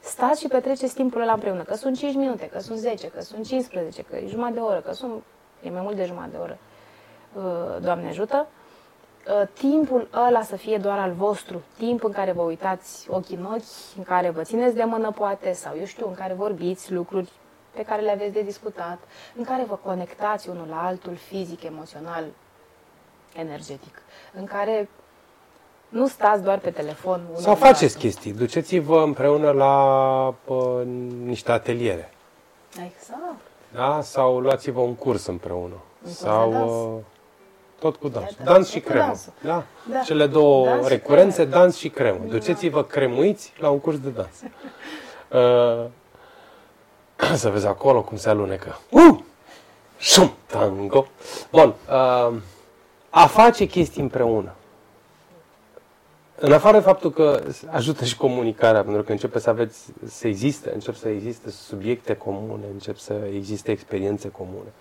stați 0.00 0.40
și 0.40 0.48
petreceți 0.48 0.94
timpul 0.94 1.20
ăla 1.20 1.32
împreună. 1.32 1.62
Că 1.62 1.74
sunt 1.74 1.96
5 1.96 2.14
minute, 2.14 2.48
că 2.48 2.58
sunt 2.58 2.78
10, 2.78 3.08
că 3.08 3.20
sunt 3.20 3.46
15, 3.46 4.02
că 4.02 4.16
e 4.16 4.26
jumătate 4.26 4.54
de 4.54 4.60
oră, 4.60 4.80
că 4.80 4.92
sunt... 4.92 5.12
e 5.62 5.70
mai 5.70 5.80
mult 5.82 5.96
de 5.96 6.04
jumătate 6.04 6.30
de 6.30 6.36
oră. 6.36 6.58
Uh, 7.34 7.82
Doamne 7.82 8.08
ajută. 8.08 8.46
Uh, 9.26 9.48
Timpul 9.52 10.08
ăla 10.26 10.42
să 10.42 10.56
fie 10.56 10.76
doar 10.76 10.98
al 10.98 11.12
vostru. 11.12 11.62
Timp 11.78 12.04
în 12.04 12.12
care 12.12 12.32
vă 12.32 12.42
uitați 12.42 13.10
ochii 13.10 13.36
în 13.36 13.44
ochi, 13.44 13.96
în 13.96 14.02
care 14.02 14.30
vă 14.30 14.42
țineți 14.42 14.74
de 14.74 14.84
mână 14.84 15.10
poate, 15.10 15.52
sau 15.52 15.74
eu 15.78 15.84
știu, 15.84 16.08
în 16.08 16.14
care 16.14 16.32
vorbiți 16.32 16.92
lucruri 16.92 17.30
pe 17.70 17.82
care 17.82 18.02
le 18.02 18.10
aveți 18.10 18.32
de 18.32 18.42
discutat, 18.42 18.98
în 19.36 19.44
care 19.44 19.64
vă 19.64 19.74
conectați 19.74 20.48
unul 20.48 20.66
la 20.68 20.86
altul, 20.86 21.14
fizic, 21.14 21.62
emoțional, 21.62 22.24
energetic, 23.36 24.02
în 24.34 24.44
care 24.44 24.88
nu 25.88 26.06
stați 26.08 26.42
doar 26.42 26.58
pe 26.58 26.70
telefon. 26.70 27.20
unul 27.28 27.40
Sau 27.40 27.52
la 27.52 27.58
faceți 27.58 27.84
altul. 27.84 28.00
chestii, 28.00 28.32
duceți-vă 28.32 29.02
împreună 29.02 29.50
la 29.50 29.74
uh, 30.44 30.80
niște 31.24 31.52
ateliere, 31.52 32.12
Exact. 32.72 33.40
da? 33.74 34.00
Sau 34.02 34.38
luați-vă 34.40 34.80
un 34.80 34.94
curs 34.94 35.26
împreună. 35.26 35.74
curs 36.02 36.12
de 36.18 36.24
sau 36.24 36.50
dans. 36.52 36.70
uh, 36.72 36.88
tot 37.78 37.96
cu 37.96 38.08
dans. 38.08 38.24
Iată, 38.30 38.42
Dans 38.42 38.56
tot 38.58 38.66
și 38.74 38.80
cu 38.80 38.88
cremă. 38.88 39.04
dansul. 39.06 39.32
Da? 39.42 39.62
Da. 39.90 39.98
Cele 40.00 40.26
două 40.26 40.64
Dans 40.66 40.82
și 40.86 40.92
recurențe, 40.92 41.36
cremă. 41.36 41.50
dans 41.50 41.76
și 41.76 41.88
cremă. 41.88 42.18
Duceți-vă 42.28 42.84
cremuiți 42.84 43.52
la 43.58 43.70
un 43.70 43.78
curs 43.80 43.98
de 44.00 44.08
dans. 44.08 44.42
Uh, 45.32 45.84
să 47.34 47.48
vezi 47.50 47.66
acolo 47.66 48.02
cum 48.02 48.16
se 48.16 48.28
alunecă. 48.28 48.78
Uh! 48.90 49.18
Șum, 49.98 50.32
tango. 50.46 51.06
Bun. 51.50 51.74
Uh, 51.90 52.36
a 53.10 53.26
face 53.26 53.64
chestii 53.64 54.02
împreună. 54.02 54.54
În 56.42 56.52
afară 56.52 56.76
de 56.76 56.82
faptul 56.82 57.10
că 57.10 57.42
ajută 57.66 58.04
și 58.04 58.16
comunicarea, 58.16 58.82
pentru 58.82 59.02
că 59.02 59.12
începe 59.12 59.38
să 59.38 59.50
aveți, 59.50 59.92
să 60.06 60.26
existe, 60.26 60.70
încep 60.74 60.94
să 60.94 61.08
existe 61.08 61.50
subiecte 61.50 62.16
comune, 62.16 62.64
încep 62.72 62.96
să 62.96 63.14
existe 63.34 63.70
experiențe 63.70 64.28
comune. 64.28 64.72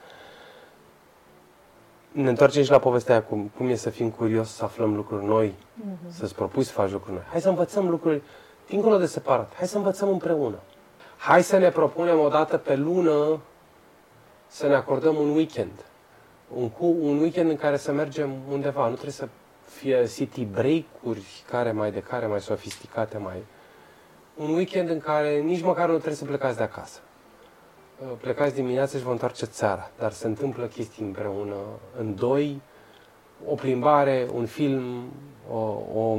Ne 2.12 2.30
întoarcem 2.30 2.64
și 2.64 2.72
la 2.72 2.80
povestea 2.80 3.14
aia, 3.14 3.24
cum, 3.24 3.52
cum 3.58 3.68
e 3.68 3.76
să 3.76 3.90
fim 3.90 4.10
curios, 4.10 4.50
să 4.50 4.64
aflăm 4.64 4.96
lucruri 4.96 5.26
noi, 5.26 5.54
să-ți 6.08 6.36
propui 6.36 6.64
să 6.64 6.72
faci 6.72 6.92
lucruri 6.92 7.14
noi. 7.14 7.24
Hai 7.30 7.42
să 7.42 7.50
învățăm 7.50 7.90
lucruri 7.90 8.22
dincolo 8.68 8.98
de 8.98 9.06
separat. 9.06 9.54
Hai 9.56 9.68
să 9.68 9.78
învățăm 9.78 10.10
împreună. 10.10 10.60
Hai 11.18 11.44
să 11.44 11.58
ne 11.58 11.70
propunem 11.70 12.20
o 12.20 12.30
dată 12.30 12.58
pe 12.58 12.76
lună 12.76 13.40
să 14.48 14.68
ne 14.68 14.76
acordăm 14.76 15.16
un 15.16 15.30
weekend. 15.30 15.86
Un, 16.56 16.70
cu, 16.70 16.86
un 16.86 17.20
weekend 17.20 17.50
în 17.50 17.56
care 17.56 17.78
să 17.78 17.92
mergem 17.92 18.30
undeva. 18.52 18.88
Nu 18.88 18.94
trebuie 18.94 19.12
să 19.12 19.28
fie 19.66 20.08
city 20.16 20.46
break-uri 20.46 21.44
care 21.50 21.72
mai 21.72 21.92
de 21.92 22.00
care 22.00 22.26
mai 22.26 22.42
sofisticate, 22.42 23.18
mai... 23.18 23.44
Un 24.36 24.54
weekend 24.54 24.90
în 24.90 25.00
care 25.00 25.40
nici 25.40 25.62
măcar 25.62 25.88
nu 25.88 25.94
trebuie 25.94 26.16
să 26.16 26.26
plecați 26.26 26.58
de 26.58 26.64
acasă. 26.64 27.00
Uh, 28.02 28.08
Plecați 28.22 28.54
dimineața 28.54 28.98
și 28.98 29.04
vă 29.04 29.12
întoarceți 29.12 29.58
seara, 29.58 29.92
dar 29.98 30.12
se 30.12 30.28
întâmplă 30.28 30.66
chestii 30.66 31.06
împreună, 31.06 31.56
în 31.98 32.16
doi, 32.16 32.62
o 33.46 33.56
plimbare, 33.56 34.28
un 34.34 34.46
film, 34.46 35.12
o, 35.52 35.58
o 35.96 36.18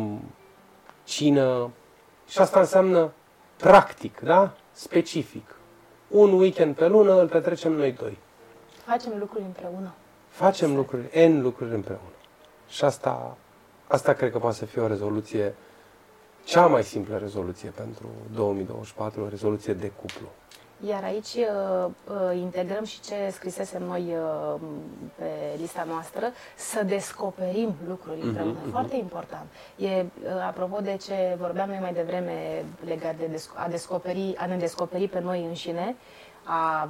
cină. 1.05 1.71
Și 2.29 2.39
asta 2.39 2.61
înseamnă 2.61 3.13
practic, 3.57 4.21
da? 4.21 4.53
Specific. 4.73 5.55
Un 6.09 6.33
weekend 6.33 6.75
pe 6.75 6.87
lună 6.89 7.21
îl 7.21 7.29
petrecem 7.29 7.73
noi 7.73 7.93
doi. 7.93 8.19
Facem 8.87 9.13
lucruri 9.19 9.45
împreună. 9.45 9.93
Facem 10.41 10.77
lucruri, 10.77 11.29
N 11.29 11.41
lucruri 11.41 11.75
împreună. 11.75 12.13
Și 12.69 12.85
asta, 12.85 13.37
asta 13.87 14.13
cred 14.13 14.31
că 14.31 14.39
poate 14.39 14.57
să 14.57 14.65
fie 14.65 14.83
o 14.83 14.87
rezoluție, 14.87 15.55
cea 16.45 16.67
mai 16.67 16.83
simplă 16.83 17.17
rezoluție 17.17 17.69
pentru 17.71 18.07
2024, 18.35 19.23
o 19.23 19.29
rezoluție 19.29 19.73
de 19.73 19.93
cuplu. 20.01 20.29
Iar 20.89 21.03
aici 21.05 21.35
uh, 21.35 21.91
uh, 22.09 22.37
integrăm 22.37 22.85
și 22.85 23.01
ce 23.01 23.15
scrisesem 23.33 23.83
noi 23.83 24.15
uh, 24.55 24.61
pe 25.15 25.25
lista 25.57 25.85
noastră, 25.89 26.33
să 26.57 26.85
descoperim 26.85 27.75
lucruri 27.89 28.21
împreună. 28.21 28.59
Mm-hmm. 28.59 28.71
Foarte 28.71 28.97
important. 28.97 29.47
E, 29.77 29.87
uh, 29.87 30.05
apropo 30.47 30.81
de 30.81 30.97
ce 30.97 31.37
vorbeam 31.41 31.69
noi 31.69 31.79
mai 31.81 31.93
devreme 31.93 32.65
legat 32.85 33.17
de 33.17 33.43
a, 33.55 33.69
descoperi, 33.69 34.35
a 34.37 34.47
ne 34.47 34.57
descoperi 34.57 35.09
pe 35.09 35.21
noi 35.21 35.45
înșine, 35.45 35.97
a 36.45 36.89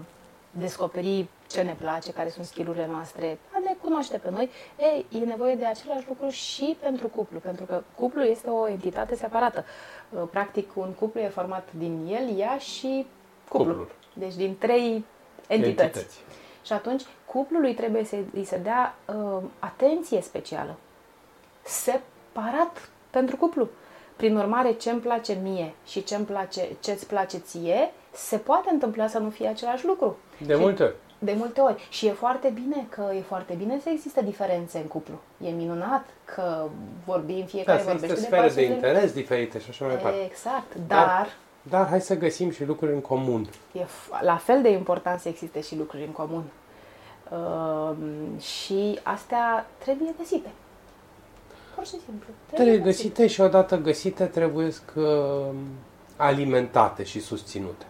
descoperi 0.50 1.26
ce 1.48 1.62
ne 1.62 1.76
place, 1.80 2.12
care 2.12 2.28
sunt 2.28 2.46
skillurile 2.46 2.86
noastre, 2.86 3.38
a 3.52 3.58
ne 3.64 3.76
cunoaște 3.82 4.18
pe 4.18 4.30
noi, 4.30 4.50
ei, 4.78 5.06
e 5.20 5.24
nevoie 5.24 5.54
de 5.54 5.64
același 5.64 6.08
lucru 6.08 6.28
și 6.28 6.76
pentru 6.80 7.08
cuplu, 7.08 7.38
pentru 7.38 7.64
că 7.64 7.82
cuplul 7.94 8.26
este 8.26 8.50
o 8.50 8.68
entitate 8.68 9.16
separată. 9.16 9.64
Uh, 10.10 10.22
practic, 10.30 10.76
un 10.76 10.92
cuplu 10.92 11.20
e 11.20 11.28
format 11.28 11.68
din 11.78 12.06
el, 12.10 12.38
ea 12.38 12.58
și 12.58 13.06
cuplul. 13.48 13.68
cuplul. 13.68 13.90
Deci 14.12 14.34
din 14.34 14.56
trei 14.58 15.04
entități. 15.46 15.82
entități. 15.82 16.20
Și 16.64 16.72
atunci 16.72 17.02
cuplului 17.24 17.74
trebuie 17.74 18.04
să 18.04 18.16
îi 18.34 18.44
se 18.44 18.56
dea 18.56 18.94
uh, 19.06 19.42
atenție 19.58 20.20
specială. 20.20 20.76
Separat 21.62 22.88
pentru 23.10 23.36
cuplu. 23.36 23.68
Prin 24.16 24.36
urmare, 24.36 24.72
ce 24.72 24.90
îmi 24.90 25.00
place 25.00 25.38
mie 25.42 25.74
și 25.86 26.04
ce 26.04 26.14
îmi 26.14 26.24
place, 26.24 26.68
ce-ți 26.80 27.06
place 27.06 27.38
ție, 27.38 27.92
se 28.12 28.36
poate 28.36 28.70
întâmpla 28.70 29.06
să 29.06 29.18
nu 29.18 29.30
fie 29.30 29.48
același 29.48 29.86
lucru. 29.86 30.16
De 30.46 30.54
și 30.54 30.60
multe 30.60 30.82
ori. 30.82 30.94
De 31.18 31.34
multe 31.36 31.60
ori. 31.60 31.86
Și 31.90 32.06
e 32.06 32.12
foarte 32.12 32.48
bine 32.54 32.86
că 32.88 33.10
e 33.16 33.20
foarte 33.20 33.54
bine 33.54 33.80
să 33.82 33.88
există 33.88 34.22
diferențe 34.22 34.78
în 34.78 34.86
cuplu. 34.86 35.20
E 35.44 35.50
minunat 35.50 36.06
că 36.24 36.66
vorbim, 37.04 37.44
fiecare 37.44 37.82
da, 37.84 37.90
vorbește 37.92 38.14
de 38.14 38.20
sfere 38.20 38.48
de 38.48 38.62
interes 38.62 39.12
diferite 39.12 39.58
și 39.58 39.66
așa 39.70 39.84
mai 39.84 39.94
departe. 39.94 40.24
Exact, 40.24 40.74
dar, 40.74 41.06
dar 41.06 41.28
dar 41.62 41.88
hai 41.88 42.00
să 42.00 42.16
găsim 42.16 42.50
și 42.50 42.64
lucruri 42.64 42.92
în 42.92 43.00
comun. 43.00 43.48
E 43.72 43.86
la 44.20 44.36
fel 44.36 44.62
de 44.62 44.70
important 44.70 45.20
să 45.20 45.28
existe 45.28 45.60
și 45.60 45.76
lucruri 45.76 46.04
în 46.04 46.12
comun. 46.12 46.44
Uh, 47.30 47.96
și 48.40 48.98
astea 49.02 49.66
trebuie 49.78 50.14
găsite. 50.18 50.48
Pur 51.74 51.84
și 51.84 51.90
simplu. 51.90 52.26
Trebuie, 52.46 52.66
trebuie 52.66 52.78
găsite, 52.78 53.08
găsite 53.08 53.26
și 53.26 53.40
odată 53.40 53.76
găsite 53.76 54.24
trebuie 54.24 54.72
uh, 54.94 55.54
alimentate 56.16 57.04
și 57.04 57.20
susținute. 57.20 57.86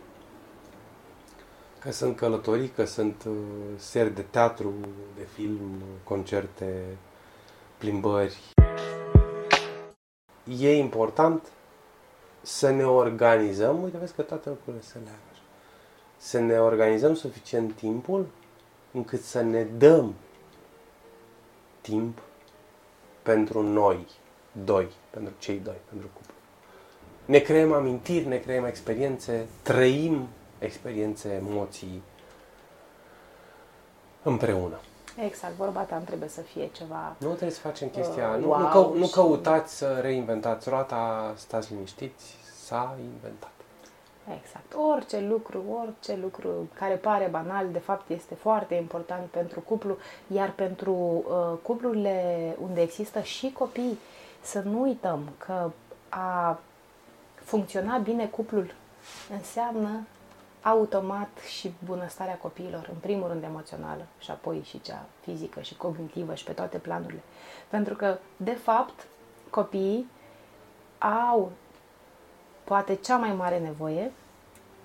Că 1.80 1.90
sunt 1.92 2.16
călătorii, 2.16 2.68
că 2.68 2.84
sunt 2.84 3.24
uh, 3.28 3.34
seri 3.76 4.14
de 4.14 4.22
teatru, 4.22 4.72
de 5.16 5.26
film, 5.34 5.82
concerte, 6.04 6.82
plimbări. 7.78 8.38
E 10.58 10.76
important 10.76 11.46
să 12.42 12.70
ne 12.70 12.84
organizăm, 12.84 13.82
uite, 13.82 13.96
vezi 13.96 14.14
că 14.14 14.22
toate 14.22 14.48
lucrurile 14.48 14.82
se 14.82 14.94
leagă 14.94 15.18
așa. 15.32 15.42
Să 16.16 16.38
ne 16.38 16.58
organizăm 16.58 17.14
suficient 17.14 17.72
timpul 17.74 18.26
încât 18.92 19.22
să 19.22 19.40
ne 19.40 19.62
dăm 19.62 20.14
timp 21.80 22.18
pentru 23.22 23.62
noi, 23.62 24.06
doi, 24.64 24.88
pentru 25.10 25.32
cei 25.38 25.58
doi, 25.58 25.76
pentru 25.88 26.08
cuplu. 26.14 26.34
Ne 27.24 27.38
creăm 27.38 27.72
amintiri, 27.72 28.26
ne 28.26 28.36
creăm 28.38 28.64
experiențe, 28.64 29.46
trăim 29.62 30.28
experiențe, 30.60 31.42
emoții 31.48 32.02
împreună. 34.22 34.78
Exact, 35.24 35.54
vorba 35.54 35.80
ta 35.80 35.96
trebuie 35.96 36.28
să 36.28 36.40
fie 36.40 36.68
ceva 36.72 37.14
Nu 37.18 37.28
trebuie 37.28 37.50
să 37.50 37.60
facem 37.60 37.88
chestia, 37.88 38.28
uh, 38.36 38.40
nu, 38.42 38.48
wow, 38.48 38.58
nu, 38.58 38.66
că, 38.68 38.98
nu 38.98 39.06
căutați 39.06 39.76
să 39.76 39.98
reinventați 40.00 40.68
roata, 40.68 41.34
stați 41.36 41.72
liniștiți, 41.72 42.36
s-a 42.64 42.96
inventat. 43.14 43.50
Exact. 44.42 44.74
Orice 44.92 45.20
lucru, 45.20 45.62
orice 45.80 46.18
lucru 46.22 46.68
care 46.74 46.94
pare 46.94 47.28
banal, 47.30 47.68
de 47.72 47.78
fapt 47.78 48.10
este 48.10 48.34
foarte 48.34 48.74
important 48.74 49.26
pentru 49.30 49.60
cuplu, 49.60 49.96
iar 50.26 50.52
pentru 50.52 50.92
uh, 50.92 51.58
cuplurile 51.62 52.56
unde 52.62 52.80
există 52.80 53.20
și 53.20 53.52
copii, 53.52 53.98
să 54.40 54.60
nu 54.64 54.80
uităm 54.80 55.28
că 55.38 55.70
a 56.08 56.58
funcționa 57.34 57.98
bine 57.98 58.26
cuplul 58.26 58.74
înseamnă 59.30 60.06
automat 60.62 61.38
și 61.58 61.72
bunăstarea 61.84 62.36
copiilor, 62.36 62.88
în 62.92 62.98
primul 63.00 63.28
rând 63.28 63.42
emoțională 63.42 64.06
și 64.18 64.30
apoi 64.30 64.62
și 64.64 64.80
cea 64.80 65.06
fizică 65.20 65.60
și 65.60 65.76
cognitivă 65.76 66.34
și 66.34 66.44
pe 66.44 66.52
toate 66.52 66.78
planurile. 66.78 67.22
Pentru 67.68 67.94
că, 67.94 68.18
de 68.36 68.50
fapt, 68.52 69.06
copiii 69.50 70.10
au 70.98 71.52
poate 72.64 72.94
cea 72.94 73.16
mai 73.16 73.32
mare 73.32 73.58
nevoie 73.58 74.12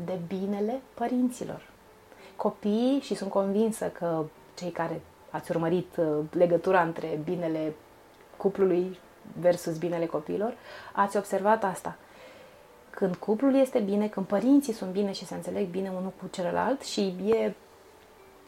de 0.06 0.20
binele 0.28 0.82
părinților. 0.94 1.70
Copiii, 2.36 3.00
și 3.00 3.16
sunt 3.16 3.30
convinsă 3.30 3.88
că 3.88 4.24
cei 4.54 4.72
care 4.72 5.02
ați 5.30 5.52
urmărit 5.52 5.98
uh, 5.98 6.18
legătura 6.32 6.82
între 6.82 7.20
binele 7.24 7.76
cuplului 8.38 9.00
versus 9.40 9.78
binele 9.78 10.06
copiilor, 10.06 10.54
ați 10.94 11.18
observat 11.18 11.64
asta. 11.64 11.96
Când 12.96 13.16
cuplul 13.16 13.56
este 13.56 13.80
bine, 13.80 14.08
când 14.08 14.26
părinții 14.26 14.74
sunt 14.74 14.92
bine 14.92 15.12
și 15.12 15.26
se 15.26 15.34
înțeleg 15.34 15.68
bine 15.68 15.90
unul 15.98 16.14
cu 16.20 16.28
celălalt 16.32 16.82
și 16.82 17.02
e 17.26 17.54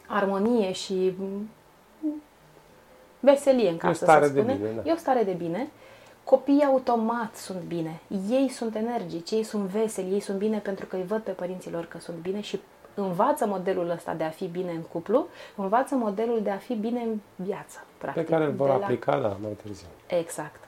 armonie 0.06 0.72
și 0.72 1.14
veselie 3.20 3.68
în 3.68 3.76
casă, 3.76 4.04
să 4.04 4.26
spunem, 4.26 4.56
bine, 4.56 4.70
da. 4.70 4.90
e 4.90 4.92
o 4.92 4.96
stare 4.96 5.22
de 5.22 5.32
bine, 5.32 5.68
copiii 6.24 6.64
automat 6.64 7.34
sunt 7.34 7.62
bine. 7.62 8.00
Ei 8.30 8.48
sunt 8.48 8.74
energici, 8.74 9.30
ei 9.30 9.42
sunt 9.42 9.62
veseli, 9.62 10.12
ei 10.12 10.20
sunt 10.20 10.38
bine 10.38 10.58
pentru 10.58 10.86
că 10.86 10.96
îi 10.96 11.04
văd 11.06 11.20
pe 11.20 11.30
părinților 11.30 11.84
că 11.84 11.98
sunt 11.98 12.16
bine 12.16 12.40
și 12.40 12.60
învață 12.94 13.46
modelul 13.46 13.90
ăsta 13.90 14.14
de 14.14 14.24
a 14.24 14.30
fi 14.30 14.46
bine 14.46 14.70
în 14.70 14.82
cuplu, 14.82 15.26
învață 15.56 15.94
modelul 15.94 16.40
de 16.42 16.50
a 16.50 16.56
fi 16.56 16.74
bine 16.74 17.00
în 17.00 17.20
viață, 17.36 17.84
practic. 17.98 18.24
Pe 18.24 18.30
care 18.30 18.44
îl 18.44 18.52
vor 18.52 18.70
aplica 18.70 19.16
la 19.16 19.36
mai 19.40 19.56
târziu. 19.62 19.86
Exact. 20.06 20.60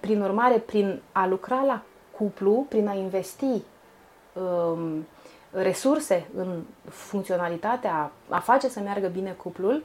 Prin 0.00 0.22
urmare, 0.22 0.58
prin 0.58 1.02
a 1.12 1.26
lucra 1.26 1.62
la 1.62 1.82
cuplu, 2.18 2.66
prin 2.68 2.88
a 2.88 2.94
investi 2.94 3.62
um, 4.32 5.06
resurse 5.50 6.26
în 6.36 6.62
funcționalitatea, 6.88 8.12
a 8.28 8.38
face 8.38 8.68
să 8.68 8.80
meargă 8.80 9.06
bine 9.06 9.30
cuplul, 9.30 9.84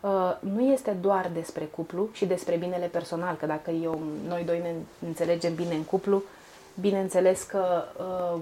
uh, 0.00 0.36
nu 0.40 0.60
este 0.60 0.90
doar 0.90 1.30
despre 1.32 1.64
cuplu 1.64 2.08
și 2.12 2.26
despre 2.26 2.56
binele 2.56 2.86
personal, 2.86 3.34
că 3.34 3.46
dacă 3.46 3.70
eu, 3.70 4.00
noi 4.28 4.42
doi 4.44 4.58
ne 4.58 4.74
înțelegem 5.06 5.54
bine 5.54 5.74
în 5.74 5.84
cuplu, 5.84 6.22
bineînțeles 6.80 7.42
că 7.42 7.84
uh, 7.98 8.40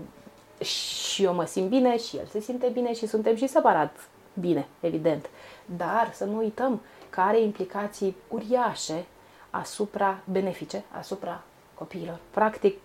și 0.66 1.24
eu 1.24 1.34
mă 1.34 1.44
simt 1.44 1.68
bine 1.68 1.98
și 1.98 2.16
el 2.16 2.26
se 2.26 2.40
simte 2.40 2.66
bine 2.72 2.94
și 2.94 3.06
suntem 3.06 3.36
și 3.36 3.46
separat 3.46 3.96
bine, 4.40 4.66
evident. 4.80 5.26
Dar 5.76 6.10
să 6.14 6.24
nu 6.24 6.36
uităm 6.36 6.80
că 7.10 7.20
are 7.20 7.40
implicații 7.40 8.16
uriașe 8.28 9.04
asupra 9.50 10.18
benefice, 10.24 10.84
asupra 10.98 11.42
copiilor. 11.74 12.18
Practic, 12.30 12.78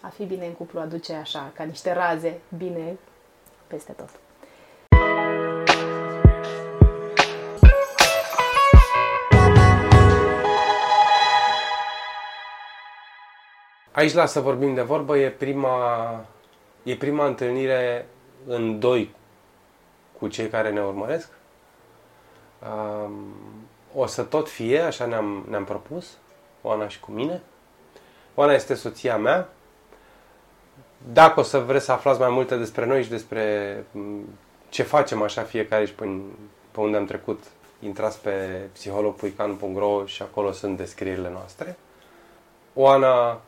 a 0.00 0.08
fi 0.08 0.24
bine 0.24 0.46
în 0.46 0.52
cuplu 0.52 0.80
aduce 0.80 1.12
așa, 1.12 1.52
ca 1.54 1.64
niște 1.64 1.92
raze, 1.92 2.40
bine 2.56 2.98
peste 3.66 3.92
tot. 3.92 4.08
Aici 13.92 14.12
la 14.12 14.26
să 14.26 14.40
vorbim 14.40 14.74
de 14.74 14.82
vorbă 14.82 15.18
e 15.18 15.30
prima, 15.30 16.24
e 16.82 16.96
prima 16.96 17.26
întâlnire 17.26 18.08
în 18.46 18.78
doi 18.78 19.14
cu 20.18 20.28
cei 20.28 20.48
care 20.48 20.70
ne 20.70 20.80
urmăresc. 20.80 21.30
Um, 22.58 23.34
o 23.94 24.06
să 24.06 24.22
tot 24.22 24.48
fie, 24.48 24.80
așa 24.80 25.06
ne-am, 25.06 25.44
ne-am 25.48 25.64
propus, 25.64 26.18
Oana 26.62 26.88
și 26.88 27.00
cu 27.00 27.10
mine. 27.10 27.42
Oana 28.34 28.52
este 28.52 28.74
soția 28.74 29.16
mea, 29.16 29.48
dacă 31.12 31.40
o 31.40 31.42
să 31.42 31.58
vreți 31.58 31.84
să 31.84 31.92
aflați 31.92 32.20
mai 32.20 32.30
multe 32.30 32.56
despre 32.56 32.86
noi 32.86 33.02
și 33.02 33.08
despre 33.08 33.84
mm, 33.90 34.24
ce 34.68 34.82
facem 34.82 35.22
așa 35.22 35.42
fiecare 35.42 35.84
și 35.86 35.92
pe, 35.92 36.08
pe 36.70 36.80
unde 36.80 36.96
am 36.96 37.04
trecut, 37.04 37.44
intrați 37.80 38.20
pe 38.20 38.60
psihologpuican.ro 38.72 40.06
și 40.06 40.22
acolo 40.22 40.52
sunt 40.52 40.76
descrierile 40.76 41.30
noastre. 41.30 41.78
Oana 42.74 43.40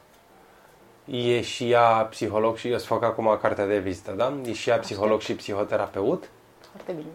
e 1.04 1.40
și 1.40 1.70
ea 1.70 2.06
psiholog 2.10 2.56
și 2.56 2.68
eu 2.68 2.78
să 2.78 2.86
fac 2.86 3.02
acum 3.02 3.38
cartea 3.40 3.66
de 3.66 3.78
vizită, 3.78 4.12
da? 4.12 4.32
E 4.44 4.52
și 4.52 4.70
ea 4.70 4.78
psiholog 4.78 5.20
și 5.20 5.34
psihoterapeut. 5.34 6.30
Foarte 6.70 6.92
bine. 6.92 7.08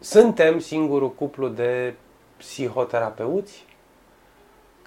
Suntem 0.00 0.58
singurul 0.58 1.12
cuplu 1.12 1.48
de 1.48 1.94
psihoterapeuți 2.36 3.64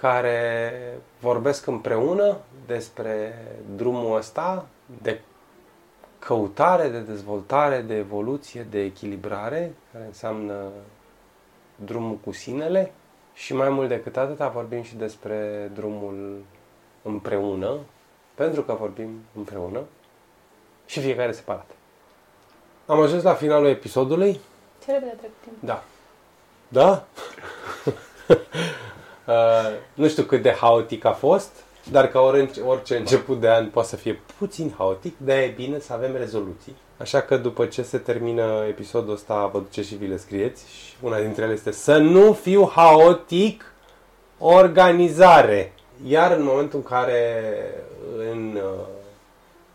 care 0.01 0.73
vorbesc 1.19 1.67
împreună 1.67 2.37
despre 2.65 3.45
drumul 3.75 4.17
ăsta 4.17 4.65
de 5.01 5.21
căutare, 6.19 6.87
de 6.87 6.99
dezvoltare, 6.99 7.81
de 7.81 7.95
evoluție, 7.95 8.67
de 8.69 8.83
echilibrare, 8.83 9.73
care 9.91 10.05
înseamnă 10.05 10.69
drumul 11.75 12.15
cu 12.15 12.31
sinele 12.31 12.91
și 13.33 13.53
mai 13.53 13.69
mult 13.69 13.87
decât 13.87 14.17
atâta 14.17 14.47
vorbim 14.47 14.81
și 14.81 14.95
despre 14.95 15.71
drumul 15.73 16.43
împreună, 17.01 17.77
pentru 18.35 18.61
că 18.61 18.73
vorbim 18.73 19.09
împreună 19.35 19.81
și 20.85 21.01
fiecare 21.01 21.31
separat. 21.31 21.69
Am 22.85 22.99
ajuns 22.99 23.23
la 23.23 23.33
finalul 23.33 23.67
episodului. 23.67 24.39
Ce 24.83 24.91
repede 24.91 25.15
trec 25.17 25.31
timp. 25.43 25.55
Da. 25.59 25.83
Da? 26.67 27.05
uh, 29.27 29.33
nu 29.93 30.07
știu 30.07 30.23
cât 30.23 30.41
de 30.41 30.51
haotic 30.51 31.05
a 31.05 31.11
fost, 31.11 31.51
dar 31.91 32.07
ca 32.07 32.19
orice, 32.19 32.61
orice 32.61 32.97
început 32.97 33.39
de 33.39 33.49
an 33.49 33.69
poate 33.69 33.87
să 33.87 33.95
fie 33.95 34.19
puțin 34.37 34.73
haotic, 34.77 35.17
de 35.17 35.33
e 35.33 35.53
bine 35.55 35.79
să 35.79 35.93
avem 35.93 36.15
rezoluții. 36.15 36.75
Așa 36.97 37.21
că 37.21 37.37
după 37.37 37.65
ce 37.65 37.81
se 37.81 37.97
termină 37.97 38.63
episodul 38.67 39.13
ăsta, 39.13 39.49
vă 39.53 39.59
duceți 39.59 39.87
și 39.87 39.95
vi 39.95 40.07
le 40.07 40.17
scrieți 40.17 40.65
și 40.69 40.95
una 41.01 41.19
dintre 41.19 41.43
ele 41.43 41.53
este 41.53 41.71
să 41.71 41.97
nu 41.97 42.33
fiu 42.33 42.71
haotic, 42.75 43.73
organizare. 44.39 45.73
Iar 46.07 46.31
în 46.31 46.43
momentul 46.43 46.79
în 46.79 46.85
care 46.85 47.53
în 48.31 48.55
uh, 48.55 48.85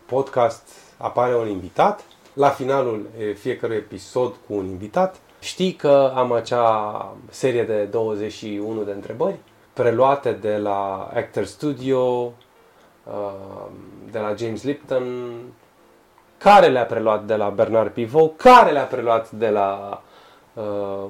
podcast 0.05 0.69
apare 0.97 1.35
un 1.35 1.47
invitat, 1.47 2.03
la 2.33 2.49
finalul 2.49 3.09
fiecărui 3.39 3.75
episod 3.75 4.35
cu 4.47 4.53
un 4.53 4.65
invitat, 4.65 5.15
știi 5.39 5.73
că 5.73 6.11
am 6.15 6.31
acea 6.31 7.15
serie 7.29 7.63
de 7.63 7.83
21 7.83 8.83
de 8.83 8.91
întrebări 8.91 9.35
preluate 9.77 10.31
de 10.31 10.57
la 10.57 11.09
Actor 11.15 11.45
Studio, 11.45 12.33
uh, 13.03 13.69
de 14.11 14.19
la 14.19 14.33
James 14.37 14.63
Lipton, 14.63 15.35
care 16.37 16.67
le-a 16.67 16.85
preluat 16.85 17.23
de 17.25 17.35
la 17.35 17.49
Bernard 17.49 17.91
Pivot, 17.91 18.37
care 18.37 18.71
le-a 18.71 18.83
preluat 18.83 19.31
de 19.31 19.49
la 19.49 20.01
uh, 20.53 21.03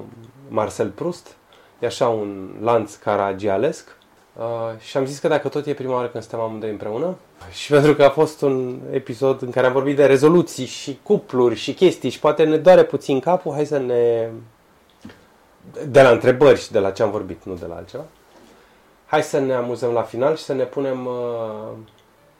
Marcel 0.48 0.88
Proust. 0.90 1.36
E 1.78 1.86
așa 1.86 2.08
un 2.08 2.50
lanț 2.62 2.94
caragialesc. 2.94 3.96
Uh, 4.38 4.78
și 4.78 4.96
am 4.96 5.04
zis 5.04 5.18
că 5.18 5.28
dacă 5.28 5.48
tot 5.48 5.66
e 5.66 5.74
prima 5.74 5.94
oară 5.94 6.08
când 6.08 6.22
suntem 6.22 6.40
amândoi 6.40 6.70
împreună, 6.70 7.16
și 7.60 7.70
pentru 7.70 7.94
că 7.94 8.04
a 8.04 8.10
fost 8.10 8.42
un 8.42 8.80
episod 8.90 9.42
în 9.42 9.50
care 9.50 9.66
am 9.66 9.72
vorbit 9.72 9.96
de 9.96 10.06
rezoluții 10.06 10.64
și 10.64 10.98
cupluri 11.02 11.54
și 11.54 11.74
chestii 11.74 12.10
și 12.10 12.18
poate 12.18 12.44
ne 12.44 12.56
doare 12.56 12.84
puțin 12.84 13.20
capul, 13.20 13.52
hai 13.52 13.66
să 13.66 13.78
ne... 13.78 14.28
De 15.88 16.02
la 16.02 16.10
întrebări 16.10 16.60
și 16.60 16.70
de 16.70 16.78
la 16.78 16.90
ce 16.90 17.02
am 17.02 17.10
vorbit, 17.10 17.44
nu 17.44 17.54
de 17.54 17.66
la 17.66 17.74
altceva. 17.74 18.04
Hai 19.06 19.22
să 19.22 19.38
ne 19.38 19.54
amuzăm 19.54 19.92
la 19.92 20.02
final 20.02 20.36
și 20.36 20.42
să 20.42 20.52
ne 20.52 20.64
punem 20.64 21.06
uh, 21.06 21.76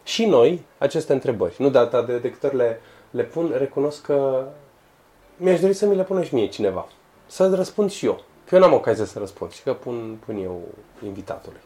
și 0.04 0.26
noi 0.26 0.62
aceste 0.78 1.12
întrebări. 1.12 1.54
Nu 1.58 1.70
de 1.70 1.78
atât 1.78 2.06
de, 2.06 2.18
de 2.18 2.30
câte 2.30 2.46
ori 2.46 2.56
le, 2.56 2.80
le 3.10 3.22
pun, 3.22 3.54
recunosc 3.56 4.02
că 4.02 4.44
mi-aș 5.36 5.60
dori 5.60 5.72
să 5.72 5.86
mi 5.86 5.96
le 5.96 6.04
pună 6.04 6.22
și 6.22 6.34
mie 6.34 6.48
cineva. 6.48 6.88
Să 7.26 7.54
răspund 7.54 7.90
și 7.90 8.06
eu. 8.06 8.20
Că 8.46 8.54
eu 8.54 8.60
n-am 8.60 8.72
ocazia 8.72 9.04
să 9.04 9.18
răspund 9.18 9.52
și 9.52 9.62
că 9.62 9.72
pun, 9.72 10.18
pun 10.26 10.36
eu 10.42 10.60
invitatului 11.04 11.60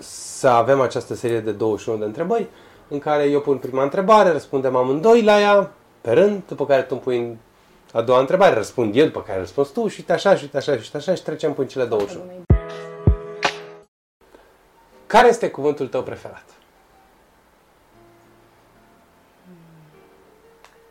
să 0.00 0.48
avem 0.48 0.80
această 0.80 1.14
serie 1.14 1.40
de 1.40 1.52
21 1.52 1.98
de 1.98 2.04
întrebări 2.04 2.46
în 2.88 2.98
care 2.98 3.24
eu 3.24 3.40
pun 3.40 3.58
prima 3.58 3.82
întrebare, 3.82 4.30
răspundem 4.30 4.76
amândoi 4.76 5.22
la 5.22 5.40
ea, 5.40 5.70
pe 6.00 6.12
rând, 6.12 6.42
după 6.46 6.66
care 6.66 6.82
tu 6.82 6.88
îmi 6.90 7.00
pui 7.00 7.38
a 7.92 8.00
doua 8.00 8.20
întrebare, 8.20 8.54
răspund 8.54 8.96
eu, 8.96 9.04
după 9.04 9.22
care 9.22 9.38
răspunzi 9.38 9.72
tu 9.72 9.88
și 9.88 9.96
uite 9.98 10.12
așa, 10.12 10.34
și 10.34 10.42
uite 10.42 10.56
așa, 10.56 10.72
și 10.72 10.78
uite 10.78 10.96
așa 10.96 11.14
și 11.14 11.22
trecem 11.22 11.52
până 11.52 11.66
cele 11.66 11.84
21. 11.84 12.24
Care 15.06 15.28
este 15.28 15.50
cuvântul 15.50 15.86
tău 15.88 16.02
preferat? 16.02 16.44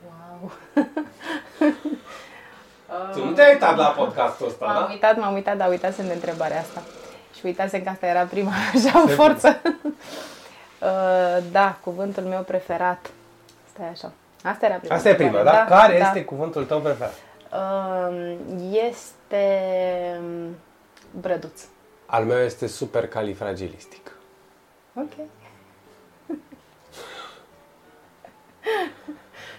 Wow. 0.05 0.51
tu 3.13 3.25
nu 3.25 3.31
te-ai 3.31 3.53
uitat 3.53 3.77
la 3.77 3.85
podcastul 3.85 4.47
ăsta, 4.47 4.65
m-am 4.65 4.85
da? 4.88 4.91
uitat, 4.91 5.17
m-am 5.17 5.34
uitat, 5.34 5.57
dar 5.57 5.69
uitasem 5.69 6.07
de 6.07 6.13
întrebarea 6.13 6.59
asta. 6.59 6.81
Și 7.38 7.45
uitați 7.45 7.80
că 7.80 7.89
asta 7.89 8.05
era 8.05 8.23
prima, 8.23 8.51
așa, 8.76 8.99
în 8.99 9.07
forță. 9.07 9.61
uh, 10.81 11.43
da, 11.51 11.77
cuvântul 11.81 12.23
meu 12.23 12.41
preferat. 12.41 13.11
Stai 13.73 13.88
așa. 13.88 14.11
Asta 14.43 14.65
era 14.65 14.76
prima. 14.76 14.95
Asta 14.95 15.09
e 15.09 15.15
prima, 15.15 15.43
da? 15.43 15.51
da? 15.51 15.65
Care 15.65 15.97
da. 15.97 16.07
este 16.07 16.23
cuvântul 16.23 16.65
tău 16.65 16.80
preferat? 16.80 17.14
Uh, 17.51 18.35
este 18.89 19.45
um, 20.19 20.55
brăduț. 21.19 21.61
Al 22.05 22.26
meu 22.26 22.38
este 22.38 22.68
super 22.68 23.07
califragilistic. 23.07 24.11
Ok. 24.95 25.11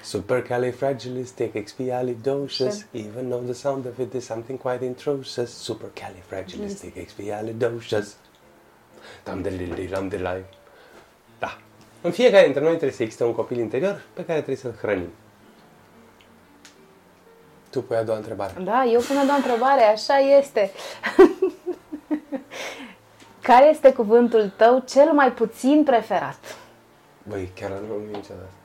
Supercalifragilisticexpialidocious, 0.08 2.84
even 2.92 3.28
though 3.28 3.44
the 3.44 3.54
sound 3.54 3.86
of 3.86 3.98
it 3.98 4.14
is 4.14 4.24
something 4.24 4.58
quite 4.58 4.84
intrusive. 4.84 5.46
Supercalifragilisticexpialidocious. 5.46 8.16
Dam 9.24 9.42
de 9.42 9.48
li 9.48 9.86
dam 9.86 10.08
de 10.08 10.18
lai. 10.18 10.44
Da. 11.38 11.58
În 12.00 12.10
fiecare 12.10 12.44
dintre 12.44 12.60
noi 12.60 12.70
trebuie 12.70 12.92
să 12.92 13.02
existe 13.02 13.24
un 13.24 13.34
copil 13.34 13.58
interior 13.58 14.02
pe 14.12 14.24
care 14.24 14.38
trebuie 14.38 14.56
să-l 14.56 14.74
hrănim. 14.80 15.08
Tu 17.70 17.82
pui 17.82 17.96
a 17.96 18.02
doua 18.02 18.18
întrebare. 18.18 18.62
Da, 18.62 18.84
eu 18.84 19.00
pun 19.00 19.16
a 19.16 19.24
doua 19.24 19.36
întrebare, 19.36 19.82
așa 19.82 20.18
este. 20.18 20.70
care 23.48 23.68
este 23.68 23.92
cuvântul 23.92 24.52
tău 24.56 24.78
cel 24.78 25.12
mai 25.12 25.32
puțin 25.32 25.82
preferat? 25.84 26.38
Băi, 27.22 27.50
chiar 27.54 27.70
nu 27.70 27.94
am 27.94 28.02
niciodată. 28.12 28.57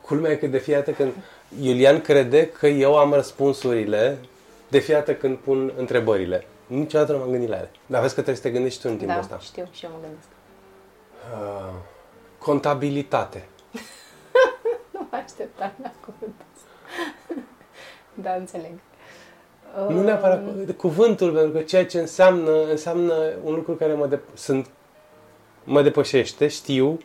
Culmea 0.00 0.30
e 0.30 0.36
că 0.36 0.46
de 0.46 0.58
fiecare 0.58 0.92
când 0.92 1.12
Iulian 1.60 2.00
crede 2.00 2.48
că 2.48 2.66
eu 2.66 2.98
am 2.98 3.12
răspunsurile 3.12 4.18
de 4.68 4.78
fiecare 4.78 5.16
când 5.16 5.36
pun 5.36 5.72
întrebările. 5.76 6.46
Niciodată 6.66 7.12
nu 7.12 7.18
m-am 7.18 7.30
gândit 7.30 7.48
la 7.48 7.56
ele. 7.56 7.70
Dar 7.86 8.00
vezi 8.00 8.14
că 8.14 8.20
trebuie 8.22 8.42
să 8.42 8.48
te 8.48 8.54
gândești 8.54 8.80
tu 8.80 8.88
în 8.90 8.96
timpul 8.96 9.14
da, 9.14 9.20
ăsta. 9.20 9.38
știu 9.38 9.68
și 9.72 9.84
eu 9.84 9.90
mă 9.90 9.98
gândesc. 10.02 10.28
Uh, 11.32 11.74
contabilitate. 12.38 13.48
nu 14.92 15.06
mă 15.10 15.16
așteptam 15.24 15.72
la 15.82 15.92
cuvântul 16.04 16.44
ăsta. 16.54 17.42
da, 18.24 18.34
înțeleg. 18.34 18.72
Nu 19.88 20.02
neapărat 20.02 20.70
cuvântul, 20.76 21.32
pentru 21.32 21.50
că 21.50 21.60
ceea 21.60 21.86
ce 21.86 21.98
înseamnă, 21.98 22.64
înseamnă 22.70 23.14
un 23.44 23.54
lucru 23.54 23.72
care 23.72 23.92
mă, 23.92 24.06
de, 24.06 24.18
sunt, 24.34 24.66
mă 25.64 25.82
depășește, 25.82 26.48
știu, 26.48 26.98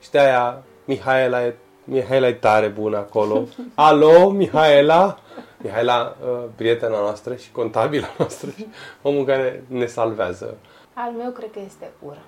și 0.00 0.10
de 0.10 0.18
aia 0.18 0.62
Mihaela 0.84 1.46
e 1.46 1.54
Mihaela 1.84 2.28
e 2.28 2.32
tare 2.32 2.68
bună 2.68 2.96
acolo. 2.96 3.44
Alo, 3.74 4.30
Mihaela! 4.30 5.18
Mihaela, 5.56 6.16
uh, 6.22 6.44
prietena 6.54 6.98
noastră 6.98 7.34
și 7.34 7.50
contabila 7.50 8.08
noastră 8.18 8.50
și 8.50 8.66
omul 9.02 9.24
care 9.24 9.64
ne 9.66 9.86
salvează. 9.86 10.56
Al 10.94 11.12
meu 11.12 11.30
cred 11.30 11.50
că 11.50 11.60
este 11.64 11.90
ură. 11.98 12.22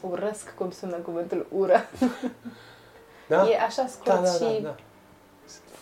Urăsc 0.00 0.54
cum 0.54 0.70
sună 0.70 0.96
cuvântul 0.96 1.46
ură. 1.50 1.88
Da? 3.26 3.48
E 3.48 3.58
așa 3.66 3.86
scurt 3.86 4.14
da, 4.14 4.20
da, 4.20 4.30
și... 4.30 4.38
Da, 4.38 4.68
da. 4.68 4.74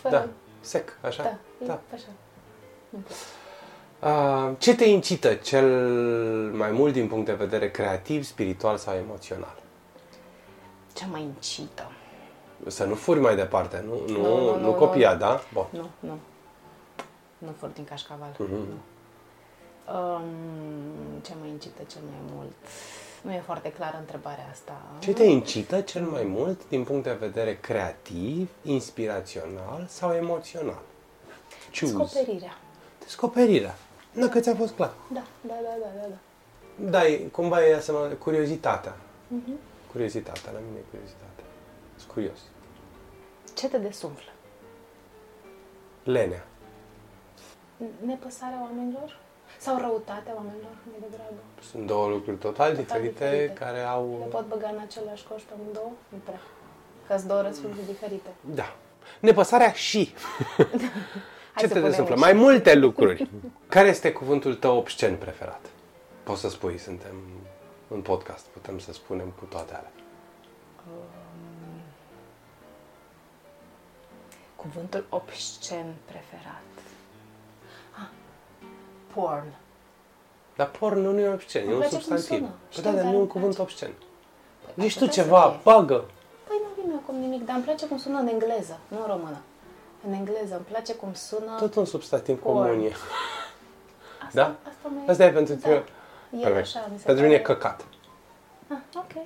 Fără... 0.01 0.15
da. 0.15 0.27
Sec, 0.59 0.97
așa? 1.01 1.23
Da, 1.23 1.37
da. 1.65 1.79
așa. 1.93 2.07
Uh, 3.99 4.55
ce 4.57 4.75
te 4.75 4.85
incită 4.85 5.33
cel 5.33 5.69
mai 6.53 6.71
mult 6.71 6.93
din 6.93 7.07
punct 7.07 7.25
de 7.25 7.33
vedere 7.33 7.71
creativ, 7.71 8.23
spiritual 8.23 8.77
sau 8.77 8.95
emoțional? 8.95 9.55
Ce 10.97 11.05
mă 11.11 11.17
incită? 11.17 11.91
Să 12.67 12.83
nu 12.83 12.95
furi 12.95 13.19
mai 13.19 13.35
departe, 13.35 13.83
nu, 13.85 14.13
nu, 14.13 14.21
Nu, 14.21 14.37
nu, 14.37 14.45
nu, 14.45 14.59
nu 14.59 14.65
nu, 14.65 14.73
copia, 14.73 15.11
nu. 15.11 15.17
da? 15.17 15.41
Bun. 15.53 15.65
Nu, 15.69 15.89
nu. 15.99 16.17
Nu 17.37 17.53
fur 17.59 17.69
din 17.69 17.83
cașcaval. 17.83 18.35
Mhm. 18.37 18.51
Nu. 18.51 18.77
Um, 19.93 20.21
ce 21.21 21.33
mă 21.39 21.45
incită 21.45 21.81
cel 21.91 22.01
mai 22.09 22.33
mult? 22.35 22.51
Nu 23.21 23.31
e 23.33 23.41
foarte 23.45 23.71
clară 23.71 23.97
întrebarea 23.99 24.47
asta. 24.51 24.81
Ce 24.99 25.13
te 25.13 25.23
incită 25.23 25.81
cel 25.81 26.01
mai 26.01 26.23
mult 26.23 26.67
din 26.69 26.83
punct 26.83 27.03
de 27.03 27.17
vedere 27.19 27.57
creativ, 27.61 28.49
inspirațional 28.61 29.85
sau 29.87 30.13
emoțional? 30.13 30.81
Choose. 31.79 31.97
Descoperirea. 31.97 32.57
Descoperirea. 32.99 33.75
Nu, 34.11 34.27
că 34.27 34.39
ți-a 34.39 34.55
fost 34.55 34.73
clar. 34.73 34.91
Da, 35.13 35.23
da, 35.41 35.53
da, 35.63 35.69
da, 35.81 36.01
da. 36.01 36.07
da. 36.09 36.15
Da, 36.89 37.07
e, 37.07 37.17
cumva 37.17 37.65
e 37.65 37.75
asemănare, 37.75 38.13
curiozitatea. 38.13 38.95
Mhm. 39.27 39.51
Curiozitatea, 39.97 40.51
la 40.51 40.59
mine 40.67 40.77
e 40.79 40.89
curiozitatea. 40.89 41.45
Sunt 41.95 42.11
curios. 42.11 42.39
Ce 43.53 43.67
te 43.67 43.77
desumflă? 43.77 44.31
Lenea. 46.03 46.45
Nepăsarea 48.05 48.59
oamenilor? 48.61 49.19
Sau 49.59 49.77
răutatea 49.77 50.33
oamenilor, 50.35 50.75
mai 50.91 50.99
degrabă? 51.09 51.39
Sunt 51.71 51.85
două 51.85 52.07
lucruri 52.07 52.37
total, 52.37 52.75
diferite, 52.75 53.09
diferite. 53.09 53.53
care 53.53 53.79
au... 53.79 54.17
Le 54.19 54.25
pot 54.25 54.47
băga 54.47 54.69
în 54.73 54.79
același 54.87 55.23
coș 55.27 55.41
pe 55.41 55.53
amândouă? 55.59 55.91
Nu 56.09 56.17
prea. 56.23 56.41
Că 57.07 57.17
sunt 57.17 57.29
două 57.29 57.41
răspunsuri 57.41 57.85
diferite. 57.85 58.29
Da. 58.41 58.75
Nepăsarea 59.19 59.71
și. 59.71 60.13
Hai 61.55 61.61
Ce 61.61 61.67
să 61.67 61.73
te 61.73 61.79
punem 61.79 61.89
desumflă? 61.89 62.15
și. 62.15 62.21
Mai 62.21 62.33
multe 62.33 62.75
lucruri. 62.75 63.29
Care 63.67 63.87
este 63.87 64.11
cuvântul 64.11 64.55
tău 64.55 64.77
obscen 64.77 65.15
preferat? 65.15 65.65
Poți 66.23 66.41
să 66.41 66.49
spui, 66.49 66.77
suntem 66.77 67.15
în 67.87 68.01
podcast, 68.01 68.45
putem 68.45 68.79
să 68.79 68.93
spunem 68.93 69.33
cu 69.39 69.45
toate 69.45 69.73
alea. 69.73 69.91
Um, 70.87 71.81
cuvântul 74.55 75.05
obscen 75.09 75.85
preferat. 76.05 76.61
Ah, 77.99 78.07
porn. 79.13 79.53
Dar 80.55 80.69
porn 80.69 80.99
nu 80.99 81.19
e 81.19 81.27
obscen, 81.27 81.61
Îmi 81.63 81.71
e 81.71 81.73
un 81.73 81.79
place 81.79 81.95
cum 81.95 82.01
substantiv. 82.03 82.37
sună. 82.37 82.47
Păi 82.49 82.69
Știu, 82.69 82.81
da, 82.83 82.91
dar 82.91 82.95
dar 83.01 83.05
nu 83.05 83.11
e 83.11 83.13
un 83.15 83.19
îmi 83.21 83.29
cuvânt 83.29 83.53
place. 83.55 83.71
obscen. 83.71 83.91
Păi, 84.75 84.83
Zici 84.83 84.95
ar 84.95 85.01
tu 85.01 85.05
putea 85.07 85.23
să 85.23 85.29
ceva, 85.29 85.49
fie. 85.49 85.59
bagă. 85.63 86.05
Păi 86.47 86.57
nu 86.63 86.81
vine 86.81 86.95
acum 86.95 87.15
nimic, 87.15 87.45
dar 87.45 87.55
îmi 87.55 87.63
place 87.63 87.87
cum 87.87 87.97
sună 87.97 88.19
în 88.19 88.27
engleză, 88.27 88.79
nu 88.87 88.97
în 88.99 89.05
română. 89.07 89.37
În 90.07 90.13
engleză 90.13 90.55
îmi 90.55 90.65
place 90.65 90.95
cum 90.95 91.13
sună... 91.13 91.55
Tot 91.59 91.75
un 91.75 91.85
substantiv 91.85 92.39
Porn. 92.41 92.57
comun 92.57 92.79
e. 92.83 92.91
Asta, 94.25 94.31
Da? 94.33 94.43
Asta, 94.69 94.87
mai... 94.95 95.03
Asta 95.07 95.25
e 95.25 95.31
pentru 95.31 95.53
Da. 95.53 95.59
tine. 95.59 95.83
E 96.31 96.41
Perfect. 96.41 96.65
așa, 96.75 96.87
mi 96.91 96.99
se 96.99 97.05
Pentru 97.05 97.23
mine 97.23 97.35
e 97.35 97.39
pare- 97.39 97.53
căcat. 97.53 97.85
Ah, 98.67 98.77
ok. 98.95 99.25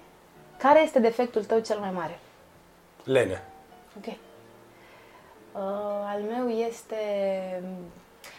Care 0.58 0.82
este 0.82 1.00
defectul 1.00 1.44
tău 1.46 1.60
cel 1.60 1.80
mai 1.80 1.92
mare? 1.92 2.20
Lene. 3.04 3.44
Ok. 3.98 4.06
Uh, 4.08 4.14
al 6.06 6.22
meu 6.22 6.50
este 6.50 6.96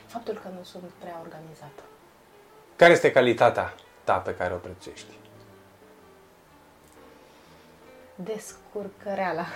faptul 0.07 0.35
că 0.43 0.49
nu 0.57 0.63
sunt 0.63 0.83
prea 0.99 1.19
organizată. 1.23 1.83
Care 2.77 2.93
este 2.93 3.13
calitatea 3.13 3.75
ta 4.05 4.17
pe 4.19 4.35
care 4.35 4.55
o 4.55 4.57
prețuiești? 4.57 5.13
Descurcăreala. 8.15 9.47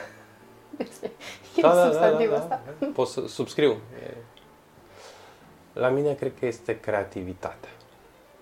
e 1.57 1.61
da, 1.61 1.85
substantivul 1.85 2.35
ăsta. 2.37 2.61
Pot 2.95 3.09
să 3.09 3.27
subscriu. 3.29 3.71
E... 3.71 4.15
La 5.73 5.89
mine 5.89 6.15
cred 6.15 6.33
că 6.39 6.47
este 6.47 6.81
creativitatea. 6.81 7.71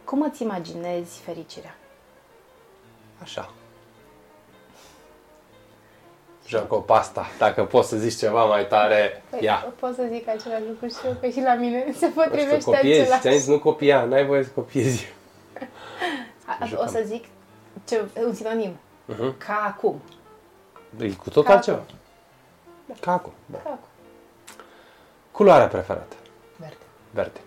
Cum 0.05 0.23
îți 0.23 0.43
imaginezi 0.43 1.21
fericirea? 1.21 1.75
Așa. 3.23 3.51
Joacă 6.47 6.75
pasta. 6.77 7.27
Dacă 7.39 7.65
poți 7.65 7.89
să 7.89 7.97
zici 7.97 8.17
ceva 8.19 8.45
mai 8.45 8.67
tare, 8.67 9.23
Păi, 9.31 9.39
ia. 9.43 9.73
pot 9.79 9.95
să 9.95 10.07
zic 10.13 10.29
același 10.29 10.63
lucru 10.69 10.87
și 10.87 10.95
eu, 11.07 11.17
că 11.21 11.29
și 11.29 11.41
la 11.41 11.55
mine 11.55 11.85
se 11.93 11.99
Să 11.99 12.11
potrivește 12.15 12.71
copiezi. 12.71 13.01
același. 13.01 13.21
Ți-am 13.21 13.35
zis, 13.35 13.47
nu 13.47 13.59
copia, 13.59 14.05
n-ai 14.05 14.27
voie 14.27 14.43
să 14.45 14.51
copiezi. 14.55 15.07
A- 16.47 16.59
O 16.63 16.67
Jucăm. 16.67 16.87
să 16.89 17.03
zic 17.05 17.25
ce, 17.89 18.05
un 18.27 18.35
sinonim. 18.35 18.77
Mhm. 19.05 19.39
Ca 19.39 19.65
acum. 19.67 20.01
E 20.99 21.11
cu 21.11 21.31
tot 21.31 21.45
Ca 21.45 21.53
altceva. 21.53 21.77
acum. 21.77 21.97
Ca 23.01 23.13
acum. 23.13 23.33
Bun. 23.47 23.61
Ca 23.65 23.71
acum. 23.71 23.89
Culoarea 25.31 25.69
preferată. 25.69 26.17
Verde. 26.57 26.77
Verde. 27.11 27.41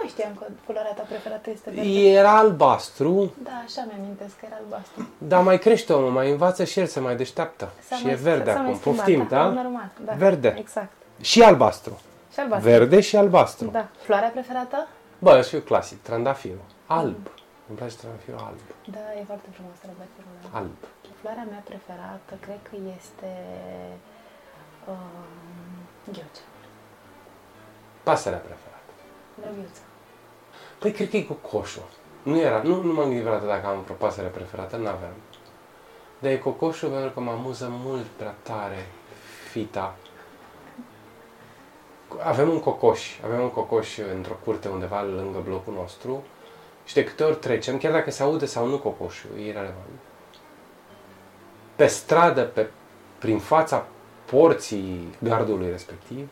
Nu 0.00 0.06
mai 0.06 0.14
știam 0.16 0.34
că 0.38 0.44
culoarea 0.66 0.92
ta 0.92 1.02
preferată 1.02 1.50
este 1.50 1.70
verde. 1.70 1.90
Era 1.90 2.36
albastru, 2.36 3.34
Da, 3.42 3.50
așa 3.66 3.84
mi-amintesc 3.88 4.36
că 4.38 4.44
era 4.46 4.56
albastru. 4.64 5.08
dar 5.18 5.42
mai 5.42 5.58
crește 5.58 5.92
omul, 5.92 6.10
mai 6.10 6.30
învață 6.30 6.64
și 6.64 6.80
el, 6.80 6.86
se 6.86 7.00
mai 7.00 7.16
deșteaptă. 7.16 7.70
S-a 7.88 7.96
și 7.96 8.04
mai- 8.04 8.12
e 8.12 8.16
verde 8.16 8.52
s-a 8.52 8.56
mai 8.60 8.66
acum. 8.66 8.78
schimbat, 8.80 9.04
Poftim, 9.04 9.26
da? 9.28 9.44
Normal, 9.62 9.90
da. 10.04 10.12
Verde. 10.12 10.54
Exact. 10.58 10.92
Și 11.20 11.42
albastru. 11.42 12.00
Și 12.32 12.40
albastru. 12.40 12.68
Verde 12.70 13.00
și 13.00 13.16
albastru. 13.16 13.66
Da. 13.68 13.88
Floarea 14.06 14.28
preferată? 14.28 14.86
Bă, 15.18 15.30
eu 15.36 15.42
fiu 15.42 15.60
clasic, 15.60 16.02
trandafirul. 16.02 16.64
Alb. 16.86 17.26
Îmi 17.68 17.78
place 17.78 17.96
trandafirul 17.96 18.40
alb. 18.48 18.58
Da, 18.96 19.04
e 19.20 19.22
foarte 19.26 19.48
frumos 19.56 19.76
trandafirul 19.84 20.32
ăla. 20.38 20.58
Alb. 20.58 20.76
Floarea 21.20 21.46
mea 21.50 21.62
preferată, 21.70 22.32
cred 22.40 22.60
că 22.68 22.74
este 22.98 23.30
um, 24.88 24.94
gheocea. 26.12 26.44
Pasărea 28.02 28.38
preferată. 28.38 28.90
Drăguță. 29.40 29.80
Păi 30.80 30.92
cred 30.92 31.10
că 31.10 31.16
e 31.16 31.22
cocoșul. 31.22 31.82
Nu 32.22 32.38
era, 32.40 32.62
nu, 32.62 32.82
nu 32.82 32.92
m-am 32.92 33.04
gândit 33.04 33.20
vreodată 33.22 33.46
dacă 33.46 33.66
am 33.66 33.82
vreo 33.82 33.96
pasăre 33.96 34.28
preferată, 34.28 34.76
n-aveam. 34.76 35.14
Dar 36.18 36.30
e 36.30 36.38
cocoșul 36.38 36.88
pentru 36.88 37.10
că 37.10 37.20
mă 37.20 37.30
amuză 37.30 37.68
mult 37.70 38.04
prea 38.04 38.34
tare 38.42 38.86
fita. 39.50 39.96
Avem 42.22 42.48
un 42.48 42.60
cocoș, 42.60 43.18
avem 43.24 43.40
un 43.40 43.50
cocoș 43.50 43.98
într-o 44.14 44.38
curte 44.44 44.68
undeva 44.68 45.02
lângă 45.02 45.38
blocul 45.44 45.74
nostru 45.74 46.24
și 46.84 46.94
de 46.94 47.04
câte 47.04 47.24
ori 47.24 47.36
trecem, 47.36 47.78
chiar 47.78 47.92
dacă 47.92 48.10
se 48.10 48.22
aude 48.22 48.46
sau 48.46 48.66
nu 48.66 48.78
cocoșul, 48.78 49.30
e 49.36 49.40
irrelevant. 49.40 49.98
Pe 51.76 51.86
stradă, 51.86 52.42
pe, 52.42 52.70
prin 53.18 53.38
fața 53.38 53.86
porții 54.24 55.16
gardului 55.18 55.70
respectiv, 55.70 56.28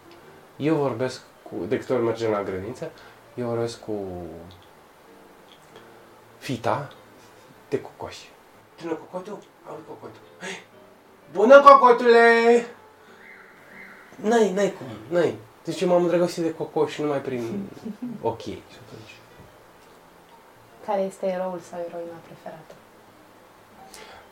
eu 0.56 0.74
vorbesc 0.74 1.22
cu, 1.42 1.54
de 1.68 1.78
câte 1.78 1.92
ori 1.92 2.02
mergem 2.02 2.30
la 2.30 2.42
grădiniță, 2.42 2.90
eu 3.38 3.46
vorbesc 3.46 3.80
cu 3.80 3.92
fita 6.38 6.92
de 7.68 7.80
cocoș. 7.80 8.16
Bună, 8.82 8.94
cocotul? 8.94 9.38
Auzi, 9.68 9.82
cocotul. 9.88 10.20
Hai! 10.40 10.62
Bună, 11.32 11.60
cocotule! 11.60 12.66
N-ai, 14.16 14.52
n-ai 14.52 14.72
cum, 14.72 14.86
n-ai. 15.08 15.36
Deci 15.64 15.80
eu 15.80 15.88
m-am 15.88 16.02
îndrăgostit 16.02 16.42
de 16.42 16.54
cocoș 16.54 16.98
numai 16.98 17.20
prin 17.20 17.68
ok. 18.22 18.40
Și 18.40 18.58
atunci... 18.86 19.16
Care 20.86 21.00
este 21.00 21.26
eroul 21.26 21.60
sau 21.70 21.78
eroina 21.88 22.16
preferată? 22.26 22.74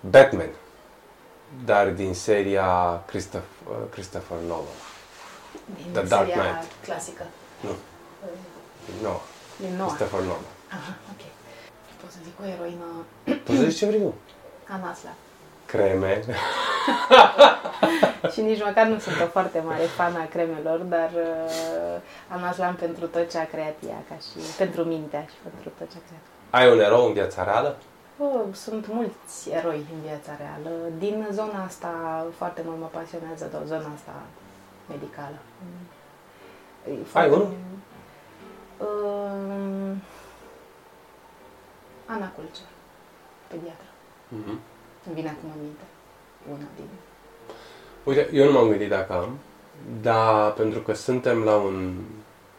Batman. 0.01 0.51
Dar 1.65 1.89
din 1.91 2.15
seria 2.15 3.03
Christopher, 3.07 3.77
Christopher 3.91 4.39
Nolan. 4.39 4.65
Din 5.83 5.93
The 5.93 6.03
Dark 6.03 6.27
seria 6.28 6.43
Knight. 6.43 6.73
clasică. 6.85 7.23
Nu, 7.61 7.70
Uh, 8.23 8.28
din 8.88 8.98
Nolan. 9.02 9.20
Din 9.62 9.72
noua. 9.76 9.88
Christopher 9.92 10.20
Nolan. 10.28 10.46
Aha, 10.76 10.92
ok. 11.12 11.22
Pot 12.00 12.10
să 12.14 12.18
zic 12.26 12.34
o 12.42 12.44
eroină 12.54 12.88
Poți 13.44 13.58
să 13.58 13.64
zici 13.68 13.78
ce 13.78 13.86
vrei 13.86 14.00
tu? 14.00 14.14
Anasla. 14.76 15.12
Creme. 15.66 16.12
și 18.32 18.40
nici 18.40 18.62
măcar 18.62 18.86
nu 18.86 18.98
sunt 18.98 19.16
o 19.24 19.26
foarte 19.26 19.60
mare 19.66 19.82
fan 19.82 20.14
a 20.14 20.26
cremelor, 20.34 20.78
dar 20.78 21.10
uh, 21.14 22.00
Anaslan 22.28 22.74
pentru 22.74 23.06
tot 23.06 23.30
ce 23.30 23.38
a 23.38 23.46
creat 23.46 23.76
ea, 23.88 24.00
ca 24.08 24.14
și 24.14 24.46
pentru 24.56 24.82
mintea 24.82 25.20
și 25.20 25.38
pentru 25.42 25.68
tot 25.78 25.90
ce 25.90 25.96
a 26.00 26.06
creat. 26.08 26.24
Ai 26.50 26.72
un 26.72 26.80
erou 26.80 27.06
în 27.06 27.12
viața 27.12 27.44
reală? 27.44 27.76
Oh, 28.18 28.40
sunt 28.52 28.86
mulți 28.88 29.50
eroi 29.50 29.80
în 29.94 30.00
viața 30.08 30.32
reală. 30.44 30.70
Din 30.98 31.26
zona 31.32 31.64
asta 31.64 31.92
foarte 32.36 32.62
mult 32.64 32.78
mă 32.80 32.88
pasionează 32.98 33.44
de 33.50 33.56
zona 33.66 33.90
asta 33.94 34.14
medicală. 34.88 35.38
E 36.88 37.04
foarte- 37.06 37.30
unul? 37.34 37.52
Um, 38.78 40.03
Ana 42.07 42.32
Culcer, 42.35 42.66
pediatră. 43.48 43.86
Mhm. 44.28 44.61
Îmi 45.07 45.15
vine 45.15 45.28
acum 45.28 45.51
în 45.55 45.62
minte. 45.62 45.85
Una 46.51 46.66
din... 46.77 46.86
Uite, 48.05 48.28
eu 48.32 48.44
nu 48.44 48.53
m-am 48.53 48.69
gândit 48.69 48.89
dacă 48.89 49.12
am, 49.12 49.39
dar 50.03 50.53
pentru 50.53 50.81
că 50.81 50.94
suntem 50.94 51.43
la 51.43 51.57
un 51.57 51.94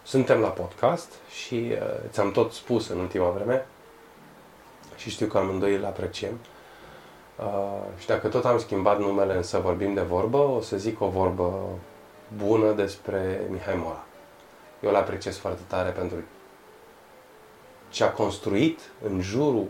suntem 0.04 0.40
la 0.40 0.48
podcast 0.48 1.14
și 1.30 1.72
uh, 1.72 1.78
ți-am 2.10 2.32
tot 2.32 2.52
spus 2.52 2.88
în 2.90 3.00
ultima 3.00 3.30
vreme 3.30 3.66
și 4.96 5.10
știu 5.10 5.28
că 5.28 5.38
amândoi 5.38 5.76
îl 5.76 5.86
apreciem. 5.86 6.40
Uh, 7.36 8.00
și 8.00 8.08
dacă 8.08 8.28
tot 8.28 8.46
am 8.46 8.60
schimbat 8.60 9.00
numele 9.00 9.36
în 9.36 9.44
să 9.44 9.60
vorbim 9.60 9.94
de 9.94 10.02
vorbă, 10.02 10.38
o 10.38 10.62
să 10.62 10.78
zic 10.78 11.02
o 11.02 11.08
vorbă 11.08 11.70
bună 12.38 12.72
despre 12.72 13.42
Mihai 13.50 13.76
Mora. 13.76 14.07
Eu 14.82 14.90
îl 14.90 14.96
apreciez 14.96 15.38
foarte 15.38 15.62
tare 15.68 15.90
pentru 15.90 16.18
ce 17.90 18.04
a 18.04 18.12
construit 18.12 18.80
în 19.04 19.22
jurul 19.22 19.68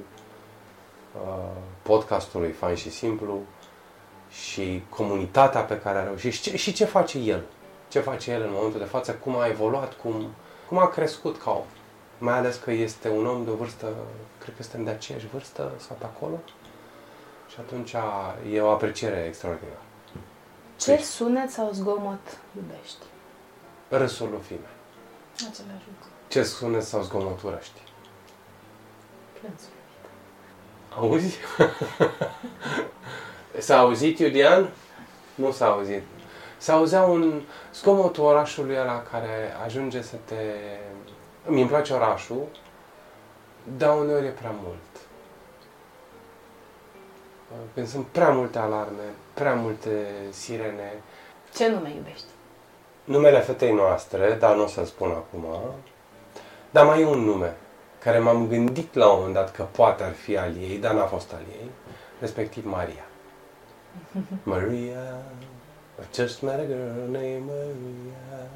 uh, 1.21 1.51
podcastului 1.81 2.51
Fain 2.51 2.75
și 2.75 2.91
Simplu, 2.91 3.39
și 4.29 4.83
comunitatea 4.89 5.61
pe 5.61 5.79
care 5.79 5.97
a 5.97 6.03
reușit 6.03 6.33
și 6.33 6.41
ce, 6.41 6.57
și 6.57 6.73
ce 6.73 6.85
face 6.85 7.17
el. 7.17 7.43
Ce 7.89 7.99
face 7.99 8.31
el 8.31 8.41
în 8.41 8.51
momentul 8.51 8.79
de 8.79 8.85
față, 8.85 9.13
cum 9.13 9.35
a 9.37 9.47
evoluat, 9.47 9.93
cum, 9.93 10.27
cum 10.67 10.77
a 10.77 10.87
crescut 10.87 11.41
ca 11.41 11.51
om. 11.51 11.63
Mai 12.17 12.37
ales 12.37 12.55
că 12.55 12.71
este 12.71 13.09
un 13.09 13.25
om 13.25 13.43
de 13.43 13.49
o 13.49 13.53
vârstă, 13.55 13.93
cred 14.39 14.55
că 14.55 14.63
suntem 14.63 14.83
de 14.83 14.89
aceeași 14.89 15.27
vârstă 15.27 15.71
sau 15.77 15.95
pe 15.99 16.05
acolo. 16.05 16.39
Și 17.49 17.55
atunci 17.59 17.93
a- 17.93 18.35
e 18.51 18.61
o 18.61 18.69
apreciere 18.69 19.25
extraordinară. 19.27 19.81
Ce 20.79 20.97
sunet 20.97 21.49
sau 21.49 21.69
zgomot 21.71 22.37
iubești? 22.55 23.03
Râsul 23.89 24.29
lui 24.29 24.41
Fime. 24.41 24.69
Același 25.37 25.85
lucru. 25.87 26.09
Ce 26.27 26.43
sunet 26.43 26.83
sau 26.83 27.01
zgomot 27.01 27.41
urăști? 27.41 27.81
Plânsul. 29.39 29.69
Auzi? 30.95 31.37
S-a 33.67 33.77
auzit, 33.77 34.19
Iulian? 34.19 34.69
Nu 35.35 35.51
s-a 35.51 35.65
auzit. 35.65 36.03
S-a 36.57 36.73
auzea 36.73 37.03
un 37.03 37.41
zgomotul 37.73 38.23
orașului 38.23 38.77
ăla 38.79 39.01
care 39.01 39.55
ajunge 39.65 40.01
să 40.01 40.15
te... 40.25 40.35
mi 41.45 41.61
îmi 41.61 41.69
place 41.69 41.93
orașul, 41.93 42.47
dar 43.77 43.97
uneori 43.97 44.25
e 44.25 44.29
prea 44.29 44.55
mult. 44.63 44.77
Când 47.73 47.87
sunt 47.87 48.05
prea 48.05 48.29
multe 48.29 48.57
alarme, 48.57 49.03
prea 49.33 49.53
multe 49.53 50.07
sirene. 50.29 51.01
Ce 51.55 51.67
nume 51.67 51.93
iubești? 51.95 52.25
Numele 53.07 53.39
fetei 53.39 53.71
noastre, 53.73 54.33
dar 54.33 54.55
nu 54.55 54.63
o 54.63 54.67
să-l 54.67 54.85
spun 54.85 55.09
acum, 55.11 55.45
dar 56.71 56.85
mai 56.85 57.01
e 57.01 57.05
un 57.05 57.19
nume 57.19 57.55
care 57.99 58.19
m-am 58.19 58.47
gândit 58.47 58.93
la 58.93 59.07
un 59.09 59.15
moment 59.17 59.33
dat 59.33 59.51
că 59.51 59.63
poate 59.63 60.03
ar 60.03 60.11
fi 60.13 60.37
al 60.37 60.55
ei, 60.57 60.77
dar 60.77 60.93
n-a 60.93 61.05
fost 61.05 61.33
al 61.33 61.41
ei, 61.51 61.69
respectiv 62.19 62.65
Maria. 62.65 63.05
Maria, 64.43 65.21
I 65.99 66.15
just 66.15 66.41
met 66.41 66.53
a 66.59 66.63
girl 66.65 67.11
named 67.11 67.41
Maria. 67.45 68.49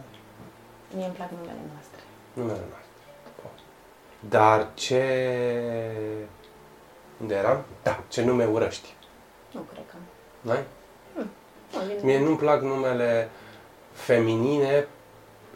Mie 0.95 1.05
îmi 1.05 1.13
plac 1.13 1.29
numele 1.31 1.59
noastre. 1.73 1.99
Numele 2.33 2.57
noastre. 2.69 2.91
Bun. 3.41 3.51
Dar 4.29 4.67
ce... 4.73 5.03
Unde 7.21 7.35
eram? 7.35 7.63
Da, 7.83 7.99
ce 8.07 8.23
nume 8.23 8.45
urăști? 8.45 8.95
Nu 9.51 9.59
cred 9.71 9.83
că... 9.89 9.95
N-ai? 10.41 10.63
Nu, 11.15 11.23
vine- 11.87 11.99
Mie 12.03 12.19
nu-mi 12.19 12.37
plac 12.37 12.61
numele 12.61 13.29
feminine 14.01 14.87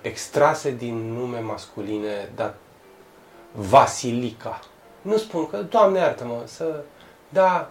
extrase 0.01 0.71
din 0.71 1.13
nume 1.13 1.39
masculine, 1.39 2.31
dar 2.35 2.53
Vasilica. 3.51 4.59
Nu 5.01 5.17
spun 5.17 5.47
că, 5.47 5.57
Doamne 5.61 5.99
iartă-mă, 5.99 6.41
să... 6.45 6.83
Da, 7.29 7.69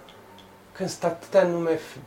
când 0.72 0.88
sunt 0.88 1.04
atâtea 1.04 1.42
nume... 1.42 1.76
f- 1.76 1.98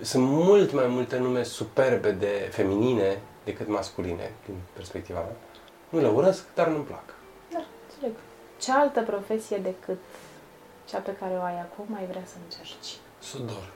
Sunt 0.00 0.24
mult 0.26 0.72
mai 0.72 0.86
multe 0.86 1.18
nume 1.18 1.42
superbe 1.42 2.10
de 2.10 2.48
feminine 2.52 3.20
decât 3.44 3.68
masculine, 3.68 4.32
din 4.46 4.54
perspectiva 4.72 5.18
mea. 5.18 5.36
Nu 5.88 6.00
le 6.00 6.08
urăsc, 6.08 6.44
dar 6.54 6.66
nu-mi 6.68 6.84
plac. 6.84 7.04
Da, 7.52 7.64
înțeleg. 7.88 8.14
Ce 8.60 8.72
altă 8.72 9.02
profesie 9.02 9.56
decât 9.58 9.98
cea 10.88 10.98
pe 10.98 11.16
care 11.20 11.34
o 11.34 11.42
ai 11.42 11.60
acum 11.60 11.84
mai 11.88 12.06
vrea 12.06 12.22
să 12.26 12.34
încerci? 12.44 12.96
Sudor. 13.18 13.72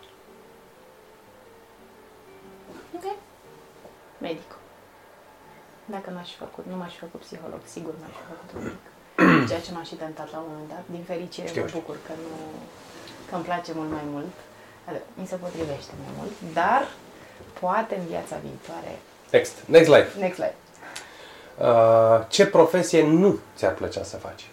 Ok. 2.94 3.02
Medic. 4.20 4.50
Dacă 5.94 6.08
n-aș 6.10 6.28
fi 6.32 6.36
făcut, 6.44 6.64
nu 6.70 6.76
m-aș 6.76 6.92
fi 6.92 6.98
făcut 6.98 7.20
psiholog, 7.20 7.60
sigur 7.74 7.94
m-aș 8.00 8.14
fi 8.20 8.24
făcut 8.32 8.48
un 8.56 8.60
medic. 8.66 8.84
Ceea 9.48 9.60
ce 9.66 9.72
m-a 9.72 9.82
și 9.90 9.94
tentat 9.94 10.28
la 10.34 10.38
un 10.38 10.48
moment 10.50 10.68
dat. 10.74 10.84
Din 10.94 11.02
fericire 11.12 11.46
Știu, 11.46 11.60
mă 11.60 11.66
știu. 11.68 11.80
bucur 11.80 11.96
că 12.06 12.12
nu 12.24 12.34
că 13.28 13.34
îmi 13.34 13.44
place 13.44 13.70
mult 13.74 13.90
mai 13.98 14.06
mult. 14.14 14.34
Adică, 14.88 15.04
mi 15.14 15.26
se 15.26 15.36
potrivește 15.36 15.92
mai 16.02 16.12
mult, 16.18 16.32
dar 16.52 16.82
poate 17.60 17.94
în 17.96 18.06
viața 18.06 18.36
viitoare. 18.46 18.92
Next. 19.30 19.54
Next 19.66 19.88
life. 19.96 20.18
Next 20.18 20.38
life. 20.38 20.54
Uh, 21.58 22.20
ce 22.28 22.46
profesie 22.46 23.02
nu 23.06 23.38
ți-ar 23.56 23.72
plăcea 23.72 24.02
să 24.02 24.16
faci? 24.16 24.48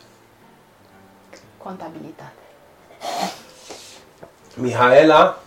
Contabilitate. 1.58 2.32
Mihaela, 4.56 5.42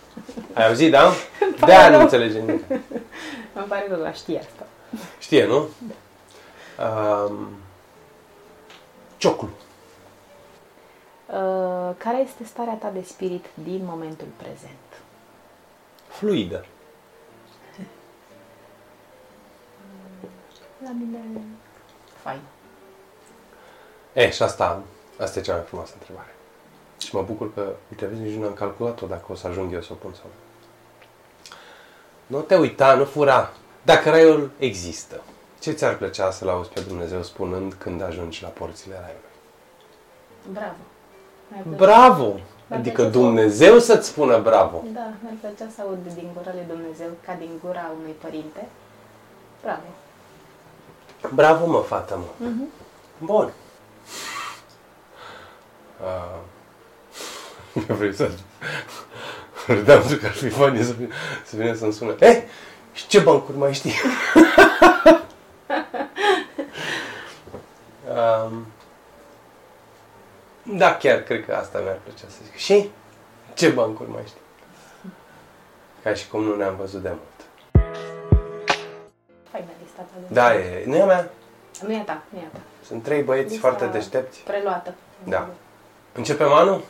ai 0.53 0.67
auzit, 0.67 0.91
da? 0.91 1.09
pare 1.59 1.65
De-aia 1.65 1.85
nu 1.85 1.91
rău. 1.91 2.01
înțelege 2.01 2.39
nimic. 2.39 2.63
Îmi 3.53 3.65
pare 3.67 3.85
rău, 3.89 4.01
dar 4.01 4.15
știi 4.15 4.39
asta. 4.39 4.65
Știe, 5.19 5.45
nu? 5.45 5.57
Um, 6.79 7.47
cioclu. 9.17 9.49
Uh, 11.25 11.95
care 11.97 12.17
este 12.17 12.43
starea 12.45 12.73
ta 12.73 12.89
de 12.89 13.01
spirit 13.01 13.45
din 13.53 13.81
momentul 13.85 14.27
prezent? 14.37 14.77
Fluidă. 16.07 16.65
La 20.83 20.89
mine, 20.91 21.19
fain. 22.21 22.39
E, 24.13 24.31
și 24.31 24.43
asta, 24.43 24.83
asta 25.19 25.39
e 25.39 25.41
cea 25.41 25.53
mai 25.55 25.63
frumoasă 25.63 25.91
întrebare. 25.99 26.35
Și 27.05 27.15
mă 27.15 27.21
bucur 27.21 27.53
că, 27.53 27.69
uite, 27.89 28.05
vezi, 28.05 28.21
nici 28.21 28.35
nu 28.39 28.45
am 28.45 28.53
calculat-o 28.53 29.05
dacă 29.07 29.23
o 29.27 29.35
să 29.35 29.47
ajung 29.47 29.73
eu 29.73 29.81
să 29.81 29.89
o 29.91 29.95
pun 29.95 30.13
sau 30.13 30.25
nu. 30.25 30.39
Nu 32.37 32.43
te 32.43 32.55
uita, 32.55 32.93
nu 32.95 33.05
fura. 33.05 33.51
Dacă 33.81 34.09
raiul 34.09 34.51
există, 34.57 35.21
ce 35.59 35.71
ți-ar 35.71 35.95
plăcea 35.97 36.31
să-L 36.31 36.49
auzi 36.49 36.69
pe 36.69 36.79
Dumnezeu 36.79 37.23
spunând 37.23 37.73
când 37.73 38.01
ajungi 38.01 38.41
la 38.43 38.47
porțile 38.49 38.93
raiului? 38.93 39.29
Bravo. 40.51 40.75
Mi-ar 41.47 41.63
plăcea- 41.63 41.77
Bravo! 41.85 42.25
Mi-ar 42.67 42.79
Adică 42.79 42.95
plăcea 42.95 43.11
să- 43.11 43.17
Dumnezeu 43.19 43.79
să-ți 43.79 44.07
spună 44.07 44.39
bravo. 44.39 44.83
Da, 44.93 45.11
mi-ar 45.21 45.33
plăcea 45.41 45.71
să 45.75 45.81
aud 45.81 45.97
din 46.13 46.29
gura 46.37 46.51
lui 46.53 46.63
Dumnezeu 46.67 47.07
ca 47.25 47.33
din 47.33 47.49
gura 47.65 47.91
unui 48.01 48.11
părinte. 48.21 48.67
Bravo. 49.61 49.81
Bravo, 51.33 51.65
mă, 51.65 51.79
fată, 51.79 52.17
mă. 52.17 52.47
Mhm. 52.47 52.67
Bun. 53.17 53.51
Uh, 56.01 56.39
eu 57.75 57.95
vrei 57.99 58.13
să... 58.13 58.31
Râdeam 59.67 60.01
că 60.21 60.25
ar 60.25 60.31
fi 60.31 60.49
funny 60.49 60.83
să, 60.83 60.91
vin- 60.93 61.11
să 61.45 61.55
vină 61.55 61.73
să-mi 61.73 61.93
sună. 61.93 62.15
Eh, 62.19 62.41
și 62.93 63.07
ce 63.07 63.19
bancuri 63.19 63.57
mai 63.57 63.73
știi? 63.73 63.93
um, 68.47 68.65
da, 70.63 70.95
chiar 70.97 71.19
cred 71.21 71.45
că 71.45 71.55
asta 71.55 71.79
mi-ar 71.79 71.99
plăcea 72.03 72.25
să 72.27 72.37
zic. 72.43 72.55
Și 72.55 72.89
ce 73.53 73.69
bancuri 73.69 74.09
mai 74.09 74.21
știi? 74.25 74.39
Ca 76.03 76.13
și 76.13 76.27
cum 76.27 76.43
nu 76.43 76.55
ne-am 76.55 76.75
văzut 76.75 77.01
de 77.01 77.09
mult. 77.09 77.19
Faină 79.51 79.67
lista 79.83 80.01
ta 80.01 80.13
de 80.19 80.33
Da, 80.33 80.55
e, 80.55 80.83
nu 80.85 80.95
e 80.95 81.01
a 81.01 81.05
mea. 81.05 81.29
Nu 81.81 81.91
e 81.91 81.97
a 81.99 82.03
ta, 82.03 82.21
nu 82.29 82.37
e 82.39 82.41
a 82.41 82.47
ta. 82.53 82.59
Sunt 82.85 83.03
trei 83.03 83.21
băieți 83.21 83.51
Lista 83.51 83.67
foarte 83.67 83.85
deștepți. 83.85 84.39
Preluată. 84.39 84.93
Da. 85.23 85.49
Începem 86.13 86.51
anul? 86.51 86.83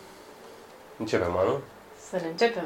Începem 1.01 1.37
anul. 1.37 1.61
Să 2.09 2.15
ne 2.21 2.27
începem. 2.27 2.65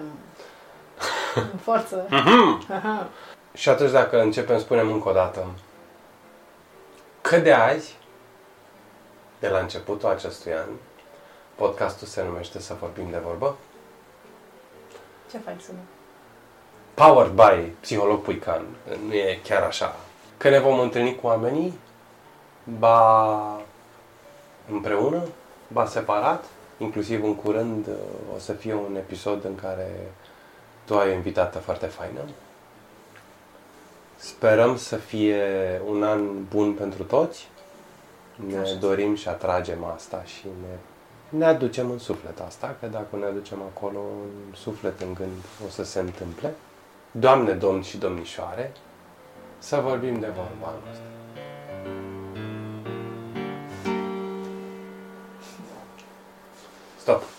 În 1.35 1.57
forță. 1.61 2.05
Mhm. 2.09 2.71
Aha. 2.71 3.07
Și 3.53 3.69
atunci 3.69 3.91
dacă 3.91 4.21
începem, 4.21 4.59
spunem 4.59 4.91
încă 4.91 5.09
o 5.09 5.11
dată 5.11 5.45
că 7.21 7.37
de 7.37 7.53
azi, 7.53 7.97
de 9.39 9.47
la 9.47 9.59
începutul 9.59 10.09
acestui 10.09 10.53
an, 10.53 10.67
podcastul 11.55 12.07
se 12.07 12.23
numește 12.23 12.59
Să 12.59 12.75
vorbim 12.79 13.09
de 13.11 13.17
vorbă, 13.25 13.55
Ce 15.31 15.37
faci 15.37 15.61
sună? 15.61 15.77
powered 16.93 17.31
by 17.31 17.71
Psiholog 17.79 18.21
Puican. 18.21 18.65
Nu 19.07 19.13
e 19.13 19.39
chiar 19.43 19.61
așa. 19.63 19.95
Că 20.37 20.49
ne 20.49 20.59
vom 20.59 20.79
întâlni 20.79 21.15
cu 21.15 21.27
oamenii, 21.27 21.79
ba 22.79 23.59
împreună, 24.71 25.21
ba 25.67 25.85
separat, 25.85 26.43
inclusiv 26.77 27.23
în 27.23 27.35
curând 27.35 27.87
o 28.35 28.39
să 28.39 28.53
fie 28.53 28.73
un 28.73 28.95
episod 28.95 29.45
în 29.45 29.55
care 29.55 29.87
tu 30.85 30.97
ai 30.97 31.09
o 31.09 31.13
invitată 31.13 31.57
foarte 31.57 31.85
faină. 31.85 32.19
Sperăm 34.15 34.77
să 34.77 34.95
fie 34.95 35.41
un 35.87 36.03
an 36.03 36.43
bun 36.49 36.73
pentru 36.73 37.03
toți. 37.03 37.47
Ne 38.47 38.57
Așa. 38.57 38.73
dorim 38.73 39.15
și 39.15 39.27
atragem 39.27 39.83
asta 39.83 40.23
și 40.23 40.45
ne, 40.61 40.77
ne 41.37 41.45
aducem 41.45 41.91
în 41.91 41.97
suflet 41.97 42.39
asta, 42.39 42.75
că 42.79 42.87
dacă 42.87 43.15
ne 43.15 43.25
aducem 43.25 43.61
acolo 43.61 43.99
în 43.99 44.55
suflet, 44.55 45.01
în 45.01 45.13
gând, 45.13 45.43
o 45.65 45.69
să 45.69 45.83
se 45.83 45.99
întâmple. 45.99 46.53
Doamne, 47.11 47.51
domni 47.51 47.83
și 47.83 47.97
domnișoare, 47.97 48.71
să 49.57 49.79
vorbim 49.79 50.19
de 50.19 50.27
vorba 50.27 50.67
anul 50.67 51.14
ăsta. 57.07 57.13
Stop. 57.13 57.34